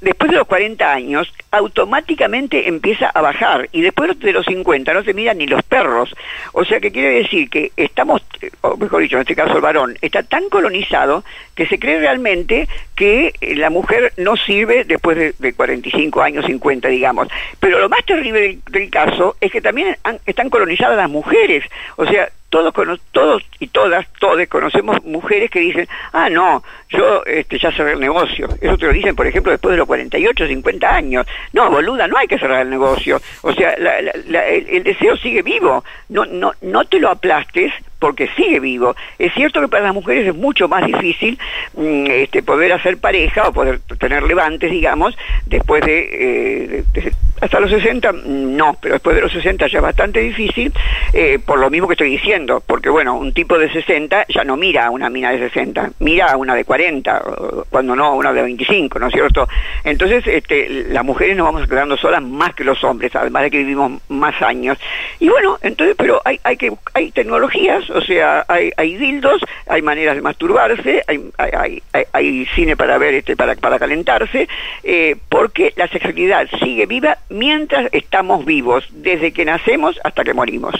después 0.00 0.30
de 0.30 0.36
los 0.36 0.46
40 0.46 0.92
años, 0.92 1.32
automáticamente 1.50 2.68
empieza 2.68 3.08
a 3.10 3.20
bajar 3.20 3.68
y 3.72 3.80
después 3.82 4.18
de 4.18 4.32
los 4.32 4.44
50 4.46 4.92
no 4.92 5.02
se 5.04 5.14
miran 5.14 5.38
ni 5.38 5.46
los 5.46 5.62
perros. 5.62 6.14
O 6.52 6.64
sea 6.64 6.80
que 6.80 6.90
quiere 6.90 7.22
decir 7.22 7.48
que 7.48 7.70
estamos, 7.76 8.22
o 8.62 8.76
mejor 8.76 9.02
dicho, 9.02 9.16
en 9.16 9.22
este 9.22 9.36
caso 9.36 9.54
el 9.56 9.60
varón, 9.60 9.96
está 10.02 10.22
tan 10.22 10.48
colonizado 10.48 11.24
que 11.54 11.66
se 11.66 11.78
cree 11.78 11.98
realmente 12.00 12.68
que 12.94 13.32
eh, 13.40 13.54
la 13.56 13.70
mujer 13.70 14.12
no 14.16 14.36
sirve 14.36 14.84
después 14.84 15.16
de, 15.16 15.34
de 15.38 15.52
45 15.52 16.22
años, 16.22 16.44
50, 16.46 16.88
digamos. 16.88 17.28
Pero 17.60 17.78
lo 17.78 17.88
más 17.88 18.04
terrible 18.04 18.40
del, 18.40 18.60
del 18.70 18.90
caso 18.90 19.36
es 19.40 19.52
que 19.52 19.60
también 19.60 19.96
han- 20.02 20.18
están 20.26 20.50
colonizadas 20.50 20.96
las 20.96 21.10
mujeres. 21.10 21.64
O 21.96 22.06
sea, 22.06 22.28
todos, 22.62 23.00
todos 23.12 23.42
y 23.58 23.66
todas, 23.68 24.06
todos 24.18 24.46
conocemos 24.48 25.02
mujeres 25.04 25.50
que 25.50 25.60
dicen, 25.60 25.88
ah, 26.12 26.28
no, 26.30 26.62
yo 26.88 27.24
este, 27.24 27.58
ya 27.58 27.70
cerré 27.72 27.92
el 27.92 28.00
negocio. 28.00 28.48
Eso 28.60 28.78
te 28.78 28.86
lo 28.86 28.92
dicen, 28.92 29.14
por 29.16 29.26
ejemplo, 29.26 29.52
después 29.52 29.72
de 29.72 29.78
los 29.78 29.86
48, 29.86 30.46
50 30.46 30.94
años. 30.94 31.26
No, 31.52 31.70
boluda, 31.70 32.06
no 32.08 32.16
hay 32.18 32.26
que 32.26 32.38
cerrar 32.38 32.62
el 32.62 32.70
negocio. 32.70 33.20
O 33.42 33.52
sea, 33.52 33.74
la- 33.78 34.00
la- 34.02 34.12
la- 34.28 34.46
el, 34.46 34.68
el 34.68 34.82
deseo 34.84 35.16
sigue 35.16 35.42
vivo. 35.42 35.84
No, 36.08 36.24
no, 36.26 36.52
no 36.62 36.84
te 36.84 36.98
lo 37.00 37.08
aplastes 37.10 37.72
porque 37.98 38.28
sigue 38.36 38.60
vivo. 38.60 38.94
Es 39.18 39.32
cierto 39.34 39.60
que 39.60 39.68
para 39.68 39.84
las 39.84 39.94
mujeres 39.94 40.26
es 40.28 40.34
mucho 40.34 40.68
más 40.68 40.84
difícil 40.86 41.38
mm, 41.74 42.06
este, 42.10 42.42
poder 42.42 42.72
hacer 42.74 42.98
pareja 42.98 43.48
o 43.48 43.52
poder 43.52 43.80
tener 43.98 44.22
levantes, 44.22 44.70
digamos, 44.70 45.16
después 45.46 45.82
de, 45.84 46.78
eh, 46.80 46.84
hasta 47.40 47.60
los 47.60 47.70
60 47.70 48.12
no, 48.12 48.76
pero 48.80 48.94
después 48.94 49.16
de 49.16 49.22
los 49.22 49.32
60 49.32 49.66
ya 49.66 49.78
es 49.78 49.82
bastante 49.82 50.20
difícil, 50.20 50.72
eh, 51.12 51.38
por 51.44 51.58
lo 51.58 51.70
mismo 51.70 51.86
que 51.86 51.94
estoy 51.94 52.10
diciendo, 52.10 52.62
porque 52.66 52.88
bueno, 52.88 53.16
un 53.16 53.32
tipo 53.32 53.58
de 53.58 53.70
60 53.70 54.26
ya 54.28 54.44
no 54.44 54.56
mira 54.56 54.86
a 54.86 54.90
una 54.90 55.10
mina 55.10 55.30
de 55.30 55.38
60, 55.38 55.92
mira 56.00 56.32
a 56.32 56.36
una 56.36 56.54
de 56.54 56.64
40, 56.64 57.18
o 57.18 57.64
cuando 57.68 57.94
no 57.94 58.06
a 58.06 58.14
una 58.14 58.32
de 58.32 58.42
25, 58.42 58.98
¿no 58.98 59.08
es 59.08 59.12
cierto? 59.12 59.48
Entonces, 59.84 60.26
este, 60.26 60.86
las 60.88 61.04
mujeres 61.04 61.36
nos 61.36 61.46
vamos 61.46 61.68
quedando 61.68 61.96
solas 61.96 62.22
más 62.22 62.54
que 62.54 62.64
los 62.64 62.82
hombres, 62.84 63.14
además 63.14 63.42
de 63.44 63.50
que 63.50 63.58
vivimos 63.58 64.00
más 64.08 64.40
años. 64.42 64.78
Y 65.20 65.28
bueno, 65.28 65.58
entonces, 65.62 65.96
pero 65.98 66.20
hay, 66.24 66.40
hay 66.42 66.56
que 66.56 66.72
hay 66.94 67.10
tecnologías, 67.10 67.88
o 67.90 68.00
sea, 68.00 68.44
hay, 68.48 68.72
hay 68.76 68.96
dildos, 68.96 69.42
hay 69.66 69.82
maneras 69.82 70.16
de 70.16 70.22
masturbarse, 70.22 71.02
hay, 71.06 71.30
hay, 71.38 71.82
hay, 71.92 72.04
hay 72.12 72.46
cine 72.54 72.76
para 72.76 72.98
ver, 72.98 73.14
este, 73.14 73.36
para, 73.36 73.54
para 73.56 73.78
calentarse, 73.78 74.48
eh, 74.82 75.16
porque 75.28 75.72
la 75.76 75.88
sexualidad 75.88 76.48
sigue 76.62 76.86
viva 76.86 77.18
mientras 77.28 77.88
estamos 77.92 78.44
vivos, 78.44 78.84
desde 78.90 79.32
que 79.32 79.44
nacemos 79.44 79.98
hasta 80.04 80.24
que 80.24 80.34
morimos. 80.34 80.74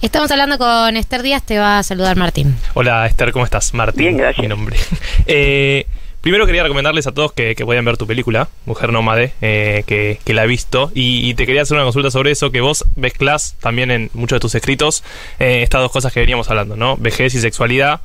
Estamos 0.00 0.30
hablando 0.32 0.58
con 0.58 0.96
Esther 0.96 1.22
Díaz, 1.22 1.44
te 1.44 1.58
va 1.58 1.78
a 1.78 1.82
saludar 1.84 2.16
Martín. 2.16 2.56
Hola 2.74 3.06
Esther, 3.06 3.30
¿cómo 3.30 3.44
estás? 3.44 3.72
Martín. 3.72 3.98
Bien, 3.98 4.16
gracias. 4.16 4.42
Mi 4.42 4.48
nombre. 4.48 4.76
Eh, 5.26 5.86
primero 6.20 6.46
quería 6.46 6.64
recomendarles 6.64 7.06
a 7.06 7.12
todos 7.12 7.32
que, 7.32 7.54
que 7.54 7.64
puedan 7.64 7.84
ver 7.84 7.96
tu 7.96 8.08
película, 8.08 8.48
Mujer 8.66 8.92
Nómade, 8.92 9.32
eh, 9.40 9.84
que, 9.86 10.18
que 10.24 10.34
la 10.34 10.42
he 10.42 10.46
visto. 10.48 10.90
Y, 10.94 11.28
y 11.30 11.34
te 11.34 11.46
quería 11.46 11.62
hacer 11.62 11.76
una 11.76 11.84
consulta 11.84 12.10
sobre 12.10 12.32
eso, 12.32 12.50
que 12.50 12.60
vos 12.60 12.84
mezclas 12.96 13.54
también 13.60 13.92
en 13.92 14.10
muchos 14.14 14.36
de 14.36 14.40
tus 14.40 14.54
escritos 14.56 15.04
eh, 15.38 15.62
estas 15.62 15.80
dos 15.80 15.92
cosas 15.92 16.12
que 16.12 16.18
veníamos 16.18 16.50
hablando, 16.50 16.76
¿no? 16.76 16.96
Vejez 16.96 17.34
y 17.36 17.40
sexualidad. 17.40 18.00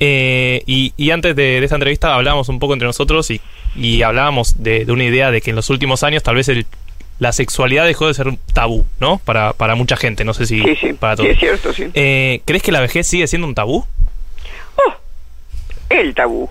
Eh, 0.00 0.62
y, 0.66 0.92
y 0.96 1.10
antes 1.12 1.36
de, 1.36 1.60
de 1.60 1.64
esta 1.64 1.76
entrevista 1.76 2.14
hablábamos 2.14 2.48
un 2.48 2.58
poco 2.58 2.72
entre 2.72 2.86
nosotros 2.86 3.30
y, 3.30 3.40
y 3.76 4.02
hablábamos 4.02 4.62
de, 4.62 4.84
de 4.84 4.92
una 4.92 5.04
idea 5.04 5.30
de 5.30 5.40
que 5.40 5.50
en 5.50 5.56
los 5.56 5.70
últimos 5.70 6.02
años 6.02 6.22
tal 6.22 6.34
vez 6.34 6.48
el, 6.48 6.66
la 7.18 7.32
sexualidad 7.32 7.86
dejó 7.86 8.06
de 8.08 8.14
ser 8.14 8.28
un 8.28 8.38
tabú, 8.52 8.84
¿no? 9.00 9.18
Para, 9.18 9.52
para 9.54 9.74
mucha 9.74 9.96
gente, 9.96 10.24
no 10.24 10.34
sé 10.34 10.46
si 10.46 10.62
Sí, 10.62 10.76
sí, 10.80 10.92
para 10.92 11.16
sí, 11.16 11.22
todos. 11.22 11.32
es 11.32 11.38
cierto, 11.38 11.72
sí. 11.72 11.84
Eh, 11.94 12.42
¿Crees 12.44 12.62
que 12.62 12.72
la 12.72 12.80
vejez 12.80 13.06
sigue 13.06 13.26
siendo 13.26 13.46
un 13.46 13.54
tabú? 13.54 13.84
el 15.88 16.14
tabú. 16.14 16.48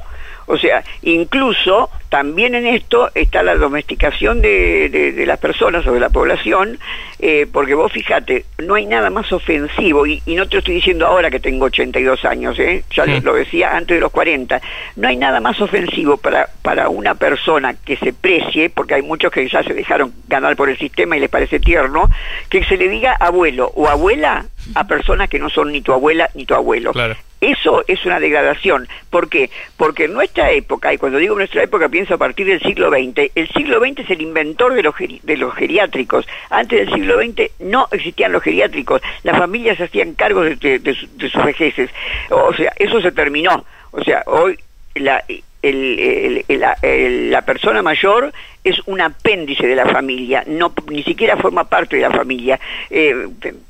O 0.48 0.58
sea, 0.58 0.84
incluso 1.02 1.90
también 2.10 2.56
en 2.56 2.66
esto 2.68 3.10
está 3.16 3.42
la 3.44 3.56
domesticación 3.56 4.42
de, 4.42 4.90
de- 4.90 5.12
de 5.12 5.26
las 5.26 5.40
personas 5.40 5.86
o 5.88 5.92
de 5.94 6.00
la 6.00 6.10
población, 6.10 6.78
eh, 7.20 7.48
porque 7.52 7.74
vos 7.74 7.92
fíjate, 7.92 8.46
no 8.60 8.76
hay 8.76 8.86
nada 8.86 9.10
más 9.10 9.32
ofensivo, 9.34 10.06
y, 10.06 10.22
y 10.26 10.36
no 10.36 10.48
te 10.48 10.54
lo 10.56 10.60
estoy 10.60 10.76
diciendo 10.76 11.08
ahora 11.08 11.30
que 11.32 11.40
tengo 11.40 11.66
82 11.66 12.24
años, 12.26 12.58
¿eh? 12.60 12.84
ya 12.92 13.06
Mm. 13.06 13.24
lo 13.24 13.34
decía 13.34 13.76
antes 13.76 13.96
de 13.98 14.02
los 14.02 14.12
40, 14.12 14.62
no 14.98 15.08
hay 15.08 15.16
nada 15.18 15.40
más 15.40 15.60
ofensivo 15.62 16.18
para, 16.18 16.48
para 16.62 16.90
una 16.90 17.16
persona 17.16 17.74
que 17.74 17.98
se 17.98 18.14
precie, 18.14 18.70
porque 18.70 18.96
hay 18.96 19.02
muchos 19.02 19.32
que 19.32 19.48
ya 19.50 19.64
se 19.64 19.74
dejaron 19.74 20.14
ganar 20.28 20.56
por 20.56 20.70
el 20.70 20.78
sistema 20.78 21.18
y 21.18 21.20
les 21.20 21.30
parece 21.30 21.60
tierno, 21.60 22.10
que 22.50 22.64
se 22.66 22.78
le 22.78 22.88
diga 22.90 23.14
abuelo 23.20 23.72
o 23.76 23.88
abuela 23.90 24.46
a 24.76 24.88
personas 24.88 25.30
que 25.30 25.40
no 25.40 25.50
son 25.50 25.72
ni 25.72 25.82
tu 25.82 25.92
abuela 25.94 26.30
ni 26.34 26.46
tu 26.46 26.54
abuelo. 26.56 26.92
Claro. 26.94 27.16
Eso 27.52 27.84
es 27.88 28.04
una 28.06 28.20
degradación. 28.20 28.88
¿Por 29.10 29.30
qué? 29.30 29.50
Porque 29.78 30.06
en 30.06 30.14
nuestra 30.14 30.52
época, 30.52 30.94
y 30.94 30.98
cuando 30.98 31.18
digo 31.20 31.36
nuestra 31.36 31.62
época 31.64 31.90
pienso 31.90 32.16
a 32.16 32.18
partir 32.18 32.48
del 32.48 32.60
siglo 32.62 32.90
XX, 32.90 33.32
el 33.36 33.48
siglo 33.50 33.80
XX 33.80 34.00
es 34.00 34.10
el 34.10 34.22
inventor 34.22 34.74
de 34.74 34.82
los, 34.84 34.96
de 35.22 35.38
los 35.38 35.54
geriátricos. 35.54 36.26
Antes 36.50 36.80
del 36.88 36.94
siglo 36.96 37.18
XX 37.20 37.52
no 37.60 37.88
existían 37.92 38.32
los 38.32 38.42
geriátricos. 38.42 39.02
Las 39.24 39.38
familias 39.38 39.80
hacían 39.80 40.14
cargo 40.16 40.42
de, 40.42 40.56
de- 40.56 40.80
de 40.80 40.94
su- 40.96 41.08
de 41.18 41.30
sus 41.30 41.44
vejeces. 41.44 41.90
O 42.32 42.54
sea, 42.54 42.74
eso 42.78 43.00
se 43.02 43.12
terminó. 43.12 43.64
O 43.92 44.04
sea, 44.04 44.24
hoy 44.26 44.58
la, 44.96 45.24
el- 45.70 46.44
el- 46.48 46.66
el- 46.82 47.32
la, 47.32 47.42
persona 47.44 47.82
mayor 47.82 48.32
es 48.64 48.80
un 48.88 49.00
apéndice 49.02 49.68
de 49.68 49.76
la 49.76 49.86
familia, 49.86 50.44
no 50.48 50.74
ni 50.90 51.04
siquiera 51.04 51.38
forma 51.38 51.66
parte 51.70 51.96
de 51.98 52.02
la 52.02 52.12
familia. 52.12 52.60
Eh, 52.90 53.28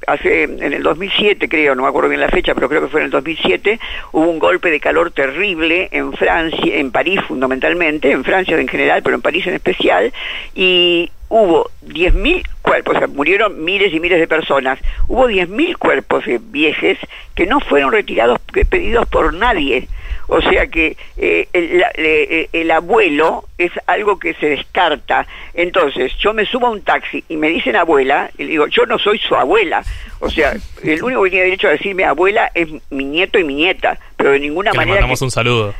hace 0.07 0.43
en 0.43 0.73
el 0.73 0.83
2007 0.83 1.49
creo, 1.49 1.75
no 1.75 1.83
me 1.83 1.89
acuerdo 1.89 2.09
bien 2.09 2.21
la 2.21 2.29
fecha, 2.29 2.53
pero 2.55 2.69
creo 2.69 2.81
que 2.81 2.87
fue 2.87 3.01
en 3.01 3.05
el 3.05 3.11
2007 3.11 3.79
hubo 4.13 4.29
un 4.29 4.39
golpe 4.39 4.71
de 4.71 4.79
calor 4.79 5.11
terrible 5.11 5.89
en 5.91 6.13
Francia, 6.13 6.75
en 6.77 6.91
París 6.91 7.19
fundamentalmente, 7.27 8.11
en 8.11 8.23
Francia 8.23 8.57
en 8.57 8.67
general, 8.67 9.01
pero 9.03 9.15
en 9.15 9.21
París 9.21 9.45
en 9.47 9.53
especial, 9.55 10.13
y 10.53 11.11
hubo 11.27 11.69
10.000 11.81 12.43
cuerpos, 12.61 12.95
o 12.95 12.99
sea, 12.99 13.07
murieron 13.07 13.63
miles 13.65 13.93
y 13.93 13.99
miles 13.99 14.19
de 14.19 14.27
personas, 14.27 14.79
hubo 15.07 15.27
10.000 15.27 15.75
cuerpos 15.77 16.25
de 16.25 16.39
viejes 16.41 16.97
que 17.35 17.45
no 17.45 17.59
fueron 17.59 17.91
retirados, 17.91 18.39
pedidos 18.69 19.07
por 19.09 19.33
nadie. 19.33 19.87
O 20.27 20.41
sea 20.41 20.67
que 20.67 20.97
eh, 21.17 21.47
el, 21.53 21.79
la- 21.79 21.91
eh, 21.95 22.49
el 22.53 22.71
abuelo 22.71 23.45
es 23.57 23.71
algo 23.87 24.17
que 24.19 24.33
se 24.35 24.47
descarta. 24.49 25.27
Entonces, 25.53 26.11
yo 26.17 26.33
me 26.33 26.45
subo 26.45 26.67
a 26.67 26.71
un 26.71 26.81
taxi 26.81 27.23
y 27.29 27.37
me 27.37 27.49
dicen 27.49 27.75
abuela, 27.75 28.29
y 28.37 28.43
le 28.43 28.49
digo, 28.51 28.67
yo 28.67 28.85
no 28.85 28.97
soy 28.99 29.19
su 29.19 29.35
abuela. 29.35 29.83
O 30.19 30.29
sea, 30.29 30.53
el 30.83 31.03
único 31.03 31.23
que 31.23 31.29
tiene 31.29 31.45
derecho 31.45 31.67
a 31.67 31.71
decirme 31.71 32.03
abuela 32.05 32.51
es 32.53 32.67
mi 32.89 33.05
nieto 33.05 33.37
y 33.39 33.43
mi 33.43 33.55
nieta, 33.55 33.99
pero 34.17 34.31
de 34.31 34.39
ninguna 34.39 34.71
Que 34.71 34.77
le 34.77 34.81
manera... 34.81 34.95
mandamos 35.01 35.19
que- 35.19 35.25
un 35.25 35.31
saludo. 35.31 35.73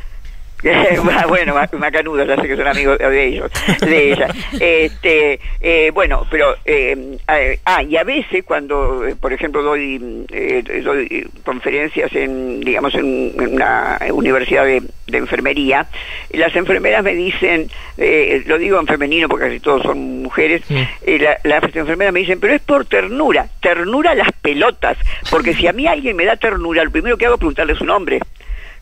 Bueno, 1.28 1.54
ma- 1.54 1.70
macanudo, 1.78 2.24
ya 2.26 2.36
sé 2.42 2.48
que 2.48 2.56
son 2.56 2.68
amigos 2.68 2.98
de 2.98 3.26
ellos, 3.26 3.52
de 3.82 4.12
ella. 4.14 4.28
Este, 4.60 5.40
eh, 5.62 5.92
bueno, 5.94 6.26
pero, 6.32 6.56
eh, 6.66 7.18
eh, 7.28 7.60
ah, 7.66 7.84
y 7.84 7.98
a 7.98 8.04
veces 8.04 8.44
cuando, 8.44 9.04
por 9.20 9.32
ejemplo, 9.34 9.62
doy, 9.62 10.26
eh, 10.32 10.82
doy 10.84 11.28
conferencias 11.44 12.14
en, 12.16 12.62
digamos, 12.62 12.94
en, 12.96 13.34
una 13.54 14.00
universidad 14.12 14.66
de, 14.66 14.82
de 15.08 15.18
enfermería, 15.18 15.88
las 16.32 16.56
enfermeras 16.56 17.04
me 17.04 17.14
dicen, 17.14 17.70
eh, 17.98 18.44
lo 18.48 18.58
digo 18.58 18.80
en 18.80 18.88
femenino 18.88 19.28
porque 19.30 19.46
casi 19.48 19.60
todos 19.60 19.84
son 19.84 20.24
mujeres, 20.24 20.64
eh, 20.70 21.20
la- 21.20 21.38
las 21.44 21.76
enfermeras 21.76 22.14
me 22.14 22.22
dicen, 22.22 22.40
pero 22.40 22.54
es 22.54 22.62
por 22.62 22.86
ternura, 22.86 23.48
ternura 23.62 24.16
las 24.16 24.32
pelotas, 24.42 24.98
porque 25.30 25.54
si 25.54 25.68
a 25.68 25.74
mí 25.74 25.86
alguien 25.88 26.16
me 26.16 26.26
da 26.26 26.36
ternura, 26.38 26.84
lo 26.84 26.92
primero 26.92 27.18
que 27.18 27.26
hago 27.26 27.36
es 27.36 27.40
preguntarle 27.40 27.76
su 27.76 27.86
nombre. 27.86 28.20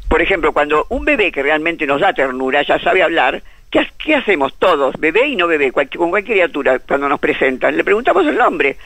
Por 0.10 0.22
ejemplo, 0.22 0.54
cuando 0.54 0.86
un 0.90 1.06
bebé 1.06 1.32
que 1.32 1.42
realmente 1.44 1.86
nos 1.88 2.02
da 2.02 2.14
ternura 2.14 2.62
ya 2.64 2.80
sabe 2.80 3.02
hablar, 3.04 3.42
¿qué, 3.72 3.80
ha- 3.80 3.88
qué 3.98 4.16
hacemos 4.16 4.54
todos, 4.60 4.96
bebé 5.00 5.28
y 5.28 5.36
no 5.36 5.48
bebé, 5.48 5.72
con 5.72 6.10
cualquier 6.12 6.38
criatura 6.38 6.80
cuando 6.80 7.10
nos 7.10 7.20
presentan? 7.20 7.76
Le 7.76 7.84
preguntamos 7.84 8.26
el 8.28 8.38
nombre. 8.38 8.78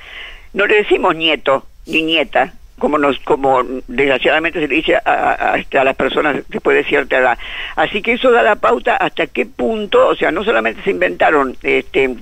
No 0.53 0.65
le 0.65 0.75
decimos 0.75 1.15
nieto 1.15 1.65
ni 1.85 2.01
nieta, 2.03 2.53
como 2.79 2.97
nos 2.97 3.19
como 3.19 3.63
desgraciadamente 3.87 4.59
se 4.59 4.67
le 4.67 4.75
dice 4.75 4.95
a, 4.95 5.01
a- 5.05 5.57
este, 5.57 5.83
las 5.83 5.95
personas 5.95 6.37
después 6.47 6.77
de 6.77 6.83
cierta 6.85 7.17
edad. 7.17 7.37
Así 7.75 8.01
que 8.01 8.13
eso 8.13 8.31
da 8.31 8.41
la 8.43 8.55
pauta 8.55 8.95
hasta 8.95 9.27
qué 9.27 9.45
punto, 9.45 10.07
o 10.07 10.15
sea, 10.15 10.31
no 10.31 10.43
solamente 10.43 10.81
se 10.83 10.91
inventaron 10.91 11.57
este 11.63 12.15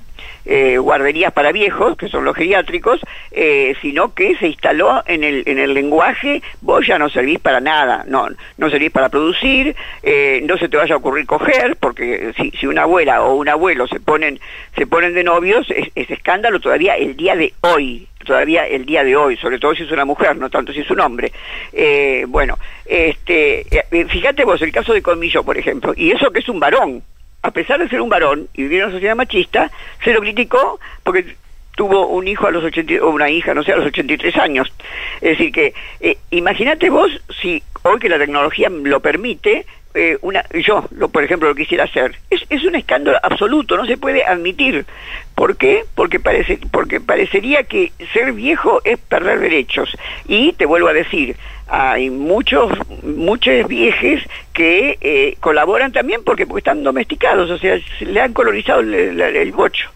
eh, 0.46 0.78
guarderías 0.78 1.34
para 1.34 1.52
viejos, 1.52 1.98
que 1.98 2.08
son 2.08 2.26
los 2.26 2.36
geriátricos, 2.36 3.00
eh, 3.32 3.76
sino 3.82 4.14
que 4.14 4.36
se 4.38 4.48
instaló 4.48 5.04
en 5.06 5.24
el, 5.24 5.44
en 5.46 5.60
el 5.60 5.74
lenguaje, 5.74 6.42
vos 6.62 6.86
ya 6.86 6.98
no 6.98 7.10
servís 7.10 7.40
para 7.40 7.60
nada, 7.60 8.04
no, 8.08 8.28
no 8.58 8.70
servís 8.70 8.92
para 8.92 9.10
producir, 9.10 9.76
eh, 10.04 10.42
no 10.44 10.58
se 10.58 10.70
te 10.70 10.78
vaya 10.78 10.96
a 10.96 10.98
ocurrir 10.98 11.26
coger, 11.26 11.78
porque 11.80 12.34
si, 12.38 12.52
si 12.52 12.68
una 12.68 12.84
abuela 12.84 13.24
o 13.24 13.36
un 13.36 13.50
abuelo 13.50 13.88
se 13.88 14.00
ponen, 14.00 14.40
se 14.76 14.88
ponen 14.88 15.14
de 15.14 15.24
novios, 15.24 15.70
es, 15.72 15.90
es 15.96 16.10
escándalo 16.10 16.60
todavía 16.60 16.96
el 16.96 17.16
día 17.16 17.36
de 17.36 17.54
hoy, 17.62 18.08
todavía 18.26 18.68
el 18.68 18.86
día 18.86 19.04
de 19.04 19.16
hoy, 19.16 19.38
sobre 19.38 19.60
todo 19.60 19.74
si 19.74 19.84
es 19.84 19.92
una 19.92 20.04
mujer, 20.04 20.36
no 20.36 20.50
tanto 20.50 20.74
si 20.74 20.82
es 20.82 20.92
un 20.92 21.00
hombre. 21.00 21.32
Eh, 21.72 22.26
bueno, 22.28 22.58
este, 22.86 23.62
eh, 23.72 24.06
fíjate 24.10 24.44
vos 24.44 24.62
el 24.62 24.72
caso 24.72 24.94
de 24.94 25.02
Colmillo, 25.02 25.44
por 25.44 25.58
ejemplo, 25.58 25.94
y 25.96 26.12
eso 26.12 26.32
que 26.32 26.40
es 26.40 26.50
un 26.50 26.60
varón, 26.60 27.02
a 27.46 27.52
pesar 27.52 27.80
de 27.80 27.88
ser 27.88 28.02
un 28.02 28.10
varón 28.10 28.48
y 28.56 28.64
vivir 28.64 28.80
en 28.80 28.86
una 28.86 28.94
sociedad 28.94 29.16
machista, 29.16 29.70
se 30.04 30.14
lo 30.14 30.20
criticó 30.20 30.80
porque 31.04 31.36
tuvo 31.76 32.08
un 32.08 32.28
hijo 32.28 32.48
a 32.48 32.52
los 32.52 32.64
80, 32.64 33.06
o 33.06 33.10
una 33.10 33.30
hija, 33.30 33.54
no 33.54 33.62
sé, 33.62 33.72
a 33.72 33.76
los 33.76 33.86
83 33.86 34.36
años. 34.38 34.74
Es 35.22 35.38
decir, 35.38 35.52
que 35.52 35.76
eh, 36.00 36.18
imagínate 36.32 36.90
vos 36.90 37.12
si 37.40 37.62
hoy 37.84 38.00
que 38.00 38.10
la 38.10 38.18
tecnología 38.18 38.70
lo 38.70 39.00
permite, 39.00 39.68
eh, 39.96 40.18
una, 40.22 40.44
yo, 40.54 40.86
lo, 40.92 41.10
por 41.10 41.24
ejemplo, 41.24 41.50
lo 41.50 41.56
quisiera 41.56 41.86
hacer. 41.86 42.16
Es, 42.30 42.42
es 42.50 42.64
un 42.64 42.76
escándalo 42.76 43.18
absoluto, 43.24 43.76
no 43.78 43.86
se 43.86 43.98
puede 43.98 44.24
admitir. 44.26 44.86
¿Por 45.34 45.58
qué? 45.58 45.84
Porque, 45.96 46.20
parece, 46.20 46.60
porque 46.72 47.00
parecería 47.02 47.64
que 47.64 47.92
ser 48.14 48.34
viejo 48.34 48.82
es 48.84 49.00
perder 49.00 49.40
derechos. 49.40 49.90
Y 50.28 50.54
te 50.54 50.66
vuelvo 50.66 50.88
a 50.90 50.94
decir, 50.94 51.36
hay 51.68 52.10
muchos, 52.10 52.72
muchos 53.04 53.68
viejes 53.68 54.22
que 54.54 54.98
eh, 55.02 55.36
colaboran 55.40 55.92
también 55.92 56.22
porque, 56.24 56.46
porque 56.46 56.60
están 56.60 56.84
domesticados, 56.84 57.50
o 57.50 57.58
sea, 57.58 57.78
se 57.98 58.06
le 58.06 58.22
han 58.22 58.34
colorizado 58.34 58.82
el, 58.82 58.94
el- 58.94 59.22
el 59.22 59.52
bocho. 59.52 59.90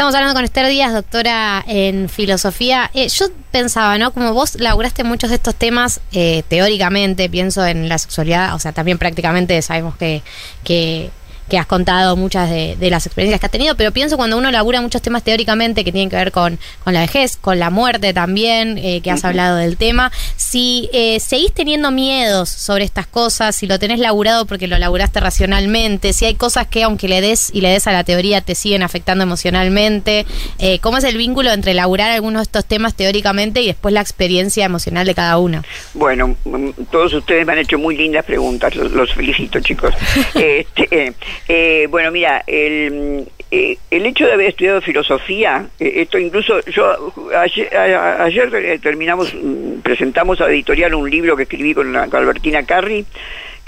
Estamos 0.00 0.14
hablando 0.14 0.34
con 0.34 0.44
Esther 0.46 0.66
Díaz, 0.66 0.94
doctora 0.94 1.62
en 1.66 2.08
filosofía. 2.08 2.90
Eh, 2.94 3.06
yo 3.10 3.26
pensaba, 3.50 3.98
¿no? 3.98 4.14
Como 4.14 4.32
vos 4.32 4.54
laburaste 4.58 5.04
muchos 5.04 5.28
de 5.28 5.36
estos 5.36 5.54
temas 5.54 6.00
eh, 6.12 6.42
teóricamente, 6.48 7.28
pienso 7.28 7.66
en 7.66 7.86
la 7.86 7.98
sexualidad, 7.98 8.54
o 8.54 8.58
sea, 8.58 8.72
también 8.72 8.96
prácticamente 8.96 9.60
sabemos 9.60 9.98
que, 9.98 10.22
que, 10.64 11.10
que 11.50 11.58
has 11.58 11.66
contado 11.66 12.16
muchas 12.16 12.48
de, 12.48 12.76
de 12.76 12.90
las 12.90 13.04
experiencias 13.04 13.40
que 13.40 13.46
has 13.46 13.52
tenido, 13.52 13.74
pero 13.74 13.90
pienso 13.92 14.16
cuando 14.16 14.38
uno 14.38 14.50
labura 14.50 14.80
muchos 14.80 15.02
temas 15.02 15.22
teóricamente 15.22 15.84
que 15.84 15.92
tienen 15.92 16.08
que 16.08 16.16
ver 16.16 16.32
con, 16.32 16.58
con 16.84 16.94
la 16.94 17.00
vejez, 17.00 17.36
con 17.36 17.58
la 17.58 17.68
muerte 17.68 18.14
también, 18.14 18.78
eh, 18.78 19.00
que 19.02 19.10
has 19.10 19.24
hablado 19.24 19.56
del 19.56 19.76
tema, 19.76 20.10
si 20.36 20.88
eh, 20.92 21.20
seguís 21.20 21.52
teniendo 21.52 21.90
miedos 21.90 22.48
sobre 22.48 22.84
estas 22.84 23.06
cosas, 23.06 23.56
si 23.56 23.66
lo 23.66 23.78
tenés 23.78 23.98
laburado 23.98 24.46
porque 24.46 24.66
lo 24.66 24.78
laburaste 24.78 25.20
racionalmente, 25.20 26.12
si 26.12 26.24
hay 26.24 26.34
cosas 26.34 26.66
que 26.66 26.84
aunque 26.84 27.08
le 27.08 27.20
des 27.20 27.50
y 27.52 27.60
le 27.60 27.68
des 27.68 27.86
a 27.86 27.92
la 27.92 28.04
teoría 28.04 28.40
te 28.40 28.54
siguen 28.54 28.82
afectando 28.82 29.24
emocionalmente, 29.24 30.26
eh, 30.58 30.78
¿cómo 30.78 30.98
es 30.98 31.04
el 31.04 31.16
vínculo 31.16 31.52
entre 31.52 31.74
laburar 31.74 32.10
algunos 32.10 32.40
de 32.40 32.44
estos 32.44 32.64
temas 32.64 32.94
teóricamente 32.94 33.60
y 33.60 33.66
después 33.66 33.92
la 33.92 34.00
experiencia 34.00 34.64
emocional 34.64 35.06
de 35.06 35.14
cada 35.14 35.38
uno? 35.38 35.62
Bueno, 35.94 36.36
mm, 36.44 36.70
todos 36.90 37.12
ustedes 37.12 37.44
me 37.44 37.52
han 37.52 37.58
hecho 37.58 37.78
muy 37.78 37.96
lindas 37.96 38.24
preguntas, 38.24 38.74
los, 38.76 38.92
los 38.92 39.12
felicito 39.12 39.60
chicos. 39.60 39.94
Este, 40.34 41.14
eh, 41.48 41.86
bueno, 41.90 42.10
mira, 42.10 42.42
el, 42.46 43.26
eh, 43.50 43.76
el 43.90 44.06
hecho 44.06 44.26
de 44.26 44.32
haber 44.32 44.48
estudiado 44.48 44.80
filosofía, 44.80 45.66
eh, 45.80 45.92
esto 45.96 46.18
incluso 46.18 46.60
yo 46.66 47.12
ayer, 47.36 47.76
a- 47.76 48.24
ayer, 48.24 48.54
eh, 48.54 48.78
terminamos, 48.78 49.34
mm, 49.34 49.80
presentamos 49.80 50.40
a 50.40 50.48
editorial 50.50 50.94
un 50.94 51.10
libro 51.10 51.36
que 51.36 51.42
escribí 51.44 51.74
con, 51.74 51.92
la, 51.92 52.06
con 52.08 52.20
Albertina 52.20 52.64
Carri, 52.64 53.04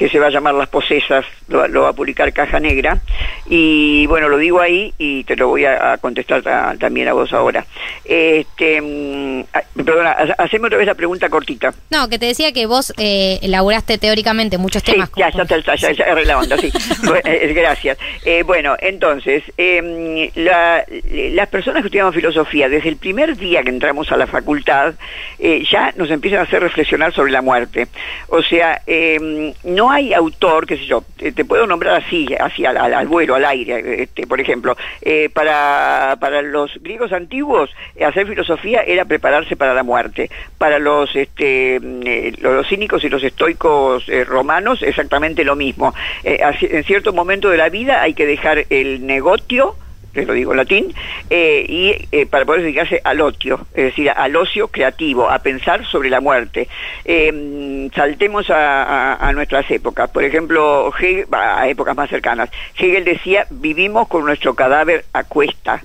que 0.03 0.09
se 0.09 0.19
va 0.19 0.27
a 0.27 0.31
llamar 0.31 0.55
Las 0.55 0.69
Posesas, 0.69 1.25
lo, 1.47 1.59
va- 1.59 1.69
lo 1.69 1.83
va 1.83 1.91
a 1.91 1.93
publicar 1.93 2.33
Caja 2.33 2.59
Negra, 2.59 3.01
y 3.47 4.05
bueno, 4.07 4.29
lo 4.29 4.37
digo 4.37 4.61
ahí 4.61 4.93
y 4.99 5.23
te 5.25 5.37
lo 5.37 5.47
voy 5.49 5.65
a, 5.65 5.93
a 5.93 5.99
contestar 5.99 6.43
ta- 6.43 6.75
también 6.79 7.07
a 7.07 7.13
vos 7.13 7.33
ahora. 7.33 7.65
Este, 8.05 8.81
mm, 8.81 9.45
perdona, 9.85 10.11
ha- 10.13 10.43
haceme 10.43 10.67
otra 10.67 10.79
vez 10.79 10.87
la 10.89 10.95
pregunta 10.95 11.29
cortita. 11.29 11.73
No, 11.91 12.09
que 12.09 12.19
te 12.19 12.27
decía 12.27 12.53
que 12.53 12.67
vos 12.67 12.93
eh, 12.99 13.39
elaboraste 13.43 13.99
teóricamente 13.99 14.59
muchos 14.59 14.83
temas. 14.83 15.09
Sí, 15.15 15.21
ya, 15.21 15.31
ya, 15.31 15.45
ya, 15.45 15.75
ya, 15.77 15.93
ya 15.93 16.15
la 16.15 16.39
onda, 16.39 16.57
sí. 16.59 16.73
Bueno, 17.05 17.21
eh, 17.25 17.53
gracias. 17.55 17.99
Eh, 18.25 18.43
bueno, 18.45 18.75
entonces, 18.81 19.43
eh, 19.57 20.31
la- 20.35 20.85
las 21.33 21.49
personas 21.49 21.83
que 21.83 21.87
estudiamos 21.89 22.15
filosofía, 22.15 22.69
desde 22.69 22.89
el 22.89 22.97
primer 22.97 23.37
día 23.37 23.63
que 23.63 23.71
entramos 23.71 24.11
a 24.11 24.17
la 24.17 24.27
facultad, 24.27 24.95
eh, 25.39 25.63
ya 25.71 25.93
nos 25.97 26.11
empiezan 26.11 26.41
a 26.41 26.43
hacer 26.43 26.61
reflexionar 26.61 27.13
sobre 27.15 27.31
la 27.33 27.43
muerte. 27.43 27.87
O 28.29 28.43
sea, 28.43 28.83
eh, 28.87 29.53
hay 29.93 30.15
autor, 30.15 30.67
qué 30.67 30.77
sé 30.77 30.87
yo, 30.87 31.05
te, 31.17 31.45
puedo 31.45 31.67
nombrar 31.67 32.03
así, 32.03 32.27
así 32.39 32.65
al, 32.65 33.07
vuelo, 33.07 33.35
al 33.35 33.45
aire, 33.45 34.03
este, 34.03 34.27
por 34.27 34.41
ejemplo, 34.41 34.77
eh, 35.03 35.29
para, 35.33 36.17
para 36.19 36.41
los 36.43 36.71
griegos 36.81 37.13
antiguos, 37.13 37.71
eh, 37.95 38.05
hacer 38.05 38.27
filosofía 38.27 38.83
era 38.83 39.05
prepararse 39.05 39.57
para 39.57 39.75
la 39.75 39.83
muerte. 39.83 40.31
Para 40.57 40.79
los, 40.79 41.15
este, 41.15 41.79
mm, 41.81 42.07
eh, 42.07 42.33
los 42.41 42.67
cínicos 42.69 43.05
y 43.05 43.09
los 43.09 43.23
estoicos 43.23 44.07
romanos, 44.27 44.83
exactamente 44.83 45.45
lo 45.45 45.57
mismo. 45.57 45.95
En 46.25 46.85
cierto 46.85 47.13
momento 47.13 47.51
de 47.51 47.57
la 47.59 47.69
vida 47.69 48.03
hay 48.03 48.15
que 48.15 48.27
dejar 48.27 48.65
el 48.71 49.07
negocio, 49.07 49.77
te 50.13 50.27
lo 50.27 50.33
digo 50.35 50.53
en 50.53 50.59
latín, 50.59 50.95
eh, 51.31 51.65
y 51.69 52.09
eh, 52.13 52.27
para 52.27 52.45
poder 52.45 52.63
dedicarse 52.63 53.01
al 53.05 53.21
otio, 53.21 53.61
es 53.75 53.85
decir, 53.85 54.11
al 54.11 54.37
ocio 54.37 54.69
creativo, 54.69 55.31
a 55.31 55.39
pensar 55.39 55.85
sobre 55.87 56.11
la 56.11 56.21
muerte. 56.21 56.69
Mm, 57.07 57.89
saltemos 57.95 58.49
a, 58.51 59.15
a- 59.15 59.33
nuestras 59.33 59.71
épocas, 59.71 60.11
por 60.11 60.25
ejemplo, 60.25 60.93
Hegel, 60.99 61.27
a 61.33 61.67
épocas 61.69 61.97
más 61.97 62.11
cercanas, 62.11 62.51
Hegel 62.77 63.05
decía, 63.05 63.47
vivimos 63.51 64.09
con 64.09 64.25
nuestro 64.27 64.55
cadáver 64.55 65.05
a 65.15 65.25
cuesta. 65.25 65.83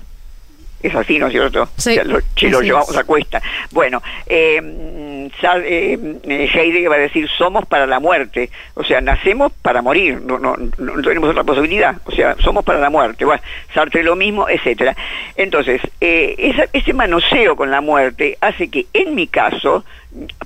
Es 0.82 0.94
así, 0.94 1.18
¿no 1.18 1.26
es 1.26 1.32
cierto? 1.32 1.68
Sí, 1.76 1.90
O 1.90 1.94
sea, 1.94 2.04
llevamos 2.62 2.96
a 2.96 3.04
cuesta. 3.04 3.42
Bueno, 3.72 4.00
eh, 4.26 5.28
eh, 5.42 5.98
eh, 6.22 6.50
Heidegger 6.54 6.90
va 6.90 6.94
a 6.94 6.98
decir, 6.98 7.28
somos 7.36 7.66
para 7.66 7.86
la 7.86 7.98
muerte. 8.00 8.50
O 8.74 8.84
sea, 8.84 9.00
nacemos 9.00 9.52
para 9.62 9.82
morir, 9.82 10.20
no, 10.22 10.38
no, 10.38 10.54
no, 10.78 11.02
tenemos 11.02 11.30
otra 11.30 11.44
posibilidad. 11.44 11.96
O 12.04 12.12
sea, 12.12 12.36
somos 12.38 12.64
para 12.64 12.78
la 12.78 12.90
muerte. 12.90 13.24
Bueno, 13.24 13.42
Sartre 13.74 14.02
lo 14.04 14.14
mismo, 14.16 14.48
etcétera. 14.48 14.96
Entonces, 15.36 15.80
eh, 16.00 16.34
esa- 16.38 16.68
ese 16.72 16.92
manoseo 16.92 17.56
con 17.56 17.70
la 17.70 17.80
muerte 17.80 18.38
hace 18.40 18.68
que, 18.68 18.86
en 18.92 19.14
mi 19.14 19.26
caso, 19.26 19.84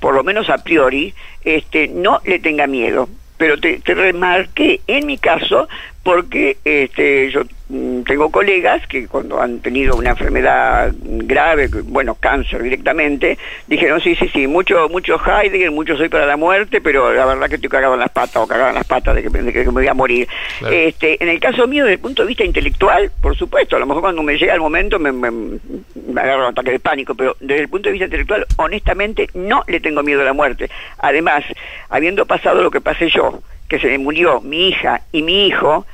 por 0.01 0.15
lo 0.15 0.25
menos 0.25 0.49
a 0.51 0.59
priori, 0.59 1.15
este, 1.45 1.89
no 1.89 2.21
le 2.25 2.39
tenga 2.39 2.67
miedo. 2.67 3.09
Pero 3.37 3.59
te, 3.59 3.81
te 3.81 3.95
remarqué 3.95 4.81
en 4.87 5.07
mi 5.07 5.19
caso 5.19 5.69
porque 6.05 6.57
este, 6.65 7.31
yo 7.31 7.43
tengo 8.05 8.31
colegas 8.31 8.87
que 8.87 9.09
cuando 9.09 9.41
han 9.41 9.61
tenido 9.61 9.97
una 9.97 10.11
enfermedad 10.11 10.93
grave, 11.03 11.69
bueno, 11.85 12.17
cáncer 12.21 12.63
directamente, 12.63 13.39
dijeron, 13.67 14.01
sí, 14.01 14.15
sí, 14.15 14.29
sí, 14.29 14.47
mucho 14.47 14.89
mucho 14.91 15.19
Heidegger, 15.19 15.71
mucho 15.71 15.97
soy 15.97 16.11
para 16.11 16.27
la 16.27 16.37
muerte, 16.37 16.83
pero 16.83 17.13
la 17.15 17.25
verdad 17.25 17.49
que 17.49 17.55
estoy 17.55 17.71
cagado 17.71 17.95
en 17.95 18.01
las 18.01 18.11
patas 18.11 18.37
o 18.37 18.47
cagado 18.47 18.69
en 18.69 18.75
las 18.75 18.87
patas 18.87 19.15
de 19.15 19.23
que, 19.23 19.31
de 19.31 19.53
que 19.53 19.65
me 19.65 19.71
voy 19.71 19.89
a 19.89 19.95
morir. 19.95 20.29
Claro. 20.59 20.75
Este, 20.75 21.23
en 21.23 21.31
el 21.31 21.41
caso 21.41 21.67
mío, 21.67 21.85
desde 21.85 21.95
el 21.95 22.01
punto 22.01 22.23
de 22.23 22.29
vista 22.29 22.45
intelectual, 22.45 23.11
por 23.23 23.37
supuesto, 23.37 23.77
a 23.77 23.79
lo 23.79 23.87
mejor 23.87 24.03
cuando 24.03 24.23
me 24.23 24.37
llega 24.37 24.53
el 24.53 24.61
momento 24.61 24.99
me, 24.99 25.11
me, 25.11 25.31
me 25.31 26.21
agarro 26.21 26.43
un 26.43 26.53
ataque 26.53 26.73
de 26.73 26.81
pánico, 26.81 27.15
pero 27.15 27.37
desde 27.41 27.63
el 27.63 27.69
punto 27.69 27.89
de 27.89 27.93
vista 27.93 28.05
intelectual, 28.05 28.47
honestamente, 28.57 29.29
no 29.33 29.65
le 29.67 29.81
tengo 29.81 30.03
miedo 30.03 30.21
a 30.21 30.25
la 30.25 30.35
muerte. 30.35 30.69
Además, 30.99 31.43
habiendo 31.89 32.27
pasado 32.27 32.63
lo 32.63 32.71
que 32.71 32.83
pasé 32.83 33.09
yo, 33.09 33.41
que 33.69 33.79
se 33.79 33.87
me 33.87 33.97
murió 33.97 34.43
mi 34.43 34.69
hija 34.69 35.01
y 35.13 35.23
mi 35.23 35.47
hijo, 35.47 35.87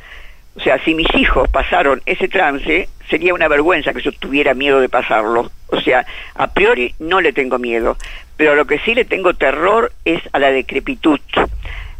o 0.59 0.61
sea, 0.61 0.83
si 0.85 0.93
mis 0.93 1.07
hijos 1.15 1.49
pasaron 1.51 2.03
ese 2.05 2.27
trance, 2.27 2.89
sería 3.09 3.33
una 3.33 3.47
vergüenza 3.47 3.93
que 3.93 4.03
yo 4.03 4.11
tuviera 4.11 4.55
miedo 4.55 4.81
de 4.81 4.89
pasarlo. 4.89 5.53
O 5.69 5.81
sea, 5.81 6.05
a 6.35 6.49
priori 6.49 6.97
no 6.99 7.21
le 7.21 7.33
tengo 7.33 7.61
miedo, 7.61 7.97
pero 8.37 8.57
lo 8.57 8.67
que 8.67 8.81
sí 8.81 8.93
le 8.93 9.05
tengo 9.05 9.35
terror 9.35 9.93
es 10.05 10.21
a 10.33 10.41
la 10.41 10.51
decrepitud. 10.51 11.21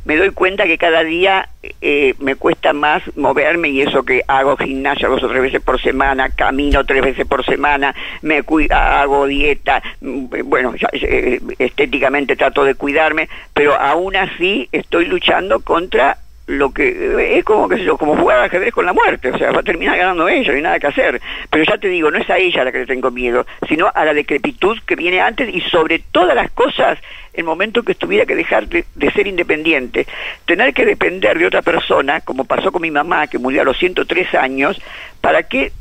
Me 0.05 0.17
doy 0.17 0.31
cuenta 0.31 0.65
que 0.65 0.77
cada 0.77 1.05
día 1.05 1.51
eh, 1.81 2.15
me 2.19 2.35
cuesta 2.35 2.73
más 2.73 3.03
moverme 3.17 3.69
y 3.69 3.83
eso 3.83 4.03
que 4.03 4.23
hago 4.27 4.57
gimnasia 4.57 5.07
dos 5.07 5.23
o 5.23 5.29
tres 5.29 5.43
veces 5.43 5.63
por 5.63 5.81
semana, 5.81 6.31
camino 6.31 6.85
tres 6.85 7.03
veces 7.03 7.27
por 7.27 7.45
semana, 7.45 7.95
me 8.23 8.43
hago 8.71 9.27
dieta, 9.27 9.81
mm, 10.01 10.27
bueno, 10.47 10.75
ya, 10.75 10.89
eh, 10.95 11.41
estéticamente 11.61 12.35
trato 12.35 12.65
de 12.65 12.75
cuidarme, 12.75 13.29
pero 13.55 13.79
aún 13.79 14.17
así 14.17 14.69
estoy 14.73 15.05
luchando 15.07 15.61
contra 15.61 16.19
lo 16.49 16.73
que 16.73 17.37
es 17.39 17.45
como 17.45 17.69
que 17.69 17.87
como 17.99 18.17
jugar 18.17 18.39
al 18.39 18.45
ajedrez 18.47 18.73
con 18.73 18.87
la 18.87 18.95
muerte, 18.95 19.31
o 19.31 19.39
sea, 19.39 19.53
va 19.53 19.61
a 19.61 19.63
terminar 19.63 19.99
ganando 19.99 20.29
ella, 20.29 20.51
no 20.51 20.57
hay 20.57 20.63
nada 20.63 20.81
que 20.81 20.87
hacer. 20.87 21.21
Pero 21.51 21.65
ya 21.65 21.77
te 21.77 21.89
digo, 21.89 22.11
no 22.11 22.17
es 22.17 22.29
a 22.31 22.39
ella 22.39 22.65
la 22.65 22.73
que 22.73 22.79
le 22.79 22.87
tengo 22.87 23.11
miedo, 23.11 23.47
sino 23.69 23.91
a 23.95 24.05
la 24.07 24.15
decrepitud 24.15 24.79
que 24.87 24.97
viene 24.97 25.21
antes 25.21 25.55
y 25.55 25.61
sobre 25.61 25.99
todas 25.99 26.35
las 26.35 26.51
cosas, 26.53 26.99
el 27.35 27.45
momento 27.45 27.83
que 27.83 27.95
tuviera 27.95 28.25
que 28.25 28.35
dejar 28.35 28.67
de, 28.67 28.87
de 28.95 29.11
ser 29.13 29.27
independiente, 29.27 30.07
tener 30.47 30.73
que 30.73 30.87
depender 30.87 31.39
de 31.39 31.47
otra 31.47 31.61
persona, 31.61 32.23
como 32.23 32.47
pasó 32.47 32.73
con 32.73 32.81
mi 32.81 32.91
mamá, 32.91 33.27
que 33.27 33.39
murió 33.39 33.61
a 33.61 33.65
los 33.65 33.79
103 33.79 34.35
años, 34.35 34.81
¿para 35.21 35.43
qué 35.43 35.73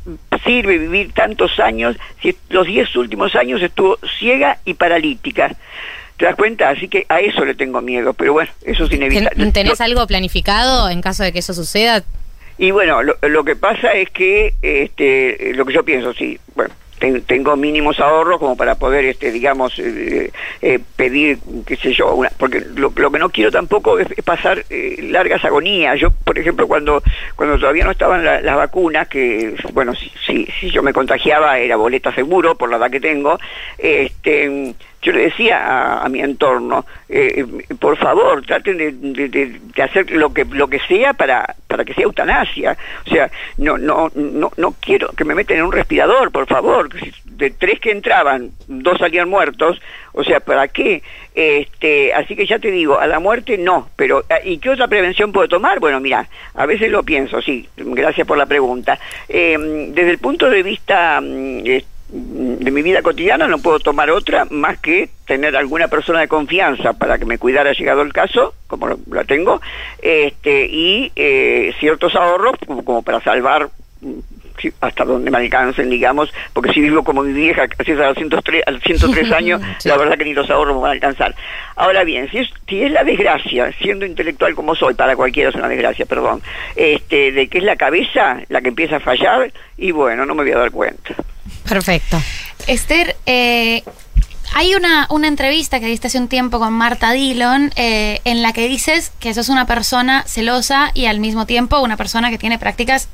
sirve 0.44 0.76
vivir 0.76 1.12
tantos 1.14 1.58
años 1.60 1.96
si 2.20 2.36
los 2.50 2.66
10 2.66 2.94
últimos 2.96 3.34
años 3.36 3.62
estuvo 3.62 3.98
ciega 4.18 4.58
y 4.66 4.74
paralítica? 4.74 5.56
¿Te 6.18 6.24
das 6.26 6.34
cuenta? 6.36 6.68
Así 6.70 6.88
que 6.88 7.06
a 7.08 7.20
eso 7.20 7.44
le 7.44 7.54
tengo 7.54 7.80
miedo, 7.80 8.12
pero 8.12 8.32
bueno, 8.34 8.50
eso 8.64 8.84
es 8.84 8.92
inevitable. 8.92 9.30
¿Ten- 9.44 9.52
¿Tenés 9.52 9.80
algo 9.80 10.06
planificado 10.06 10.90
en 10.90 11.00
caso 11.00 11.22
de 11.22 11.32
que 11.32 11.38
eso 11.38 11.54
suceda? 11.54 12.02
y 12.60 12.72
bueno, 12.72 13.04
lo, 13.04 13.14
lo 13.22 13.44
que 13.44 13.54
pasa 13.54 13.92
es 13.92 14.10
que 14.10 14.52
este, 14.62 15.52
lo 15.54 15.64
que 15.64 15.72
yo 15.72 15.84
pienso, 15.84 16.12
sí, 16.12 16.40
bueno, 16.56 16.74
ten- 16.98 17.22
tengo 17.22 17.54
mínimos 17.56 18.00
ahorros 18.00 18.40
como 18.40 18.56
para 18.56 18.74
poder, 18.74 19.04
este, 19.04 19.30
digamos, 19.30 19.78
eh, 19.78 20.32
eh, 20.60 20.80
pedir, 20.96 21.38
qué 21.64 21.76
sé 21.76 21.92
yo, 21.92 22.12
una- 22.16 22.32
porque 22.36 22.60
lo, 22.74 22.92
lo 22.96 23.12
que 23.12 23.18
no 23.20 23.30
quiero 23.30 23.52
tampoco 23.52 24.00
es, 24.00 24.08
es 24.10 24.24
pasar 24.24 24.64
eh, 24.70 24.96
largas 25.08 25.44
agonías. 25.44 26.00
Yo, 26.00 26.10
por 26.10 26.36
ejemplo, 26.36 26.66
cuando 26.66 27.00
cuando 27.36 27.60
todavía 27.60 27.84
no 27.84 27.92
estaban 27.92 28.24
la- 28.24 28.40
las 28.40 28.56
vacunas, 28.56 29.06
que, 29.06 29.54
bueno, 29.72 29.94
si, 29.94 30.10
si, 30.26 30.48
si 30.58 30.70
yo 30.72 30.82
me 30.82 30.92
contagiaba 30.92 31.60
era 31.60 31.76
boleta 31.76 32.12
seguro 32.12 32.56
por 32.58 32.70
la 32.70 32.78
edad 32.78 32.90
que 32.90 32.98
tengo, 32.98 33.38
este 33.78 34.74
yo 35.00 35.12
le 35.12 35.22
decía 35.22 35.58
a, 35.58 36.04
a 36.04 36.08
mi 36.08 36.20
entorno, 36.20 36.84
eh, 37.08 37.44
eh, 37.46 37.74
por 37.76 37.96
favor, 37.96 38.44
traten 38.44 38.76
de, 38.78 39.82
hacer 39.82 40.10
lo 40.10 40.32
que 40.34 40.44
lo 40.44 40.68
que 40.68 40.80
sea 40.80 41.14
para 41.14 41.54
para 41.66 41.84
que 41.84 41.94
sea 41.94 42.04
eutanasia. 42.04 42.76
O 43.06 43.10
sea, 43.10 43.30
no 43.58 43.78
no 43.78 44.10
no 44.14 44.50
no 44.56 44.74
quiero 44.80 45.08
que 45.08 45.24
me 45.24 45.34
metan 45.34 45.58
en 45.58 45.64
un 45.64 45.72
respirador, 45.72 46.32
por 46.32 46.46
favor. 46.46 46.88
De 47.24 47.50
tres 47.50 47.78
que 47.78 47.92
entraban, 47.92 48.50
dos 48.66 48.98
salían 48.98 49.28
muertos. 49.28 49.80
O 50.12 50.24
sea, 50.24 50.40
¿para 50.40 50.66
qué? 50.66 51.02
Este, 51.32 52.12
así 52.12 52.34
que 52.34 52.46
ya 52.46 52.58
te 52.58 52.72
digo, 52.72 52.98
a 52.98 53.06
la 53.06 53.20
muerte 53.20 53.56
no. 53.56 53.88
Pero 53.94 54.24
ah, 54.28 54.40
¿y 54.44 54.58
qué 54.58 54.70
otra 54.70 54.88
prevención 54.88 55.30
puedo 55.30 55.46
tomar? 55.46 55.78
Bueno, 55.78 56.00
mira, 56.00 56.28
a 56.54 56.66
veces 56.66 56.90
lo 56.90 57.04
pienso, 57.04 57.40
sí. 57.40 57.68
Gracias 57.76 58.26
por 58.26 58.36
la 58.36 58.46
pregunta. 58.46 58.98
Eh, 59.28 59.56
desde 59.90 60.10
el 60.10 60.18
punto 60.18 60.50
de 60.50 60.64
vista 60.64 61.20
mm, 61.20 61.60
eh, 61.64 61.84
de 62.10 62.70
mi 62.70 62.80
vida 62.82 63.02
cotidiana 63.02 63.46
no 63.48 63.58
puedo 63.58 63.80
tomar 63.80 64.10
otra 64.10 64.46
más 64.50 64.78
que 64.78 65.10
tener 65.26 65.56
alguna 65.56 65.88
persona 65.88 66.20
de 66.20 66.28
confianza 66.28 66.94
para 66.94 67.18
que 67.18 67.26
me 67.26 67.36
cuidara 67.38 67.72
llegado 67.72 68.00
el 68.02 68.12
caso, 68.14 68.54
como 68.66 68.86
lo- 68.88 68.98
la 69.12 69.24
tengo, 69.24 69.60
este, 70.00 70.66
y 70.66 71.12
eh, 71.16 71.74
ciertos 71.80 72.14
ahorros 72.14 72.54
como, 72.66 72.82
como 72.84 73.02
para 73.02 73.20
salvar 73.20 73.68
mm, 74.00 74.12
hasta 74.80 75.04
donde 75.04 75.30
me 75.30 75.36
alcancen, 75.38 75.88
digamos, 75.88 76.32
porque 76.52 76.72
si 76.72 76.80
vivo 76.80 77.04
como 77.04 77.22
mi 77.22 77.32
vieja, 77.32 77.66
así 77.78 77.92
es 77.92 78.00
a 78.00 78.08
los 78.08 78.16
103, 78.16 78.64
a 78.66 78.70
los 78.72 78.82
103 78.82 79.30
años, 79.36 79.60
Sí. 79.78 79.88
la 79.88 79.96
verdad 79.98 80.16
que 80.18 80.24
ni 80.24 80.34
los 80.34 80.50
ahorros 80.50 80.74
me 80.76 80.80
van 80.82 80.88
a 80.90 80.94
alcanzar. 80.94 81.34
Ahora 81.76 82.02
bien, 82.04 82.28
si 82.30 82.38
es, 82.38 82.48
si 82.66 82.82
es 82.82 82.90
la 82.90 83.04
desgracia, 83.04 83.70
siendo 83.80 84.04
intelectual 84.06 84.54
como 84.56 84.74
soy, 84.74 84.94
para 84.94 85.14
cualquiera 85.14 85.50
es 85.50 85.54
una 85.54 85.68
desgracia, 85.68 86.06
perdón, 86.06 86.42
este, 86.74 87.30
de 87.32 87.46
que 87.48 87.58
es 87.58 87.64
la 87.64 87.76
cabeza 87.76 88.40
la 88.48 88.60
que 88.62 88.68
empieza 88.70 88.96
a 88.96 89.00
fallar, 89.00 89.52
y 89.76 89.92
bueno, 89.92 90.26
no 90.26 90.34
me 90.34 90.42
voy 90.42 90.52
a 90.52 90.58
dar 90.58 90.70
cuenta. 90.72 91.14
Perfecto. 91.68 92.22
Esther, 92.66 93.16
eh, 93.26 93.82
hay 94.54 94.74
una, 94.74 95.06
una 95.10 95.28
entrevista 95.28 95.80
que 95.80 95.86
diste 95.86 96.06
hace 96.06 96.18
un 96.18 96.28
tiempo 96.28 96.58
con 96.58 96.72
Marta 96.72 97.12
Dillon 97.12 97.72
eh, 97.76 98.20
en 98.24 98.42
la 98.42 98.52
que 98.52 98.68
dices 98.68 99.12
que 99.20 99.34
sos 99.34 99.48
una 99.48 99.66
persona 99.66 100.24
celosa 100.26 100.90
y 100.94 101.06
al 101.06 101.20
mismo 101.20 101.46
tiempo 101.46 101.80
una 101.80 101.96
persona 101.96 102.30
que 102.30 102.38
tiene 102.38 102.58
prácticas, 102.58 103.08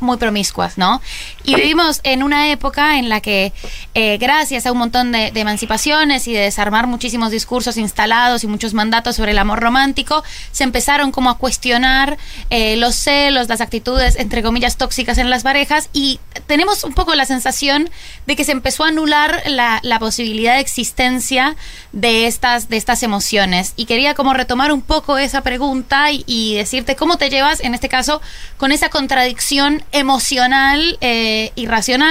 muy 0.00 0.16
promiscuas, 0.16 0.78
¿no? 0.78 1.02
Y 1.44 1.54
vivimos 1.54 2.00
en 2.02 2.22
una 2.22 2.50
época 2.50 2.98
en 2.98 3.08
la 3.08 3.20
que, 3.20 3.52
eh, 3.94 4.16
gracias 4.18 4.66
a 4.66 4.72
un 4.72 4.78
montón 4.78 5.12
de, 5.12 5.32
emancipaciones 5.34 6.26
y 6.28 6.32
de 6.32 6.40
desarmar 6.40 6.86
muchísimos 6.86 7.30
discursos 7.30 7.76
instalados 7.76 8.44
y 8.44 8.46
muchos 8.46 8.74
mandatos 8.74 9.16
sobre 9.16 9.32
el 9.32 9.38
amor 9.38 9.60
romántico, 9.60 10.22
se 10.52 10.64
empezaron 10.64 11.12
como 11.12 11.30
a 11.30 11.38
cuestionar 11.38 12.18
eh, 12.50 12.76
los 12.76 12.94
celos, 12.94 13.48
las 13.48 13.60
actitudes, 13.60 14.16
entre 14.16 14.42
comillas, 14.42 14.76
tóxicas 14.76 15.18
en 15.18 15.30
las 15.30 15.42
parejas 15.42 15.88
y 15.92 16.20
tenemos 16.46 16.84
un 16.84 16.94
poco 16.94 17.14
la 17.14 17.24
sensación 17.24 17.90
de 18.26 18.36
que 18.36 18.44
se 18.44 18.52
empezó 18.52 18.84
a 18.84 18.88
anular 18.88 19.42
la, 19.46 19.80
la 19.82 19.98
posibilidad 19.98 20.54
de 20.54 20.60
existencia 20.60 21.56
de 21.92 22.26
estas, 22.26 22.68
de 22.68 22.76
estas 22.76 23.02
emociones. 23.02 23.72
Y 23.76 23.86
quería 23.86 24.14
como 24.14 24.32
retomar 24.34 24.72
un 24.72 24.82
poco 24.82 25.18
esa 25.18 25.42
pregunta 25.42 26.08
y 26.10 26.54
decirte 26.54 26.96
cómo 26.96 27.18
te 27.18 27.30
llevas, 27.30 27.60
en 27.60 27.74
este 27.74 27.88
caso, 27.88 28.20
con 28.56 28.72
esa 28.72 28.88
contradicción 28.88 29.49
emocional 29.92 30.98
eh, 31.00 31.52
y 31.54 31.66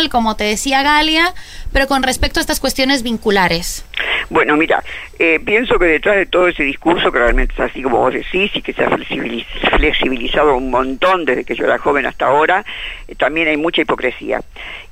como 0.10 0.36
te 0.36 0.44
decía 0.44 0.84
Galia, 0.84 1.34
pero 1.72 1.88
con 1.88 2.04
respecto 2.04 2.40
a 2.40 2.42
estas 2.42 2.60
cuestiones 2.60 3.04
vinculares. 3.04 3.86
Bueno, 4.30 4.56
mira, 4.58 4.84
eh, 5.18 5.40
pienso 5.44 5.80
que 5.80 5.86
detrás 5.86 6.16
de 6.18 6.26
todo 6.28 6.48
ese 6.48 6.64
discurso, 6.64 7.12
que 7.12 7.18
realmente 7.20 7.54
es 7.54 7.60
así 7.60 7.82
como 7.82 7.98
vos 7.98 8.14
decís, 8.14 8.52
y 8.54 8.62
que 8.62 8.74
se 8.74 8.84
ha 8.84 8.90
flexibili- 8.90 9.46
flexibilizado 9.78 10.56
un 10.56 10.70
montón 10.70 11.26
desde 11.26 11.44
que 11.44 11.56
yo 11.56 11.66
era 11.66 11.78
joven 11.80 12.06
hasta 12.06 12.28
ahora, 12.28 12.64
eh, 13.08 13.16
también 13.16 13.48
hay 13.48 13.58
mucha 13.58 13.82
hipocresía. 13.82 14.42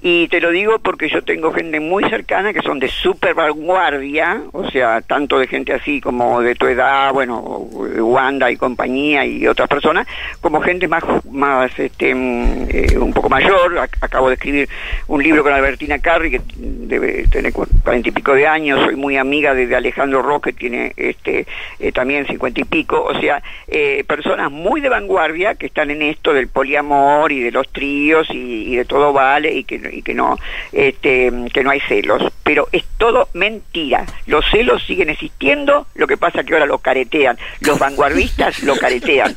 Y 0.02 0.28
te 0.30 0.40
lo 0.42 0.50
digo 0.52 0.80
porque 0.80 1.10
yo 1.10 1.24
tengo 1.24 1.52
gente 1.54 1.80
muy 1.80 2.04
cercana 2.10 2.52
que 2.54 2.62
son 2.62 2.80
de 2.80 2.88
super 2.88 3.34
vanguardia, 3.36 4.42
o 4.54 4.70
sea, 4.70 5.02
tanto 5.02 5.38
de 5.40 5.48
gente 5.48 5.74
así 5.74 6.02
como 6.02 6.42
de 6.42 6.56
tu 6.56 6.68
edad, 6.68 7.12
bueno, 7.14 7.40
Wanda 7.40 8.50
y 8.52 8.58
compañía 8.58 9.26
y 9.26 9.46
otras 9.48 9.68
personas, 9.68 10.08
como 10.42 10.62
gente 10.62 10.88
más, 10.88 11.04
más 11.32 11.78
este, 11.78 12.14
mm, 12.16 12.68
eh, 12.70 12.98
un 12.98 13.14
poco 13.14 13.30
mayor. 13.30 13.76
Ac- 13.78 13.98
Acabo 14.02 14.30
de 14.30 14.36
escribir 14.36 14.70
un 15.08 15.22
libro 15.22 15.44
con 15.44 15.54
Albertina 15.54 16.00
Carri, 16.00 16.32
que 16.32 16.42
debe 16.68 17.28
tener 17.28 17.54
cu- 17.54 17.68
cuarenta 17.84 18.10
y 18.10 18.12
pico 18.12 18.34
de 18.34 18.48
años, 18.48 18.84
soy 18.84 18.96
muy 18.96 19.18
amiga 19.18 19.54
de, 19.54 19.68
de 19.68 19.76
Alejandro 19.76 20.22
Ross, 20.22 20.42
que 20.42 20.54
tiene 20.54 20.94
este, 20.98 21.46
eh, 21.80 21.92
también 21.92 22.26
cincuenta 22.28 22.62
y 22.62 22.66
pico, 22.66 23.04
o 23.04 23.20
sea, 23.20 23.42
eh, 23.68 24.04
personas 24.08 24.52
muy 24.52 24.82
de 24.82 24.90
vanguardia 24.90 25.56
que 25.56 25.66
están 25.68 25.92
en 25.92 26.02
esto 26.02 26.34
del 26.34 26.48
poliamor 26.48 27.32
y 27.32 27.40
de 27.42 27.52
los 27.52 27.68
tríos 27.72 28.28
y, 28.30 28.74
y 28.74 28.76
de 28.76 28.86
todo 28.86 29.14
vale 29.14 29.54
y 29.54 29.64
que, 29.64 29.82
y 29.94 30.02
que 30.02 30.14
no 30.14 30.38
este, 30.72 31.32
que 31.54 31.64
no 31.64 31.70
hay 31.72 31.80
celos, 31.82 32.32
pero 32.44 32.68
es 32.72 32.84
todo 32.98 33.30
mentira. 33.34 34.06
Los 34.26 34.46
celos 34.50 34.84
siguen 34.86 35.10
existiendo, 35.10 35.88
lo 35.96 36.08
que 36.08 36.18
pasa 36.18 36.44
que 36.44 36.54
ahora 36.54 36.66
lo 36.66 36.80
caretean. 36.80 37.38
Los 37.62 37.80
vanguardistas 37.88 38.64
lo 38.64 38.76
caretean. 38.76 39.36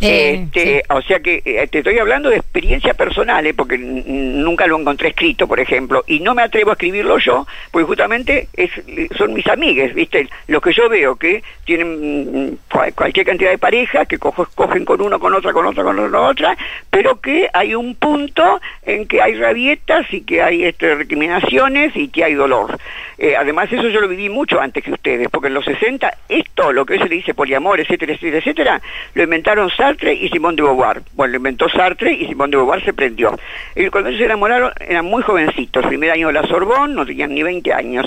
Este, 0.00 0.82
O 0.88 1.02
sea 1.02 1.20
que 1.20 1.42
eh, 1.44 1.66
te 1.70 1.78
estoy 1.78 1.98
hablando 1.98 2.30
de 2.30 2.36
experiencia 2.36 2.94
personal, 2.94 3.46
eh, 3.46 3.54
porque 3.54 3.76
nunca 3.78 4.66
lo 4.66 4.78
encontré 4.78 5.08
escrito, 5.08 5.46
por 5.46 5.60
ejemplo, 5.60 6.04
y 6.06 6.20
no 6.20 6.34
me 6.34 6.42
atrevo 6.42 6.70
a 6.70 6.74
escribirlo 6.74 7.18
yo, 7.18 7.46
porque 7.70 7.86
justamente 7.86 8.48
es, 8.56 8.70
son 9.16 9.34
mis 9.34 9.46
amigues, 9.46 9.94
¿viste? 9.94 10.28
Los 10.48 10.62
que 10.62 10.72
yo 10.72 10.88
veo 10.88 11.16
que 11.16 11.42
tienen 11.64 12.50
mm, 12.52 12.56
cual- 12.72 12.94
cualquier 12.94 13.26
cantidad 13.26 13.50
de 13.50 13.58
parejas, 13.58 14.08
que 14.08 14.18
cojo- 14.18 14.48
cogen 14.54 14.84
con 14.84 15.00
uno, 15.00 15.18
con 15.20 15.34
otra, 15.34 15.52
con 15.52 15.66
otra, 15.66 15.84
con 15.84 15.98
otra, 15.98 16.10
con 16.10 16.24
otra, 16.30 16.56
pero 16.90 17.20
que 17.20 17.48
hay 17.52 17.74
un 17.74 17.94
punto 17.94 18.60
en 18.84 19.06
que 19.06 19.20
hay 19.20 19.34
rabietas 19.34 20.06
y 20.12 20.22
que 20.22 20.42
hay 20.42 20.64
este, 20.64 20.94
recriminaciones 20.94 21.94
y 21.96 22.08
que 22.08 22.24
hay 22.24 22.34
dolor. 22.34 22.78
Eh, 23.18 23.36
además, 23.36 23.70
eso 23.70 23.86
yo 23.88 24.00
lo 24.00 24.08
viví 24.08 24.30
mucho 24.30 24.60
antes 24.60 24.82
que 24.82 24.92
ustedes, 24.92 25.28
porque 25.30 25.48
en 25.48 25.54
los 25.54 25.64
60, 25.66 26.10
esto, 26.28 26.72
lo 26.72 26.86
que 26.86 26.94
hoy 26.94 26.98
se 27.00 27.08
le 27.08 27.16
dice 27.16 27.34
poliamor, 27.34 27.78
etcétera, 27.78 28.14
etcétera, 28.14 28.38
etcétera, 28.38 28.82
lo 29.14 29.22
inventaron 29.22 29.70
Sartre 29.90 30.14
y 30.14 30.28
Simón 30.28 30.54
de 30.54 30.62
Beauvoir. 30.62 31.02
Bueno, 31.14 31.32
lo 31.32 31.36
inventó 31.38 31.68
Sartre 31.68 32.12
y 32.12 32.26
Simón 32.28 32.50
de 32.52 32.56
Beauvoir 32.56 32.84
se 32.84 32.92
prendió. 32.92 33.36
Y 33.74 33.88
cuando 33.88 34.08
ellos 34.08 34.20
se 34.20 34.26
enamoraron, 34.26 34.72
eran 34.78 35.04
muy 35.04 35.22
jovencitos, 35.22 35.84
primer 35.86 36.12
año 36.12 36.28
de 36.28 36.34
la 36.34 36.46
Sorbonne, 36.46 36.94
no 36.94 37.04
tenían 37.04 37.34
ni 37.34 37.42
20 37.42 37.72
años. 37.72 38.06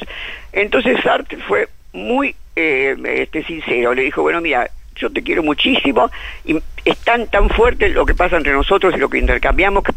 Entonces 0.53 0.97
Sartre 1.03 1.38
fue 1.39 1.68
muy 1.91 2.35
eh, 2.55 2.95
este, 3.03 3.43
sincero, 3.43 3.93
le 3.93 4.03
dijo, 4.03 4.22
bueno, 4.22 4.39
mira, 4.39 4.69
yo 4.95 5.11
te 5.11 5.23
quiero 5.23 5.43
muchísimo 5.43 6.10
y 6.45 6.57
es 6.85 6.97
tan 6.99 7.27
tan 7.27 7.49
fuerte 7.49 7.89
lo 7.89 8.05
que 8.05 8.14
pasa 8.14 8.38
entre 8.38 8.53
nosotros 8.53 8.93
y 8.95 8.99
lo 8.99 9.10
que 9.10 9.18
intercambiamos 9.18 9.84
que 9.84 9.91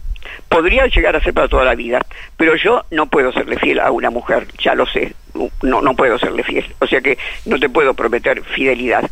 podría 0.48 0.86
llegar 0.86 1.14
a 1.14 1.22
ser 1.22 1.34
para 1.34 1.48
toda 1.48 1.64
la 1.64 1.74
vida, 1.74 2.00
pero 2.36 2.56
yo 2.56 2.84
no 2.90 3.06
puedo 3.06 3.30
serle 3.32 3.58
fiel 3.58 3.78
a 3.78 3.90
una 3.90 4.10
mujer, 4.10 4.46
ya 4.58 4.74
lo 4.74 4.86
sé, 4.86 5.14
no 5.62 5.82
no 5.82 5.94
puedo 5.94 6.18
serle 6.18 6.42
fiel, 6.42 6.66
o 6.80 6.86
sea 6.86 7.00
que 7.00 7.18
no 7.44 7.58
te 7.60 7.68
puedo 7.68 7.94
prometer 7.94 8.42
fidelidad. 8.42 9.08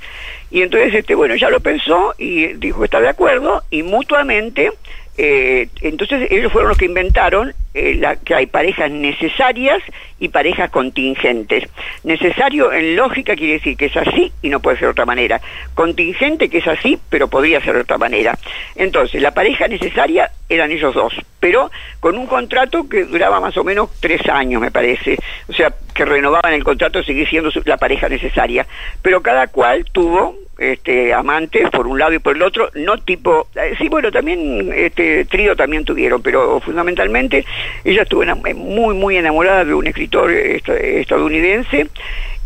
Y 0.54 0.62
entonces 0.62 0.94
este 0.94 1.16
bueno, 1.16 1.34
ya 1.34 1.50
lo 1.50 1.58
pensó 1.58 2.14
y 2.16 2.52
dijo 2.52 2.84
está 2.84 3.00
de 3.00 3.08
acuerdo 3.08 3.64
y 3.70 3.82
mutuamente 3.82 4.70
eh, 5.16 5.68
entonces 5.80 6.28
ellos 6.30 6.52
fueron 6.52 6.68
los 6.68 6.78
que 6.78 6.84
inventaron 6.84 7.54
eh, 7.72 7.96
la, 7.96 8.14
que 8.14 8.36
hay 8.36 8.46
parejas 8.46 8.88
necesarias 8.88 9.82
y 10.20 10.28
parejas 10.28 10.70
contingentes. 10.70 11.68
Necesario 12.04 12.72
en 12.72 12.94
lógica 12.94 13.34
quiere 13.34 13.54
decir 13.54 13.76
que 13.76 13.86
es 13.86 13.96
así 13.96 14.32
y 14.42 14.48
no 14.48 14.60
puede 14.60 14.76
ser 14.76 14.86
de 14.86 14.92
otra 14.92 15.06
manera. 15.06 15.40
Contingente 15.74 16.48
que 16.48 16.58
es 16.58 16.68
así, 16.68 17.00
pero 17.08 17.26
podría 17.26 17.60
ser 17.60 17.74
de 17.74 17.80
otra 17.80 17.98
manera. 17.98 18.38
Entonces, 18.76 19.20
la 19.20 19.34
pareja 19.34 19.66
necesaria 19.66 20.30
eran 20.48 20.70
ellos 20.70 20.94
dos, 20.94 21.14
pero 21.40 21.72
con 21.98 22.16
un 22.16 22.28
contrato 22.28 22.88
que 22.88 23.04
duraba 23.04 23.40
más 23.40 23.56
o 23.56 23.64
menos 23.64 23.90
tres 23.98 24.20
años, 24.28 24.60
me 24.60 24.70
parece. 24.70 25.18
O 25.48 25.52
sea, 25.52 25.74
que 25.92 26.04
renovaban 26.04 26.52
el 26.52 26.62
contrato 26.62 27.02
seguir 27.02 27.28
siendo 27.28 27.50
la 27.64 27.76
pareja 27.76 28.08
necesaria. 28.08 28.66
Pero 29.02 29.20
cada 29.20 29.48
cual 29.48 29.84
tuvo 29.92 30.43
este 30.58 31.12
amantes 31.12 31.68
por 31.70 31.86
un 31.86 31.98
lado 31.98 32.12
y 32.14 32.18
por 32.18 32.36
el 32.36 32.42
otro, 32.42 32.70
no 32.74 32.96
tipo, 32.98 33.48
eh, 33.56 33.74
sí, 33.78 33.88
bueno, 33.88 34.10
también 34.12 34.72
este 34.74 35.24
trío 35.24 35.56
también 35.56 35.84
tuvieron, 35.84 36.22
pero 36.22 36.60
fundamentalmente 36.60 37.44
ella 37.84 38.02
estuvo 38.02 38.22
enam- 38.24 38.54
muy, 38.54 38.94
muy 38.94 39.16
enamorada 39.16 39.64
de 39.64 39.74
un 39.74 39.86
escritor 39.86 40.30
esta- 40.30 40.76
estadounidense 40.76 41.88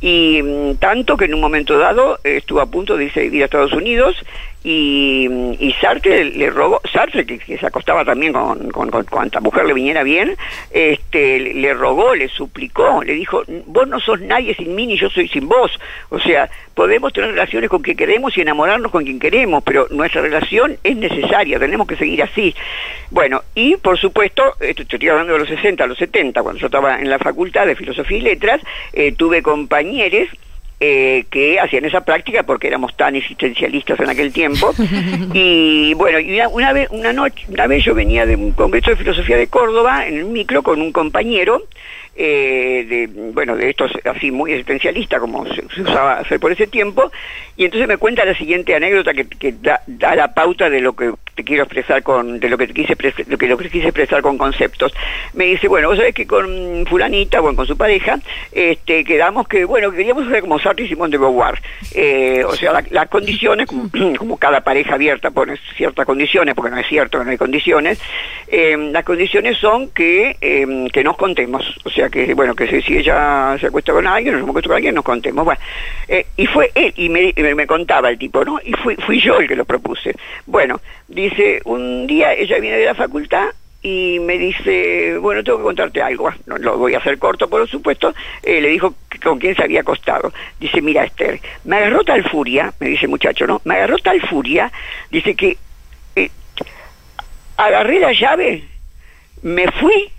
y 0.00 0.40
mm, 0.42 0.74
tanto 0.76 1.16
que 1.16 1.24
en 1.26 1.34
un 1.34 1.40
momento 1.40 1.76
dado 1.78 2.18
eh, 2.24 2.36
estuvo 2.36 2.60
a 2.60 2.66
punto 2.66 2.96
de 2.96 3.04
irse 3.06 3.20
a 3.20 3.22
vivir 3.24 3.42
a 3.42 3.46
Estados 3.46 3.72
Unidos 3.72 4.16
y, 4.70 5.74
Sartre 5.80 6.24
le 6.24 6.50
rogó, 6.50 6.80
Sartre 6.92 7.24
que, 7.24 7.38
se 7.38 7.66
acostaba 7.66 8.04
también 8.04 8.34
con, 8.34 8.70
con, 8.70 8.90
con 8.90 9.30
mujer 9.40 9.64
le 9.64 9.72
viniera 9.72 10.02
bien, 10.02 10.36
este, 10.70 11.40
le 11.40 11.72
rogó, 11.72 12.14
le 12.14 12.28
suplicó, 12.28 13.02
le 13.02 13.14
dijo, 13.14 13.42
vos 13.66 13.88
no 13.88 13.98
sos 13.98 14.20
nadie 14.20 14.54
sin 14.54 14.74
mí 14.74 14.86
ni 14.86 14.98
yo 14.98 15.08
soy 15.08 15.28
sin 15.28 15.48
vos, 15.48 15.70
o 16.10 16.18
sea, 16.18 16.50
podemos 16.74 17.14
tener 17.14 17.30
relaciones 17.30 17.70
con 17.70 17.80
quien 17.80 17.96
queremos 17.96 18.36
y 18.36 18.42
enamorarnos 18.42 18.92
con 18.92 19.04
quien 19.04 19.18
queremos, 19.18 19.62
pero 19.64 19.86
nuestra 19.90 20.20
relación 20.20 20.76
es 20.84 20.96
necesaria, 20.96 21.58
tenemos 21.58 21.86
que 21.86 21.96
seguir 21.96 22.22
así. 22.22 22.54
Bueno, 23.10 23.42
y 23.54 23.76
por 23.76 23.98
supuesto, 23.98 24.54
esto 24.60 24.82
estoy 24.82 25.08
hablando 25.08 25.32
de 25.32 25.38
los 25.38 25.48
60 25.48 25.82
a 25.82 25.86
los 25.86 25.96
70, 25.96 26.42
cuando 26.42 26.60
yo 26.60 26.66
estaba 26.66 27.00
en 27.00 27.08
la 27.08 27.18
facultad 27.18 27.66
de 27.66 27.74
Filosofía 27.74 28.18
y 28.18 28.22
Letras, 28.22 28.60
eh, 28.92 29.12
tuve 29.12 29.42
compañeros 29.42 30.28
eh, 30.80 31.24
que 31.30 31.58
hacían 31.58 31.84
esa 31.84 32.02
práctica 32.02 32.44
porque 32.44 32.68
éramos 32.68 32.96
tan 32.96 33.16
existencialistas 33.16 33.98
en 34.00 34.10
aquel 34.10 34.32
tiempo. 34.32 34.72
y 35.32 35.94
bueno, 35.94 36.20
y 36.20 36.34
una, 36.34 36.48
una 36.48 36.72
vez, 36.72 36.88
una 36.90 37.12
noche, 37.12 37.44
una 37.48 37.66
vez 37.66 37.84
yo 37.84 37.94
venía 37.94 38.26
de 38.26 38.36
un 38.36 38.52
congreso 38.52 38.90
de 38.90 38.96
filosofía 38.96 39.36
de 39.36 39.48
Córdoba 39.48 40.06
en 40.06 40.18
el 40.18 40.24
micro 40.26 40.62
con 40.62 40.80
un 40.80 40.92
compañero 40.92 41.64
eh, 42.20 42.84
de, 42.88 43.06
bueno, 43.32 43.56
de 43.56 43.70
estos 43.70 43.92
así 44.04 44.32
muy 44.32 44.50
existencialistas 44.50 45.20
como 45.20 45.46
se, 45.46 45.64
usaba 45.80 46.18
hacer 46.18 46.40
por 46.40 46.50
ese 46.50 46.66
tiempo, 46.66 47.12
y 47.56 47.64
entonces 47.64 47.86
me 47.88 47.96
cuenta 47.96 48.24
la 48.24 48.34
siguiente 48.34 48.74
anécdota 48.74 49.14
que, 49.14 49.54
da, 49.62 49.80
da 49.86 50.14
la 50.16 50.34
pauta 50.34 50.68
de 50.68 50.80
lo 50.80 50.94
que 50.94 51.12
te 51.36 51.44
quiero 51.44 51.62
expresar 51.62 52.02
con, 52.02 52.40
de 52.40 52.48
lo 52.48 52.58
que 52.58 52.66
te 52.66 52.74
quise, 52.74 52.96
lo 53.28 53.38
que, 53.38 53.46
lo 53.46 53.56
que 53.56 53.70
quise 53.70 53.86
expresar 53.86 54.20
con 54.22 54.36
conceptos. 54.36 54.92
Me 55.34 55.44
dice, 55.44 55.68
bueno, 55.68 55.88
vos 55.88 55.96
sabés 55.96 56.12
que 56.14 56.26
con 56.26 56.84
fulanita, 56.88 57.38
bueno, 57.40 57.56
con 57.56 57.66
su 57.66 57.76
pareja, 57.76 58.18
este, 58.50 59.04
quedamos 59.04 59.46
que, 59.46 59.64
bueno, 59.64 59.90
que 59.92 59.98
queríamos 59.98 60.28
ser 60.28 60.40
como 60.40 60.58
Sartre 60.58 60.86
y 60.86 60.88
Simón 60.88 61.12
de 61.12 61.18
Beauvoir. 61.18 61.60
Eh, 61.94 62.42
o 62.44 62.54
sea, 62.56 62.72
la- 62.72 62.84
las 62.90 63.08
condiciones, 63.08 63.68
como, 64.18 64.36
cada 64.38 64.62
pareja 64.62 64.94
abierta 64.94 65.30
pone 65.30 65.56
ciertas 65.76 66.04
condiciones, 66.04 66.54
porque 66.56 66.72
no 66.72 66.78
es 66.80 66.86
cierto 66.88 67.18
que 67.20 67.24
no 67.24 67.30
hay 67.30 67.38
condiciones, 67.38 68.00
eh, 68.48 68.76
las 68.92 69.04
condiciones 69.04 69.58
son 69.58 69.90
que, 69.90 70.36
que 70.92 71.04
nos 71.04 71.16
contemos. 71.16 71.64
O 71.84 71.90
sea, 71.90 72.07
que, 72.10 72.34
bueno, 72.34 72.54
que 72.54 72.66
si, 72.82 72.96
ella 72.96 73.56
se 73.60 73.66
acuesta 73.68 73.92
con 73.92 74.06
alguien, 74.06 74.34
o 74.34 74.38
yo 74.38 74.44
me 74.44 74.50
acuesto 74.50 74.68
con 74.68 74.76
alguien, 74.76 74.94
nos 74.94 75.04
contemos. 75.04 75.44
Bueno, 75.44 75.60
eh, 76.08 76.26
y 76.36 76.46
fue 76.46 76.70
él, 76.74 76.92
y 76.96 77.08
me, 77.08 77.32
me- 77.36 77.66
contaba 77.66 78.08
el 78.10 78.18
tipo, 78.18 78.44
¿no? 78.44 78.58
Y 78.64 78.72
fui, 78.72 78.96
fui 78.96 79.20
yo 79.20 79.38
el 79.40 79.48
que 79.48 79.56
lo 79.56 79.64
propuse. 79.64 80.14
Bueno, 80.46 80.80
dice, 81.06 81.60
un 81.64 82.06
día 82.06 82.32
ella 82.32 82.58
viene 82.60 82.78
de 82.78 82.86
la 82.86 82.94
facultad 82.94 83.48
y 83.82 84.18
me 84.20 84.36
dice, 84.38 85.18
bueno, 85.18 85.44
tengo 85.44 85.58
que 85.58 85.64
contarte 85.64 86.02
algo. 86.02 86.30
No 86.46 86.58
lo 86.58 86.76
voy 86.78 86.94
a 86.94 86.98
hacer 86.98 87.18
corto, 87.18 87.48
por 87.48 87.68
supuesto. 87.68 88.12
Eh, 88.42 88.60
le 88.60 88.68
dijo 88.68 88.94
que 89.08 89.18
con 89.20 89.38
quién 89.38 89.54
se 89.54 89.62
había 89.62 89.82
acostado. 89.82 90.32
Dice, 90.58 90.80
mira, 90.82 91.04
Esther, 91.04 91.40
me 91.64 91.76
agarró 91.76 92.02
tal 92.02 92.24
furia, 92.28 92.72
me 92.80 92.88
dice 92.88 93.06
muchacho, 93.06 93.46
¿no? 93.46 93.60
Me 93.64 93.74
agarró 93.76 93.98
tal 93.98 94.20
furia, 94.22 94.72
dice 95.10 95.34
que 95.36 95.56
eh, 96.16 96.30
agarré 97.56 98.00
la 98.00 98.12
llave, 98.12 98.64
me 99.42 99.70
fui 99.72 100.10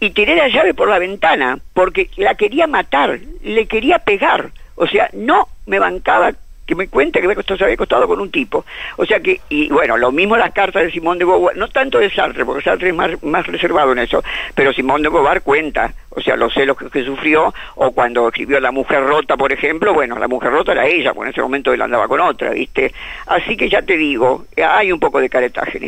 y 0.00 0.10
tiré 0.10 0.36
la 0.36 0.48
llave 0.48 0.74
por 0.74 0.88
la 0.88 0.98
ventana 0.98 1.58
porque 1.72 2.10
la 2.16 2.34
quería 2.34 2.66
matar, 2.66 3.18
le 3.42 3.66
quería 3.66 3.98
pegar. 3.98 4.50
O 4.76 4.86
sea, 4.86 5.08
no 5.12 5.48
me 5.66 5.78
bancaba 5.78 6.32
que 6.66 6.74
me 6.74 6.88
cuente 6.88 7.20
que 7.20 7.28
me 7.28 7.34
costó, 7.34 7.56
se 7.56 7.64
había 7.64 7.74
acostado 7.74 8.08
con 8.08 8.20
un 8.20 8.30
tipo. 8.30 8.64
O 8.96 9.04
sea 9.04 9.20
que, 9.20 9.40
y 9.48 9.68
bueno, 9.68 9.96
lo 9.96 10.10
mismo 10.10 10.36
las 10.36 10.52
cartas 10.52 10.82
de 10.82 10.90
Simón 10.90 11.18
de 11.18 11.24
Beauvoir, 11.24 11.56
no 11.56 11.68
tanto 11.68 11.98
de 11.98 12.10
Sartre, 12.10 12.44
porque 12.44 12.62
Sartre 12.62 12.88
es 12.88 12.94
más, 12.94 13.22
más 13.22 13.46
reservado 13.46 13.92
en 13.92 13.98
eso, 13.98 14.22
pero 14.54 14.72
Simón 14.72 15.02
de 15.02 15.10
Beauvoir 15.10 15.42
cuenta, 15.42 15.92
o 16.10 16.20
sea, 16.20 16.36
los 16.36 16.54
celos 16.54 16.76
que, 16.76 16.88
que 16.88 17.04
sufrió, 17.04 17.52
o 17.74 17.92
cuando 17.92 18.28
escribió 18.28 18.60
La 18.60 18.72
Mujer 18.72 19.04
Rota, 19.04 19.36
por 19.36 19.52
ejemplo, 19.52 19.92
bueno, 19.92 20.18
La 20.18 20.28
Mujer 20.28 20.52
Rota 20.52 20.72
era 20.72 20.86
ella, 20.86 21.12
porque 21.12 21.28
en 21.28 21.32
ese 21.32 21.42
momento 21.42 21.72
él 21.72 21.82
andaba 21.82 22.08
con 22.08 22.20
otra, 22.20 22.50
¿viste? 22.50 22.92
Así 23.26 23.56
que 23.56 23.68
ya 23.68 23.82
te 23.82 23.96
digo, 23.96 24.46
hay 24.56 24.90
un 24.90 25.00
poco 25.00 25.20
de 25.20 25.28
caretaje. 25.28 25.80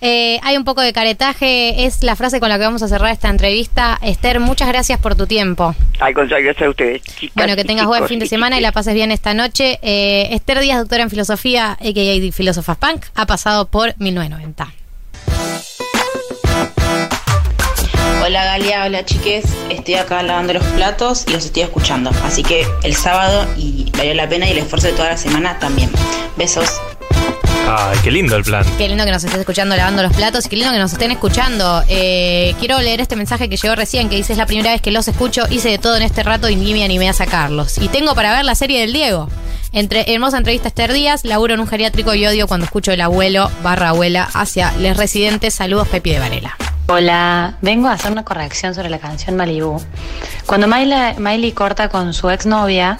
Eh, 0.00 0.38
hay 0.42 0.56
un 0.56 0.64
poco 0.64 0.80
de 0.80 0.92
caretaje, 0.92 1.84
es 1.84 2.02
la 2.04 2.14
frase 2.14 2.38
con 2.38 2.48
la 2.48 2.58
que 2.58 2.64
vamos 2.64 2.82
a 2.82 2.88
cerrar 2.88 3.10
esta 3.12 3.28
entrevista. 3.28 3.98
Esther, 4.02 4.38
muchas 4.38 4.68
gracias 4.68 5.00
por 5.00 5.16
tu 5.16 5.26
tiempo. 5.26 5.74
Al 5.98 6.14
contrario, 6.14 6.46
gracias 6.46 6.66
a 6.66 6.70
ustedes. 6.70 7.02
chicas 7.02 7.34
Bueno, 7.34 7.56
que 7.56 7.64
tengas 7.64 7.86
buen 7.86 8.06
fin 8.06 8.18
de 8.18 8.26
semana 8.26 8.58
y 8.58 8.60
la 8.60 8.72
pases 8.72 8.94
bien 8.94 9.10
esta 9.10 9.34
noche. 9.34 9.78
Eh, 9.82 10.28
Esther 10.32 10.60
Díaz, 10.60 10.78
doctora 10.78 11.02
en 11.02 11.10
filosofía, 11.10 11.72
a.k.a. 11.72 12.32
Filósofas 12.32 12.76
Punk, 12.76 13.06
ha 13.14 13.26
pasado 13.26 13.66
por 13.66 13.94
1990. 13.98 14.68
Hola 18.24 18.44
Galia, 18.44 18.84
hola 18.84 19.04
chiques, 19.04 19.44
estoy 19.70 19.94
acá 19.94 20.22
lavando 20.22 20.52
los 20.52 20.64
platos 20.64 21.24
y 21.28 21.32
los 21.32 21.44
estoy 21.46 21.62
escuchando. 21.62 22.10
Así 22.24 22.42
que 22.42 22.66
el 22.82 22.94
sábado 22.94 23.46
y 23.56 23.90
valió 23.96 24.14
la 24.14 24.28
pena 24.28 24.46
y 24.46 24.50
el 24.50 24.58
esfuerzo 24.58 24.88
de 24.88 24.92
toda 24.92 25.10
la 25.10 25.16
semana 25.16 25.58
también. 25.58 25.90
Besos. 26.36 26.80
Ay, 27.70 27.98
qué 28.02 28.10
lindo 28.10 28.34
el 28.34 28.44
plan. 28.44 28.64
Qué 28.78 28.88
lindo 28.88 29.04
que 29.04 29.10
nos 29.10 29.22
estés 29.22 29.40
escuchando 29.40 29.76
lavando 29.76 30.02
los 30.02 30.14
platos 30.16 30.46
y 30.46 30.48
qué 30.48 30.56
lindo 30.56 30.72
que 30.72 30.78
nos 30.78 30.92
estén 30.92 31.10
escuchando. 31.10 31.82
Eh, 31.86 32.54
quiero 32.58 32.80
leer 32.80 33.02
este 33.02 33.14
mensaje 33.14 33.50
que 33.50 33.58
llegó 33.58 33.74
recién 33.74 34.08
que 34.08 34.16
dice 34.16 34.32
es 34.32 34.38
la 34.38 34.46
primera 34.46 34.72
vez 34.72 34.80
que 34.80 34.90
los 34.90 35.06
escucho, 35.06 35.42
hice 35.50 35.68
de 35.68 35.78
todo 35.78 35.96
en 35.96 36.02
este 36.02 36.22
rato 36.22 36.48
y 36.48 36.56
ni 36.56 36.72
me 36.72 36.82
animé 36.82 37.10
a 37.10 37.12
sacarlos. 37.12 37.76
Y 37.78 37.88
tengo 37.88 38.14
para 38.14 38.34
ver 38.34 38.46
la 38.46 38.54
serie 38.54 38.80
del 38.80 38.94
Diego. 38.94 39.28
Entre 39.72 40.12
hermosa 40.14 40.38
entrevista 40.38 40.68
a 40.68 40.70
Esther 40.70 40.94
Díaz, 40.94 41.24
laburo 41.24 41.52
en 41.52 41.60
un 41.60 41.66
geriátrico 41.66 42.14
y 42.14 42.26
odio 42.26 42.46
cuando 42.48 42.64
escucho 42.64 42.90
el 42.90 43.02
abuelo 43.02 43.50
barra 43.62 43.90
abuela 43.90 44.28
hacia 44.32 44.72
les 44.72 44.96
residentes. 44.96 45.52
Saludos 45.52 45.88
Pepi 45.88 46.12
de 46.12 46.20
Varela. 46.20 46.56
Hola, 46.86 47.58
vengo 47.60 47.88
a 47.88 47.92
hacer 47.92 48.10
una 48.10 48.24
corrección 48.24 48.74
sobre 48.74 48.88
la 48.88 48.98
canción 48.98 49.36
Malibu. 49.36 49.78
Cuando 50.46 50.66
Miley, 50.66 51.18
Miley 51.18 51.52
corta 51.52 51.90
con 51.90 52.14
su 52.14 52.30
exnovia, 52.30 52.98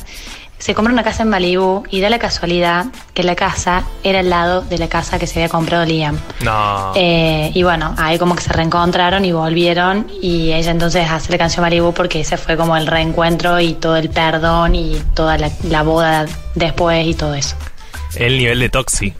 se 0.59 0.75
compra 0.75 0.93
una 0.93 1.03
casa 1.03 1.23
en 1.23 1.31
Malibu 1.31 1.85
y 1.91 2.01
da 2.01 2.11
la 2.11 2.19
casualidad 2.19 2.87
que 3.15 3.23
la 3.23 3.37
casa 3.37 3.85
era 4.03 4.21
al 4.21 4.31
lado 4.31 4.63
de 4.63 4.79
la 4.79 4.89
casa 4.89 5.19
que 5.19 5.27
se 5.27 5.39
había 5.41 5.49
comprado 5.49 5.85
Liam. 5.85 6.19
No. 6.41 6.93
Eh, 6.97 7.51
y 7.55 7.63
bueno, 7.63 7.95
ahí 7.97 8.19
como 8.19 8.35
que 8.35 8.43
se 8.43 8.53
reencontraron 8.53 9.25
y 9.25 9.33
volvieron 9.33 10.07
y 10.21 10.53
ella 10.53 10.71
entonces 10.71 11.09
hace 11.11 11.31
la 11.33 11.39
canción 11.39 11.63
Malibu 11.63 11.93
porque 11.93 12.21
ese 12.21 12.37
fue 12.37 12.57
como 12.57 12.77
el 12.77 12.87
reencuentro 12.87 13.61
y 13.61 13.75
todo 13.75 13.97
el 13.97 14.11
perdón 14.11 14.75
y 14.75 15.01
toda 15.15 15.39
la, 15.39 15.51
la 15.65 15.83
boda 15.83 16.27
después 16.55 17.07
y 17.07 17.15
todo 17.15 17.35
eso. 17.35 17.57
El 18.17 18.39
nivel 18.39 18.59
de 18.61 18.69
Toxi. 18.69 19.15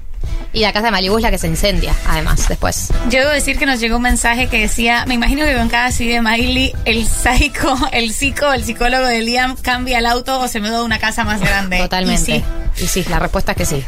Y 0.53 0.61
la 0.61 0.73
casa 0.73 0.87
de 0.87 0.93
Malibu 0.93 1.17
es 1.19 1.23
la 1.23 1.31
que 1.31 1.39
se 1.39 1.47
incendia, 1.47 1.95
además, 2.07 2.49
después. 2.49 2.89
Yo 3.11 3.21
debo 3.21 3.31
decir 3.33 3.59
que 3.59 3.67
nos 3.67 3.81
llegó 3.81 3.97
un 3.97 4.03
mensaje 4.03 4.49
que 4.49 4.61
decía, 4.61 5.05
me 5.07 5.15
imagino 5.15 5.45
que 5.45 5.55
con 5.55 5.69
cada 5.69 5.91
CD 5.93 6.15
de 6.15 6.23
Miley, 6.23 6.73
el 6.87 7.07
psico, 7.07 7.77
el 7.93 8.13
psico, 8.13 8.53
el 8.53 8.65
psicólogo 8.65 9.05
de 9.07 9.21
Liam 9.23 9.57
cambia 9.57 9.99
el 9.99 10.07
auto 10.07 10.41
o 10.41 10.49
se 10.49 10.61
mudó 10.61 10.79
a 10.79 10.85
una 10.85 10.99
casa 10.99 11.25
más 11.25 11.41
grande. 11.41 11.79
Totalmente. 11.79 12.37
Y 12.37 12.41
sí. 12.41 12.45
Y 12.85 12.87
sí, 12.87 13.05
la 13.11 13.19
respuesta 13.19 13.53
es 13.53 13.59
que 13.59 13.67
sí. 13.67 13.85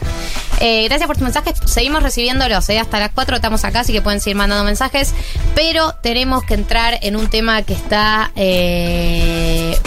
Eh, 0.60 0.84
gracias 0.88 1.06
por 1.06 1.16
tus 1.16 1.22
mensajes. 1.22 1.54
Seguimos 1.64 2.02
recibiéndolos. 2.02 2.68
eh, 2.68 2.78
Hasta 2.78 2.98
las 2.98 3.10
4 3.12 3.36
estamos 3.36 3.64
acá, 3.64 3.80
así 3.80 3.92
que 3.92 4.02
pueden 4.02 4.20
seguir 4.20 4.36
mandando 4.36 4.64
mensajes. 4.64 5.14
Pero 5.54 5.94
tenemos 6.02 6.42
que 6.44 6.54
entrar 6.54 6.98
en 7.00 7.16
un 7.16 7.28
tema 7.30 7.62
que 7.62 7.72
está 7.72 8.32
eh, 8.36 9.78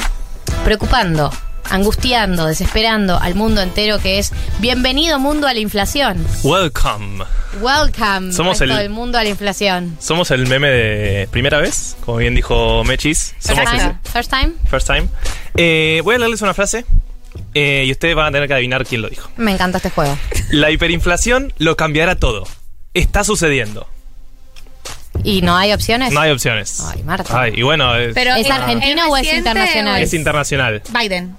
preocupando, 0.63 1.31
angustiando, 1.73 2.45
desesperando 2.45 3.19
al 3.19 3.33
mundo 3.35 3.61
entero, 3.61 3.97
que 3.99 4.19
es 4.19 4.31
bienvenido 4.59 5.17
mundo 5.19 5.47
a 5.47 5.53
la 5.53 5.59
inflación. 5.59 6.25
Welcome. 6.43 7.23
Welcome 7.61 8.31
Somos 8.31 8.61
el- 8.61 8.69
del 8.69 8.89
mundo 8.89 9.17
a 9.17 9.23
la 9.23 9.29
inflación. 9.29 9.97
Somos 9.99 10.29
el 10.31 10.45
meme 10.47 10.69
de 10.69 11.27
primera 11.31 11.57
vez, 11.59 11.95
como 12.05 12.17
bien 12.17 12.35
dijo 12.35 12.83
Mechis. 12.83 13.33
Somos 13.39 13.63
First 13.69 13.71
time. 13.81 13.97
First 14.11 14.29
time. 14.29 14.53
ese- 14.61 14.69
first 14.69 14.87
time. 14.87 15.07
Eh, 15.55 16.01
voy 16.03 16.15
a 16.15 16.19
leerles 16.19 16.41
una 16.43 16.53
frase 16.53 16.85
eh, 17.55 17.83
y 17.87 17.91
ustedes 17.91 18.15
van 18.15 18.27
a 18.27 18.31
tener 18.31 18.47
que 18.47 18.53
adivinar 18.53 18.85
quién 18.85 19.01
lo 19.01 19.09
dijo. 19.09 19.29
Me 19.37 19.51
encanta 19.51 19.77
este 19.77 19.89
juego. 19.89 20.15
La 20.51 20.69
hiperinflación 20.69 21.53
lo 21.57 21.75
cambiará 21.75 22.15
todo. 22.15 22.47
Está 22.93 23.23
sucediendo. 23.23 23.87
¿Y 25.23 25.41
no 25.41 25.55
hay 25.55 25.73
opciones? 25.73 26.11
No 26.13 26.19
hay 26.21 26.31
opciones. 26.31 26.79
Ay, 26.81 27.01
Marta. 27.03 27.39
Ay, 27.39 27.53
y 27.55 27.61
bueno, 27.61 27.95
es, 27.95 28.13
Pero 28.13 28.35
¿Es 28.35 28.49
argentino 28.49 29.07
o 29.09 29.17
es 29.17 29.31
internacional? 29.33 30.01
es 30.01 30.13
internacional. 30.13 30.81
Biden. 30.89 31.35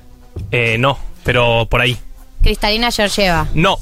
Eh, 0.51 0.77
no, 0.79 0.99
pero 1.25 1.67
por 1.71 1.81
ahí. 1.81 1.97
Cristalina 2.43 2.91
Georgieva, 2.91 3.49
No. 3.55 3.79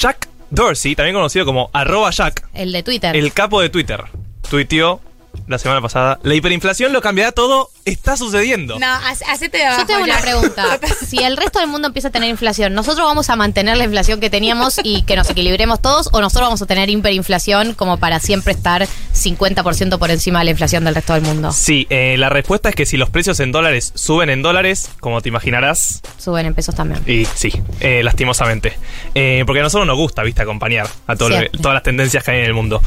Jack 0.00 0.28
Dorsey, 0.50 0.94
también 0.94 1.14
conocido 1.14 1.44
como 1.44 1.70
arroba 1.72 2.10
Jack, 2.10 2.46
el 2.54 2.72
de 2.72 2.82
Twitter. 2.82 3.16
el 3.16 3.32
capo 3.32 3.60
de 3.60 3.68
Twitter, 3.70 4.04
tuiteó 4.48 5.00
la 5.48 5.58
semana 5.58 5.80
pasada, 5.80 6.20
la 6.22 6.34
hiperinflación 6.34 6.92
lo 6.92 7.00
cambiará 7.00 7.32
todo, 7.32 7.70
está 7.86 8.18
sucediendo. 8.18 8.78
No, 8.78 8.86
hace- 8.86 9.24
hacete 9.24 9.56
de 9.56 9.64
abajo. 9.64 9.80
Yo 9.80 9.86
tengo 9.86 10.02
una 10.04 10.14
Jack. 10.14 10.22
pregunta. 10.22 10.78
Si 11.06 11.18
el 11.24 11.36
resto 11.38 11.58
del 11.58 11.68
mundo 11.68 11.88
empieza 11.88 12.08
a 12.08 12.10
tener 12.10 12.28
inflación, 12.28 12.74
¿nosotros 12.74 13.04
vamos 13.06 13.28
a 13.30 13.36
mantener 13.36 13.76
la 13.78 13.84
inflación 13.84 14.20
que 14.20 14.28
teníamos 14.30 14.78
y 14.84 15.02
que 15.02 15.16
nos 15.16 15.28
equilibremos 15.30 15.80
todos 15.80 16.10
o 16.12 16.20
nosotros 16.20 16.46
vamos 16.48 16.60
a 16.62 16.66
tener 16.66 16.88
hiperinflación 16.90 17.72
como 17.74 17.96
para 17.96 18.20
siempre 18.20 18.52
estar 18.52 18.86
50% 19.22 19.98
por 19.98 20.10
encima 20.10 20.40
de 20.40 20.46
la 20.46 20.50
inflación 20.52 20.84
del 20.84 20.94
resto 20.94 21.14
del 21.14 21.22
mundo? 21.22 21.52
Sí, 21.52 21.86
eh, 21.90 22.16
la 22.18 22.28
respuesta 22.28 22.68
es 22.68 22.74
que 22.74 22.86
si 22.86 22.96
los 22.96 23.10
precios 23.10 23.38
en 23.40 23.52
dólares 23.52 23.92
suben 23.94 24.30
en 24.30 24.42
dólares, 24.42 24.90
como 25.00 25.20
te 25.20 25.28
imaginarás, 25.28 26.02
Suben 26.18 26.46
en 26.46 26.54
pesos 26.54 26.74
también. 26.74 27.02
y 27.06 27.24
sí, 27.34 27.52
eh, 27.80 28.02
lastimosamente. 28.02 28.76
Eh, 29.14 29.44
porque 29.46 29.60
a 29.60 29.62
nosotros 29.62 29.86
nos 29.86 29.96
gusta, 29.96 30.22
viste, 30.22 30.42
acompañar 30.42 30.88
a 31.06 31.16
todo 31.16 31.28
lo- 31.28 31.48
todas 31.60 31.74
las 31.74 31.82
tendencias 31.82 32.24
que 32.24 32.30
hay 32.32 32.38
en 32.40 32.44
el 32.46 32.54
mundo. 32.54 32.82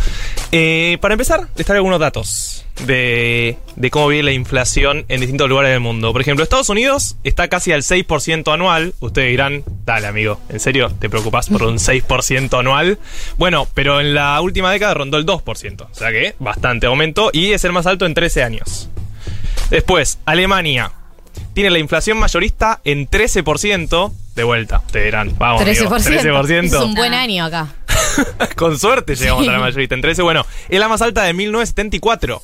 Eh, 0.51 0.97
para 1.01 1.13
empezar, 1.13 1.41
les 1.55 1.65
traigo 1.65 1.79
algunos 1.79 1.99
datos 1.99 2.64
de, 2.85 3.57
de 3.75 3.89
cómo 3.91 4.07
viene 4.07 4.23
la 4.23 4.31
inflación 4.33 5.05
en 5.07 5.21
distintos 5.21 5.47
lugares 5.49 5.71
del 5.71 5.79
mundo. 5.79 6.11
Por 6.11 6.21
ejemplo, 6.21 6.43
Estados 6.43 6.69
Unidos 6.69 7.15
está 7.23 7.47
casi 7.47 7.71
al 7.71 7.81
6% 7.83 8.53
anual. 8.53 8.93
Ustedes 8.99 9.29
dirán, 9.29 9.63
dale 9.85 10.07
amigo, 10.07 10.39
¿en 10.49 10.59
serio 10.59 10.91
te 10.99 11.09
preocupas 11.09 11.47
por 11.49 11.63
un 11.63 11.77
6% 11.77 12.59
anual? 12.59 12.99
Bueno, 13.37 13.67
pero 13.73 14.01
en 14.01 14.13
la 14.13 14.39
última 14.41 14.71
década 14.71 14.93
rondó 14.93 15.17
el 15.17 15.25
2%. 15.25 15.87
O 15.89 15.95
sea 15.95 16.11
que 16.11 16.35
bastante 16.39 16.87
aumento 16.87 17.29
y 17.33 17.51
es 17.53 17.63
el 17.63 17.71
más 17.71 17.85
alto 17.85 18.05
en 18.05 18.13
13 18.13 18.43
años. 18.43 18.89
Después, 19.69 20.19
Alemania. 20.25 20.91
Tiene 21.53 21.69
la 21.69 21.79
inflación 21.79 22.17
mayorista 22.17 22.81
en 22.83 23.09
13%. 23.09 24.11
De 24.35 24.43
vuelta, 24.43 24.81
ustedes 24.85 25.05
dirán, 25.05 25.33
vamos, 25.37 25.61
amigo, 25.61 25.89
13%. 25.89 26.43
13%. 26.45 26.63
Es 26.65 26.73
un 26.73 26.93
buen 26.95 27.13
año 27.13 27.45
acá. 27.45 27.67
Con 28.57 28.77
suerte 28.77 29.15
llegamos 29.15 29.43
Sí. 29.43 29.49
a 29.49 29.53
la 29.53 29.59
mayorista 29.59 29.95
en 29.95 30.01
13. 30.01 30.21
Bueno, 30.21 30.45
es 30.67 30.79
la 30.79 30.89
más 30.89 31.01
alta 31.01 31.23
de 31.23 31.33
1974. 31.33 32.41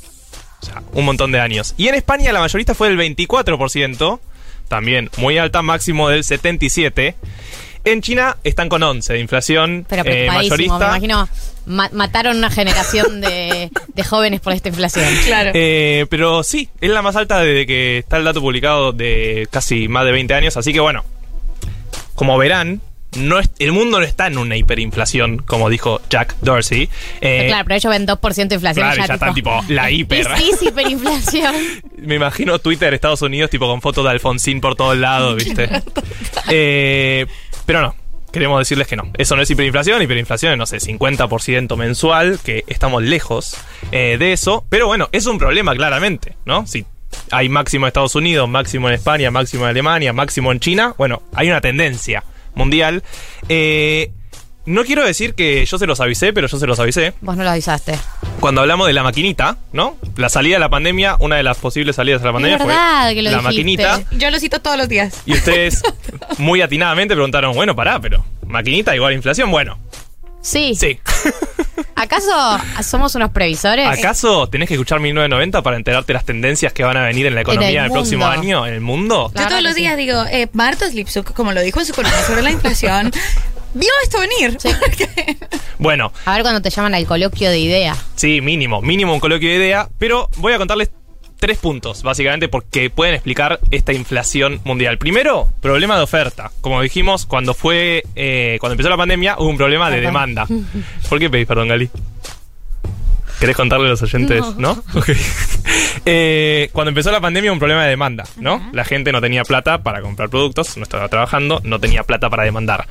O 0.61 0.65
sea, 0.65 0.81
un 0.93 1.05
montón 1.05 1.31
de 1.31 1.39
años. 1.39 1.73
Y 1.77 1.87
en 1.87 1.95
España 1.95 2.31
la 2.31 2.39
mayorista 2.39 2.75
fue 2.75 2.89
del 2.89 2.97
24%. 2.99 4.19
También 4.67 5.09
muy 5.17 5.37
alta, 5.37 5.61
máximo 5.61 6.09
del 6.09 6.23
77%. 6.23 7.15
En 7.83 8.01
China 8.03 8.37
están 8.43 8.69
con 8.69 8.83
11 8.83 9.13
de 9.13 9.19
inflación 9.19 9.87
Pero 9.89 10.03
eh, 10.03 10.05
preocupadísimo, 10.05 10.55
me 10.77 10.85
mayorista. 10.85 10.87
imagino. 10.87 11.29
ma- 11.65 11.89
mataron 11.93 12.37
una 12.37 12.51
generación 12.51 13.21
de, 13.21 13.71
de 13.87 14.03
jóvenes 14.03 14.39
por 14.39 14.53
esta 14.53 14.69
inflación. 14.69 15.05
Claro. 15.25 15.49
Eh, 15.55 16.05
pero 16.09 16.43
sí, 16.43 16.69
es 16.79 16.91
la 16.91 17.01
más 17.01 17.15
alta 17.15 17.39
desde 17.39 17.65
que 17.65 17.97
está 17.97 18.17
el 18.17 18.23
dato 18.23 18.39
publicado 18.39 18.91
de 18.91 19.47
casi 19.49 19.87
más 19.87 20.05
de 20.05 20.11
20 20.11 20.31
años. 20.35 20.57
Así 20.57 20.71
que 20.73 20.79
bueno, 20.79 21.03
como 22.13 22.37
verán, 22.37 22.81
no 23.17 23.39
es- 23.39 23.49
el 23.59 23.71
mundo 23.71 23.99
no 23.99 24.05
está 24.05 24.27
en 24.27 24.37
una 24.37 24.55
hiperinflación, 24.55 25.39
como 25.39 25.69
dijo 25.69 26.01
Jack 26.09 26.35
Dorsey. 26.41 26.89
Eh, 27.21 27.45
claro, 27.47 27.63
pero 27.65 27.75
ellos 27.75 27.89
ven 27.91 28.05
2% 28.05 28.47
de 28.49 28.55
inflación. 28.55 28.85
claro, 28.87 29.03
y 29.03 29.07
ya 29.07 29.13
están 29.13 29.33
tipo 29.33 29.61
la 29.67 29.91
hiper. 29.91 30.27
Sí, 30.37 30.51
es 30.53 30.61
hiperinflación. 30.63 31.55
Me 31.97 32.15
imagino 32.15 32.59
Twitter 32.59 32.93
Estados 32.93 33.21
Unidos 33.21 33.49
tipo 33.49 33.67
con 33.67 33.81
fotos 33.81 34.03
de 34.05 34.11
Alfonsín 34.11 34.61
por 34.61 34.75
todos 34.75 34.97
lados, 34.97 35.35
¿viste? 35.43 35.69
Eh, 36.49 37.25
pero 37.65 37.81
no, 37.81 37.95
queremos 38.31 38.59
decirles 38.59 38.87
que 38.87 38.95
no. 38.95 39.03
Eso 39.17 39.35
no 39.35 39.41
es 39.41 39.49
hiperinflación, 39.49 40.01
hiperinflación 40.01 40.53
es, 40.53 40.57
no 40.57 40.65
sé, 40.65 40.77
50% 40.79 41.75
mensual, 41.77 42.39
que 42.43 42.63
estamos 42.67 43.03
lejos 43.03 43.55
eh, 43.91 44.17
de 44.19 44.33
eso. 44.33 44.65
Pero 44.69 44.87
bueno, 44.87 45.09
es 45.11 45.25
un 45.25 45.37
problema 45.37 45.73
claramente, 45.75 46.35
¿no? 46.45 46.65
Si 46.67 46.85
hay 47.29 47.49
máximo 47.49 47.85
en 47.85 47.87
Estados 47.89 48.15
Unidos, 48.15 48.47
máximo 48.49 48.87
en 48.87 48.95
España, 48.95 49.31
máximo 49.31 49.63
en 49.65 49.69
Alemania, 49.69 50.13
máximo 50.13 50.51
en 50.51 50.59
China, 50.59 50.93
bueno, 50.97 51.21
hay 51.35 51.49
una 51.49 51.61
tendencia 51.61 52.23
mundial. 52.55 53.03
Eh, 53.49 54.11
no 54.65 54.83
quiero 54.83 55.03
decir 55.03 55.33
que 55.33 55.65
yo 55.65 55.77
se 55.79 55.87
los 55.87 55.99
avisé, 55.99 56.33
pero 56.33 56.47
yo 56.47 56.57
se 56.59 56.67
los 56.67 56.79
avisé. 56.79 57.13
Vos 57.21 57.35
no 57.35 57.43
lo 57.43 57.49
avisaste. 57.49 57.97
Cuando 58.39 58.61
hablamos 58.61 58.85
de 58.87 58.93
la 58.93 59.01
maquinita, 59.03 59.57
¿no? 59.73 59.97
La 60.17 60.29
salida 60.29 60.55
de 60.55 60.59
la 60.59 60.69
pandemia, 60.69 61.17
una 61.19 61.35
de 61.35 61.43
las 61.43 61.57
posibles 61.57 61.95
salidas 61.95 62.21
de 62.21 62.27
la 62.27 62.33
pandemia 62.33 62.57
verdad 62.59 63.05
fue 63.05 63.15
que 63.15 63.21
lo 63.23 63.31
la 63.31 63.37
dijiste. 63.37 63.53
maquinita. 63.55 64.01
Yo 64.11 64.29
lo 64.29 64.39
cito 64.39 64.61
todos 64.61 64.77
los 64.77 64.87
días. 64.87 65.21
Y 65.25 65.33
ustedes 65.33 65.81
muy 66.37 66.61
atinadamente 66.61 67.15
preguntaron, 67.15 67.53
bueno, 67.55 67.75
pará, 67.75 67.99
pero 67.99 68.23
maquinita 68.45 68.95
igual 68.95 69.13
a 69.13 69.15
inflación, 69.15 69.49
bueno. 69.49 69.79
Sí. 70.41 70.75
Sí. 70.75 70.99
¿Acaso 71.95 72.31
somos 72.83 73.15
unos 73.15 73.31
previsores? 73.31 73.87
¿Acaso 73.87 74.47
tenés 74.47 74.67
que 74.67 74.75
escuchar 74.75 74.99
1990 74.99 75.61
para 75.61 75.77
enterarte 75.77 76.13
las 76.13 76.25
tendencias 76.25 76.73
que 76.73 76.83
van 76.83 76.97
a 76.97 77.05
venir 77.05 77.25
en 77.27 77.35
la 77.35 77.41
economía 77.41 77.81
el 77.81 77.85
el, 77.85 77.91
próximo 77.91 78.25
año 78.25 78.65
en 78.65 78.73
el 78.73 78.81
mundo? 78.81 79.31
Yo 79.35 79.47
todos 79.47 79.63
los 79.63 79.75
días 79.75 79.97
digo, 79.97 80.23
eh, 80.31 80.47
Martos 80.53 80.93
Lipsuk, 80.93 81.33
como 81.33 81.51
lo 81.53 81.61
dijo 81.61 81.79
en 81.79 81.85
su 81.85 81.93
columna 81.93 82.17
sobre 82.23 82.41
la 82.41 82.51
inflación, 82.51 83.11
vio 83.73 83.89
esto 84.03 84.19
venir. 84.19 84.57
Bueno, 85.77 86.13
A 86.25 86.33
ver 86.33 86.43
cuando 86.43 86.61
te 86.61 86.69
llaman 86.69 86.93
al 86.93 87.07
coloquio 87.07 87.49
de 87.49 87.57
idea. 87.57 87.95
sí, 88.15 88.39
mínimo, 88.39 88.83
mínimo 88.83 89.15
un 89.15 89.19
coloquio 89.19 89.49
de 89.49 89.55
idea, 89.55 89.89
pero 89.97 90.29
voy 90.37 90.53
a 90.53 90.59
contarles 90.59 90.91
tres 91.41 91.57
puntos, 91.57 92.03
básicamente, 92.03 92.47
porque 92.47 92.91
pueden 92.91 93.15
explicar 93.15 93.59
esta 93.71 93.93
inflación 93.93 94.61
mundial. 94.63 94.99
Primero, 94.99 95.49
problema 95.59 95.97
de 95.97 96.03
oferta. 96.03 96.51
Como 96.61 96.79
dijimos, 96.81 97.25
cuando 97.25 97.55
fue, 97.55 98.03
eh, 98.15 98.57
cuando 98.59 98.73
empezó 98.73 98.89
la 98.89 98.97
pandemia, 98.97 99.35
hubo 99.39 99.49
un 99.49 99.57
problema 99.57 99.89
de 99.89 100.01
demanda. 100.01 100.47
¿Por 101.09 101.17
qué 101.17 101.31
pedís 101.31 101.47
perdón, 101.47 101.69
Gali? 101.69 101.89
¿Querés 103.41 103.55
contarle 103.55 103.87
a 103.87 103.89
los 103.89 104.01
oyentes? 104.03 104.39
No. 104.57 104.75
¿No? 104.75 104.83
Ok. 104.93 105.09
Eh, 106.05 106.69
cuando 106.73 106.89
empezó 106.89 107.11
la 107.11 107.19
pandemia, 107.19 107.51
un 107.51 107.57
problema 107.57 107.83
de 107.83 107.89
demanda, 107.89 108.23
¿no? 108.37 108.69
La 108.71 108.83
gente 108.85 109.11
no 109.11 109.19
tenía 109.19 109.43
plata 109.43 109.81
para 109.81 110.01
comprar 110.01 110.29
productos, 110.29 110.77
no 110.77 110.83
estaba 110.83 111.09
trabajando, 111.09 111.59
no 111.63 111.79
tenía 111.79 112.03
plata 112.03 112.29
para 112.29 112.43
demandar. 112.43 112.87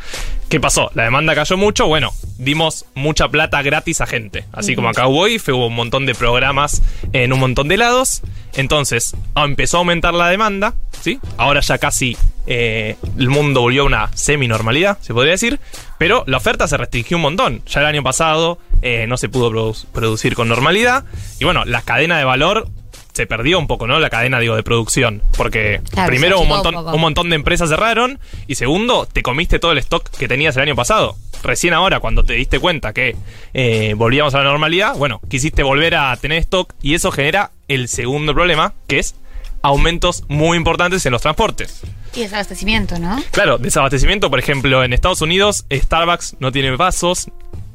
¿Qué 0.49 0.59
pasó? 0.59 0.91
La 0.95 1.05
demanda 1.05 1.37
cayó 1.37 1.57
mucho, 1.57 1.87
bueno, 1.87 2.13
dimos 2.39 2.85
mucha 2.95 3.29
plata 3.29 3.63
gratis 3.63 4.01
a 4.01 4.07
gente. 4.07 4.45
Así 4.53 4.75
como 4.75 4.89
acá 4.89 5.07
hubo 5.07 5.29
IFE, 5.29 5.53
hubo 5.53 5.69
un 5.69 5.75
montón 5.75 6.05
de 6.05 6.17
programas 6.17 6.83
en 7.13 7.33
un 7.33 7.39
montón 7.39 7.69
de 7.69 7.77
lados. 7.77 8.23
Entonces, 8.55 9.15
empezó 9.37 9.77
a 9.77 9.81
aumentar 9.81 10.15
la 10.15 10.29
demanda, 10.29 10.75
¿sí? 11.01 11.19
Ahora 11.37 11.61
ya 11.61 11.79
casi 11.79 12.17
eh, 12.47 12.97
el 13.19 13.29
mundo 13.29 13.61
volvió 13.63 13.83
a 13.83 13.87
una 13.87 14.11
semi-normalidad, 14.17 14.99
se 15.01 15.13
podría 15.15 15.33
decir. 15.33 15.61
Pero 15.99 16.25
la 16.27 16.39
oferta 16.39 16.67
se 16.69 16.77
restringió 16.77 17.17
un 17.17 17.23
montón. 17.23 17.63
Ya 17.67 17.81
el 17.81 17.87
año 17.87 18.03
pasado 18.03 18.59
eh, 18.83 19.07
no 19.07 19.17
se 19.17 19.29
pudo 19.29 19.51
produ- 19.51 19.87
producir 19.93 20.35
con 20.35 20.49
normalidad. 20.49 21.05
Y 21.39 21.45
bueno, 21.45 21.65
la 21.65 21.83
cadena 21.83 22.19
de 22.19 22.25
valor 22.25 22.69
se 23.13 23.27
perdió 23.27 23.59
un 23.59 23.67
poco, 23.67 23.87
¿no? 23.87 23.99
La 23.99 24.09
cadena, 24.09 24.39
digo, 24.39 24.55
de 24.57 24.63
producción. 24.63 25.21
Porque 25.37 25.81
Claro, 25.91 26.09
primero 26.09 26.41
un 26.41 26.49
montón, 26.49 26.75
un 26.77 27.01
montón 27.01 27.29
de 27.29 27.37
empresas 27.37 27.69
cerraron. 27.69 28.19
Y 28.47 28.55
segundo, 28.55 29.07
te 29.13 29.23
comiste 29.23 29.59
todo 29.59 29.73
el 29.73 29.79
stock 29.79 30.09
que 30.11 30.29
tenías 30.29 30.57
el 30.57 30.63
año 30.63 30.77
pasado. 30.77 31.17
Recién 31.43 31.75
ahora, 31.75 32.01
cuando 32.01 32.23
te 32.23 32.35
diste 32.35 32.59
cuenta 32.61 32.93
que 32.93 33.17
eh, 33.55 33.95
volvíamos 33.97 34.35
a 34.35 34.39
la 34.39 34.45
normalidad, 34.45 34.95
bueno, 34.97 35.21
quisiste 35.29 35.63
volver 35.63 35.97
a 35.97 36.17
tener 36.17 36.39
stock. 36.39 36.73
Y 36.83 36.95
eso 36.95 37.11
genera 37.11 37.51
el 37.69 37.89
segundo 37.89 38.33
problema, 38.33 38.73
que 38.87 38.99
es 39.01 39.15
aumentos 39.63 40.25
muy 40.29 40.57
importantes 40.57 41.05
en 41.07 41.13
los 41.13 41.23
transportes. 41.23 41.83
Y 42.15 42.21
desabastecimiento, 42.21 42.99
¿no? 42.99 43.23
Claro, 43.31 43.59
desabastecimiento, 43.59 44.31
por 44.31 44.39
ejemplo, 44.39 44.83
en 44.83 44.93
Estados 44.93 45.21
Unidos, 45.21 45.65
Starbucks 45.71 46.37
no 46.41 46.51
tiene 46.51 46.75
vasos, 46.77 47.29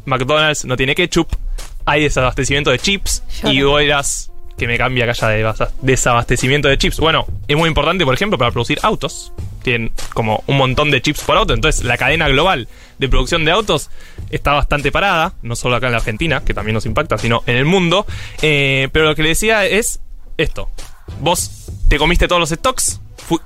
McDonald's 0.05 0.65
no 0.65 0.75
tiene 0.75 0.93
ketchup, 0.93 1.27
hay 1.85 2.03
desabastecimiento 2.03 2.71
de 2.71 2.79
chips 2.79 3.23
Yo 3.43 3.51
y 3.51 3.87
no. 3.87 4.03
que 4.57 4.67
me 4.67 4.77
cambia 4.77 5.05
que 5.05 5.11
haya 5.11 5.27
de 5.27 5.53
desabastecimiento 5.81 6.67
de 6.67 6.77
chips. 6.77 6.99
Bueno, 6.99 7.25
es 7.47 7.55
muy 7.55 7.67
importante, 7.67 8.03
por 8.05 8.13
ejemplo, 8.13 8.37
para 8.37 8.51
producir 8.51 8.79
autos. 8.83 9.31
Tienen 9.63 9.91
como 10.13 10.43
un 10.47 10.57
montón 10.57 10.91
de 10.91 11.01
chips 11.01 11.21
por 11.21 11.37
auto, 11.37 11.53
entonces 11.53 11.83
la 11.83 11.97
cadena 11.97 12.27
global 12.27 12.67
de 12.99 13.09
producción 13.09 13.45
de 13.45 13.51
autos 13.51 13.89
está 14.29 14.53
bastante 14.53 14.91
parada, 14.91 15.33
no 15.41 15.55
solo 15.55 15.75
acá 15.75 15.87
en 15.87 15.93
la 15.93 15.97
Argentina, 15.99 16.43
que 16.45 16.53
también 16.53 16.73
nos 16.73 16.85
impacta, 16.85 17.17
sino 17.17 17.43
en 17.47 17.57
el 17.57 17.65
mundo. 17.65 18.05
Eh, 18.41 18.89
pero 18.91 19.05
lo 19.05 19.15
que 19.15 19.23
le 19.23 19.29
decía 19.29 19.65
es 19.65 20.01
esto. 20.37 20.69
Vos 21.19 21.71
te 21.87 21.97
comiste 21.97 22.27
todos 22.27 22.39
los 22.39 22.49
stocks, 22.49 22.99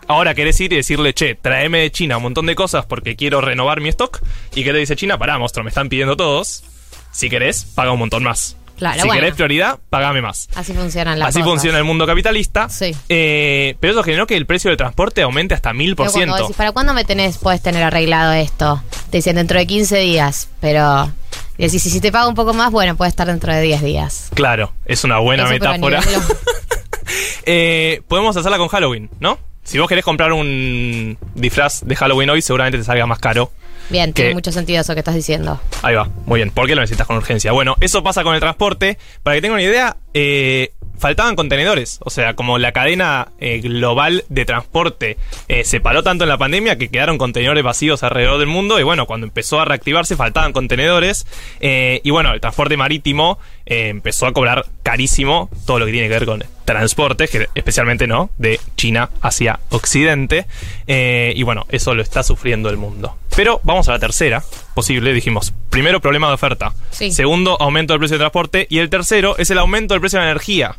ahora 0.07 0.33
querés 0.33 0.59
ir 0.59 0.73
y 0.73 0.77
decirle, 0.77 1.13
che, 1.13 1.35
tráeme 1.35 1.79
de 1.79 1.91
China 1.91 2.17
un 2.17 2.23
montón 2.23 2.45
de 2.45 2.55
cosas 2.55 2.85
porque 2.85 3.15
quiero 3.15 3.41
renovar 3.41 3.81
mi 3.81 3.89
stock. 3.89 4.21
¿Y 4.55 4.63
qué 4.63 4.71
te 4.71 4.77
dice 4.77 4.95
China? 4.95 5.17
Pará, 5.17 5.37
monstruo, 5.37 5.63
me 5.63 5.69
están 5.69 5.89
pidiendo 5.89 6.15
todos. 6.15 6.63
Si 7.11 7.29
querés, 7.29 7.63
paga 7.63 7.91
un 7.91 7.99
montón 7.99 8.23
más. 8.23 8.55
Claro, 8.77 9.01
si 9.01 9.07
bueno. 9.07 9.19
querés 9.21 9.35
prioridad, 9.35 9.77
pagame 9.89 10.21
más. 10.21 10.47
Así 10.55 10.71
funcionan 10.73 11.19
las 11.19 11.29
Así 11.29 11.39
cosas. 11.39 11.51
funciona 11.51 11.77
el 11.79 11.83
mundo 11.83 12.07
capitalista. 12.07 12.69
Sí. 12.69 12.95
Eh, 13.09 13.75
pero 13.81 13.91
eso 13.91 14.03
generó 14.03 14.25
que 14.25 14.37
el 14.37 14.45
precio 14.45 14.69
del 14.69 14.77
transporte 14.77 15.21
aumente 15.21 15.53
hasta 15.53 15.73
mil 15.73 15.97
por 15.97 16.09
ciento. 16.09 16.49
¿para 16.55 16.71
cuándo 16.71 16.93
me 16.93 17.03
tenés, 17.03 17.37
puedes 17.37 17.61
tener 17.61 17.83
arreglado 17.83 18.31
esto? 18.31 18.81
Te 19.09 19.17
dicen 19.17 19.35
dentro 19.35 19.59
de 19.59 19.67
15 19.67 19.97
días, 19.99 20.47
pero... 20.61 21.11
Y 21.57 21.63
decís, 21.65 21.83
si 21.83 21.99
te 21.99 22.09
pago 22.09 22.29
un 22.29 22.35
poco 22.35 22.53
más, 22.53 22.71
bueno, 22.71 22.95
puede 22.95 23.09
estar 23.09 23.27
dentro 23.27 23.53
de 23.53 23.61
10 23.61 23.81
días. 23.81 24.29
Claro, 24.33 24.71
es 24.85 25.03
una 25.03 25.19
buena 25.19 25.43
Eso, 25.43 25.51
metáfora. 25.51 25.99
Eh, 27.45 28.01
podemos 28.07 28.35
hacerla 28.37 28.57
con 28.57 28.67
Halloween, 28.67 29.09
¿no? 29.19 29.39
Si 29.63 29.77
vos 29.79 29.87
querés 29.87 30.03
comprar 30.05 30.31
un 30.33 31.17
disfraz 31.35 31.81
de 31.85 31.95
Halloween 31.95 32.29
hoy, 32.29 32.41
seguramente 32.41 32.77
te 32.77 32.83
salga 32.83 33.05
más 33.05 33.19
caro. 33.19 33.51
Bien, 33.89 34.13
Que- 34.13 34.21
tiene 34.23 34.33
mucho 34.35 34.51
sentido 34.51 34.81
eso 34.81 34.93
que 34.93 34.99
estás 34.99 35.15
diciendo. 35.15 35.59
Ahí 35.81 35.95
va, 35.95 36.09
muy 36.25 36.37
bien. 36.39 36.51
¿Por 36.51 36.67
qué 36.67 36.75
lo 36.75 36.81
necesitas 36.81 37.07
con 37.07 37.17
urgencia? 37.17 37.51
Bueno, 37.51 37.75
eso 37.81 38.03
pasa 38.03 38.23
con 38.23 38.33
el 38.35 38.39
transporte. 38.39 38.97
Para 39.23 39.35
que 39.35 39.41
tengan 39.41 39.55
una 39.59 39.63
idea, 39.63 39.97
eh, 40.13 40.73
faltaban 40.99 41.35
contenedores. 41.35 41.99
O 42.03 42.09
sea, 42.09 42.35
como 42.35 42.57
la 42.57 42.71
cadena 42.71 43.29
eh, 43.39 43.59
global 43.59 44.23
de 44.29 44.45
transporte 44.45 45.17
eh, 45.47 45.63
se 45.63 45.79
paró 45.79 46.03
tanto 46.03 46.25
en 46.25 46.29
la 46.29 46.37
pandemia 46.37 46.77
que 46.77 46.89
quedaron 46.89 47.17
contenedores 47.17 47.63
vacíos 47.63 48.03
alrededor 48.03 48.37
del 48.37 48.47
mundo. 48.47 48.79
Y 48.79 48.83
bueno, 48.83 49.07
cuando 49.07 49.25
empezó 49.25 49.59
a 49.59 49.65
reactivarse, 49.65 50.15
faltaban 50.15 50.53
contenedores. 50.53 51.25
Eh, 51.61 52.01
y 52.03 52.11
bueno, 52.11 52.33
el 52.33 52.41
transporte 52.41 52.77
marítimo 52.77 53.39
empezó 53.65 54.25
a 54.25 54.33
cobrar 54.33 54.65
carísimo 54.81 55.47
todo 55.67 55.77
lo 55.77 55.85
que 55.85 55.91
tiene 55.91 56.07
que 56.07 56.13
ver 56.15 56.25
con 56.25 56.43
transporte, 56.65 57.27
que 57.27 57.49
especialmente 57.53 58.07
no, 58.07 58.31
de 58.39 58.59
China 58.75 59.11
hacia 59.21 59.59
Occidente. 59.69 60.47
Y 60.87 61.43
bueno, 61.43 61.67
eso 61.69 61.93
lo 61.93 62.01
está 62.01 62.23
sufriendo 62.23 62.71
el 62.71 62.77
mundo. 62.77 63.15
Pero 63.35 63.61
vamos 63.63 63.87
a 63.87 63.91
la 63.91 63.99
tercera 63.99 64.43
posible. 64.73 65.13
Dijimos, 65.13 65.53
primero 65.69 65.99
problema 66.01 66.27
de 66.27 66.33
oferta. 66.33 66.73
Sí. 66.89 67.11
Segundo, 67.11 67.57
aumento 67.61 67.93
del 67.93 67.99
precio 67.99 68.17
de 68.17 68.23
transporte. 68.23 68.67
Y 68.69 68.79
el 68.79 68.89
tercero 68.89 69.37
es 69.37 69.51
el 69.51 69.59
aumento 69.59 69.93
del 69.93 70.01
precio 70.01 70.19
de 70.19 70.25
la 70.25 70.31
energía. 70.31 70.75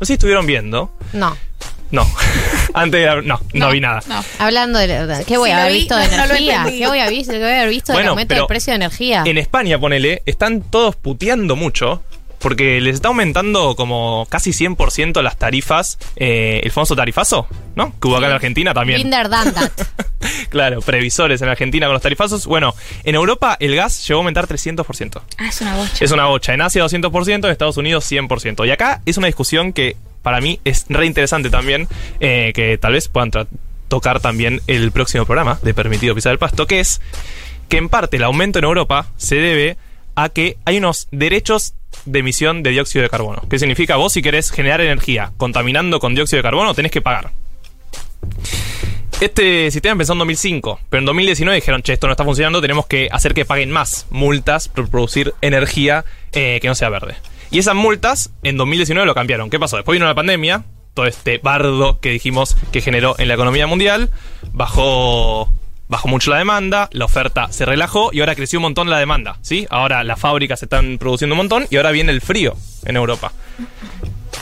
No 0.00 0.04
sé 0.04 0.06
si 0.06 0.12
estuvieron 0.14 0.46
viendo. 0.46 0.92
No. 1.12 1.36
No. 1.90 2.06
Antes 2.74 3.00
era- 3.00 3.22
no, 3.22 3.40
no, 3.54 3.70
vi 3.70 3.80
nada. 3.80 4.02
No. 4.08 4.22
Hablando 4.38 4.78
de... 4.78 5.24
¿Qué 5.26 5.38
voy 5.38 5.50
a 5.50 5.62
haber 5.62 5.72
vi, 5.72 5.78
visto 5.80 5.96
de 5.96 6.04
energía? 6.04 6.64
¿Qué 6.68 6.86
voy 6.86 6.98
a, 7.00 7.08
vis- 7.08 7.28
qué 7.28 7.38
voy 7.38 7.48
a 7.48 7.56
haber 7.60 7.68
visto 7.70 7.92
del 7.92 7.96
Bueno, 7.96 8.10
aumento 8.10 8.28
pero 8.28 8.42
del 8.42 8.46
precio 8.48 8.72
de 8.72 8.76
energía? 8.76 9.22
En 9.26 9.38
España, 9.38 9.78
ponele, 9.78 10.22
están 10.26 10.60
todos 10.62 10.96
puteando 10.96 11.56
mucho. 11.56 12.02
Porque 12.38 12.80
les 12.80 12.96
está 12.96 13.08
aumentando 13.08 13.74
como 13.74 14.26
casi 14.30 14.50
100% 14.50 15.22
las 15.22 15.36
tarifas, 15.36 15.98
eh, 16.16 16.60
el 16.62 16.70
famoso 16.70 16.94
tarifazo, 16.94 17.46
¿no? 17.74 17.92
Que 18.00 18.08
hubo 18.08 18.16
acá 18.16 18.26
en 18.26 18.32
Argentina 18.32 18.74
también. 18.74 19.10
That. 19.10 19.70
Claro, 20.50 20.80
previsores 20.80 21.42
en 21.42 21.48
Argentina 21.48 21.86
con 21.86 21.94
los 21.94 22.02
tarifazos. 22.02 22.46
Bueno, 22.46 22.74
en 23.04 23.14
Europa 23.14 23.56
el 23.60 23.76
gas 23.76 24.06
llegó 24.06 24.18
a 24.18 24.22
aumentar 24.22 24.48
300%. 24.48 25.20
Ah, 25.38 25.48
es 25.48 25.60
una 25.60 25.76
bocha. 25.76 26.04
Es 26.04 26.10
una 26.10 26.26
bocha. 26.26 26.54
En 26.54 26.62
Asia 26.62 26.84
200%, 26.84 27.44
en 27.44 27.50
Estados 27.50 27.76
Unidos 27.76 28.10
100%. 28.10 28.66
Y 28.66 28.70
acá 28.70 29.00
es 29.06 29.16
una 29.16 29.26
discusión 29.26 29.72
que 29.72 29.96
para 30.22 30.40
mí 30.40 30.60
es 30.64 30.86
re 30.88 31.06
interesante 31.06 31.50
también, 31.50 31.88
eh, 32.20 32.52
que 32.54 32.78
tal 32.78 32.94
vez 32.94 33.08
puedan 33.08 33.30
tocar 33.88 34.20
también 34.20 34.60
el 34.66 34.92
próximo 34.92 35.24
programa 35.24 35.58
de 35.62 35.74
Permitido 35.74 36.14
Pisar 36.14 36.32
el 36.32 36.38
Pasto, 36.38 36.66
que 36.66 36.80
es 36.80 37.00
que 37.68 37.76
en 37.76 37.88
parte 37.88 38.16
el 38.16 38.24
aumento 38.24 38.58
en 38.58 38.64
Europa 38.64 39.06
se 39.16 39.36
debe 39.36 39.76
a 40.18 40.30
que 40.30 40.56
hay 40.64 40.78
unos 40.78 41.06
derechos 41.12 41.74
de 42.04 42.18
emisión 42.18 42.64
de 42.64 42.70
dióxido 42.70 43.04
de 43.04 43.08
carbono. 43.08 43.42
¿Qué 43.48 43.58
significa? 43.58 43.94
Vos 43.96 44.12
si 44.12 44.20
querés 44.20 44.50
generar 44.50 44.80
energía 44.80 45.32
contaminando 45.36 46.00
con 46.00 46.16
dióxido 46.16 46.38
de 46.38 46.42
carbono, 46.42 46.74
tenés 46.74 46.90
que 46.90 47.00
pagar. 47.00 47.30
Este 49.20 49.70
sistema 49.70 49.92
empezó 49.92 50.14
en 50.14 50.18
2005, 50.18 50.80
pero 50.90 50.98
en 51.00 51.06
2019 51.06 51.54
dijeron, 51.54 51.82
che, 51.82 51.92
esto 51.92 52.08
no 52.08 52.12
está 52.12 52.24
funcionando, 52.24 52.60
tenemos 52.60 52.86
que 52.86 53.08
hacer 53.12 53.32
que 53.32 53.44
paguen 53.44 53.70
más 53.70 54.06
multas 54.10 54.66
por 54.68 54.88
producir 54.90 55.34
energía 55.40 56.04
eh, 56.32 56.58
que 56.60 56.66
no 56.66 56.74
sea 56.74 56.88
verde. 56.88 57.14
Y 57.52 57.60
esas 57.60 57.76
multas 57.76 58.30
en 58.42 58.56
2019 58.56 59.06
lo 59.06 59.14
cambiaron. 59.14 59.50
¿Qué 59.50 59.60
pasó? 59.60 59.76
Después 59.76 59.94
vino 59.94 60.06
la 60.06 60.14
pandemia, 60.16 60.64
todo 60.94 61.06
este 61.06 61.38
bardo 61.38 62.00
que 62.00 62.10
dijimos 62.10 62.56
que 62.72 62.80
generó 62.80 63.14
en 63.18 63.28
la 63.28 63.34
economía 63.34 63.68
mundial, 63.68 64.10
bajó, 64.52 65.52
bajó 65.88 66.08
mucho 66.08 66.30
la 66.30 66.38
demanda, 66.38 66.88
la 66.92 67.04
oferta 67.06 67.50
se 67.50 67.64
relajó 67.64 68.10
y 68.12 68.20
ahora 68.20 68.34
creció 68.34 68.58
un 68.58 68.64
montón 68.64 68.90
la 68.90 68.98
demanda, 68.98 69.38
¿sí? 69.42 69.66
Ahora 69.70 70.04
las 70.04 70.20
fábricas 70.20 70.62
están 70.62 70.98
produciendo 70.98 71.34
un 71.34 71.38
montón 71.38 71.66
y 71.70 71.76
ahora 71.76 71.90
viene 71.90 72.12
el 72.12 72.20
frío 72.20 72.56
en 72.84 72.96
Europa. 72.96 73.32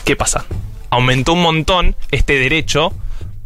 ¿Qué 0.04 0.16
pasa? 0.16 0.44
Aumentó 0.90 1.32
un 1.32 1.42
montón 1.42 1.96
este 2.10 2.38
derecho 2.38 2.92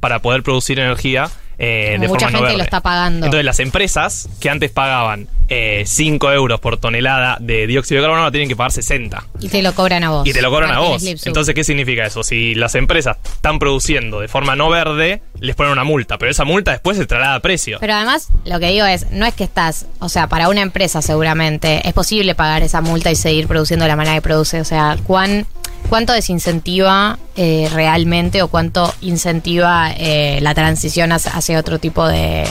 para 0.01 0.20
poder 0.20 0.43
producir 0.43 0.78
energía 0.78 1.31
eh, 1.62 1.98
de 2.00 2.08
Mucha 2.08 2.30
forma 2.30 2.38
gente 2.38 2.56
lo 2.56 2.64
está 2.64 2.80
pagando. 2.80 3.26
Entonces 3.26 3.44
las 3.44 3.60
empresas 3.60 4.30
que 4.40 4.48
antes 4.48 4.70
pagaban 4.70 5.28
eh, 5.50 5.82
5 5.84 6.32
euros 6.32 6.58
por 6.58 6.78
tonelada 6.78 7.36
de 7.38 7.66
dióxido 7.66 8.00
de 8.00 8.04
carbono 8.04 8.22
ahora 8.22 8.30
tienen 8.30 8.48
que 8.48 8.56
pagar 8.56 8.72
60. 8.72 9.24
Y 9.40 9.48
te 9.50 9.60
lo 9.60 9.74
cobran 9.74 10.02
a 10.02 10.08
vos. 10.08 10.26
Y 10.26 10.32
te 10.32 10.40
lo 10.40 10.50
cobran 10.50 10.70
a 10.70 10.78
vos. 10.78 11.04
Entonces, 11.04 11.54
¿qué 11.54 11.62
significa 11.62 12.06
eso? 12.06 12.22
Si 12.22 12.54
las 12.54 12.76
empresas 12.76 13.18
están 13.24 13.58
produciendo 13.58 14.20
de 14.20 14.28
forma 14.28 14.56
no 14.56 14.70
verde, 14.70 15.20
les 15.38 15.54
ponen 15.54 15.72
una 15.72 15.84
multa, 15.84 16.16
pero 16.16 16.30
esa 16.30 16.44
multa 16.44 16.70
después 16.70 16.96
se 16.96 17.04
traslada 17.04 17.34
a 17.34 17.40
precio. 17.40 17.76
Pero 17.78 17.92
además, 17.92 18.28
lo 18.46 18.58
que 18.58 18.68
digo 18.68 18.86
es, 18.86 19.10
no 19.10 19.26
es 19.26 19.34
que 19.34 19.44
estás, 19.44 19.84
o 19.98 20.08
sea, 20.08 20.28
para 20.28 20.48
una 20.48 20.62
empresa 20.62 21.02
seguramente 21.02 21.86
es 21.86 21.92
posible 21.92 22.34
pagar 22.34 22.62
esa 22.62 22.80
multa 22.80 23.10
y 23.10 23.16
seguir 23.16 23.48
produciendo 23.48 23.84
de 23.84 23.88
la 23.88 23.96
manera 23.96 24.14
que 24.14 24.22
produce. 24.22 24.62
O 24.62 24.64
sea, 24.64 24.96
¿cuán, 25.06 25.46
¿cuánto 25.89 26.12
desincentiva 26.12 27.19
eh, 27.36 27.69
realmente 27.73 28.43
o 28.43 28.48
cuánto 28.48 28.94
incentiva 29.01 29.93
eh, 29.97 30.39
la 30.43 30.55
transición 30.55 31.12
hacia, 31.12 31.59
otro 31.59 31.78
tipo 31.78 32.07
de, 32.07 32.47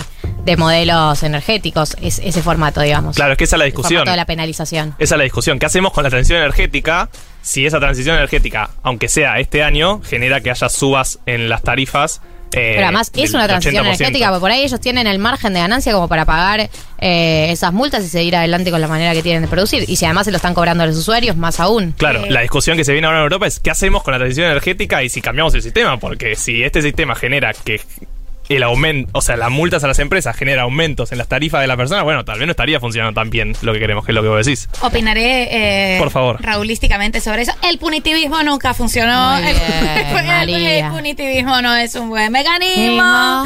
de 0.46 0.58
modelos 0.58 1.24
energéticos? 1.24 1.96
Es, 2.02 2.20
ese 2.20 2.42
formato, 2.42 2.82
digamos. 2.82 3.16
Claro, 3.16 3.34
es 3.34 3.38
que 3.38 3.44
esa 3.46 3.56
es 3.56 3.60
la 3.60 3.66
El 3.66 3.72
discusión. 3.72 4.00
formato 4.00 4.12
de 4.12 4.18
la 4.18 4.26
penalización. 4.26 4.96
Esa 5.00 5.16
es 5.16 5.18
la 5.18 5.24
discusión. 5.24 5.60
¿Qué 5.60 5.66
hacemos 5.66 5.94
con 5.94 6.04
la 6.04 6.10
transición 6.10 6.40
energética? 6.40 7.10
Si 7.42 7.66
esa 7.66 7.80
transición 7.80 8.16
energética, 8.16 8.72
aunque 8.84 9.08
sea 9.08 9.40
este 9.40 9.64
año, 9.64 10.02
genera 10.04 10.42
que 10.42 10.52
haya 10.52 10.70
subas 10.70 11.20
en 11.26 11.50
las 11.50 11.64
tarifas. 11.64 12.22
Eh, 12.52 12.74
Pero 12.76 12.84
además 12.84 13.12
es 13.16 13.34
una 13.34 13.48
transición 13.48 13.86
80%. 13.86 13.88
energética, 13.88 14.30
porque 14.30 14.40
por 14.40 14.52
ahí 14.52 14.64
ellos 14.64 14.80
tienen 14.80 15.08
el 15.08 15.20
margen 15.20 15.54
de 15.54 15.60
ganancia 15.60 15.94
como 15.94 16.08
para 16.08 16.26
pagar 16.26 16.70
eh, 17.00 17.48
esas 17.52 17.74
multas 17.74 18.04
y 18.04 18.08
seguir 18.10 18.36
adelante 18.36 18.72
con 18.72 18.82
la 18.82 18.88
manera 18.88 19.14
que 19.14 19.22
tienen 19.22 19.44
de 19.44 19.48
producir. 19.48 19.86
Y 19.88 19.96
si 19.96 20.06
además 20.06 20.26
se 20.26 20.32
lo 20.32 20.38
están 20.38 20.54
cobrando 20.54 20.84
a 20.84 20.88
los 20.88 20.98
usuarios, 20.98 21.36
más 21.36 21.60
aún. 21.60 21.94
Claro, 21.98 22.26
la 22.28 22.42
discusión 22.42 22.78
que 22.78 22.84
se 22.84 22.92
viene 22.92 23.08
ahora 23.08 23.20
en 23.20 23.24
Europa 23.24 23.48
es 23.48 23.60
qué 23.60 23.72
hacemos 23.72 24.04
con 24.04 24.14
la 24.14 24.18
transición 24.18 24.48
energética 24.48 25.04
y 25.04 25.10
si 25.10 25.22
cambiamos 25.22 25.54
el 25.56 25.62
sistema, 25.62 25.98
porque 25.98 26.36
si 26.36 26.64
este 26.64 26.82
sistema 26.82 27.16
genera 27.16 27.54
que 27.54 27.82
el 28.50 28.64
aumento, 28.64 29.10
o 29.14 29.22
sea, 29.22 29.38
las 29.38 29.52
multas 29.52 29.84
a 29.84 29.88
las 29.88 30.00
empresas 30.00 30.36
genera 30.36 30.64
aumentos 30.64 31.12
en 31.12 31.18
las 31.20 31.28
tarifas 31.28 31.62
de 31.62 31.68
la 31.68 31.78
persona, 31.78 32.04
bueno, 32.04 32.26
tal 32.26 32.40
vez 32.40 32.48
no 32.48 32.52
estaría 32.52 32.80
funcionando 32.80 33.20
tan 33.20 33.30
bien 33.30 33.54
lo 33.62 33.74
que 33.74 33.80
queremos, 33.80 34.06
que 34.06 34.12
es 34.12 34.16
lo 34.16 34.22
que 34.22 34.28
vos 34.28 34.46
decís. 34.46 34.68
Opinaré 34.82 35.96
eh, 35.96 36.00
Por 36.00 36.10
favor. 36.12 36.42
raulísticamente 36.42 37.22
sobre 37.22 37.44
eso. 37.44 37.54
El 37.62 37.78
punitivismo 37.78 38.42
nunca 38.44 38.74
funcionó. 38.74 39.36
Muy 39.40 39.48
El- 39.50 39.56
bien, 39.56 40.18
el, 40.18 40.26
María. 40.52 40.90
punitivismo 40.92 41.62
no 41.62 41.76
es 41.76 41.96
un 41.96 42.10
buen 42.10 42.32
mecanismo 42.32 43.04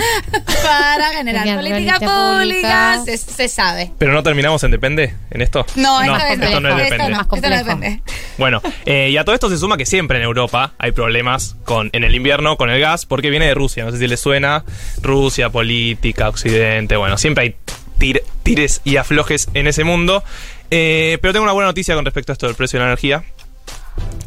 para 0.63 1.09
generar 1.15 1.43
Generar 1.43 1.63
política 1.63 1.99
política 1.99 2.33
pública. 2.39 3.01
Se, 3.05 3.17
se 3.17 3.47
sabe. 3.49 3.91
Pero 3.97 4.13
no 4.13 4.23
terminamos 4.23 4.63
en 4.63 4.71
depende 4.71 5.13
en 5.31 5.41
esto. 5.41 5.65
No, 5.75 5.99
vez 5.99 6.09
esto 6.09 6.59
no 6.61 6.69
es 6.69 6.75
Esto 6.75 6.83
depende. 6.83 7.09
no, 7.09 7.17
Más 7.17 7.27
esto 7.33 7.49
no 7.49 7.57
depende. 7.57 8.01
Bueno, 8.37 8.61
eh, 8.85 9.09
y 9.11 9.17
a 9.17 9.23
todo 9.25 9.35
esto 9.35 9.49
se 9.49 9.57
suma 9.57 9.77
que 9.77 9.85
siempre 9.85 10.17
en 10.17 10.23
Europa 10.23 10.73
hay 10.77 10.91
problemas 10.91 11.55
con 11.65 11.89
en 11.93 12.03
el 12.03 12.15
invierno 12.15 12.57
con 12.57 12.69
el 12.69 12.79
gas 12.79 13.05
porque 13.05 13.29
viene 13.29 13.45
de 13.47 13.53
Rusia. 13.53 13.83
No 13.85 13.91
sé 13.91 13.97
si 13.99 14.07
les 14.07 14.19
suena. 14.19 14.63
Rusia, 15.01 15.49
política, 15.49 16.29
Occidente. 16.29 16.95
Bueno, 16.97 17.17
siempre 17.17 17.43
hay 17.43 17.55
tir- 17.99 18.23
tires 18.43 18.81
y 18.83 18.97
aflojes 18.97 19.49
en 19.53 19.67
ese 19.67 19.83
mundo. 19.83 20.23
Eh, 20.71 21.17
pero 21.21 21.33
tengo 21.33 21.43
una 21.43 21.53
buena 21.53 21.67
noticia 21.67 21.95
con 21.95 22.05
respecto 22.05 22.31
a 22.31 22.33
esto 22.33 22.47
del 22.47 22.55
precio 22.55 22.79
de 22.79 22.85
la 22.85 22.89
energía. 22.91 23.23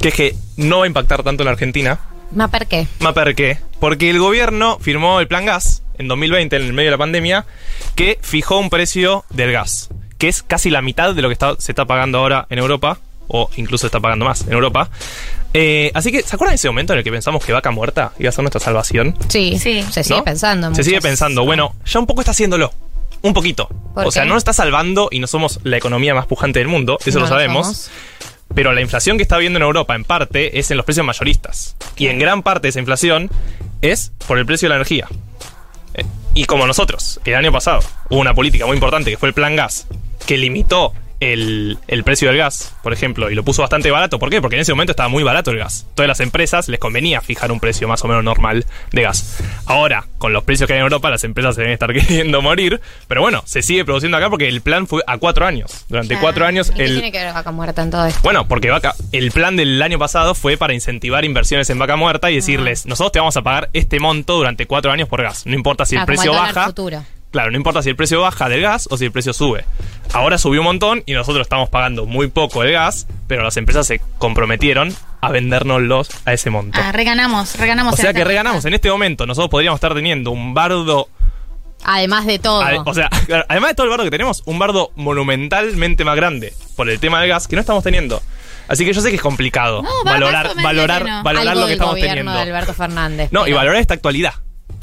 Que 0.00 0.08
es 0.08 0.14
que 0.14 0.34
no 0.56 0.78
va 0.78 0.84
a 0.84 0.86
impactar 0.86 1.22
tanto 1.22 1.42
en 1.42 1.46
la 1.46 1.52
Argentina. 1.52 1.98
¿Ma 2.32 2.48
per 2.48 2.66
qué? 2.66 2.86
¿Ma 3.00 3.12
per 3.14 3.34
qué? 3.34 3.58
Porque 3.80 4.10
el 4.10 4.18
gobierno 4.18 4.78
firmó 4.80 5.20
el 5.20 5.28
plan 5.28 5.44
gas 5.46 5.82
en 5.98 6.08
2020, 6.08 6.56
en 6.56 6.62
el 6.62 6.72
medio 6.72 6.88
de 6.88 6.92
la 6.92 6.98
pandemia, 6.98 7.46
que 7.94 8.18
fijó 8.20 8.58
un 8.58 8.68
precio 8.70 9.24
del 9.30 9.52
gas, 9.52 9.88
que 10.18 10.28
es 10.28 10.42
casi 10.42 10.70
la 10.70 10.82
mitad 10.82 11.14
de 11.14 11.22
lo 11.22 11.28
que 11.28 11.32
está- 11.34 11.56
se 11.58 11.72
está 11.72 11.84
pagando 11.84 12.18
ahora 12.18 12.46
en 12.50 12.58
Europa, 12.58 12.98
o 13.28 13.50
incluso 13.56 13.86
está 13.86 14.00
pagando 14.00 14.24
más 14.24 14.42
en 14.46 14.52
Europa. 14.52 14.88
Eh, 15.54 15.90
así 15.94 16.12
que, 16.12 16.22
¿se 16.22 16.36
acuerdan 16.36 16.52
de 16.52 16.56
ese 16.56 16.68
momento 16.68 16.92
en 16.92 16.98
el 16.98 17.04
que 17.04 17.10
pensamos 17.10 17.44
que 17.44 17.52
vaca 17.52 17.70
muerta 17.70 18.12
iba 18.18 18.28
a 18.28 18.32
ser 18.32 18.42
nuestra 18.42 18.60
salvación? 18.60 19.16
Sí, 19.28 19.58
Sí. 19.58 19.82
se 19.90 20.04
sigue 20.04 20.18
¿no? 20.18 20.24
pensando. 20.24 20.66
en 20.68 20.74
Se 20.74 20.84
sigue 20.84 21.00
pensando. 21.00 21.44
Bueno, 21.44 21.74
ya 21.86 21.98
un 21.98 22.06
poco 22.06 22.20
está 22.20 22.32
haciéndolo. 22.32 22.72
Un 23.22 23.32
poquito. 23.32 23.68
¿Por 23.94 24.06
O 24.06 24.10
sea, 24.10 24.22
qué? 24.22 24.28
no 24.28 24.34
nos 24.34 24.42
está 24.42 24.52
salvando 24.52 25.08
y 25.10 25.18
no 25.20 25.26
somos 25.26 25.60
la 25.64 25.76
economía 25.78 26.14
más 26.14 26.26
pujante 26.26 26.58
del 26.58 26.68
mundo, 26.68 26.98
eso 27.04 27.18
No 27.18 27.24
lo 27.24 27.28
sabemos. 27.28 27.66
somos. 27.66 27.90
Pero 28.54 28.72
la 28.72 28.80
inflación 28.80 29.16
que 29.16 29.22
está 29.22 29.36
habiendo 29.36 29.56
en 29.58 29.62
Europa, 29.64 29.94
en 29.96 30.04
parte, 30.04 30.58
es 30.58 30.70
en 30.70 30.76
los 30.76 30.86
precios 30.86 31.04
mayoristas. 31.04 31.74
Y 31.96 32.06
en 32.08 32.18
gran 32.18 32.42
parte 32.42 32.68
esa 32.68 32.78
inflación 32.78 33.30
es 33.82 34.12
por 34.28 34.38
el 34.38 34.46
precio 34.46 34.66
de 34.66 34.70
la 34.70 34.76
energía. 34.76 35.08
Eh, 35.94 36.04
Y 36.34 36.44
como 36.44 36.66
nosotros, 36.66 37.18
el 37.24 37.34
año 37.34 37.50
pasado, 37.50 37.80
hubo 38.10 38.20
una 38.20 38.34
política 38.34 38.66
muy 38.66 38.74
importante 38.76 39.10
que 39.10 39.16
fue 39.16 39.28
el 39.28 39.34
plan 39.34 39.56
gas, 39.56 39.86
que 40.26 40.36
limitó 40.36 40.92
el, 41.20 41.78
el 41.88 42.04
precio 42.04 42.28
del 42.28 42.36
gas, 42.38 42.74
por 42.82 42.92
ejemplo, 42.92 43.30
y 43.30 43.34
lo 43.34 43.42
puso 43.44 43.62
bastante 43.62 43.90
barato. 43.90 44.18
¿Por 44.18 44.30
qué? 44.30 44.40
Porque 44.40 44.56
en 44.56 44.62
ese 44.62 44.72
momento 44.72 44.92
estaba 44.92 45.08
muy 45.08 45.22
barato 45.22 45.50
el 45.50 45.58
gas. 45.58 45.86
Todas 45.94 46.08
las 46.08 46.20
empresas 46.20 46.68
les 46.68 46.78
convenía 46.78 47.20
fijar 47.20 47.50
un 47.52 47.60
precio 47.60 47.88
más 47.88 48.04
o 48.04 48.08
menos 48.08 48.22
normal 48.24 48.66
de 48.92 49.02
gas. 49.02 49.38
Ahora, 49.66 50.06
con 50.18 50.32
los 50.32 50.44
precios 50.44 50.66
que 50.66 50.74
hay 50.74 50.78
en 50.78 50.84
Europa, 50.84 51.08
las 51.10 51.24
empresas 51.24 51.54
se 51.54 51.62
deben 51.62 51.74
estar 51.74 51.92
queriendo 51.94 52.42
morir. 52.42 52.80
Pero 53.08 53.22
bueno, 53.22 53.42
se 53.46 53.62
sigue 53.62 53.84
produciendo 53.84 54.16
acá 54.18 54.28
porque 54.30 54.48
el 54.48 54.60
plan 54.60 54.86
fue 54.86 55.02
a 55.06 55.18
cuatro 55.18 55.46
años. 55.46 55.84
Durante 55.88 56.18
cuatro 56.18 56.44
años 56.46 56.70
¿Y 56.70 56.74
qué 56.74 56.84
el, 56.84 56.92
tiene 56.94 57.12
que 57.12 57.18
ver 57.24 57.32
vaca 57.32 57.50
muerta 57.50 57.82
en 57.82 57.90
todo 57.90 58.06
esto? 58.06 58.20
bueno, 58.22 58.46
porque 58.46 58.70
vaca, 58.70 58.94
el 59.12 59.30
plan 59.30 59.56
del 59.56 59.80
año 59.82 59.98
pasado 59.98 60.34
fue 60.34 60.56
para 60.56 60.74
incentivar 60.74 61.24
inversiones 61.24 61.68
en 61.70 61.78
vaca 61.78 61.96
muerta 61.96 62.30
y 62.30 62.36
decirles, 62.36 62.86
nosotros 62.86 63.12
te 63.12 63.18
vamos 63.20 63.36
a 63.36 63.42
pagar 63.42 63.70
este 63.72 64.00
monto 64.00 64.36
durante 64.36 64.66
cuatro 64.66 64.92
años 64.92 65.08
por 65.08 65.22
gas. 65.22 65.46
No 65.46 65.54
importa 65.54 65.84
si 65.86 65.96
Ah, 65.96 66.00
el 66.00 66.06
como 66.06 66.14
precio 66.16 66.32
baja. 66.32 66.66
futuro. 66.66 67.04
Claro, 67.30 67.50
no 67.50 67.56
importa 67.56 67.82
si 67.82 67.90
el 67.90 67.96
precio 67.96 68.20
baja 68.20 68.48
del 68.48 68.62
gas 68.62 68.88
o 68.90 68.96
si 68.96 69.04
el 69.06 69.12
precio 69.12 69.32
sube. 69.32 69.64
Ahora 70.12 70.38
subió 70.38 70.60
un 70.60 70.66
montón 70.66 71.02
y 71.06 71.12
nosotros 71.12 71.44
estamos 71.44 71.68
pagando 71.68 72.06
muy 72.06 72.28
poco 72.28 72.62
el 72.62 72.72
gas, 72.72 73.06
pero 73.26 73.42
las 73.42 73.56
empresas 73.56 73.86
se 73.86 74.00
comprometieron 74.18 74.94
a 75.20 75.30
vendérnoslos 75.30 76.08
a 76.24 76.32
ese 76.32 76.50
monto. 76.50 76.78
Ah, 76.82 76.92
reganamos, 76.92 77.56
reganamos. 77.58 77.94
o 77.94 77.96
sea 77.96 78.14
que 78.14 78.24
reganamos. 78.24 78.64
En 78.64 78.74
este 78.74 78.90
momento 78.90 79.26
nosotros 79.26 79.50
podríamos 79.50 79.78
estar 79.78 79.94
teniendo 79.94 80.30
un 80.30 80.54
bardo 80.54 81.08
Además 81.84 82.26
de 82.26 82.38
todo. 82.38 82.64
O 82.84 82.94
sea, 82.94 83.08
además 83.48 83.70
de 83.70 83.74
todo 83.74 83.84
el 83.84 83.90
bardo 83.90 84.04
que 84.04 84.10
tenemos, 84.10 84.42
un 84.46 84.58
bardo 84.58 84.90
monumentalmente 84.96 86.04
más 86.04 86.16
grande 86.16 86.52
por 86.74 86.88
el 86.88 86.98
tema 86.98 87.20
del 87.20 87.28
gas 87.28 87.46
que 87.46 87.56
no 87.56 87.60
estamos 87.60 87.84
teniendo. 87.84 88.22
Así 88.68 88.84
que 88.84 88.92
yo 88.92 89.00
sé 89.00 89.10
que 89.10 89.16
es 89.16 89.22
complicado 89.22 89.82
No, 89.82 89.90
valorar, 90.04 90.50
valorar, 90.60 91.22
valorar 91.22 91.48
Algo 91.48 91.60
lo 91.60 91.66
que 91.66 91.70
del 91.70 91.72
estamos 91.72 91.94
teniendo. 91.94 92.32
de 92.32 92.40
Alberto 92.40 92.74
Fernández. 92.74 93.30
No, 93.30 93.46
y 93.46 93.52
valorar 93.52 93.80
esta 93.80 93.94
actualidad. 93.94 94.34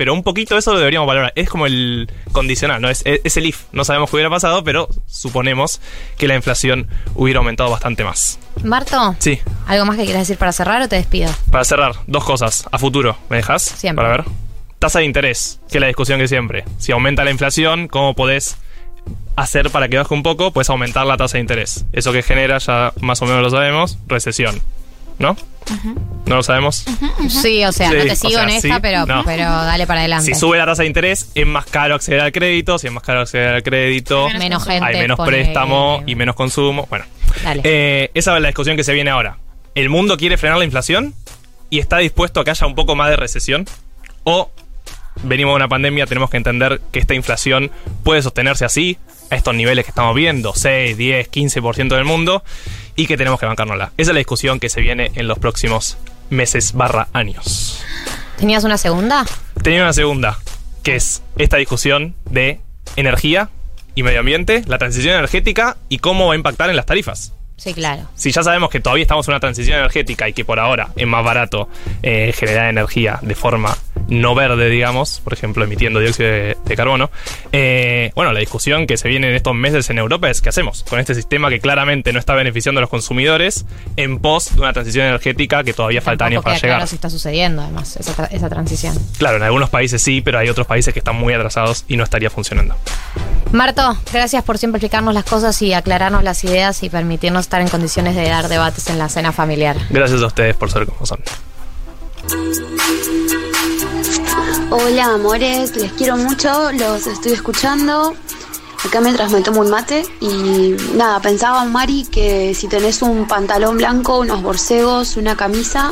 Pero 0.04 0.14
un 0.14 0.22
poquito 0.22 0.58
eso 0.58 0.74
lo 0.74 0.80
deberíamos 0.80 1.08
valorar. 1.08 1.32
Es 1.34 1.48
como 1.48 1.66
el 1.66 2.12
condicional, 2.34 2.82
¿no? 2.82 2.90
Es, 2.90 3.04
es 3.06 3.38
el 3.38 3.46
if. 3.46 3.62
No 3.72 3.86
sabemos 3.86 4.10
qué 4.10 4.18
hubiera 4.18 4.30
pasado, 4.30 4.62
pero 4.62 4.90
suponemos 5.08 5.80
que 6.18 6.28
la 6.28 6.36
inflación 6.36 6.90
hubiera 7.16 7.38
aumentado 7.40 7.70
bastante 7.70 8.04
más. 8.04 8.38
Marto, 8.66 9.16
Sí, 9.20 9.40
¿algo 9.66 9.86
más 9.86 9.96
que 9.96 10.04
quieras 10.04 10.24
decir 10.24 10.38
para 10.38 10.52
cerrar 10.52 10.82
o 10.82 10.90
te 10.90 10.98
despido? 10.98 11.32
para 11.50 11.64
cerrar, 11.64 11.94
dos 12.06 12.26
cosas. 12.26 12.66
A 12.70 12.80
futuro, 12.80 13.16
¿me 13.30 13.38
dejas? 13.38 13.64
Siempre. 13.64 14.04
Para 14.04 14.18
ver. 14.18 14.26
Tasa 14.78 15.00
de 15.00 15.06
interés, 15.06 15.62
que 15.72 15.78
es 15.78 15.82
la 15.82 15.88
discusión 15.88 16.20
que 16.20 16.28
siempre. 16.28 16.66
Si 16.80 16.92
aumenta 16.92 17.24
la 17.24 17.32
inflación, 17.32 17.88
¿cómo 17.88 18.14
podés 18.14 18.58
hacer 19.38 19.70
para 19.70 19.88
que 19.88 19.96
baje 20.00 20.14
un 20.14 20.22
poco? 20.22 20.52
Puedes 20.52 20.70
aumentar 20.70 21.06
la 21.06 21.16
tasa 21.16 21.38
de 21.38 21.44
interés. 21.44 21.86
Eso 21.94 22.12
que 22.12 22.24
genera, 22.24 22.58
ya 22.58 22.92
más 23.00 23.22
o 23.22 23.26
menos 23.26 23.42
lo 23.42 23.50
sabemos, 23.52 23.98
recesión. 24.08 24.60
¿No? 25.20 25.36
¿No 26.26 26.36
lo 26.38 26.44
sabemos? 26.44 26.84
Sí, 27.30 27.64
o 27.64 27.72
sea, 27.72 27.90
Sí, 27.90 27.96
no 27.98 28.04
te 28.04 28.12
o 28.12 28.16
sigo 28.16 28.32
sea, 28.34 28.44
en 28.44 28.50
esta, 28.50 28.76
sí, 28.76 28.80
pero, 28.82 29.06
no. 29.06 29.24
pero 29.26 29.44
dale 29.46 29.88
para 29.88 30.02
adelante. 30.02 30.34
Si 30.34 30.40
sube 30.40 30.58
la 30.58 30.66
tasa 30.66 30.82
de 30.84 30.88
interés, 30.88 31.30
es 31.36 31.46
más 31.48 31.66
caro 31.66 31.96
acceder 31.96 32.20
al 32.20 32.32
crédito. 32.32 32.78
Si 32.78 32.88
es 32.88 32.94
más 32.94 33.04
caro 33.04 33.22
acceder 33.22 33.50
al 33.56 33.64
crédito, 33.64 34.28
Menos 34.28 34.40
Menos 34.44 34.64
gente 34.66 34.86
hay 34.86 35.00
menos 35.00 35.18
pone- 35.18 35.30
préstamo 35.30 36.04
y 36.06 36.16
menos 36.16 36.36
consumo. 36.36 36.86
Bueno, 36.90 37.06
Dale. 37.44 37.62
eh, 37.64 38.12
esa 38.14 38.36
es 38.36 38.42
la 38.42 38.48
discusión 38.50 38.76
que 38.76 38.84
se 38.84 38.94
viene 38.94 39.10
ahora. 39.10 39.38
¿El 39.76 39.90
mundo 39.90 40.18
quiere 40.18 40.38
frenar 40.38 40.58
la 40.58 40.66
inflación 40.66 41.14
y 41.70 41.80
está 41.80 41.98
dispuesto 42.00 42.42
a 42.42 42.44
que 42.44 42.52
haya 42.52 42.68
un 42.68 42.76
poco 42.76 42.96
más 42.96 43.10
de 43.10 43.16
recesión? 43.16 43.66
¿O 44.26 44.52
venimos 45.22 45.54
de 45.54 45.56
una 45.58 45.68
pandemia, 45.68 46.06
tenemos 46.06 46.30
que 46.30 46.38
entender 46.38 46.82
que 46.92 47.00
esta 47.00 47.14
inflación 47.14 47.72
puede 48.04 48.22
sostenerse 48.22 48.66
así, 48.66 48.98
a 49.30 49.36
estos 49.36 49.56
niveles 49.56 49.86
que 49.86 49.92
estamos 49.92 50.16
viendo, 50.16 50.54
6, 50.56 50.98
10, 50.98 51.32
15% 51.32 51.96
del 51.96 52.06
mundo, 52.06 52.44
y 52.96 53.08
que 53.08 53.18
tenemos 53.18 53.40
que 53.40 53.46
bancárnosla? 53.46 53.92
Esa 53.98 54.12
es 54.12 54.16
la 54.16 54.20
discusión 54.20 54.60
que 54.60 54.70
se 54.70 54.82
viene 54.82 55.12
en 55.16 55.28
los 55.28 55.40
próximos 55.40 55.98
meses 56.30 56.74
barra 56.74 57.08
años. 57.14 57.84
¿Tenías 58.38 58.64
una 58.64 58.78
segunda? 58.78 59.26
Tenía 59.62 59.82
una 59.82 59.94
segunda, 59.94 60.40
que 60.84 60.96
es 60.96 61.22
esta 61.38 61.58
discusión 61.58 62.16
de 62.30 62.60
energía 62.96 63.50
y 63.96 64.04
medio 64.04 64.20
ambiente, 64.20 64.64
la 64.68 64.78
transición 64.78 65.16
energética 65.16 65.78
y 65.90 66.00
cómo 66.00 66.28
va 66.28 66.34
a 66.34 66.36
impactar 66.36 66.70
en 66.70 66.76
las 66.76 66.86
tarifas. 66.86 67.34
Sí, 67.58 67.74
claro. 67.74 68.10
Si 68.16 68.32
ya 68.32 68.44
sabemos 68.44 68.70
que 68.70 68.80
todavía 68.80 69.04
estamos 69.04 69.28
en 69.28 69.34
una 69.34 69.40
transición 69.40 69.78
energética 69.78 70.28
y 70.28 70.34
que 70.34 70.44
por 70.44 70.60
ahora 70.60 70.90
es 70.96 71.08
más 71.08 71.24
barato 71.24 71.70
eh, 72.02 72.34
generar 72.36 72.70
energía 72.70 73.20
de 73.22 73.36
forma 73.36 73.78
no 74.08 74.36
verde, 74.36 74.70
digamos, 74.70 75.22
por 75.24 75.34
ejemplo, 75.34 75.64
emitiendo 75.64 76.00
dióxido 76.00 76.30
de, 76.30 76.58
de 76.64 76.76
carbono, 76.76 77.10
eh, 77.52 78.12
bueno, 78.16 78.34
la 78.34 78.40
discusión 78.40 78.86
que 78.88 78.98
se 78.98 79.08
viene 79.08 79.30
en 79.30 79.36
estos 79.36 79.56
meses 79.56 79.90
en 79.90 79.98
Europa 79.98 80.30
es 80.30 80.42
qué 80.42 80.50
hacemos 80.50 80.84
con 80.84 81.00
este 81.00 81.16
sistema 81.16 81.50
que 81.50 81.60
claramente 81.60 82.12
no 82.14 82.20
está 82.20 82.34
beneficiando 82.36 82.80
a 82.80 82.82
los 82.82 82.90
consumidores 82.90 83.66
en 83.98 84.20
pos 84.20 84.54
de 84.56 84.62
una 84.62 84.74
transición 84.74 85.06
energética 85.08 85.64
que 85.64 85.74
todavía 85.74 86.02
falta 86.02 86.26
años 86.26 86.44
para 86.44 86.56
llegar. 86.58 86.78
claro 86.78 86.88
si 86.88 86.96
está 86.96 87.10
sucediendo, 87.10 87.62
además, 87.62 87.96
esa, 87.98 88.16
tra- 88.16 88.28
esa 88.32 88.50
transición. 88.50 88.98
Claro, 89.18 89.38
en 89.38 89.44
algunos 89.44 89.70
países 89.70 90.02
sí, 90.02 90.22
pero 90.22 90.40
hay 90.40 90.50
otros 90.50 90.68
países 90.68 90.94
que 90.94 91.00
están 91.00 91.16
muy 91.16 91.34
atrasados 91.34 91.86
y 91.88 91.98
no 91.98 92.04
estaría 92.04 92.30
funcionando. 92.30 92.76
Marto, 93.52 93.98
gracias 94.12 94.44
por 94.44 94.58
siempre 94.58 94.78
explicarnos 94.80 95.14
las 95.14 95.26
cosas 95.26 95.62
y 95.62 95.74
aclararnos 95.74 96.24
las 96.24 96.44
ideas 96.44 96.82
y 96.84 96.90
permitirnos 96.90 97.42
estar 97.46 97.62
en 97.62 97.68
condiciones 97.70 98.16
de 98.16 98.24
dar 98.28 98.48
debates 98.50 98.88
en 98.90 98.98
la 98.98 99.10
cena 99.10 99.32
familiar. 99.32 99.78
Gracias 99.90 100.22
a 100.22 100.26
ustedes 100.28 100.56
por 100.56 100.72
ser 100.72 100.86
como 100.88 101.06
son. 101.06 101.20
Hola 104.76 105.06
amores, 105.14 105.76
les 105.76 105.94
quiero 105.94 106.18
mucho, 106.18 106.72
los 106.72 107.06
estoy 107.06 107.34
escuchando 107.34 108.16
acá 108.84 109.02
mientras 109.02 109.32
me 109.32 109.42
tomo 109.42 109.62
un 109.62 109.70
mate 109.70 110.04
y 110.20 110.76
nada, 110.96 111.20
pensaba 111.20 111.64
Mari 111.64 112.06
que 112.06 112.56
si 112.56 112.68
tenés 112.68 113.04
un 113.04 113.28
pantalón 113.28 113.78
blanco, 113.78 114.18
unos 114.18 114.42
borcegos, 114.42 115.16
una 115.16 115.36
camisa, 115.38 115.92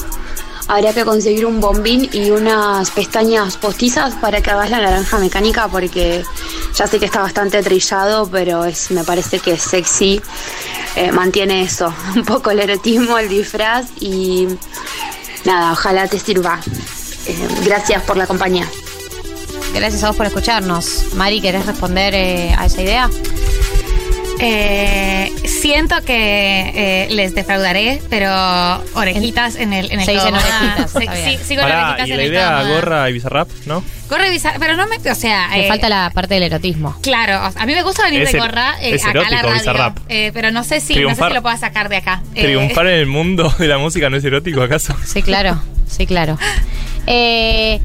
habría 0.67 0.95
que 0.95 1.05
conseguir 1.05 1.45
un 1.45 1.59
bombín 1.59 2.09
y 2.11 2.31
unas 2.31 2.89
pestañas 2.89 3.55
postizas 3.55 4.15
para 4.15 4.41
que 4.41 4.49
hagas 4.49 4.71
la 4.71 4.81
naranja 4.81 5.19
mecánica 5.19 5.67
porque 5.67 6.23
ya 6.73 6.87
sé 6.87 6.97
que 6.97 7.05
está 7.05 7.21
bastante 7.21 7.61
trillado, 7.61 8.27
pero 8.31 8.65
es, 8.65 8.89
me 8.89 9.03
parece 9.03 9.37
que 9.37 9.51
es 9.51 9.61
sexy, 9.61 10.19
eh, 10.95 11.11
mantiene 11.11 11.61
eso, 11.61 11.93
un 12.15 12.25
poco 12.25 12.49
el 12.49 12.59
erotismo, 12.59 13.19
el 13.19 13.29
disfraz 13.29 13.85
y 13.99 14.47
nada, 15.45 15.73
ojalá 15.73 16.07
te 16.07 16.17
sirva. 16.17 16.59
Eh, 17.27 17.47
gracias 17.63 18.03
por 18.03 18.17
la 18.17 18.27
compañía. 18.27 18.67
Gracias 19.73 20.03
a 20.03 20.07
vos 20.07 20.17
por 20.17 20.25
escucharnos. 20.25 21.13
Mari, 21.15 21.41
¿querés 21.41 21.65
responder 21.65 22.13
eh, 22.13 22.53
a 22.57 22.65
esa 22.65 22.81
idea? 22.81 23.09
Eh, 24.39 25.31
siento 25.45 25.95
que 26.03 26.71
eh, 26.73 27.07
les 27.11 27.35
defraudaré, 27.35 28.01
pero 28.09 28.29
orejitas 28.95 29.55
en 29.55 29.73
el, 29.73 29.91
en 29.91 29.99
el 29.99 30.05
Se 30.05 30.13
dicen 30.13 30.33
orejitas, 30.33 30.91
Sí, 31.23 31.37
sigo 31.43 31.61
Pará, 31.61 31.89
orejitas 31.93 32.07
y 32.07 32.11
en 32.11 32.17
la 32.17 32.23
el 32.23 32.29
idea 32.31 32.59
todo. 32.61 32.73
gorra 32.75 33.09
y 33.09 33.13
bizarrap, 33.13 33.49
¿no? 33.65 33.83
Gorra 34.09 34.27
y 34.27 34.31
bizarra, 34.31 34.57
pero 34.59 34.75
no 34.75 34.87
me, 34.87 34.97
o 34.97 35.15
sea, 35.15 35.49
Le 35.55 35.65
eh, 35.65 35.67
falta 35.67 35.89
la 35.89 36.09
parte 36.13 36.33
del 36.35 36.43
erotismo. 36.43 36.97
Claro, 37.01 37.45
o 37.47 37.51
sea, 37.51 37.61
a 37.61 37.65
mí 37.65 37.73
me 37.73 37.83
gusta 37.83 38.03
venir 38.05 38.21
Es 38.23 38.31
de 38.31 38.39
er- 38.39 38.41
gorra 38.41 38.75
eh, 38.81 38.95
es 38.95 39.05
acá 39.05 39.11
a 39.11 39.13
la 39.13 39.21
erótico, 39.21 39.41
radio, 39.47 39.59
Bizarrap. 39.59 39.97
eh, 40.09 40.31
pero 40.33 40.51
no 40.51 40.63
sé 40.63 40.79
si, 40.81 40.95
no 40.95 41.13
sé 41.15 41.23
si 41.27 41.33
lo 41.33 41.41
puedo 41.41 41.57
sacar 41.57 41.89
de 41.89 41.97
acá. 41.97 42.23
Eh, 42.33 42.41
¿Triunfar 42.43 42.87
en 42.87 42.93
el 42.99 43.05
mundo 43.07 43.53
de 43.59 43.67
la 43.67 43.77
música 43.77 44.09
no 44.09 44.17
es 44.17 44.23
erótico, 44.23 44.61
acaso? 44.61 44.95
Sí, 45.05 45.21
claro. 45.21 45.61
Sí, 45.87 46.05
claro. 46.07 46.37
Eh, 47.07 47.81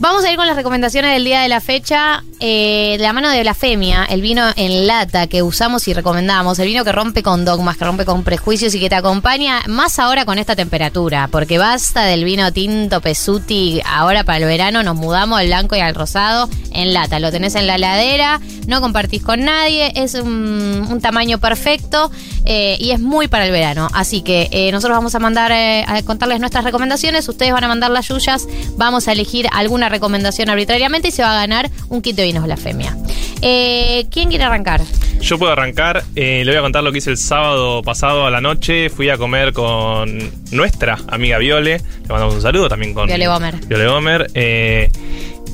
vamos 0.00 0.24
a 0.24 0.30
ir 0.30 0.36
con 0.36 0.46
las 0.46 0.56
recomendaciones 0.56 1.12
del 1.12 1.24
día 1.24 1.40
de 1.40 1.48
la 1.48 1.60
fecha. 1.60 2.22
Eh, 2.40 2.94
de 2.98 3.02
la 3.02 3.12
mano 3.12 3.30
de 3.30 3.40
Blasfemia, 3.40 4.04
el 4.04 4.22
vino 4.22 4.44
en 4.54 4.86
lata 4.86 5.26
que 5.26 5.42
usamos 5.42 5.88
y 5.88 5.92
recomendamos, 5.92 6.56
el 6.60 6.68
vino 6.68 6.84
que 6.84 6.92
rompe 6.92 7.24
con 7.24 7.44
dogmas, 7.44 7.76
que 7.76 7.84
rompe 7.84 8.04
con 8.04 8.22
prejuicios 8.22 8.72
y 8.76 8.80
que 8.80 8.88
te 8.88 8.94
acompaña 8.94 9.60
más 9.66 9.98
ahora 9.98 10.24
con 10.24 10.38
esta 10.38 10.54
temperatura, 10.54 11.28
porque 11.32 11.58
basta 11.58 12.04
del 12.04 12.22
vino 12.22 12.52
tinto 12.52 13.00
Pesuti, 13.00 13.80
ahora 13.84 14.22
para 14.22 14.38
el 14.38 14.44
verano 14.44 14.84
nos 14.84 14.94
mudamos 14.94 15.40
al 15.40 15.48
blanco 15.48 15.74
y 15.74 15.80
al 15.80 15.96
rosado 15.96 16.48
en 16.70 16.94
lata, 16.94 17.18
lo 17.18 17.32
tenés 17.32 17.56
en 17.56 17.66
la 17.66 17.76
ladera, 17.76 18.40
no 18.68 18.80
compartís 18.80 19.24
con 19.24 19.44
nadie, 19.44 19.90
es 19.96 20.14
un, 20.14 21.00
tamaño 21.02 21.38
perfecto 21.38 22.10
eh, 22.44 22.76
y 22.78 22.90
es 22.90 23.00
muy 23.00 23.26
para 23.26 23.46
el 23.46 23.52
verano, 23.52 23.88
así 23.94 24.22
que 24.22 24.48
eh, 24.52 24.70
nosotros 24.70 24.96
vamos 24.96 25.14
a 25.14 25.18
mandar 25.18 25.52
a 25.52 26.02
contarles 26.02 26.38
nuestras 26.38 26.64
recomendaciones, 26.64 27.28
ustedes 27.28 27.52
van 27.52 27.64
a 27.64 27.68
mandar 27.68 27.90
las 27.90 28.06
suyas, 28.06 28.46
vamos 28.76 29.08
a 29.08 29.12
elegir 29.12 29.48
alguna 29.52 29.87
recomendación 29.88 30.50
arbitrariamente 30.50 31.08
y 31.08 31.10
se 31.10 31.22
va 31.22 31.32
a 31.32 31.40
ganar 31.40 31.70
un 31.88 32.02
kit 32.02 32.16
de 32.16 32.24
vinos 32.24 32.44
blasfemia. 32.44 32.96
Eh, 33.42 34.06
¿Quién 34.10 34.28
quiere 34.28 34.44
arrancar? 34.44 34.82
Yo 35.20 35.38
puedo 35.38 35.52
arrancar, 35.52 36.04
eh, 36.16 36.42
le 36.44 36.52
voy 36.52 36.58
a 36.58 36.62
contar 36.62 36.84
lo 36.84 36.92
que 36.92 36.98
hice 36.98 37.10
el 37.10 37.18
sábado 37.18 37.82
pasado 37.82 38.26
a 38.26 38.30
la 38.30 38.40
noche. 38.40 38.88
Fui 38.88 39.08
a 39.10 39.16
comer 39.16 39.52
con 39.52 40.30
nuestra 40.52 40.98
amiga 41.08 41.38
Viole. 41.38 41.78
Le 41.78 42.08
mandamos 42.08 42.34
un 42.34 42.42
saludo 42.42 42.68
también 42.68 42.94
con 42.94 43.06
Viole 43.06 43.28
Bomer. 43.28 43.56
Viole 43.66 43.88
Bomer. 43.88 44.30
Eh, 44.34 44.90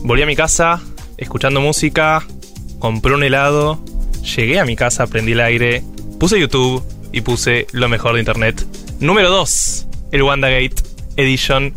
volví 0.03 0.23
a 0.23 0.27
mi 0.27 0.37
casa 0.37 0.81
escuchando 1.17 1.61
música, 1.61 2.25
compré 2.79 3.15
un 3.15 3.23
helado, 3.23 3.83
llegué 4.37 4.59
a 4.61 4.65
mi 4.65 4.77
casa, 4.77 5.07
prendí 5.07 5.33
el 5.33 5.41
aire, 5.41 5.83
puse 6.19 6.39
YouTube 6.39 6.83
y 7.13 7.21
puse 7.21 7.67
lo 7.73 7.89
mejor 7.89 8.15
de 8.15 8.21
internet. 8.21 8.67
Número 9.01 9.31
2, 9.31 9.87
el 10.13 10.23
WandaGate 10.23 10.75
Edition 11.17 11.73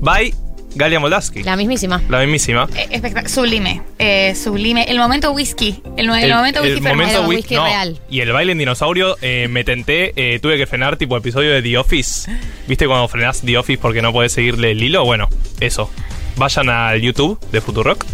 by 0.00 0.34
Galia 0.74 1.00
Moldavsky. 1.00 1.42
La 1.42 1.56
mismísima. 1.56 2.02
La 2.08 2.20
mismísima. 2.20 2.68
eh, 2.76 3.28
sublime, 3.28 3.82
eh, 3.98 4.34
sublime. 4.34 4.84
El 4.84 4.98
momento 4.98 5.32
whisky, 5.32 5.82
el, 5.96 6.08
el 6.10 6.32
momento 6.34 6.62
whisky 6.62 6.80
fue 6.80 6.90
momento 6.90 7.22
whisky, 7.26 7.54
no. 7.56 7.66
Y 8.08 8.20
el 8.20 8.32
baile 8.32 8.52
en 8.52 8.58
dinosaurio, 8.58 9.16
eh, 9.20 9.48
me 9.50 9.64
tenté, 9.64 10.12
eh, 10.16 10.38
tuve 10.40 10.56
que 10.56 10.66
frenar 10.66 10.96
tipo 10.96 11.16
episodio 11.16 11.52
de 11.52 11.62
The 11.62 11.78
Office. 11.78 12.30
¿Viste 12.68 12.86
cuando 12.86 13.08
frenás 13.08 13.40
The 13.42 13.58
Office 13.58 13.78
porque 13.80 14.00
no 14.02 14.12
podés 14.12 14.32
seguirle 14.32 14.70
el 14.72 14.82
hilo? 14.82 15.04
Bueno, 15.04 15.28
eso. 15.60 15.90
Vayan 16.36 16.68
al 16.70 17.00
YouTube 17.00 17.38
de 17.50 17.60
Futurock 17.60 18.04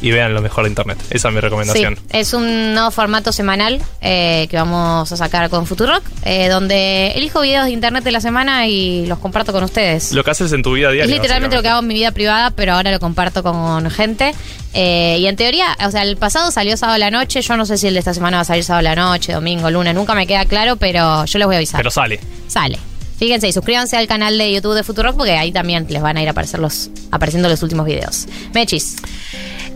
y 0.00 0.10
vean 0.10 0.34
lo 0.34 0.40
mejor 0.40 0.64
de 0.64 0.70
internet. 0.70 0.98
Esa 1.10 1.28
es 1.28 1.34
mi 1.34 1.40
recomendación. 1.40 1.96
Sí, 1.96 2.02
es 2.10 2.32
un 2.34 2.74
nuevo 2.74 2.90
formato 2.90 3.32
semanal 3.32 3.80
eh, 4.00 4.46
que 4.50 4.56
vamos 4.56 5.10
a 5.10 5.16
sacar 5.16 5.50
con 5.50 5.66
Futurock, 5.66 6.02
eh, 6.24 6.48
donde 6.48 7.12
elijo 7.12 7.40
videos 7.40 7.66
de 7.66 7.72
internet 7.72 8.04
de 8.04 8.12
la 8.12 8.20
semana 8.20 8.66
y 8.66 9.06
los 9.06 9.18
comparto 9.18 9.52
con 9.52 9.64
ustedes. 9.64 10.12
Lo 10.12 10.24
que 10.24 10.30
haces 10.30 10.52
en 10.52 10.62
tu 10.62 10.72
vida 10.72 10.90
diaria. 10.90 11.04
es 11.04 11.10
literalmente 11.10 11.56
lo 11.56 11.62
que 11.62 11.68
hago 11.68 11.80
en 11.80 11.86
mi 11.86 11.94
vida 11.94 12.12
privada, 12.12 12.50
pero 12.50 12.74
ahora 12.74 12.90
lo 12.90 13.00
comparto 13.00 13.42
con 13.42 13.90
gente. 13.90 14.34
Eh, 14.74 15.18
y 15.20 15.26
en 15.26 15.36
teoría, 15.36 15.76
o 15.84 15.90
sea, 15.90 16.02
el 16.02 16.16
pasado 16.16 16.50
salió 16.50 16.76
sábado 16.76 16.96
a 16.96 16.98
la 16.98 17.10
noche. 17.10 17.42
Yo 17.42 17.56
no 17.56 17.66
sé 17.66 17.78
si 17.78 17.86
el 17.88 17.94
de 17.94 18.00
esta 18.00 18.14
semana 18.14 18.36
va 18.36 18.42
a 18.42 18.44
salir 18.44 18.64
sábado 18.64 18.80
a 18.80 18.94
la 18.94 18.96
noche, 18.96 19.32
domingo, 19.32 19.70
lunes. 19.70 19.94
Nunca 19.94 20.14
me 20.14 20.26
queda 20.26 20.44
claro, 20.44 20.76
pero 20.76 21.24
yo 21.24 21.38
les 21.38 21.46
voy 21.46 21.56
a 21.56 21.58
avisar. 21.58 21.80
Pero 21.80 21.90
sale. 21.90 22.20
Sale. 22.46 22.78
Fíjense 23.18 23.48
y 23.48 23.52
suscríbanse 23.52 23.96
al 23.96 24.06
canal 24.06 24.38
de 24.38 24.52
YouTube 24.52 24.74
de 24.74 24.84
Futurock 24.84 25.16
porque 25.16 25.32
ahí 25.32 25.50
también 25.50 25.86
les 25.88 26.00
van 26.00 26.16
a 26.16 26.22
ir 26.22 26.28
a 26.28 26.30
aparecer 26.30 26.60
los, 26.60 26.90
apareciendo 27.10 27.48
los 27.48 27.62
últimos 27.64 27.84
videos. 27.84 28.26
Mechis. 28.54 28.96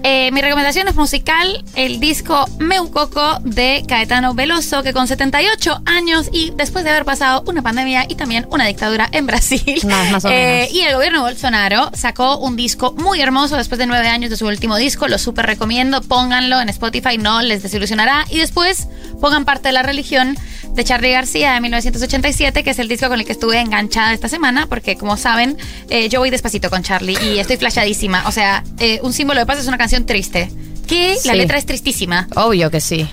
Eh, 0.04 0.32
mi 0.32 0.40
recomendación 0.42 0.88
es 0.88 0.96
musical, 0.96 1.64
el 1.76 2.00
disco 2.00 2.44
Meucoco 2.58 3.38
de 3.44 3.84
Caetano 3.86 4.34
Veloso, 4.34 4.82
que 4.82 4.92
con 4.92 5.06
78 5.06 5.82
años 5.86 6.28
y 6.32 6.50
después 6.56 6.82
de 6.84 6.90
haber 6.90 7.04
pasado 7.04 7.44
una 7.46 7.62
pandemia 7.62 8.06
y 8.08 8.16
también 8.16 8.46
una 8.50 8.66
dictadura 8.66 9.08
en 9.12 9.26
Brasil, 9.26 9.62
Más- 9.84 10.10
más 10.10 10.24
o 10.24 10.28
eh, 10.28 10.62
menos. 10.62 10.72
y 10.74 10.80
el 10.80 10.94
gobierno 10.96 11.18
de 11.24 11.30
Bolsonaro 11.30 11.90
sacó 11.94 12.38
un 12.38 12.56
disco 12.56 12.92
muy 12.98 13.20
hermoso 13.20 13.56
después 13.56 13.78
de 13.78 13.86
nueve 13.86 14.08
años 14.08 14.30
de 14.30 14.36
su 14.36 14.46
último 14.46 14.76
disco, 14.76 15.06
lo 15.06 15.18
súper 15.18 15.46
recomiendo, 15.46 16.02
pónganlo 16.02 16.60
en 16.60 16.68
Spotify, 16.68 17.16
no 17.16 17.40
les 17.40 17.62
desilusionará, 17.62 18.24
y 18.28 18.38
después 18.38 18.88
pongan 19.20 19.44
parte 19.44 19.68
de 19.68 19.72
la 19.72 19.82
religión 19.84 20.36
de 20.74 20.84
Charlie 20.84 21.12
García 21.12 21.52
de 21.52 21.60
1987, 21.60 22.64
que 22.64 22.70
es 22.70 22.78
el 22.78 22.88
disco 22.88 23.06
con 23.08 23.20
el 23.20 23.26
que 23.26 23.32
estuve 23.32 23.60
enganchada 23.60 24.14
esta 24.14 24.28
semana, 24.28 24.66
porque 24.66 24.96
como 24.96 25.16
saben, 25.18 25.58
eh, 25.90 26.08
yo 26.08 26.18
voy 26.20 26.30
despacito 26.30 26.70
con 26.70 26.82
Charlie 26.82 27.16
y 27.22 27.38
estoy 27.38 27.58
flashadísima. 27.58 28.24
O 28.26 28.32
sea, 28.32 28.64
eh, 28.78 28.98
un 29.02 29.12
símbolo 29.12 29.38
de 29.38 29.44
paz 29.44 29.58
es 29.58 29.66
una 29.68 29.76
canción 29.76 29.91
triste. 30.00 30.50
Que 30.86 31.16
la 31.24 31.34
letra 31.34 31.58
es 31.58 31.66
tristísima. 31.66 32.28
Obvio 32.36 32.70
que 32.70 32.80
sí. 32.80 33.08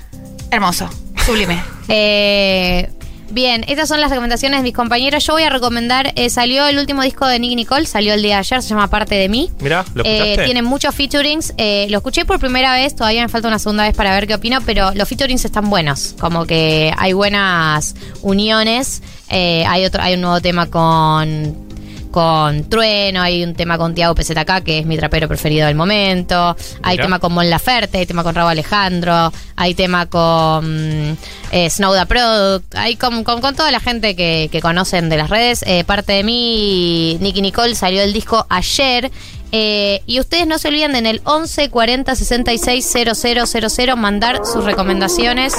Hermoso, 0.51 0.89
sublime. 1.25 1.61
Eh, 1.91 2.87
bien, 3.31 3.65
estas 3.67 3.87
son 3.89 3.99
las 3.99 4.11
recomendaciones 4.11 4.59
de 4.59 4.63
mis 4.63 4.75
compañeros. 4.75 5.25
Yo 5.25 5.33
voy 5.33 5.41
a 5.41 5.49
recomendar, 5.49 6.13
eh, 6.15 6.29
salió 6.29 6.67
el 6.67 6.77
último 6.77 7.01
disco 7.01 7.25
de 7.25 7.39
Nicky 7.39 7.55
Nicole, 7.55 7.87
salió 7.87 8.13
el 8.13 8.21
día 8.21 8.35
de 8.35 8.39
ayer, 8.41 8.61
se 8.61 8.69
llama 8.69 8.89
Parte 8.91 9.15
de 9.15 9.27
mí. 9.27 9.49
Mirá, 9.59 9.85
¿lo 9.95 10.03
Eh, 10.05 10.17
escuchaste? 10.17 10.45
tiene 10.45 10.61
muchos 10.61 10.93
featurings. 10.93 11.53
eh, 11.57 11.87
lo 11.89 11.97
escuché 11.97 12.25
por 12.25 12.37
primera 12.39 12.73
vez, 12.73 12.95
todavía 12.95 13.23
me 13.23 13.27
falta 13.29 13.47
una 13.47 13.57
segunda 13.57 13.83
vez 13.85 13.95
para 13.95 14.13
ver 14.13 14.27
qué 14.27 14.35
opino, 14.35 14.59
pero 14.65 14.91
los 14.93 15.07
featurings 15.09 15.45
están 15.45 15.67
buenos. 15.71 16.13
Como 16.19 16.45
que 16.45 16.93
hay 16.97 17.13
buenas 17.13 17.95
uniones. 18.21 19.01
eh, 19.29 19.63
hay 19.67 19.85
otro, 19.85 20.01
hay 20.03 20.13
un 20.15 20.21
nuevo 20.21 20.41
tema 20.41 20.67
con 20.67 21.68
con 22.11 22.69
Trueno, 22.69 23.21
hay 23.21 23.43
un 23.43 23.53
tema 23.53 23.77
con 23.77 23.93
Tiago 23.93 24.15
PZK, 24.15 24.63
que 24.63 24.79
es 24.79 24.85
mi 24.85 24.97
trapero 24.97 25.27
preferido 25.27 25.67
del 25.67 25.75
momento, 25.75 26.55
hay 26.81 26.93
Mira. 26.93 27.05
tema 27.05 27.19
con 27.19 27.33
Mon 27.33 27.49
Laferte, 27.49 27.99
hay 27.99 28.05
tema 28.05 28.23
con 28.23 28.35
Raúl 28.35 28.51
Alejandro, 28.51 29.31
hay 29.55 29.73
tema 29.75 30.05
con 30.07 31.17
eh, 31.51 31.69
Snowda 31.69 32.05
Product, 32.05 32.75
hay 32.75 32.95
con, 32.95 33.23
con, 33.23 33.41
con 33.41 33.55
toda 33.55 33.71
la 33.71 33.79
gente 33.79 34.15
que, 34.15 34.49
que 34.51 34.61
conocen 34.61 35.09
de 35.09 35.17
las 35.17 35.29
redes. 35.29 35.63
Eh, 35.67 35.83
parte 35.83 36.13
de 36.13 36.23
mí, 36.23 37.17
Nicky 37.21 37.41
Nicole 37.41 37.75
salió 37.75 38.01
el 38.01 38.13
disco 38.13 38.45
ayer. 38.49 39.11
Eh, 39.51 40.01
y 40.05 40.19
ustedes 40.19 40.45
no 40.45 40.59
se 40.59 40.67
olviden 40.67 40.91
de 40.91 40.99
en 40.99 41.05
el 41.05 41.21
11 41.23 41.69
40 41.69 42.15
66 42.15 42.85
000 42.85 43.95
mandar 43.97 44.41
sus 44.45 44.63
recomendaciones 44.63 45.55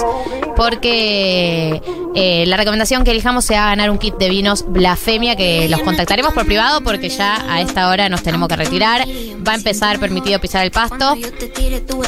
porque 0.57 1.81
eh, 2.15 2.45
la 2.47 2.57
recomendación 2.57 3.05
que 3.05 3.11
elijamos 3.11 3.45
se 3.45 3.55
va 3.55 3.67
a 3.67 3.71
ganar 3.71 3.91
un 3.91 3.99
kit 3.99 4.15
de 4.17 4.29
vinos 4.29 4.65
Blasfemia 4.67 5.35
que 5.37 5.69
los 5.69 5.81
contactaremos 5.81 6.33
por 6.35 6.47
privado 6.47 6.83
porque 6.83 7.09
ya 7.09 7.45
a 7.49 7.61
esta 7.61 7.89
hora 7.89 8.09
nos 8.09 8.23
tenemos 8.23 8.49
que 8.49 8.57
retirar. 8.57 9.07
Va 9.47 9.53
a 9.53 9.55
empezar 9.57 9.99
permitido 9.99 10.41
pisar 10.41 10.65
el 10.65 10.71
pasto. 10.71 11.17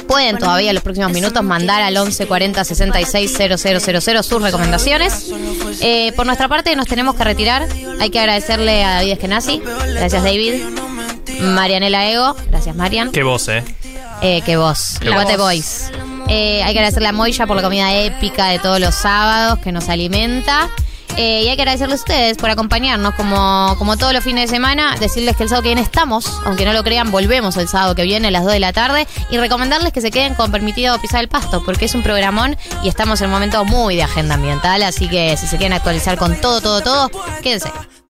Pueden 0.07 0.39
todavía 0.39 0.71
en 0.71 0.75
los 0.75 0.85
próximos 0.85 1.13
minutos 1.13 1.43
mandar 1.43 1.83
al 1.83 1.97
11 1.97 2.27
40 2.27 2.65
66 2.65 3.33
000 3.37 4.23
sus 4.23 4.43
recomendaciones. 4.43 5.33
Eh, 5.81 6.13
por 6.15 6.27
nuestra 6.27 6.49
parte 6.49 6.77
nos 6.77 6.87
tenemos 6.87 7.15
que 7.15 7.25
retirar. 7.25 7.67
Hay 8.01 8.11
que 8.11 8.21
agradecerle 8.21 8.85
a 8.85 8.97
David 8.97 9.13
Eskenazi. 9.13 9.63
Gracias 9.95 10.23
David. 10.23 10.55
Marianela 11.41 12.09
Ego. 12.09 12.37
Gracias 12.49 12.77
Marian. 12.77 13.11
Qué 13.13 13.23
voz, 13.23 13.49
¿eh? 13.49 13.65
Eh, 14.23 14.43
que 14.43 14.57
vos, 14.57 14.99
Qué 15.01 15.09
the 15.09 15.15
voz. 15.15 15.37
Boys. 15.37 15.91
Eh, 16.29 16.63
hay 16.63 16.73
que 16.73 16.79
agradecerle 16.79 17.09
a 17.09 17.13
Moya 17.13 17.47
por 17.47 17.57
la 17.57 17.63
comida 17.63 17.93
épica 17.93 18.47
de 18.49 18.59
todos 18.59 18.79
los 18.79 18.95
sábados 18.95 19.59
que 19.59 19.73
nos 19.73 19.89
alimenta. 19.89 20.69
Eh, 21.17 21.43
y 21.45 21.49
hay 21.49 21.57
que 21.57 21.63
agradecerles 21.63 22.01
a 22.01 22.03
ustedes 22.05 22.39
por 22.39 22.49
acompañarnos 22.49 23.15
como, 23.15 23.75
como 23.77 23.99
todos 23.99 24.15
los 24.15 24.25
fines 24.25 24.49
de 24.49 24.57
semana. 24.57 24.97
Decirles 24.99 25.37
que 25.37 25.43
el 25.43 25.49
sábado 25.49 25.63
que 25.65 25.69
viene 25.69 25.83
estamos, 25.83 26.41
aunque 26.47 26.65
no 26.65 26.73
lo 26.73 26.83
crean, 26.85 27.11
volvemos 27.11 27.57
el 27.59 27.69
sábado 27.69 27.95
que 27.95 28.05
viene 28.05 28.29
a 28.29 28.31
las 28.31 28.45
2 28.45 28.53
de 28.53 28.61
la 28.61 28.73
tarde. 28.73 29.07
Y 29.31 29.37
recomendarles 29.37 29.93
que 29.93 30.01
se 30.01 30.11
queden 30.11 30.35
con 30.35 30.51
permitido 30.51 30.99
pisar 31.01 31.21
el 31.21 31.29
pasto, 31.29 31.63
porque 31.65 31.85
es 31.85 31.95
un 31.95 32.03
programón 32.03 32.57
y 32.83 32.89
estamos 32.89 33.21
en 33.21 33.27
un 33.27 33.33
momento 33.33 33.65
muy 33.65 33.97
de 33.97 34.05
agenda 34.05 34.37
ambiental. 34.37 34.83
Así 34.83 35.09
que 35.09 35.37
si 35.37 35.47
se 35.47 35.59
quieren 35.59 35.75
actualizar 35.75 36.17
con 36.17 36.41
todo, 36.41 36.61
todo, 36.61 36.81
todo, 36.81 37.11
quédense. 37.43 37.71